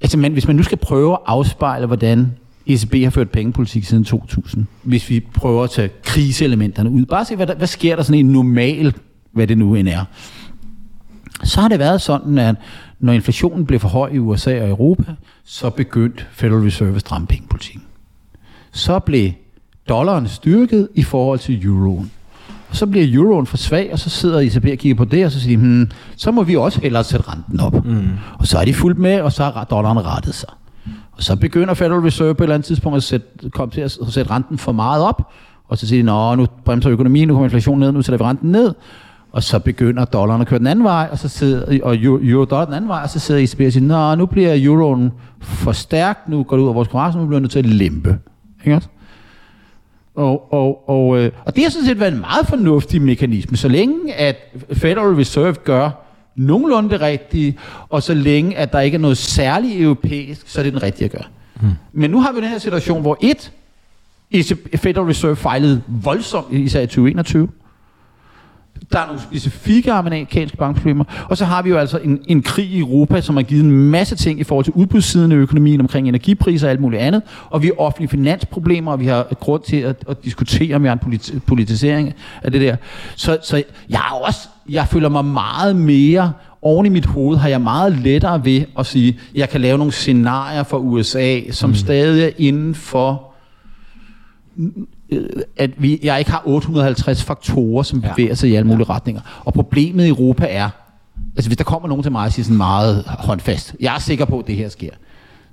Altså, 0.00 0.18
man, 0.18 0.32
hvis 0.32 0.46
man 0.46 0.56
nu 0.56 0.62
skal 0.62 0.78
prøve 0.78 1.12
at 1.12 1.18
afspejle, 1.26 1.86
hvordan 1.86 2.32
ECB 2.66 2.94
har 3.04 3.10
ført 3.10 3.30
pengepolitik 3.30 3.84
siden 3.84 4.04
2000. 4.04 4.66
Hvis 4.82 5.10
vi 5.10 5.20
prøver 5.34 5.64
at 5.64 5.70
tage 5.70 5.90
kriseelementerne 6.02 6.90
ud, 6.90 7.04
bare 7.04 7.24
se, 7.24 7.36
hvad, 7.36 7.46
der, 7.46 7.54
hvad 7.54 7.66
sker 7.66 7.96
der 7.96 8.02
sådan 8.02 8.18
en 8.18 8.32
normal, 8.32 8.94
hvad 9.32 9.46
det 9.46 9.58
nu 9.58 9.74
end 9.74 9.88
er. 9.88 10.04
Så 11.44 11.60
har 11.60 11.68
det 11.68 11.78
været 11.78 12.02
sådan, 12.02 12.38
at 12.38 12.56
når 13.00 13.12
inflationen 13.12 13.66
blev 13.66 13.80
for 13.80 13.88
høj 13.88 14.10
i 14.12 14.18
USA 14.18 14.62
og 14.62 14.68
Europa, 14.68 15.14
så 15.44 15.70
begyndte 15.70 16.24
Federal 16.32 16.62
Reserve 16.62 16.94
at 16.94 17.00
stramme 17.00 17.26
pengepolitikken. 17.26 17.82
Så 18.72 18.98
blev 18.98 19.30
dollaren 19.88 20.28
styrket 20.28 20.88
i 20.94 21.02
forhold 21.02 21.38
til 21.38 21.64
euroen. 21.64 22.10
Og 22.70 22.76
så 22.76 22.86
bliver 22.86 23.06
euroen 23.14 23.46
for 23.46 23.56
svag, 23.56 23.92
og 23.92 23.98
så 23.98 24.10
sidder 24.10 24.40
ECB 24.40 24.64
og 24.72 24.78
kigger 24.78 24.94
på 24.94 25.04
det, 25.04 25.24
og 25.24 25.32
så 25.32 25.40
siger 25.40 25.58
de, 25.58 25.64
hmm, 25.64 25.90
så 26.16 26.30
må 26.30 26.42
vi 26.42 26.56
også 26.56 26.80
hellere 26.80 27.04
sætte 27.04 27.28
renten 27.28 27.60
op. 27.60 27.84
Mm. 27.84 28.08
Og 28.38 28.46
så 28.46 28.58
er 28.58 28.64
de 28.64 28.74
fuldt 28.74 28.98
med, 28.98 29.20
og 29.20 29.32
så 29.32 29.44
har 29.44 29.64
dollaren 29.64 30.04
rettet 30.04 30.34
sig. 30.34 30.48
Og 31.16 31.22
så 31.22 31.36
begynder 31.36 31.74
Federal 31.74 32.00
Reserve 32.00 32.34
på 32.34 32.42
et 32.42 32.44
eller 32.44 32.54
andet 32.54 32.66
tidspunkt 32.66 32.96
at 32.96 33.02
sætte, 33.02 33.26
komme 33.50 33.72
til 33.72 33.80
at 33.80 33.98
sætte 34.08 34.30
renten 34.30 34.58
for 34.58 34.72
meget 34.72 35.02
op, 35.02 35.32
og 35.68 35.78
så 35.78 35.86
siger 35.86 36.30
de, 36.30 36.36
nu 36.36 36.46
bremser 36.64 36.90
økonomien, 36.90 37.28
nu 37.28 37.34
kommer 37.34 37.46
inflationen 37.46 37.80
ned, 37.80 37.92
nu 37.92 38.02
sætter 38.02 38.18
vi 38.18 38.24
renten 38.24 38.52
ned, 38.52 38.74
og 39.32 39.42
så 39.42 39.58
begynder 39.58 40.04
dollaren 40.04 40.40
at 40.40 40.46
køre 40.46 40.58
den 40.58 40.66
anden 40.66 40.84
vej, 40.84 41.08
og 41.12 41.18
så 41.18 41.28
sidder, 41.28 41.82
og 41.82 41.96
euro 42.02 42.44
dollar 42.44 42.64
den 42.64 42.74
anden 42.74 42.88
vej, 42.88 43.00
og 43.02 43.10
så 43.10 43.18
sidder 43.18 43.40
ECB 43.40 43.60
og 43.60 43.72
siger, 43.72 43.86
Nå, 43.86 44.14
nu 44.14 44.26
bliver 44.26 44.64
euroen 44.64 45.12
for 45.40 45.72
stærk, 45.72 46.18
nu 46.28 46.42
går 46.42 46.56
det 46.56 46.64
ud 46.64 46.68
af 46.68 46.74
vores 46.74 46.88
konkurrence, 46.88 47.18
nu 47.18 47.26
bliver 47.26 47.40
vi 47.40 47.42
nødt 47.42 47.52
til 47.52 47.58
at 47.58 47.66
lempe. 47.66 48.18
Ikke 48.64 48.76
også? 48.76 48.88
Og, 50.14 50.52
og, 50.52 50.88
og, 50.88 51.18
øh, 51.18 51.30
og 51.44 51.56
det 51.56 51.62
har 51.62 51.70
sådan 51.70 51.86
set 51.86 52.00
været 52.00 52.12
en 52.12 52.20
meget 52.20 52.46
fornuftig 52.46 53.02
mekanisme, 53.02 53.56
så 53.56 53.68
længe 53.68 54.14
at 54.14 54.36
Federal 54.72 55.14
Reserve 55.14 55.54
gør 55.54 56.05
nogenlunde 56.36 56.90
det 56.90 57.00
rigtige, 57.00 57.58
og 57.88 58.02
så 58.02 58.14
længe, 58.14 58.56
at 58.56 58.72
der 58.72 58.80
ikke 58.80 58.94
er 58.94 59.00
noget 59.00 59.18
særligt 59.18 59.80
europæisk, 59.80 60.48
så 60.48 60.58
er 60.60 60.62
det 60.62 60.72
den 60.72 60.82
rigtige 60.82 61.04
at 61.04 61.10
gøre. 61.10 61.24
Mm. 61.60 61.68
Men 61.92 62.10
nu 62.10 62.20
har 62.20 62.32
vi 62.32 62.40
den 62.40 62.48
her 62.48 62.58
situation, 62.58 63.00
hvor 63.00 63.18
et, 63.20 63.52
Federal 64.76 65.06
Reserve 65.06 65.36
fejlede 65.36 65.82
voldsomt, 65.86 66.52
især 66.52 66.80
i 66.80 66.86
2021. 66.86 67.48
Der 68.92 68.98
er 68.98 69.06
nogle 69.06 69.20
specifikke 69.20 69.92
amerikanske 69.92 70.56
bankproblemer, 70.56 71.04
og 71.28 71.36
så 71.36 71.44
har 71.44 71.62
vi 71.62 71.70
jo 71.70 71.78
altså 71.78 71.98
en, 71.98 72.20
en 72.26 72.42
krig 72.42 72.66
i 72.66 72.78
Europa, 72.78 73.20
som 73.20 73.36
har 73.36 73.42
givet 73.42 73.64
en 73.64 73.90
masse 73.90 74.16
ting 74.16 74.40
i 74.40 74.44
forhold 74.44 74.64
til 74.64 74.72
udbudssiden 74.72 75.32
af 75.32 75.36
økonomien 75.36 75.80
omkring 75.80 76.08
energipriser 76.08 76.66
og 76.66 76.70
alt 76.70 76.80
muligt 76.80 77.02
andet, 77.02 77.22
og 77.50 77.62
vi 77.62 77.66
har 77.66 77.80
offentlige 77.80 78.08
finansproblemer, 78.08 78.92
og 78.92 79.00
vi 79.00 79.06
har 79.06 79.22
grund 79.40 79.62
til 79.62 79.76
at, 79.76 80.04
at 80.08 80.24
diskutere 80.24 80.78
mere 80.78 80.92
en 80.92 80.98
politi- 80.98 81.38
politisering 81.38 82.14
af 82.42 82.52
det 82.52 82.60
der. 82.60 82.76
Så, 83.16 83.38
så 83.42 83.62
jeg 83.90 83.98
har 83.98 84.16
også 84.16 84.48
jeg 84.68 84.88
føler 84.88 85.08
mig 85.08 85.24
meget 85.24 85.76
mere 85.76 86.32
oven 86.62 86.86
i 86.86 86.88
mit 86.88 87.06
hoved 87.06 87.36
har 87.36 87.48
jeg 87.48 87.60
meget 87.60 87.92
lettere 87.98 88.44
ved 88.44 88.64
at 88.78 88.86
sige, 88.86 89.08
at 89.08 89.34
jeg 89.34 89.48
kan 89.48 89.60
lave 89.60 89.78
nogle 89.78 89.92
scenarier 89.92 90.62
for 90.62 90.78
USA, 90.78 91.40
som 91.50 91.70
mm. 91.70 91.76
stadig 91.76 92.24
er 92.24 92.30
inden 92.38 92.74
for, 92.74 93.34
at 95.56 95.70
vi, 95.76 96.00
jeg 96.02 96.18
ikke 96.18 96.30
har 96.30 96.42
850 96.44 97.24
faktorer, 97.24 97.82
som 97.82 98.00
bevæger 98.00 98.34
sig 98.34 98.50
i 98.50 98.54
alle 98.54 98.68
mulige 98.68 98.86
ja. 98.88 98.94
retninger. 98.94 99.42
Og 99.44 99.54
problemet 99.54 100.04
i 100.04 100.08
Europa 100.08 100.46
er, 100.50 100.68
altså 101.36 101.48
hvis 101.48 101.56
der 101.56 101.64
kommer 101.64 101.88
nogen 101.88 102.02
til 102.02 102.12
mig 102.12 102.26
og 102.26 102.32
siger 102.32 102.44
sådan 102.44 102.56
meget 102.56 103.04
håndfast, 103.06 103.76
jeg 103.80 103.94
er 103.94 103.98
sikker 103.98 104.24
på, 104.24 104.38
at 104.38 104.46
det 104.46 104.56
her 104.56 104.68
sker. 104.68 104.90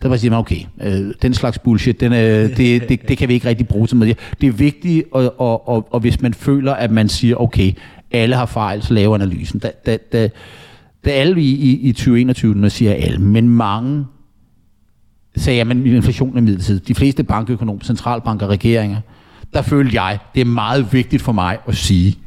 Så 0.02 0.10
bare 0.10 0.18
siger 0.18 0.38
okay, 0.38 0.60
øh, 0.82 1.14
den 1.22 1.34
slags 1.34 1.60
bullshit, 1.60 2.00
den, 2.00 2.14
øh, 2.14 2.58
det, 2.58 2.90
det, 2.90 3.08
det 3.08 3.18
kan 3.18 3.30
vi 3.30 3.34
ikke 3.34 3.48
rigtig 3.48 3.68
bruge 3.68 3.88
til 3.88 3.98
noget. 3.98 4.18
Det 4.42 4.48
er 4.48 4.52
vigtigt, 4.52 5.06
og, 5.12 5.40
og, 5.40 5.70
og, 5.70 5.88
og 5.92 6.00
hvis 6.00 6.22
man 6.22 6.34
føler, 6.34 6.74
at 6.74 6.92
man 6.92 7.10
siger, 7.10 7.36
okay, 7.36 7.72
alle 8.12 8.36
har 8.36 8.46
fejl, 8.46 8.82
så 8.82 8.94
laver 8.94 9.16
analysen. 9.16 9.60
Da, 9.60 9.72
da, 9.86 9.98
da, 9.98 10.30
da 11.06 11.10
alle 11.10 11.42
i, 11.42 11.52
i, 11.52 11.80
i 11.80 11.92
2021, 11.92 12.56
når 12.56 12.70
siger 12.70 12.94
alle, 12.94 13.18
men 13.18 13.50
mange 13.50 14.06
sagde, 15.36 15.62
at 15.62 15.68
inflationen 15.68 16.38
er 16.38 16.42
midlertidig. 16.42 16.88
De 16.88 16.96
fleste 16.96 17.24
bankøkonomer, 17.24 17.84
centralbanker, 17.84 18.48
regeringer, 18.48 18.98
der 19.54 19.62
følte 19.62 20.02
jeg, 20.04 20.20
det 20.36 20.42
er 20.42 20.46
meget 20.46 20.94
vigtigt 20.94 21.22
for 21.22 21.32
mig 21.32 21.58
at 21.68 21.76
sige, 21.76 22.18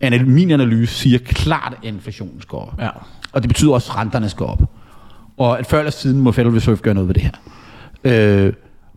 at 0.00 0.26
min 0.26 0.50
analyse 0.50 0.94
siger 0.94 1.18
klart, 1.18 1.74
at 1.82 1.88
inflationen 1.88 2.42
skal 2.42 2.56
op. 2.56 2.74
Ja. 2.78 2.88
Og 3.32 3.42
det 3.42 3.48
betyder 3.48 3.72
også, 3.72 3.92
at 3.92 3.96
renterne 3.98 4.28
skal 4.28 4.46
op. 4.46 4.62
Og 5.36 5.58
at 5.58 5.66
før 5.66 5.78
eller 5.78 5.90
siden 5.90 6.20
må 6.20 6.32
Federal 6.32 6.54
Reserve 6.54 6.76
gøre 6.76 6.94
noget 6.94 7.08
ved 7.08 7.14
det 7.14 7.22
her. 7.22 7.32
Øh, 8.04 8.52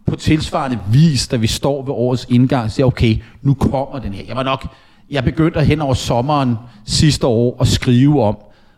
på 0.05 0.15
tilsvarende 0.15 0.79
vis, 0.91 1.27
da 1.27 1.35
vi 1.35 1.47
står 1.47 1.83
ved 1.83 1.93
årets 1.93 2.25
indgang, 2.29 2.71
siger 2.71 2.85
okay, 2.85 3.17
nu 3.41 3.53
kommer 3.53 3.99
den 3.99 4.13
her. 4.13 4.23
Jeg 4.27 4.35
var 4.35 4.43
nok, 4.43 4.67
jeg 5.11 5.23
begyndte 5.23 5.61
hen 5.61 5.81
over 5.81 5.93
sommeren 5.93 6.55
sidste 6.85 7.27
år 7.27 7.57
at 7.61 7.67
skrive 7.67 8.23
om, 8.23 8.37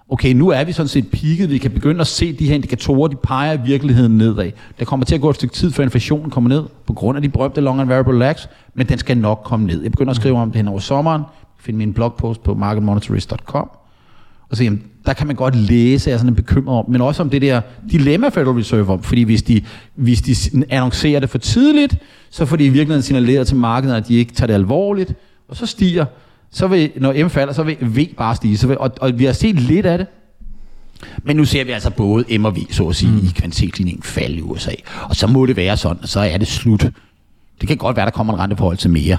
okay, 0.10 0.34
nu 0.34 0.50
er 0.50 0.64
vi 0.64 0.72
sådan 0.72 0.88
set 0.88 1.12
peaked, 1.12 1.48
vi 1.48 1.58
kan 1.58 1.72
begynde 1.72 2.02
at 2.02 2.08
se 2.08 2.34
de 2.34 2.48
her 2.48 2.56
indikatorer, 2.56 3.08
de 3.08 3.16
peger 3.16 3.54
i 3.54 3.60
virkeligheden 3.66 4.18
nedad. 4.18 4.52
Der 4.80 4.86
kommer 4.86 5.06
til 5.06 5.16
at 5.16 5.22
gå 5.22 5.30
et 5.30 5.36
stykke 5.36 5.56
tid, 5.56 5.72
før 5.72 5.84
inflationen 5.84 6.30
kommer 6.30 6.50
ned, 6.50 6.64
på 6.88 6.94
grund 6.94 7.18
af 7.18 7.22
de 7.22 7.30
berømte 7.30 7.62
long 7.62 7.82
and 7.82 7.88
variable 7.88 8.20
lags, 8.20 8.50
men 8.74 8.88
den 8.88 8.98
skal 8.98 9.18
nok 9.18 9.42
komme 9.44 9.66
ned. 9.66 9.82
Jeg 9.82 9.92
begynder 9.92 10.12
at 10.12 10.18
skrive 10.18 10.38
om 10.38 10.52
det 10.52 10.56
hen 10.56 10.68
over 10.68 10.80
sommeren, 10.80 11.22
finde 11.60 11.78
min 11.78 11.94
blogpost 11.94 12.44
på 12.44 12.54
marketmonitorist.com, 12.54 13.70
og 14.50 14.58
så 14.58 14.64
jamen, 14.64 14.84
der 15.06 15.14
kan 15.14 15.28
man 15.28 15.36
godt 15.36 15.56
læse, 15.56 16.10
jeg 16.10 16.14
er 16.14 16.18
sådan 16.18 16.36
bekymret 16.36 16.78
om, 16.78 16.86
men 16.90 17.02
også 17.02 17.24
om 17.24 17.30
det 17.30 17.42
der 17.42 17.62
dilemma 17.92 18.30
Federal 18.30 18.56
Reserve 18.56 18.94
om, 18.94 19.04
fordi 19.04 19.24
hvis 19.24 19.44
de, 19.44 19.62
hvis 19.96 20.22
de 20.22 20.36
annoncerer 20.70 21.20
det 21.20 21.30
for 21.30 21.38
tidligt, 21.38 21.98
så 22.30 22.46
får 22.46 22.56
de 22.56 22.66
i 22.66 22.70
virkeligheden 22.70 23.02
signaleret 23.02 23.48
til 23.48 23.58
markedet, 23.58 23.96
at 23.96 24.08
de 24.08 24.16
ikke 24.16 24.34
tager 24.34 24.48
det 24.48 24.54
alvorligt, 24.54 25.14
og 25.50 25.56
så 25.56 25.66
stiger, 25.66 26.06
så 26.56 26.68
vil, 26.68 26.92
når 26.96 27.26
M 27.26 27.30
falder, 27.30 27.54
så 27.54 27.64
vil 27.64 27.78
V 27.82 28.16
bare 28.18 28.36
stige, 28.36 28.58
så 28.58 28.68
vil, 28.68 28.78
og, 28.78 28.92
og 29.02 29.20
vi 29.20 29.26
har 29.26 29.34
set 29.34 29.56
lidt 29.60 29.86
af 29.86 29.98
det, 29.98 30.08
men 31.24 31.36
nu 31.36 31.46
ser 31.46 31.64
vi 31.64 31.72
altså 31.72 31.90
både 31.90 32.38
M 32.38 32.46
og 32.46 32.56
V, 32.56 32.60
så 32.72 32.88
at 32.88 32.96
sige, 32.96 33.12
mm. 33.12 33.18
i 33.18 33.30
kvantitetsligningen 33.36 34.04
falde 34.04 34.36
i 34.36 34.42
USA. 34.42 34.72
Og 35.10 35.16
så 35.16 35.28
må 35.28 35.46
det 35.46 35.56
være 35.56 35.78
sådan, 35.78 35.98
og 36.02 36.10
så 36.10 36.20
er 36.20 36.38
det 36.38 36.48
slut. 36.48 36.86
Det 37.62 37.68
kan 37.68 37.78
godt 37.78 37.98
være, 37.98 38.06
der 38.06 38.12
kommer 38.12 38.34
en 38.34 38.40
renteforhold 38.40 38.78
til 38.78 38.90
mere. 38.90 39.18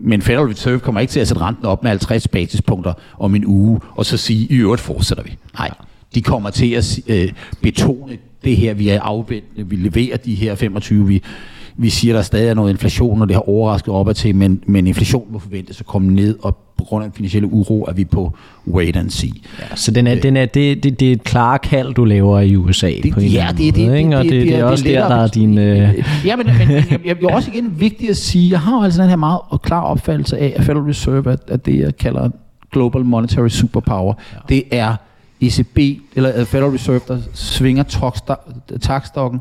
Men 0.00 0.22
Federal 0.22 0.46
Reserve 0.46 0.80
kommer 0.80 1.00
ikke 1.00 1.10
til 1.10 1.20
at 1.20 1.28
sætte 1.28 1.42
renten 1.42 1.64
op 1.64 1.82
med 1.82 1.90
50 1.90 2.28
basispunkter 2.28 2.92
om 3.18 3.34
en 3.34 3.46
uge, 3.46 3.80
og 3.94 4.06
så 4.06 4.16
sige, 4.16 4.46
i 4.46 4.56
øvrigt 4.56 4.82
fortsætter 4.82 5.24
vi. 5.24 5.36
Nej, 5.58 5.70
de 6.14 6.22
kommer 6.22 6.50
til 6.50 6.74
at 6.74 6.98
øh, 7.06 7.32
betone 7.62 8.18
det 8.44 8.56
her, 8.56 8.74
vi 8.74 8.88
er 8.88 9.00
afventende, 9.00 9.68
vi 9.68 9.76
leverer 9.76 10.16
de 10.16 10.34
her 10.34 10.54
25, 10.54 11.08
vi, 11.08 11.22
vi 11.80 11.90
siger, 11.90 12.14
der 12.14 12.22
stadig 12.22 12.48
er 12.48 12.54
noget 12.54 12.70
inflation, 12.70 13.22
og 13.22 13.28
det 13.28 13.36
har 13.36 13.48
overrasket 13.48 13.94
op 13.94 14.14
til, 14.14 14.36
men, 14.36 14.62
men 14.66 14.86
inflation 14.86 15.26
må 15.30 15.38
forventes 15.38 15.80
at 15.80 15.86
komme 15.86 16.12
ned, 16.12 16.38
og 16.42 16.56
på 16.78 16.84
grund 16.84 17.04
af 17.04 17.10
den 17.10 17.16
finansielle 17.16 17.48
uro 17.52 17.84
er 17.88 17.92
vi 17.92 18.04
på 18.04 18.32
wait 18.66 18.96
and 18.96 19.10
see. 19.10 19.32
Ja, 19.58 19.76
så 19.76 19.90
den 19.90 20.06
er, 20.06 20.14
den 20.14 20.36
er, 20.36 20.46
det, 20.46 20.82
det, 20.82 21.00
det 21.00 21.08
er 21.08 21.12
et 21.12 21.24
klart 21.24 21.60
kald, 21.60 21.94
du 21.94 22.04
laver 22.04 22.40
i 22.40 22.56
USA 22.56 22.92
det, 23.02 23.12
på 23.12 23.20
en 23.20 23.26
ja, 23.26 23.48
det, 23.58 23.74
det, 23.74 23.86
måde, 23.86 23.98
ikke? 23.98 24.16
og 24.16 24.24
det, 24.24 24.32
det, 24.32 24.42
det, 24.42 24.56
er 24.56 24.64
også 24.64 24.84
der, 24.84 25.08
der 25.08 25.16
er 25.16 25.26
din... 25.26 25.58
Øh... 25.58 26.04
Ja, 26.24 26.36
men, 26.36 26.46
men 26.46 26.70
jeg, 26.70 27.00
jeg, 27.04 27.16
er 27.22 27.34
også 27.34 27.50
igen 27.54 27.80
vigtigt 27.80 28.10
at 28.10 28.16
sige, 28.16 28.50
jeg 28.50 28.60
har 28.60 28.82
altså 28.84 29.02
den 29.02 29.08
her 29.08 29.16
meget 29.16 29.40
klar 29.62 29.80
opfattelse 29.82 30.38
af, 30.38 30.52
at 30.56 30.64
Federal 30.64 30.84
Reserve 30.84 31.32
er, 31.32 31.36
at 31.48 31.66
det, 31.66 31.78
jeg 31.78 31.96
kalder 31.96 32.30
Global 32.72 33.04
Monetary 33.04 33.48
Superpower. 33.48 34.14
Ja. 34.32 34.38
Det 34.48 34.62
er 34.70 34.94
ECB, 35.40 35.78
eller 36.16 36.44
Federal 36.44 36.70
Reserve, 36.70 37.00
der 37.08 37.18
svinger 37.34 37.82
takstokken 38.80 39.40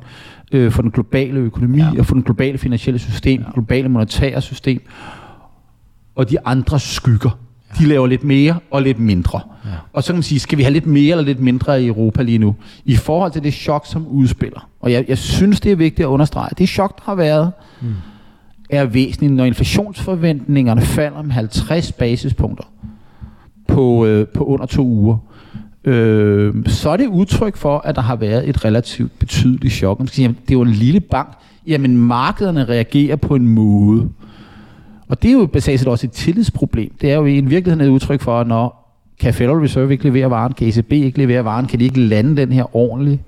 øh, 0.52 0.72
for 0.72 0.82
den 0.82 0.92
globale 0.92 1.40
økonomi 1.40 1.78
ja. 1.78 2.00
og 2.00 2.06
for 2.06 2.14
den 2.14 2.24
globale 2.24 2.58
finansielle 2.58 3.00
system, 3.00 3.42
ja. 3.42 3.52
globale 3.54 3.90
monetære 3.90 4.42
system, 4.42 4.82
og 6.16 6.30
de 6.30 6.38
andre 6.46 6.80
skygger. 6.80 7.40
De 7.80 7.86
laver 7.86 8.08
lidt 8.08 8.24
mere 8.24 8.60
og 8.72 8.82
lidt 8.82 9.00
mindre. 9.00 9.42
Ja. 9.66 9.70
Og 9.94 10.04
så 10.04 10.08
kan 10.08 10.16
man 10.16 10.24
sige, 10.24 10.40
skal 10.40 10.58
vi 10.58 10.64
have 10.64 10.74
lidt 10.74 10.86
mere 10.86 11.12
eller 11.12 11.26
lidt 11.26 11.40
mindre 11.40 11.84
i 11.84 11.88
Europa 11.88 12.24
lige 12.24 12.38
nu? 12.38 12.56
I 12.86 12.96
forhold 12.96 13.32
til 13.32 13.44
det 13.44 13.54
chok, 13.54 13.86
som 13.86 14.08
udspiller. 14.08 14.70
Og 14.80 14.92
jeg, 14.92 15.06
jeg 15.08 15.18
synes, 15.18 15.60
det 15.60 15.72
er 15.72 15.76
vigtigt 15.76 16.06
at 16.06 16.10
understrege. 16.10 16.50
Det 16.58 16.70
chok, 16.70 16.98
der 16.98 17.02
har 17.06 17.16
været, 17.16 17.52
mm. 17.82 17.94
er 18.70 18.86
væsentligt, 18.86 19.34
når 19.34 19.46
inflationsforventningerne 19.46 20.82
falder 20.82 21.22
med 21.22 21.32
50 21.32 21.92
basispunkter 21.92 22.64
på, 23.68 24.06
øh, 24.06 24.28
på 24.28 24.44
under 24.44 24.66
to 24.66 24.84
uger 24.84 25.18
øh, 25.88 26.54
så 26.66 26.90
er 26.90 26.98
det 26.98 27.08
udtryk 27.08 27.58
for, 27.58 27.78
at 27.78 27.96
der 27.96 28.02
har 28.02 28.16
været 28.16 28.50
et 28.50 28.66
relativt 28.66 29.20
betydeligt 29.20 29.74
chok. 29.74 30.00
Man 30.00 30.08
skal 30.08 30.16
sige, 30.16 30.28
det 30.28 30.50
er 30.50 30.54
jo 30.54 30.62
en 30.62 30.72
lille 30.72 31.00
bank. 31.00 31.28
Jamen, 31.68 31.98
markederne 31.98 32.66
reagerer 32.66 33.16
på 33.16 33.36
en 33.36 33.48
måde. 33.48 34.10
Og 35.08 35.22
det 35.22 35.30
er 35.30 35.34
jo 35.34 35.46
basalt 35.46 35.80
set 35.80 35.88
også 35.88 36.08
et 36.08 36.12
tillidsproblem. 36.12 36.92
Det 37.02 37.12
er 37.12 37.16
jo 37.16 37.26
i 37.26 37.38
en 37.38 37.50
virkelighed 37.50 37.86
et 37.86 37.90
udtryk 37.90 38.22
for, 38.22 38.40
at 38.40 38.48
når 38.48 38.88
kan 39.20 39.34
Federal 39.34 39.58
Reserve 39.58 39.92
ikke 39.92 40.04
levere 40.04 40.30
varen, 40.30 40.54
kan 40.54 40.68
ECB 40.68 40.92
ikke 40.92 41.18
levere 41.18 41.46
varen, 41.46 41.66
kan 41.66 41.80
de 41.80 41.84
ikke 41.84 42.00
lande 42.00 42.38
den 42.38 42.52
her 42.52 42.76
ordentligt. 42.76 43.22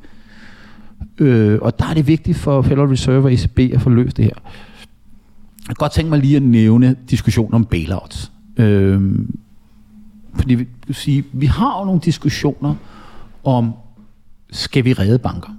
Øh, 1.20 1.60
og 1.62 1.80
der 1.80 1.86
er 1.86 1.94
det 1.94 2.08
vigtigt 2.08 2.38
for 2.38 2.62
Federal 2.62 2.88
Reserve 2.88 3.24
og 3.24 3.34
ECB 3.34 3.60
at 3.60 3.82
få 3.82 3.90
løst 3.90 4.18
det 4.18 4.26
her. 4.26 4.32
Jeg 4.36 5.68
kan 5.68 5.76
godt 5.76 5.92
tænke 5.92 6.10
mig 6.10 6.20
lige 6.20 6.36
at 6.36 6.42
nævne 6.42 6.96
diskussionen 7.10 7.54
om 7.54 7.66
bailouts. 7.66 8.32
Øh, 8.58 9.02
fordi 10.36 10.56
vi, 10.56 10.68
sige, 10.92 11.24
vi 11.34 11.46
har 11.46 11.80
jo 11.80 11.86
nogle 11.86 12.02
diskussioner 12.02 12.76
om, 13.44 13.74
skal 14.52 14.86
vi 14.86 14.94
redde 14.94 15.20
banker? 15.20 15.50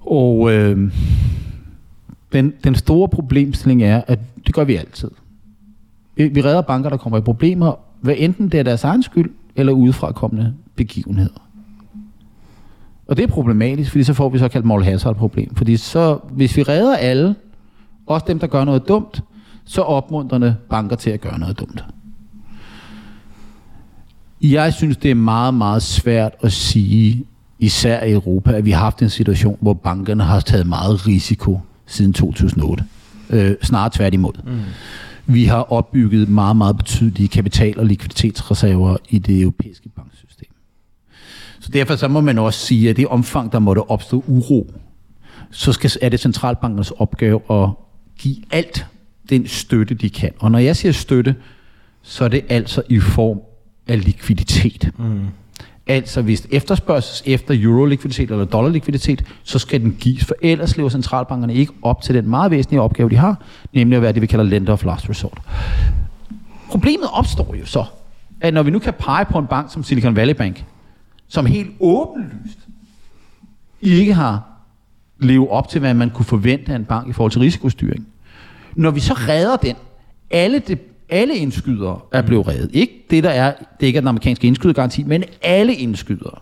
Og 0.00 0.52
øh, 0.52 0.92
den, 2.32 2.52
den 2.64 2.74
store 2.74 3.08
problemstilling 3.08 3.82
er, 3.82 4.02
at 4.06 4.18
det 4.46 4.54
gør 4.54 4.64
vi 4.64 4.76
altid. 4.76 5.10
Vi, 6.16 6.28
vi 6.28 6.42
redder 6.42 6.60
banker, 6.60 6.90
der 6.90 6.96
kommer 6.96 7.18
i 7.18 7.22
problemer, 7.22 7.74
hvad 8.00 8.14
enten 8.18 8.48
det 8.48 8.60
er 8.60 8.64
deres 8.64 8.84
egen 8.84 9.02
skyld, 9.02 9.30
eller 9.56 9.72
udefrakommende 9.72 10.54
begivenheder. 10.76 11.46
Og 13.06 13.16
det 13.16 13.22
er 13.22 13.26
problematisk, 13.26 13.90
fordi 13.90 14.04
så 14.04 14.14
får 14.14 14.28
vi 14.28 14.38
så 14.38 14.48
kaldt 14.48 14.66
moral 14.66 14.84
hazard 14.84 15.16
problem. 15.16 15.54
Fordi 15.54 15.76
så, 15.76 16.18
hvis 16.30 16.56
vi 16.56 16.62
redder 16.62 16.96
alle, 16.96 17.34
også 18.06 18.24
dem, 18.28 18.38
der 18.38 18.46
gør 18.46 18.64
noget 18.64 18.88
dumt, 18.88 19.22
så 19.64 19.82
opmuntrende 19.82 20.56
banker 20.70 20.96
til 20.96 21.10
at 21.10 21.20
gøre 21.20 21.38
noget 21.38 21.58
dumt. 21.58 21.84
Jeg 24.42 24.74
synes, 24.74 24.96
det 24.96 25.10
er 25.10 25.14
meget, 25.14 25.54
meget 25.54 25.82
svært 25.82 26.32
at 26.40 26.52
sige, 26.52 27.24
især 27.58 28.04
i 28.04 28.12
Europa, 28.12 28.52
at 28.52 28.64
vi 28.64 28.70
har 28.70 28.80
haft 28.80 29.02
en 29.02 29.10
situation, 29.10 29.58
hvor 29.60 29.74
bankerne 29.74 30.24
har 30.24 30.40
taget 30.40 30.66
meget 30.66 31.06
risiko 31.06 31.60
siden 31.86 32.12
2008. 32.12 32.84
Øh, 33.30 33.54
snarere 33.62 33.90
tværtimod. 33.94 34.32
Mm. 34.44 34.60
Vi 35.26 35.44
har 35.44 35.72
opbygget 35.72 36.28
meget, 36.28 36.56
meget 36.56 36.76
betydelige 36.76 37.28
kapital- 37.28 37.78
og 37.78 37.86
likviditetsreserver 37.86 38.96
i 39.08 39.18
det 39.18 39.40
europæiske 39.40 39.88
banksystem. 39.88 40.48
Så 41.60 41.70
derfor 41.72 41.96
så 41.96 42.08
må 42.08 42.20
man 42.20 42.38
også 42.38 42.60
sige, 42.66 42.90
at 42.90 42.96
det 42.96 43.06
omfang, 43.06 43.52
der 43.52 43.58
måtte 43.58 43.90
opstå 43.90 44.24
uro, 44.26 44.70
så 45.50 45.72
skal, 45.72 45.90
er 46.02 46.08
det 46.08 46.20
centralbankernes 46.20 46.90
opgave 46.90 47.40
at 47.50 47.68
give 48.18 48.36
alt 48.50 48.86
den 49.30 49.46
støtte, 49.46 49.94
de 49.94 50.10
kan. 50.10 50.30
Og 50.38 50.50
når 50.50 50.58
jeg 50.58 50.76
siger 50.76 50.92
støtte, 50.92 51.34
så 52.02 52.24
er 52.24 52.28
det 52.28 52.44
altså 52.48 52.82
i 52.88 53.00
form 53.00 53.40
af 53.86 54.04
likviditet. 54.04 54.90
Mm. 54.98 55.20
Altså 55.86 56.22
hvis 56.22 56.46
efterspørgsels 56.50 57.22
efter 57.26 57.54
euro-likviditet 57.62 58.30
eller 58.30 58.44
dollar-likviditet, 58.44 59.24
så 59.42 59.58
skal 59.58 59.80
den 59.80 59.96
gives, 60.00 60.24
for 60.24 60.34
ellers 60.42 60.76
lever 60.76 60.88
centralbankerne 60.88 61.54
ikke 61.54 61.72
op 61.82 62.02
til 62.02 62.14
den 62.14 62.28
meget 62.28 62.50
væsentlige 62.50 62.80
opgave, 62.80 63.10
de 63.10 63.16
har, 63.16 63.42
nemlig 63.72 63.96
at 63.96 64.02
være 64.02 64.12
det, 64.12 64.22
vi 64.22 64.26
kalder 64.26 64.44
lender 64.44 64.72
of 64.72 64.84
last 64.84 65.08
resort. 65.08 65.38
Problemet 66.68 67.08
opstår 67.12 67.54
jo 67.54 67.66
så, 67.66 67.84
at 68.40 68.54
når 68.54 68.62
vi 68.62 68.70
nu 68.70 68.78
kan 68.78 68.94
pege 68.98 69.24
på 69.24 69.38
en 69.38 69.46
bank 69.46 69.72
som 69.72 69.82
Silicon 69.84 70.16
Valley 70.16 70.34
Bank, 70.34 70.64
som 71.28 71.46
helt 71.46 71.70
åbenlyst 71.80 72.58
ikke 73.82 74.14
har 74.14 74.42
levet 75.18 75.48
op 75.48 75.68
til, 75.68 75.80
hvad 75.80 75.94
man 75.94 76.10
kunne 76.10 76.24
forvente 76.24 76.72
af 76.72 76.76
en 76.76 76.84
bank 76.84 77.08
i 77.08 77.12
forhold 77.12 77.32
til 77.32 77.40
risikostyring. 77.40 78.06
Når 78.74 78.90
vi 78.90 79.00
så 79.00 79.14
redder 79.14 79.56
den, 79.56 79.76
alle 80.30 80.58
det 80.58 80.80
alle 81.08 81.36
indskydere 81.36 81.98
er 82.12 82.22
blevet 82.22 82.48
reddet. 82.48 82.70
Ikke 82.72 83.06
det, 83.10 83.24
der 83.24 83.30
er, 83.30 83.52
det 83.80 83.86
ikke 83.86 83.96
er 83.96 84.00
den 84.00 84.08
amerikanske 84.08 84.46
indskydergaranti, 84.46 85.02
men 85.02 85.24
alle 85.42 85.74
indskydere. 85.74 86.38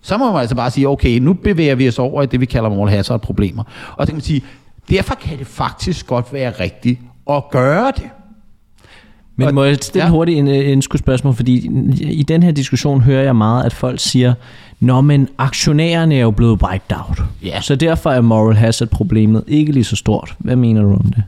Så 0.00 0.18
må 0.18 0.32
man 0.32 0.40
altså 0.40 0.56
bare 0.56 0.70
sige, 0.70 0.88
okay, 0.88 1.18
nu 1.18 1.32
bevæger 1.32 1.74
vi 1.74 1.88
os 1.88 1.98
over 1.98 2.22
i 2.22 2.26
det, 2.26 2.40
vi 2.40 2.46
kalder 2.46 2.68
moral 2.68 2.90
hazard 2.90 3.20
problemer. 3.20 3.62
Og 3.96 4.06
så 4.06 4.12
kan 4.12 4.16
man 4.16 4.22
sige, 4.22 4.44
derfor 4.90 5.14
kan 5.14 5.38
det 5.38 5.46
faktisk 5.46 6.06
godt 6.06 6.32
være 6.32 6.50
rigtigt 6.60 7.00
at 7.30 7.42
gøre 7.50 7.92
det. 7.96 8.08
Men 9.36 9.54
må 9.54 9.64
jeg 9.64 9.76
stille 9.76 10.04
ja. 10.04 10.10
hurtigt 10.10 10.38
en, 10.38 10.48
en 10.48 10.82
spørgsmål, 10.82 11.34
fordi 11.34 11.70
i 12.00 12.22
den 12.22 12.42
her 12.42 12.50
diskussion 12.50 13.00
hører 13.00 13.22
jeg 13.22 13.36
meget, 13.36 13.64
at 13.64 13.72
folk 13.72 14.00
siger, 14.00 14.34
Nå, 14.80 15.00
men 15.00 15.28
aktionærerne 15.38 16.14
er 16.14 16.20
jo 16.20 16.30
blevet 16.30 16.62
wiped 16.62 16.96
out. 16.96 17.22
Ja. 17.42 17.60
Så 17.60 17.76
derfor 17.76 18.10
er 18.10 18.20
moral 18.20 18.56
hazard 18.56 18.88
problemet 18.88 19.44
ikke 19.46 19.72
lige 19.72 19.84
så 19.84 19.96
stort. 19.96 20.34
Hvad 20.38 20.56
mener 20.56 20.82
du 20.82 20.92
om 20.92 21.12
det? 21.16 21.22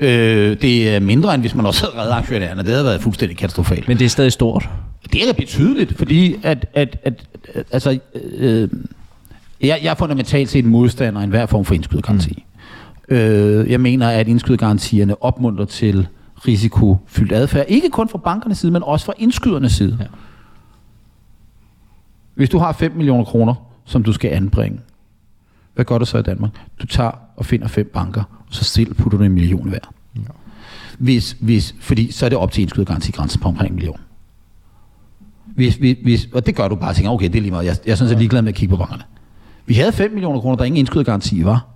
Øh, 0.00 0.56
det 0.62 0.94
er 0.94 1.00
mindre, 1.00 1.34
end 1.34 1.42
hvis 1.42 1.54
man 1.54 1.66
også 1.66 1.86
havde 1.86 2.02
reddet 2.02 2.12
aktionærerne. 2.12 2.62
Det 2.62 2.70
havde 2.70 2.84
været 2.84 3.00
fuldstændig 3.00 3.38
katastrofalt. 3.38 3.88
Men 3.88 3.98
det 3.98 4.04
er 4.04 4.08
stadig 4.08 4.32
stort. 4.32 4.68
Det 5.12 5.22
er 5.22 5.26
da 5.26 5.32
betydeligt, 5.32 5.98
fordi 5.98 6.36
at, 6.42 6.66
at, 6.74 6.98
at, 7.02 7.26
at 7.54 7.66
altså, 7.70 7.98
øh, 8.36 8.68
jeg, 9.60 9.80
jeg 9.82 9.90
er 9.90 9.94
fundamentalt 9.94 10.50
set 10.50 10.64
modstander 10.64 11.20
af 11.20 11.24
enhver 11.24 11.46
form 11.46 11.64
for 11.64 11.74
indskydergaranti. 11.74 12.44
Mm. 13.08 13.14
Øh, 13.14 13.70
jeg 13.70 13.80
mener, 13.80 14.08
at 14.08 14.28
indskydergarantierne 14.28 15.22
opmuntrer 15.22 15.64
til 15.64 16.06
risikofyldt 16.48 17.32
adfærd. 17.32 17.64
Ikke 17.68 17.88
kun 17.90 18.08
fra 18.08 18.18
bankernes 18.18 18.58
side, 18.58 18.72
men 18.72 18.82
også 18.82 19.06
fra 19.06 19.12
indskydernes 19.18 19.72
side. 19.72 19.96
Ja. 20.00 20.06
Hvis 22.34 22.48
du 22.48 22.58
har 22.58 22.72
5 22.72 22.92
millioner 22.92 23.24
kroner, 23.24 23.54
som 23.84 24.02
du 24.02 24.12
skal 24.12 24.30
anbringe, 24.30 24.80
hvad 25.76 25.84
gør 25.84 25.98
du 25.98 26.04
så 26.04 26.18
i 26.18 26.22
Danmark? 26.22 26.50
Du 26.80 26.86
tager 26.86 27.10
og 27.36 27.46
finder 27.46 27.68
fem 27.68 27.90
banker, 27.94 28.22
og 28.22 28.54
så 28.54 28.64
selv 28.64 28.94
putter 28.94 29.18
du 29.18 29.24
en 29.24 29.32
million 29.32 29.68
hver. 29.68 29.78
Ja. 30.16 30.20
Hvis, 30.98 31.36
hvis, 31.40 31.74
fordi 31.80 32.12
så 32.12 32.24
er 32.24 32.28
det 32.28 32.38
op 32.38 32.52
til 32.52 32.62
indskydergarantigrænsen 32.62 33.40
på 33.40 33.48
omkring 33.48 33.70
en 33.70 33.74
million. 33.74 34.00
Hvis, 35.44 35.74
hvis, 35.74 35.96
hvis, 36.02 36.28
og 36.32 36.46
det 36.46 36.54
gør 36.56 36.68
du 36.68 36.74
bare 36.74 36.90
og 36.90 36.96
tænker, 36.96 37.10
okay, 37.10 37.26
det 37.26 37.36
er 37.36 37.40
lige 37.40 37.50
meget. 37.50 37.66
Jeg, 37.66 37.76
jeg 37.86 37.92
er 37.92 37.96
sådan 37.96 38.08
set 38.08 38.18
ligeglad 38.18 38.42
med 38.42 38.48
at 38.48 38.54
kigge 38.54 38.76
på 38.76 38.76
bankerne. 38.76 39.02
Vi 39.66 39.74
havde 39.74 39.92
5 39.92 40.10
millioner 40.10 40.40
kroner, 40.40 40.56
der 40.56 40.64
ingen 40.64 40.78
indskydergaranti 40.78 41.44
var. 41.44 41.66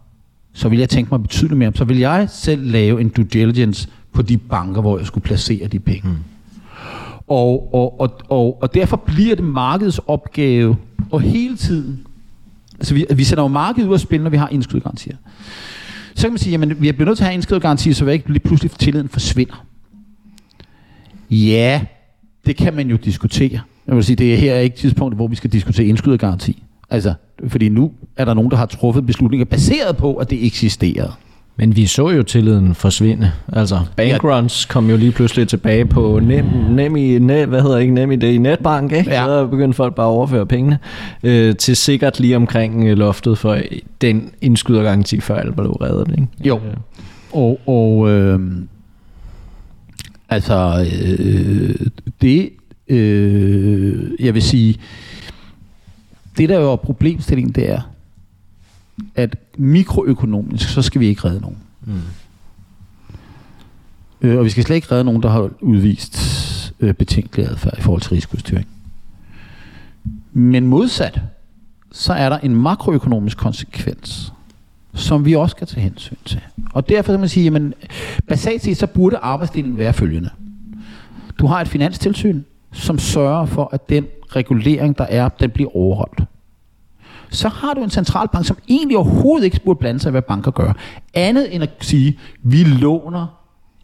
Så 0.52 0.68
ville 0.68 0.80
jeg 0.80 0.88
tænke 0.88 1.10
mig 1.10 1.22
betydeligt 1.22 1.58
mere. 1.58 1.72
Så 1.74 1.84
ville 1.84 2.10
jeg 2.10 2.30
selv 2.30 2.70
lave 2.70 3.00
en 3.00 3.08
due 3.08 3.24
diligence 3.24 3.88
på 4.12 4.22
de 4.22 4.38
banker, 4.38 4.80
hvor 4.80 4.98
jeg 4.98 5.06
skulle 5.06 5.24
placere 5.24 5.68
de 5.68 5.78
penge. 5.78 6.08
Mm. 6.08 6.16
Og, 7.26 7.74
og, 7.74 8.00
og, 8.00 8.20
og, 8.28 8.62
og 8.62 8.74
derfor 8.74 8.96
bliver 8.96 9.34
det 9.36 9.44
markedets 9.44 10.00
opgave 10.06 10.76
og 11.10 11.20
hele 11.20 11.56
tiden, 11.56 12.06
altså 12.80 12.94
vi, 12.94 13.06
vi 13.14 13.24
sætter 13.24 13.44
jo 13.44 13.48
markedet 13.48 13.88
ud 13.88 13.94
af 13.94 14.00
spil, 14.00 14.22
når 14.22 14.30
vi 14.30 14.36
har 14.36 14.48
indskudgarantier. 14.48 15.16
Så 16.14 16.22
kan 16.22 16.30
man 16.30 16.38
sige, 16.38 16.54
at 16.54 16.82
vi 16.82 16.88
er 16.88 17.04
nødt 17.04 17.16
til 17.18 17.24
at 17.24 17.28
have 17.28 17.34
indskudgarantier, 17.34 17.94
så 17.94 18.04
vi 18.04 18.12
ikke 18.12 18.28
lige 18.28 18.40
pludselig 18.40 18.70
tilliden 18.70 19.08
forsvinder. 19.08 19.66
Ja, 21.30 21.82
det 22.46 22.56
kan 22.56 22.74
man 22.74 22.90
jo 22.90 22.96
diskutere. 22.96 23.60
Jeg 23.86 23.96
vil 23.96 24.04
sige, 24.04 24.16
det 24.16 24.34
er 24.34 24.38
her 24.38 24.56
ikke 24.56 24.76
tidspunktet, 24.76 25.18
hvor 25.18 25.26
vi 25.26 25.36
skal 25.36 25.52
diskutere 25.52 25.86
indskydergaranti. 25.86 26.62
Altså, 26.90 27.14
fordi 27.48 27.68
nu 27.68 27.92
er 28.16 28.24
der 28.24 28.34
nogen, 28.34 28.50
der 28.50 28.56
har 28.56 28.66
truffet 28.66 29.06
beslutninger 29.06 29.44
baseret 29.44 29.96
på, 29.96 30.14
at 30.14 30.30
det 30.30 30.46
eksisterede. 30.46 31.12
Men 31.60 31.76
vi 31.76 31.86
så 31.86 32.10
jo 32.10 32.22
tilliden 32.22 32.74
forsvinde. 32.74 33.32
Altså, 33.52 33.80
bankruns 33.96 34.64
kom 34.64 34.90
jo 34.90 34.96
lige 34.96 35.12
pludselig 35.12 35.48
tilbage 35.48 35.86
på 35.86 36.20
nem, 36.22 36.44
nem 36.70 36.96
i, 36.96 37.18
nem, 37.18 37.48
hvad 37.48 37.62
hedder 37.62 37.78
ikke, 37.78 37.94
nem 37.94 38.12
i 38.12 38.16
det 38.16 38.32
i 38.32 38.38
netbank, 38.38 38.92
ikke? 38.92 39.10
Ja. 39.10 39.24
Så 39.24 39.46
begyndte 39.46 39.76
folk 39.76 39.94
bare 39.94 40.06
at 40.06 40.10
overføre 40.10 40.46
pengene 40.46 40.78
øh, 41.22 41.56
til 41.56 41.76
sikkert 41.76 42.20
lige 42.20 42.36
omkring 42.36 42.84
øh, 42.88 42.98
loftet 42.98 43.38
for 43.38 43.58
den 44.00 44.30
indskydergaranti, 44.40 45.20
før 45.20 45.36
alt 45.36 45.56
blev 45.56 45.70
reddet, 45.70 46.10
ikke? 46.10 46.26
Jo. 46.44 46.56
Øh. 46.56 46.76
Og, 47.32 47.60
og 47.66 48.10
øh, 48.10 48.40
altså, 50.28 50.86
øh, 51.18 51.86
det, 52.22 52.50
øh, 52.88 54.10
jeg 54.20 54.34
vil 54.34 54.42
sige, 54.42 54.76
det 56.38 56.48
der 56.48 56.60
jo 56.60 56.72
er 56.72 56.76
problemstillingen, 56.76 57.54
det 57.54 57.70
er, 57.70 57.80
at 59.14 59.36
mikroøkonomisk, 59.60 60.68
så 60.68 60.82
skal 60.82 61.00
vi 61.00 61.06
ikke 61.06 61.24
redde 61.24 61.40
nogen. 61.40 61.58
Mm. 61.84 61.92
Øh, 64.20 64.38
og 64.38 64.44
vi 64.44 64.50
skal 64.50 64.64
slet 64.64 64.76
ikke 64.76 64.92
redde 64.92 65.04
nogen, 65.04 65.22
der 65.22 65.28
har 65.28 65.50
udvist 65.60 66.74
øh, 66.80 66.94
betænkelig 66.94 67.46
adfærd 67.46 67.78
i 67.78 67.80
forhold 67.80 68.02
til 68.02 68.10
risikostyring. 68.10 68.66
Men 70.32 70.66
modsat, 70.66 71.20
så 71.92 72.12
er 72.12 72.28
der 72.28 72.38
en 72.38 72.56
makroøkonomisk 72.56 73.36
konsekvens, 73.36 74.32
som 74.94 75.24
vi 75.24 75.34
også 75.34 75.52
skal 75.52 75.66
tage 75.66 75.82
hensyn 75.82 76.16
til. 76.24 76.40
Og 76.72 76.88
derfor 76.88 77.12
kan 77.12 77.20
man 77.20 77.28
sige, 77.28 77.56
at 77.56 77.62
basalt 78.28 78.62
set, 78.62 78.76
så 78.76 78.86
burde 78.86 79.16
arbejdsdelingen 79.16 79.78
være 79.78 79.92
følgende. 79.92 80.30
Du 81.38 81.46
har 81.46 81.60
et 81.60 81.68
finanstilsyn, 81.68 82.42
som 82.72 82.98
sørger 82.98 83.46
for, 83.46 83.68
at 83.72 83.88
den 83.88 84.06
regulering, 84.28 84.98
der 84.98 85.04
er, 85.04 85.28
den 85.28 85.50
bliver 85.50 85.76
overholdt 85.76 86.22
så 87.30 87.48
har 87.48 87.74
du 87.74 87.82
en 87.82 87.90
centralbank, 87.90 88.46
som 88.46 88.56
egentlig 88.68 88.96
overhovedet 88.96 89.44
ikke 89.44 89.60
burde 89.64 89.78
blande 89.78 90.00
sig 90.00 90.10
i, 90.10 90.10
hvad 90.10 90.22
banker 90.22 90.50
gør. 90.50 90.72
Andet 91.14 91.54
end 91.54 91.62
at 91.62 91.70
sige, 91.80 92.18
vi 92.42 92.64
låner, 92.64 93.26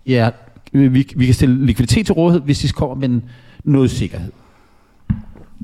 ja, 0.06 0.30
vi, 0.72 0.88
vi 1.16 1.24
kan 1.26 1.34
stille 1.34 1.66
likviditet 1.66 2.06
til 2.06 2.14
rådighed, 2.14 2.42
hvis 2.42 2.58
de 2.58 2.68
kommer 2.68 3.08
med 3.08 3.20
noget 3.64 3.90
sikkerhed. 3.90 4.32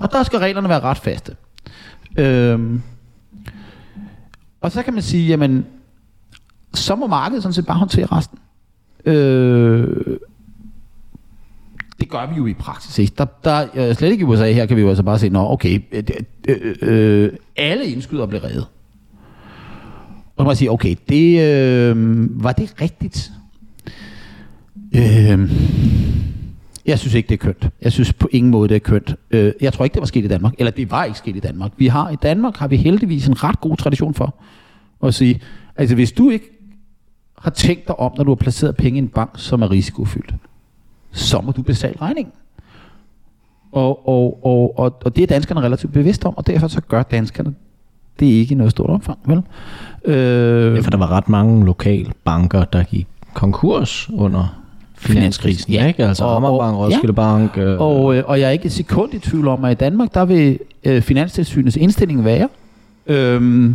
Og 0.00 0.12
der 0.12 0.22
skal 0.22 0.38
reglerne 0.38 0.68
være 0.68 0.80
ret 0.80 0.98
faste. 0.98 1.36
Øhm, 2.16 2.82
og 4.60 4.72
så 4.72 4.82
kan 4.82 4.94
man 4.94 5.02
sige, 5.02 5.26
jamen, 5.26 5.66
så 6.74 6.96
må 6.96 7.06
markedet 7.06 7.42
sådan 7.42 7.54
set 7.54 7.66
bare 7.66 7.78
håndtere 7.78 8.06
resten. 8.06 8.38
Øh, 9.04 10.18
det 12.02 12.10
gør 12.10 12.26
vi 12.26 12.36
jo 12.36 12.46
i 12.46 12.54
praksis 12.54 12.98
ikke. 12.98 13.12
Der, 13.18 13.24
der, 13.44 13.94
slet 13.94 14.10
ikke 14.10 14.22
i 14.22 14.24
USA 14.24 14.52
her 14.52 14.66
kan 14.66 14.76
vi 14.76 14.82
jo 14.82 14.88
altså 14.88 15.02
bare 15.02 15.18
se, 15.18 15.28
nå 15.28 15.50
okay, 15.50 15.80
øh, 15.92 16.02
øh, 16.48 16.74
øh, 16.82 17.32
alle 17.56 17.86
indskyder 17.86 18.26
blev 18.26 18.40
reddet. 18.40 18.66
Og 20.36 20.38
så 20.38 20.44
må 20.44 20.50
jeg 20.50 20.56
sige, 20.56 20.70
okay, 20.70 20.96
det, 21.08 21.40
øh, 21.40 21.94
var 22.44 22.52
det 22.52 22.74
rigtigt? 22.80 23.32
Øh, 24.94 25.50
jeg 26.86 26.98
synes 26.98 27.14
ikke, 27.14 27.28
det 27.28 27.34
er 27.34 27.44
kønt. 27.44 27.68
Jeg 27.82 27.92
synes 27.92 28.12
på 28.12 28.28
ingen 28.32 28.50
måde, 28.50 28.68
det 28.68 28.74
er 28.74 28.78
kønt. 28.78 29.14
Øh, 29.30 29.52
jeg 29.60 29.72
tror 29.72 29.84
ikke, 29.84 29.94
det 29.94 30.00
var 30.00 30.06
sket 30.06 30.24
i 30.24 30.28
Danmark. 30.28 30.54
Eller 30.58 30.70
det 30.70 30.90
var 30.90 31.04
ikke 31.04 31.18
sket 31.18 31.36
i 31.36 31.40
Danmark. 31.40 31.72
Vi 31.76 31.86
har 31.86 32.10
i 32.10 32.16
Danmark 32.16 32.56
har 32.56 32.68
vi 32.68 32.76
heldigvis 32.76 33.28
en 33.28 33.44
ret 33.44 33.60
god 33.60 33.76
tradition 33.76 34.14
for 34.14 34.34
at 35.02 35.14
sige, 35.14 35.40
altså 35.76 35.94
hvis 35.94 36.12
du 36.12 36.30
ikke 36.30 36.50
har 37.38 37.50
tænkt 37.50 37.88
dig 37.88 37.98
om, 37.98 38.12
når 38.16 38.24
du 38.24 38.30
har 38.30 38.36
placeret 38.36 38.76
penge 38.76 38.96
i 38.98 39.02
en 39.02 39.08
bank, 39.08 39.30
som 39.36 39.62
er 39.62 39.70
risikofyldt, 39.70 40.34
så 41.12 41.40
må 41.40 41.52
du 41.52 41.62
betale 41.62 41.94
regningen. 42.00 42.32
Og, 43.72 44.08
og, 44.08 44.46
og, 44.46 44.78
og, 44.78 45.00
og 45.04 45.16
det 45.16 45.22
er 45.22 45.26
danskerne 45.26 45.60
relativt 45.60 45.92
bevidste 45.92 46.26
om, 46.26 46.36
og 46.36 46.46
derfor 46.46 46.68
så 46.68 46.80
gør 46.80 47.02
danskerne 47.02 47.54
det 48.20 48.26
ikke 48.26 48.52
i 48.52 48.56
noget 48.56 48.70
stort 48.70 48.90
omfang, 48.90 49.18
vel? 49.24 49.42
Øh, 50.04 50.76
ja, 50.76 50.80
for 50.80 50.90
der 50.90 50.98
var 50.98 51.10
ret 51.10 51.28
mange 51.28 51.64
lokale 51.64 52.12
banker, 52.24 52.64
der 52.64 52.82
gik 52.82 53.06
konkurs 53.34 54.10
under 54.12 54.62
finanskrisen, 54.96 55.72
ja. 55.72 55.86
ikke? 55.86 56.06
Altså 56.06 56.24
Amagerbank, 56.24 56.76
Roskilde 56.76 57.06
ja. 57.06 57.12
Bank. 57.12 57.58
Øh, 57.58 57.80
og, 57.80 58.16
øh, 58.16 58.24
og 58.26 58.40
jeg 58.40 58.46
er 58.46 58.50
ikke 58.50 58.64
et 58.64 58.72
sekund 58.72 59.14
i 59.14 59.18
tvivl 59.18 59.48
om, 59.48 59.64
at 59.64 59.72
i 59.72 59.74
Danmark, 59.74 60.14
der 60.14 60.24
vil 60.24 60.58
øh, 60.84 61.02
Finanstilsynets 61.02 61.76
indstilling 61.76 62.24
være, 62.24 62.48
øh, 63.06 63.70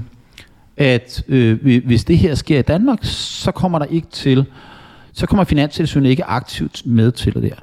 at 0.77 1.23
øh, 1.27 1.81
hvis 1.85 2.03
det 2.03 2.17
her 2.17 2.35
sker 2.35 2.59
i 2.59 2.61
Danmark, 2.61 2.99
så 3.01 3.51
kommer 3.51 3.79
der 3.79 3.85
ikke 3.85 4.07
til 4.11 4.45
så 5.17 5.25
kommer 5.25 5.43
Finanstilsynet 5.43 6.09
ikke 6.09 6.23
aktivt 6.23 6.81
med 6.85 7.11
til 7.11 7.33
det 7.33 7.43
der. 7.43 7.55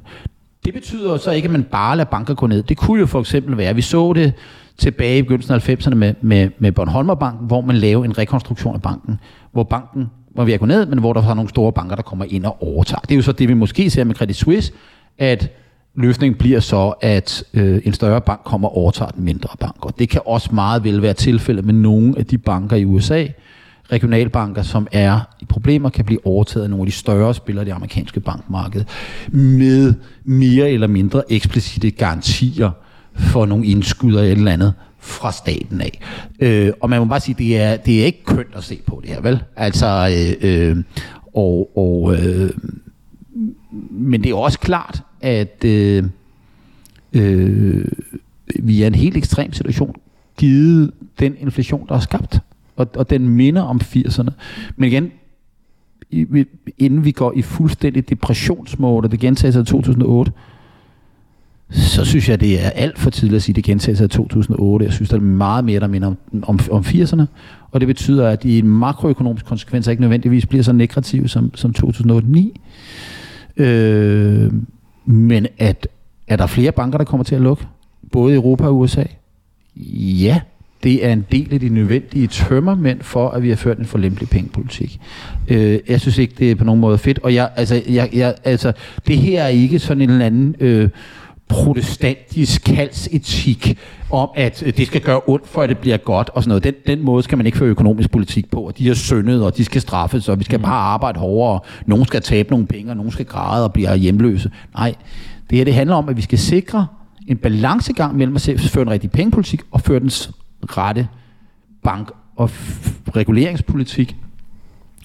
Det 0.64 0.74
betyder 0.74 1.16
så 1.16 1.30
ikke, 1.30 1.46
at 1.46 1.52
man 1.52 1.64
bare 1.64 1.96
lader 1.96 2.10
banker 2.10 2.34
gå 2.34 2.46
ned. 2.46 2.62
Det 2.62 2.76
kunne 2.76 3.00
jo 3.00 3.06
for 3.06 3.20
eksempel 3.20 3.56
være, 3.56 3.74
vi 3.74 3.82
så 3.82 4.12
det 4.12 4.32
tilbage 4.78 5.18
i 5.18 5.22
begyndelsen 5.22 5.54
af 5.54 5.68
90'erne 5.68 5.94
med, 5.94 6.14
med, 6.20 6.50
med 6.58 6.72
Bornholmerbanken, 6.72 7.46
hvor 7.46 7.60
man 7.60 7.76
lavede 7.76 8.04
en 8.04 8.18
rekonstruktion 8.18 8.74
af 8.74 8.82
banken, 8.82 9.20
hvor 9.52 9.62
banken 9.62 10.06
var 10.36 10.44
ved 10.44 10.52
at 10.52 10.60
gå 10.60 10.66
ned, 10.66 10.86
men 10.86 10.98
hvor 10.98 11.12
der 11.12 11.22
var 11.22 11.34
nogle 11.34 11.48
store 11.48 11.72
banker, 11.72 11.96
der 11.96 12.02
kommer 12.02 12.24
ind 12.28 12.46
og 12.46 12.62
overtager. 12.62 13.00
Det 13.00 13.10
er 13.10 13.16
jo 13.16 13.22
så 13.22 13.32
det, 13.32 13.48
vi 13.48 13.54
måske 13.54 13.90
ser 13.90 14.04
med 14.04 14.14
Credit 14.14 14.36
Suisse, 14.36 14.72
at 15.18 15.52
løsningen 15.94 16.38
bliver 16.38 16.60
så, 16.60 16.94
at 17.00 17.44
øh, 17.54 17.80
en 17.84 17.92
større 17.92 18.20
bank 18.20 18.40
kommer 18.44 18.68
og 18.68 18.76
overtager 18.76 19.10
den 19.10 19.24
mindre 19.24 19.48
bank. 19.60 19.86
Og 19.86 19.98
det 19.98 20.08
kan 20.08 20.20
også 20.26 20.54
meget 20.54 20.84
vel 20.84 21.02
være 21.02 21.14
tilfældet 21.14 21.64
med 21.64 21.74
nogle 21.74 22.18
af 22.18 22.26
de 22.26 22.38
banker 22.38 22.76
i 22.76 22.84
USA, 22.84 23.26
regionalbanker, 23.92 24.62
som 24.62 24.86
er 24.92 25.20
i 25.40 25.44
problemer, 25.44 25.88
kan 25.88 26.04
blive 26.04 26.26
overtaget 26.26 26.64
af 26.64 26.70
nogle 26.70 26.82
af 26.82 26.86
de 26.86 26.92
større 26.92 27.34
spillere 27.34 27.64
i 27.64 27.66
det 27.66 27.72
amerikanske 27.72 28.20
bankmarked, 28.20 28.84
med 29.30 29.94
mere 30.24 30.70
eller 30.70 30.86
mindre 30.86 31.32
eksplicite 31.32 31.90
garantier 31.90 32.70
for 33.14 33.46
nogle 33.46 33.66
indskud 33.66 34.08
eller 34.08 34.22
et 34.22 34.30
eller 34.30 34.52
andet 34.52 34.72
fra 34.98 35.32
staten 35.32 35.80
af. 35.80 36.00
Øh, 36.40 36.72
og 36.80 36.90
man 36.90 37.00
må 37.00 37.04
bare 37.04 37.20
sige, 37.20 37.34
det 37.38 37.60
er, 37.60 37.76
det 37.76 38.00
er 38.00 38.04
ikke 38.04 38.24
kønt 38.24 38.54
at 38.54 38.64
se 38.64 38.80
på 38.86 39.00
det 39.02 39.10
her, 39.10 39.20
vel? 39.20 39.42
Altså, 39.56 40.16
øh, 40.42 40.68
øh, 40.68 40.76
og, 41.34 41.70
og, 41.76 42.14
øh, 42.14 42.50
men 43.90 44.22
det 44.22 44.30
er 44.30 44.34
også 44.34 44.58
klart, 44.58 45.02
at 45.20 45.64
øh, 45.64 46.04
øh, 47.12 47.84
vi 48.60 48.82
er 48.82 48.84
i 48.84 48.86
en 48.86 48.94
helt 48.94 49.16
ekstrem 49.16 49.52
situation, 49.52 49.96
givet 50.36 50.90
den 51.18 51.34
inflation, 51.40 51.88
der 51.88 51.94
er 51.94 52.00
skabt 52.00 52.40
og, 52.76 52.88
og 52.96 53.10
den 53.10 53.28
minder 53.28 53.62
om 53.62 53.80
80'erne. 53.84 54.30
Men 54.76 54.92
igen, 54.92 55.12
inden 56.78 57.04
vi 57.04 57.10
går 57.10 57.32
i 57.36 57.42
fuldstændig 57.42 58.08
depressionsmode, 58.10 59.06
og 59.06 59.10
det 59.10 59.20
gentager 59.20 59.52
sig 59.52 59.62
i 59.62 59.64
2008, 59.64 60.32
så 61.70 62.04
synes 62.04 62.28
jeg, 62.28 62.40
det 62.40 62.64
er 62.64 62.70
alt 62.70 62.98
for 62.98 63.10
tidligt 63.10 63.36
at 63.36 63.42
sige, 63.42 63.52
at 63.52 63.56
det 63.56 63.64
gentager 63.64 63.96
sig 63.96 64.04
i 64.04 64.08
2008. 64.08 64.84
Jeg 64.84 64.92
synes, 64.92 65.08
der 65.10 65.16
er 65.16 65.20
meget 65.20 65.64
mere, 65.64 65.80
der 65.80 65.86
minder 65.86 66.08
om, 66.08 66.16
om, 66.42 66.58
om 66.70 66.80
80'erne. 66.82 67.22
Og 67.70 67.80
det 67.80 67.86
betyder, 67.86 68.28
at 68.28 68.42
de 68.42 68.62
makroøkonomiske 68.62 69.48
konsekvenser 69.48 69.90
ikke 69.90 70.00
nødvendigvis 70.00 70.46
bliver 70.46 70.62
så 70.62 70.72
negative 70.72 71.28
som, 71.28 71.54
som 71.54 71.74
2008-2009. 71.78 73.62
Øh, 73.62 74.52
men 75.04 75.46
at, 75.58 75.88
er 76.28 76.36
der 76.36 76.46
flere 76.46 76.72
banker, 76.72 76.98
der 76.98 77.04
kommer 77.04 77.24
til 77.24 77.34
at 77.34 77.40
lukke? 77.40 77.66
Både 78.12 78.32
i 78.32 78.36
Europa 78.36 78.66
og 78.66 78.78
USA? 78.78 79.04
Ja, 79.76 80.40
det 80.84 81.06
er 81.06 81.12
en 81.12 81.26
del 81.32 81.54
af 81.54 81.60
de 81.60 81.68
nødvendige 81.68 82.26
tømmermænd 82.26 83.00
for, 83.00 83.30
at 83.30 83.42
vi 83.42 83.48
har 83.48 83.56
ført 83.56 83.78
en 83.78 83.84
forlempelig 83.84 84.28
pengepolitik. 84.28 85.00
Øh, 85.48 85.78
jeg 85.88 86.00
synes 86.00 86.18
ikke, 86.18 86.34
det 86.38 86.50
er 86.50 86.54
på 86.54 86.64
nogen 86.64 86.80
måde 86.80 86.98
fedt, 86.98 87.18
og 87.18 87.34
jeg, 87.34 87.50
altså, 87.56 87.82
jeg, 87.88 88.08
jeg, 88.12 88.34
altså, 88.44 88.72
det 89.06 89.18
her 89.18 89.42
er 89.42 89.48
ikke 89.48 89.78
sådan 89.78 90.02
en 90.02 90.10
eller 90.10 90.26
anden... 90.26 90.54
Øh, 90.60 90.88
protestantisk 91.48 92.64
kaldsetik 92.64 93.78
om, 94.10 94.28
at 94.34 94.62
det 94.76 94.86
skal 94.86 95.00
gøre 95.00 95.20
ondt, 95.26 95.48
for 95.48 95.62
at 95.62 95.68
det 95.68 95.78
bliver 95.78 95.96
godt 95.96 96.30
og 96.34 96.42
sådan 96.42 96.48
noget. 96.48 96.64
Den, 96.64 96.74
den 96.86 97.04
måde 97.04 97.22
skal 97.22 97.38
man 97.38 97.46
ikke 97.46 97.58
føre 97.58 97.68
økonomisk 97.68 98.10
politik 98.10 98.50
på, 98.50 98.60
og 98.60 98.78
de 98.78 98.90
er 98.90 98.94
syndet, 98.94 99.44
og 99.44 99.56
de 99.56 99.64
skal 99.64 99.80
straffes, 99.80 100.28
og 100.28 100.38
vi 100.38 100.44
skal 100.44 100.58
mm. 100.58 100.62
bare 100.62 100.80
arbejde 100.80 101.18
hårdere, 101.18 101.52
og 101.52 101.64
nogen 101.86 102.06
skal 102.06 102.22
tabe 102.22 102.50
nogle 102.50 102.66
penge, 102.66 102.92
og 102.92 102.96
nogen 102.96 103.12
skal 103.12 103.24
græde 103.26 103.64
og 103.64 103.72
blive 103.72 103.96
hjemløse. 103.96 104.50
Nej, 104.74 104.94
det 105.50 105.58
her 105.58 105.64
det 105.64 105.74
handler 105.74 105.96
om, 105.96 106.08
at 106.08 106.16
vi 106.16 106.22
skal 106.22 106.38
sikre 106.38 106.86
en 107.26 107.36
balancegang 107.36 108.16
mellem 108.16 108.36
at 108.36 108.70
føre 108.72 108.82
en 108.82 108.90
rigtig 108.90 109.10
pengepolitik 109.10 109.60
og 109.70 109.80
føre 109.80 110.00
den 110.00 110.10
rette 110.64 111.08
bank- 111.82 112.10
og 112.36 112.50
reguleringspolitik. 113.16 114.16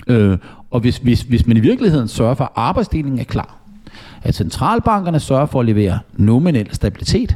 Øh, 0.07 0.37
og 0.71 0.79
hvis, 0.79 0.97
hvis, 0.97 1.21
hvis 1.21 1.47
man 1.47 1.57
i 1.57 1.59
virkeligheden 1.59 2.07
sørger 2.07 2.33
for, 2.33 2.43
at 2.43 2.51
arbejdsdelingen 2.55 3.19
er 3.19 3.23
klar, 3.23 3.55
at 4.23 4.35
centralbankerne 4.35 5.19
sørger 5.19 5.45
for 5.45 5.59
at 5.59 5.65
levere 5.65 5.99
nominel 6.13 6.73
stabilitet, 6.73 7.35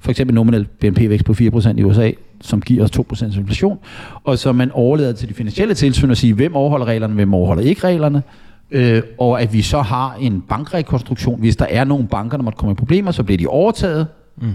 for 0.00 0.10
eksempel 0.10 0.34
nominel 0.34 0.64
BNP-vækst 0.64 1.24
på 1.26 1.32
4% 1.32 1.78
i 1.78 1.84
USA, 1.84 2.10
som 2.40 2.60
giver 2.60 2.84
os 2.84 2.90
2% 2.90 3.38
inflation, 3.38 3.78
og 4.24 4.38
så 4.38 4.52
man 4.52 4.70
overlader 4.70 5.12
til 5.12 5.28
de 5.28 5.34
finansielle 5.34 5.74
tilsyn 5.74 6.10
at 6.10 6.18
sige, 6.18 6.34
hvem 6.34 6.56
overholder 6.56 6.86
reglerne, 6.86 7.14
hvem 7.14 7.34
overholder 7.34 7.62
ikke 7.62 7.86
reglerne, 7.86 8.22
øh, 8.70 9.02
og 9.18 9.42
at 9.42 9.52
vi 9.52 9.62
så 9.62 9.82
har 9.82 10.14
en 10.14 10.40
bankrekonstruktion. 10.40 11.40
Hvis 11.40 11.56
der 11.56 11.66
er 11.70 11.84
nogle 11.84 12.08
banker, 12.08 12.36
der 12.36 12.44
måtte 12.44 12.56
komme 12.56 12.72
i 12.72 12.74
problemer, 12.74 13.10
så 13.10 13.22
bliver 13.22 13.38
de 13.38 13.46
overtaget. 13.46 14.06
Mm. 14.36 14.52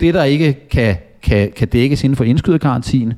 Det, 0.00 0.14
der 0.14 0.24
ikke 0.24 0.68
kan, 0.70 0.96
kan, 1.26 1.52
kan 1.56 1.68
dækkes 1.68 2.04
inden 2.04 2.16
for 2.16 2.24
indskydergarantien, 2.24 3.12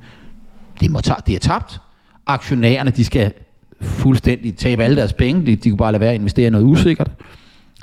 det, 0.80 0.90
må 0.90 1.00
tage, 1.00 1.16
det 1.26 1.34
er 1.34 1.38
tabt. 1.38 1.80
Aktionærerne, 2.26 2.90
de 2.90 3.04
skal 3.04 3.32
fuldstændig 3.80 4.56
tabe 4.56 4.84
alle 4.84 4.96
deres 4.96 5.12
penge. 5.12 5.46
De, 5.46 5.56
de 5.56 5.70
kunne 5.70 5.78
bare 5.78 5.92
lade 5.92 6.00
være 6.00 6.10
at 6.10 6.14
investere 6.14 6.46
i 6.46 6.50
noget 6.50 6.64
usikkert. 6.64 7.10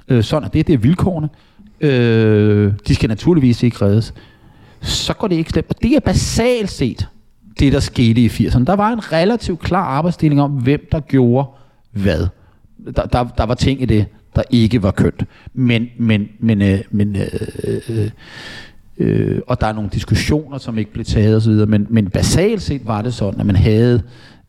Øh, 0.07 0.23
sådan 0.23 0.43
er 0.43 0.49
det. 0.49 0.67
Det 0.67 0.73
er 0.73 0.77
vilkårene. 0.77 1.29
Øh, 1.81 2.73
de 2.87 2.95
skal 2.95 3.09
naturligvis 3.09 3.63
ikke 3.63 3.85
reddes. 3.85 4.13
Så 4.81 5.13
går 5.13 5.27
det 5.27 5.35
ikke 5.35 5.49
slemt. 5.49 5.69
Og 5.69 5.75
det 5.83 5.95
er 5.95 5.99
basalt 5.99 6.71
set 6.71 7.07
det, 7.59 7.73
der 7.73 7.79
skete 7.79 8.21
i 8.21 8.27
80'erne. 8.27 8.63
Der 8.63 8.75
var 8.75 8.89
en 8.89 9.11
relativt 9.11 9.59
klar 9.59 9.83
arbejdsdeling 9.83 10.41
om, 10.41 10.51
hvem 10.51 10.87
der 10.91 10.99
gjorde 10.99 11.47
hvad. 11.91 12.27
Der, 12.95 13.05
der, 13.05 13.23
der 13.23 13.43
var 13.43 13.55
ting 13.55 13.81
i 13.81 13.85
det, 13.85 14.05
der 14.35 14.43
ikke 14.49 14.83
var 14.83 14.91
kønt. 14.91 15.23
Men, 15.53 15.87
men, 15.97 16.29
men, 16.39 16.61
øh, 16.61 16.79
men 16.91 17.15
øh, 17.15 17.27
øh, 17.89 18.09
øh, 18.97 19.41
og 19.47 19.61
der 19.61 19.67
er 19.67 19.73
nogle 19.73 19.89
diskussioner, 19.93 20.57
som 20.57 20.77
ikke 20.77 20.93
blev 20.93 21.05
taget 21.05 21.37
osv., 21.37 21.51
men, 21.51 21.87
men 21.89 22.09
basalt 22.09 22.61
set 22.61 22.87
var 22.87 23.01
det 23.01 23.13
sådan, 23.13 23.39
at 23.39 23.45
man 23.45 23.55
havde 23.55 24.01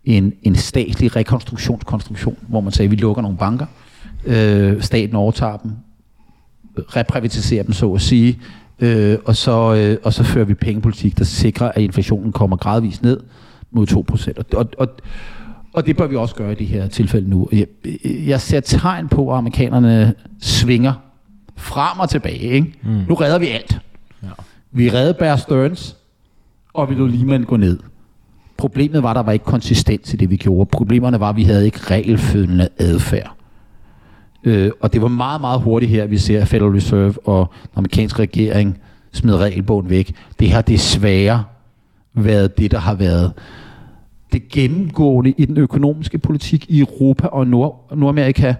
en, 0.04 0.32
en 0.42 0.54
statlig 0.54 1.16
rekonstruktionskonstruktion, 1.16 2.36
hvor 2.48 2.60
man 2.60 2.72
sagde, 2.72 2.86
at 2.86 2.90
vi 2.90 2.96
lukker 2.96 3.22
nogle 3.22 3.38
banker, 3.38 3.66
øh, 4.26 4.82
staten 4.82 5.16
overtager 5.16 5.56
dem, 5.56 5.72
reprivatiserer 6.78 7.62
dem, 7.62 7.72
så 7.72 7.92
at 7.92 8.00
sige, 8.00 8.38
øh, 8.80 9.18
og, 9.24 9.36
så, 9.36 9.74
øh, 9.74 9.96
og 10.04 10.12
så 10.12 10.24
fører 10.24 10.44
vi 10.44 10.54
pengepolitik, 10.54 11.18
der 11.18 11.24
sikrer, 11.24 11.72
at 11.74 11.82
inflationen 11.82 12.32
kommer 12.32 12.56
gradvist 12.56 13.02
ned 13.02 13.20
mod 13.70 13.86
2%. 13.86 14.56
Og, 14.56 14.66
og, 14.78 14.88
og 15.72 15.86
det 15.86 15.96
bør 15.96 16.06
vi 16.06 16.16
også 16.16 16.34
gøre 16.34 16.52
i 16.52 16.54
det 16.54 16.66
her 16.66 16.86
tilfælde 16.88 17.30
nu. 17.30 17.48
Jeg, 17.52 17.66
jeg 18.04 18.40
ser 18.40 18.60
tegn 18.60 19.08
på, 19.08 19.32
at 19.32 19.38
amerikanerne 19.38 20.14
svinger 20.40 20.92
frem 21.56 21.98
og 21.98 22.10
tilbage. 22.10 22.38
Ikke? 22.38 22.74
Mm. 22.82 23.04
Nu 23.08 23.14
redder 23.14 23.38
vi 23.38 23.46
alt. 23.46 23.80
Ja. 24.26 24.30
Vi 24.72 24.90
redder 24.90 25.12
Bear 25.12 25.36
Stearns, 25.36 25.96
og 26.74 26.90
vi 26.90 26.94
lod 26.94 27.08
Lehman 27.08 27.44
gå 27.44 27.56
ned. 27.56 27.78
Problemet 28.56 29.02
var, 29.02 29.10
at 29.10 29.16
der 29.16 29.22
var 29.22 29.32
ikke 29.32 29.44
konsistens 29.44 30.14
i 30.14 30.16
det, 30.16 30.30
vi 30.30 30.36
gjorde. 30.36 30.68
Problemerne 30.72 31.20
var, 31.20 31.28
at 31.28 31.36
vi 31.36 31.44
havde 31.44 31.64
ikke 31.64 31.78
regelfølgende 31.78 32.68
adfærd. 32.78 33.32
Øh, 34.44 34.70
og 34.80 34.92
det 34.92 35.02
var 35.02 35.08
meget, 35.08 35.40
meget 35.40 35.60
hurtigt 35.60 35.90
her, 35.90 36.02
at 36.02 36.10
vi 36.10 36.18
ser 36.18 36.44
Federal 36.44 36.70
Reserve 36.72 37.14
og 37.24 37.48
den 37.62 37.70
amerikanske 37.74 38.22
regering 38.22 38.78
smide 39.12 39.38
regelbogen 39.38 39.90
væk. 39.90 40.14
Det 40.40 40.50
har 40.50 40.62
desværre 40.62 41.44
været 42.14 42.58
det, 42.58 42.70
der 42.70 42.78
har 42.78 42.94
været 42.94 43.32
det 44.32 44.48
gennemgående 44.48 45.34
i 45.36 45.44
den 45.44 45.56
økonomiske 45.56 46.18
politik 46.18 46.66
i 46.70 46.80
Europa 46.80 47.26
og 47.26 47.46
Nord- 47.46 47.96
Nordamerika 47.96 48.54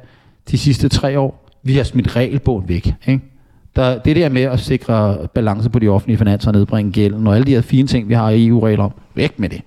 de 0.50 0.58
sidste 0.58 0.88
tre 0.88 1.18
år. 1.18 1.48
Vi 1.62 1.76
har 1.76 1.84
smidt 1.84 2.16
regelbogen 2.16 2.68
væk. 2.68 2.94
Ikke? 3.06 3.24
Der, 3.76 3.98
det 3.98 4.16
der 4.16 4.28
med 4.28 4.42
at 4.42 4.60
sikre 4.60 5.18
balance 5.34 5.70
på 5.70 5.78
de 5.78 5.88
offentlige 5.88 6.18
finanser 6.18 6.48
og 6.48 6.54
nedbringe 6.54 6.92
gælden, 6.92 7.26
og 7.26 7.34
alle 7.34 7.46
de 7.46 7.50
her 7.50 7.60
fine 7.60 7.88
ting, 7.88 8.08
vi 8.08 8.14
har 8.14 8.30
i 8.30 8.46
EU-regler 8.46 8.84
om, 8.84 8.92
væk 9.14 9.38
med 9.38 9.48
det. 9.48 9.60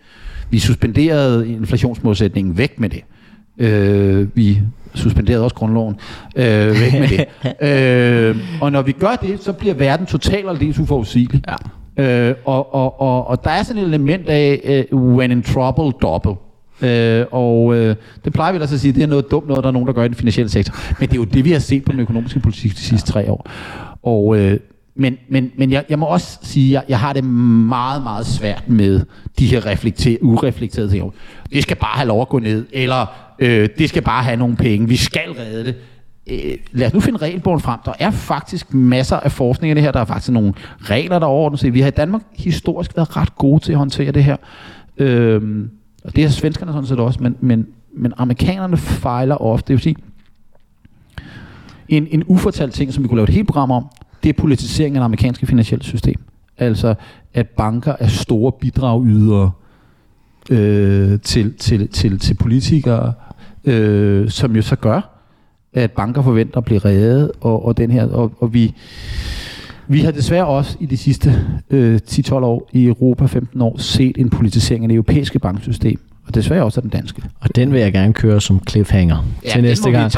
Vi 0.50 0.60
suspenderede 0.60 1.50
inflationsmålsætningen, 1.50 2.58
væk 2.58 2.80
med 2.80 2.90
det. 2.90 3.04
Øh, 3.58 4.28
vi 4.36 4.60
suspenderede 4.94 5.44
også 5.44 5.56
grundloven, 5.56 5.96
øh, 6.36 6.46
væk 6.82 6.94
med 6.94 7.08
det. 7.08 7.26
øh, 8.30 8.38
og 8.62 8.72
når 8.72 8.82
vi 8.82 8.92
gør 8.92 9.16
det, 9.22 9.44
så 9.44 9.54
bliver 9.54 9.74
verden 9.74 10.06
totalt 10.06 10.46
og 10.46 10.52
aldeles 10.52 10.80
uforudsigelig. 10.80 11.44
Ja. 11.48 12.30
Øh, 12.30 12.36
og, 12.46 12.74
og, 12.74 13.02
og, 13.02 13.28
og 13.28 13.44
der 13.44 13.50
er 13.50 13.64
sådan 13.64 13.82
et 13.82 13.88
element 13.88 14.30
af, 14.30 14.86
uh, 14.92 15.18
when 15.18 15.32
in 15.32 15.44
trouble, 15.44 15.92
double. 16.02 16.36
Øh, 16.82 17.26
og 17.32 17.76
øh, 17.76 17.96
det 18.26 18.34
plejer 18.34 18.52
vi 18.52 18.58
da 18.58 18.64
at 18.64 18.70
sige, 18.70 18.94
det 18.94 19.04
er 19.04 19.08
noget 19.08 19.32
dumt 19.32 19.48
noget, 19.48 19.64
der 19.64 19.68
er 19.68 19.74
nogen, 19.74 19.88
der 19.88 19.94
gør 19.94 20.04
i 20.04 20.08
den 20.08 20.16
finansielle 20.16 20.50
sektor. 20.50 20.76
Men 21.00 21.10
det 21.10 21.16
er 21.16 21.20
jo 21.20 21.24
det, 21.24 21.46
vi 21.46 21.52
har 21.52 21.60
set 21.60 21.86
på 21.86 21.92
den 21.92 22.00
økonomiske 22.00 22.40
politik 22.40 22.72
de 22.72 22.78
sidste 22.82 23.12
tre 23.12 23.32
år. 23.32 23.50
Og, 24.04 24.38
øh, 24.38 24.60
men 24.96 25.18
men, 25.30 25.52
men 25.58 25.72
jeg, 25.72 25.86
jeg 25.90 26.00
må 26.00 26.06
også 26.06 26.40
sige, 26.42 26.68
at 26.68 26.74
jeg, 26.74 26.84
jeg 26.90 27.00
har 27.00 27.14
det 27.14 27.24
meget, 27.24 28.04
meget 28.04 28.26
svært 28.26 28.70
med 28.70 29.02
de 29.40 29.46
her 29.46 29.66
reflekter, 29.66 30.18
ureflekterede 30.22 30.90
ting. 30.90 31.14
Det 31.54 31.64
skal 31.64 31.78
bare 31.78 31.98
have 31.98 32.08
lov 32.08 32.22
at 32.22 32.30
gå 32.30 32.40
ned, 32.40 32.66
eller 32.72 33.06
øh, 33.40 33.70
det 33.78 33.90
skal 33.90 34.02
bare 34.02 34.24
have 34.24 34.38
nogle 34.38 34.56
penge, 34.56 34.88
vi 34.88 34.96
skal 34.96 35.32
redde 35.32 35.66
det. 35.66 35.76
Øh, 36.28 36.58
lad 36.72 36.88
os 36.88 36.94
nu 36.94 37.00
finde 37.00 37.20
regelbogen 37.20 37.60
frem. 37.60 37.80
Der 37.86 37.94
er 38.00 38.12
faktisk 38.12 38.74
masser 38.74 39.18
af 39.18 39.32
forskning 39.32 39.72
i 39.72 39.76
det 39.76 39.84
her. 39.84 39.92
Der 39.92 40.00
er 40.00 40.06
faktisk 40.06 40.32
nogle 40.32 40.54
regler, 40.82 41.20
der 41.20 41.26
overordnet 41.26 41.60
sig. 41.60 41.74
Vi 41.74 41.82
har 41.82 41.88
i 41.88 41.92
Danmark 41.92 42.22
historisk 42.38 42.96
været 42.96 43.18
ret 43.18 43.36
gode 43.36 43.64
til 43.64 43.72
at 43.72 43.78
håndtere 43.78 44.12
det 44.12 44.24
her. 44.24 44.36
Øh, 44.98 45.66
og 46.04 46.16
det 46.16 46.24
har 46.24 46.32
svenskerne 46.32 46.72
sådan 46.72 46.88
set 46.88 47.00
også, 47.00 47.24
men, 47.24 47.36
men, 47.40 47.68
men 47.98 48.14
amerikanerne 48.18 48.78
fejler 48.78 49.36
ofte. 49.36 49.68
Det 49.68 49.74
vil 49.74 49.82
sige, 49.82 49.96
en, 51.90 52.08
en 52.12 52.24
ufortalt 52.28 52.74
ting, 52.74 52.94
som 52.94 53.04
vi 53.04 53.08
kunne 53.08 53.18
lave 53.18 53.28
et 53.28 53.34
helt 53.34 53.48
program 53.48 53.72
om, 53.72 53.86
det 54.24 54.30
er 54.30 54.34
politiseringen 54.34 54.96
af 54.96 55.00
det 55.00 55.06
amerikanske 55.06 55.46
finansielle 55.46 55.84
system. 55.84 56.22
Altså, 56.58 56.96
at 57.34 57.50
banker 57.50 57.96
er 58.00 58.08
store 58.08 58.52
bidragydere 58.52 59.52
øh, 60.50 61.20
til, 61.20 61.54
til, 61.54 61.88
til, 61.88 62.20
til 62.20 62.34
politikere, 62.34 63.14
øh, 63.66 64.30
som 64.30 64.56
jo 64.56 64.62
så 64.62 64.76
gør, 64.76 65.16
at 65.74 65.92
banker 65.92 66.22
forventer 66.22 66.58
at 66.58 66.66
blive 66.66 66.80
reddet, 66.80 67.32
og, 67.42 67.66
og, 67.66 67.78
den 67.78 67.92
her, 67.92 68.08
og, 68.08 68.32
og 68.40 68.54
vi, 68.54 68.74
vi 69.88 70.00
har 70.00 70.12
desværre 70.12 70.48
også 70.48 70.78
i 70.80 70.86
de 70.86 70.98
sidste 70.98 71.46
øh, 71.70 72.00
10-12 72.10 72.34
år 72.34 72.70
i 72.74 72.86
Europa, 72.86 73.26
15 73.26 73.62
år, 73.62 73.78
set 73.78 74.18
en 74.18 74.30
politisering 74.30 74.84
af 74.84 74.88
det 74.88 74.96
europæiske 74.96 75.40
banksystem, 75.40 76.00
og 76.30 76.36
desværre 76.36 76.64
også 76.64 76.80
af 76.80 76.82
den 76.82 76.92
danske. 76.92 77.22
Og 77.40 77.56
den 77.56 77.74
vil 77.74 77.82
jeg 77.82 77.94
gerne 77.94 78.14
køre 78.14 78.42
som 78.42 78.62
cliffhanger 78.70 79.26
ja, 79.46 79.50
til 79.50 79.62
næste 79.62 79.92
gang. 79.92 80.12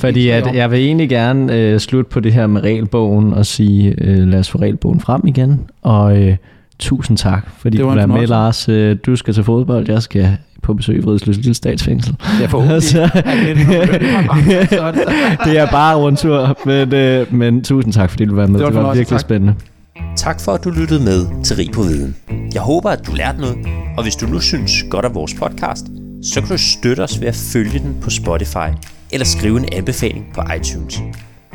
Fordi 0.00 0.28
at 0.28 0.54
jeg 0.54 0.70
vil 0.70 0.78
egentlig 0.78 1.08
gerne 1.08 1.56
øh, 1.56 1.80
slutte 1.80 2.10
på 2.10 2.20
det 2.20 2.32
her 2.32 2.46
med 2.46 2.62
regelbogen 2.62 3.34
og 3.34 3.46
sige, 3.46 3.94
øh, 3.98 4.18
lad 4.28 4.38
os 4.38 4.50
få 4.50 4.58
regelbogen 4.58 5.00
frem 5.00 5.22
igen. 5.26 5.60
Og 5.82 6.18
øh, 6.18 6.36
tusind 6.78 7.16
tak, 7.16 7.50
fordi 7.58 7.78
du 7.78 7.86
var 7.86 8.06
med, 8.06 8.26
Lars. 8.26 8.68
Øh, 8.68 8.96
du 9.06 9.16
skal 9.16 9.34
til 9.34 9.44
fodbold, 9.44 9.90
jeg 9.90 10.02
skal 10.02 10.36
på 10.62 10.74
besøg 10.74 10.96
i 10.96 11.00
Vridsløs 11.00 11.36
Lille 11.36 11.54
Statsfængsel. 11.54 12.16
Ja, 12.40 12.46
forhåbentlig. 12.46 12.82
så, 12.92 13.10
det 15.44 15.58
er 15.58 15.70
bare 15.70 15.96
rundtur, 15.96 16.58
men, 16.66 16.94
øh, 16.94 17.34
men 17.34 17.64
tusind 17.64 17.92
tak, 17.92 18.10
fordi 18.10 18.24
du 18.24 18.34
var 18.34 18.46
med. 18.46 18.58
Det 18.58 18.64
var, 18.64 18.70
det 18.70 18.82
var 18.82 18.94
virkelig 18.94 19.06
tak. 19.06 19.20
spændende. 19.20 19.54
Tak 20.16 20.40
for, 20.40 20.52
at 20.52 20.64
du 20.64 20.70
lyttede 20.70 21.04
med 21.04 21.44
til 21.44 21.56
Rig 21.56 21.70
på 21.72 21.82
Viden. 21.82 22.16
Jeg 22.54 22.62
håber, 22.62 22.90
at 22.90 23.06
du 23.06 23.12
lærte 23.12 23.40
noget, 23.40 23.58
og 23.96 24.02
hvis 24.02 24.16
du 24.16 24.26
nu 24.26 24.40
synes 24.40 24.84
godt 24.90 25.04
af 25.04 25.14
vores 25.14 25.34
podcast, 25.34 25.86
så 26.22 26.40
kan 26.40 26.48
du 26.48 26.58
støtte 26.58 27.00
os 27.00 27.20
ved 27.20 27.28
at 27.28 27.34
følge 27.34 27.78
den 27.78 27.96
på 28.02 28.10
Spotify 28.10 28.68
eller 29.12 29.24
skrive 29.24 29.58
en 29.58 29.68
anbefaling 29.72 30.26
på 30.34 30.42
iTunes. 30.56 31.00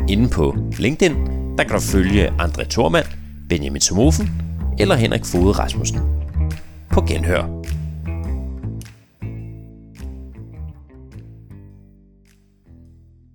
Inden 0.10 0.30
på 0.30 0.56
LinkedIn, 0.78 1.16
der 1.58 1.64
kan 1.64 1.76
du 1.76 1.82
følge 1.82 2.28
André 2.28 2.64
Thormand, 2.70 3.06
Benjamin 3.50 3.82
Somofen 3.82 4.32
eller 4.80 4.96
Henrik 4.96 5.26
Fode 5.26 5.52
Rasmussen. 5.52 6.00
På 6.92 7.02
genhør. 7.02 7.64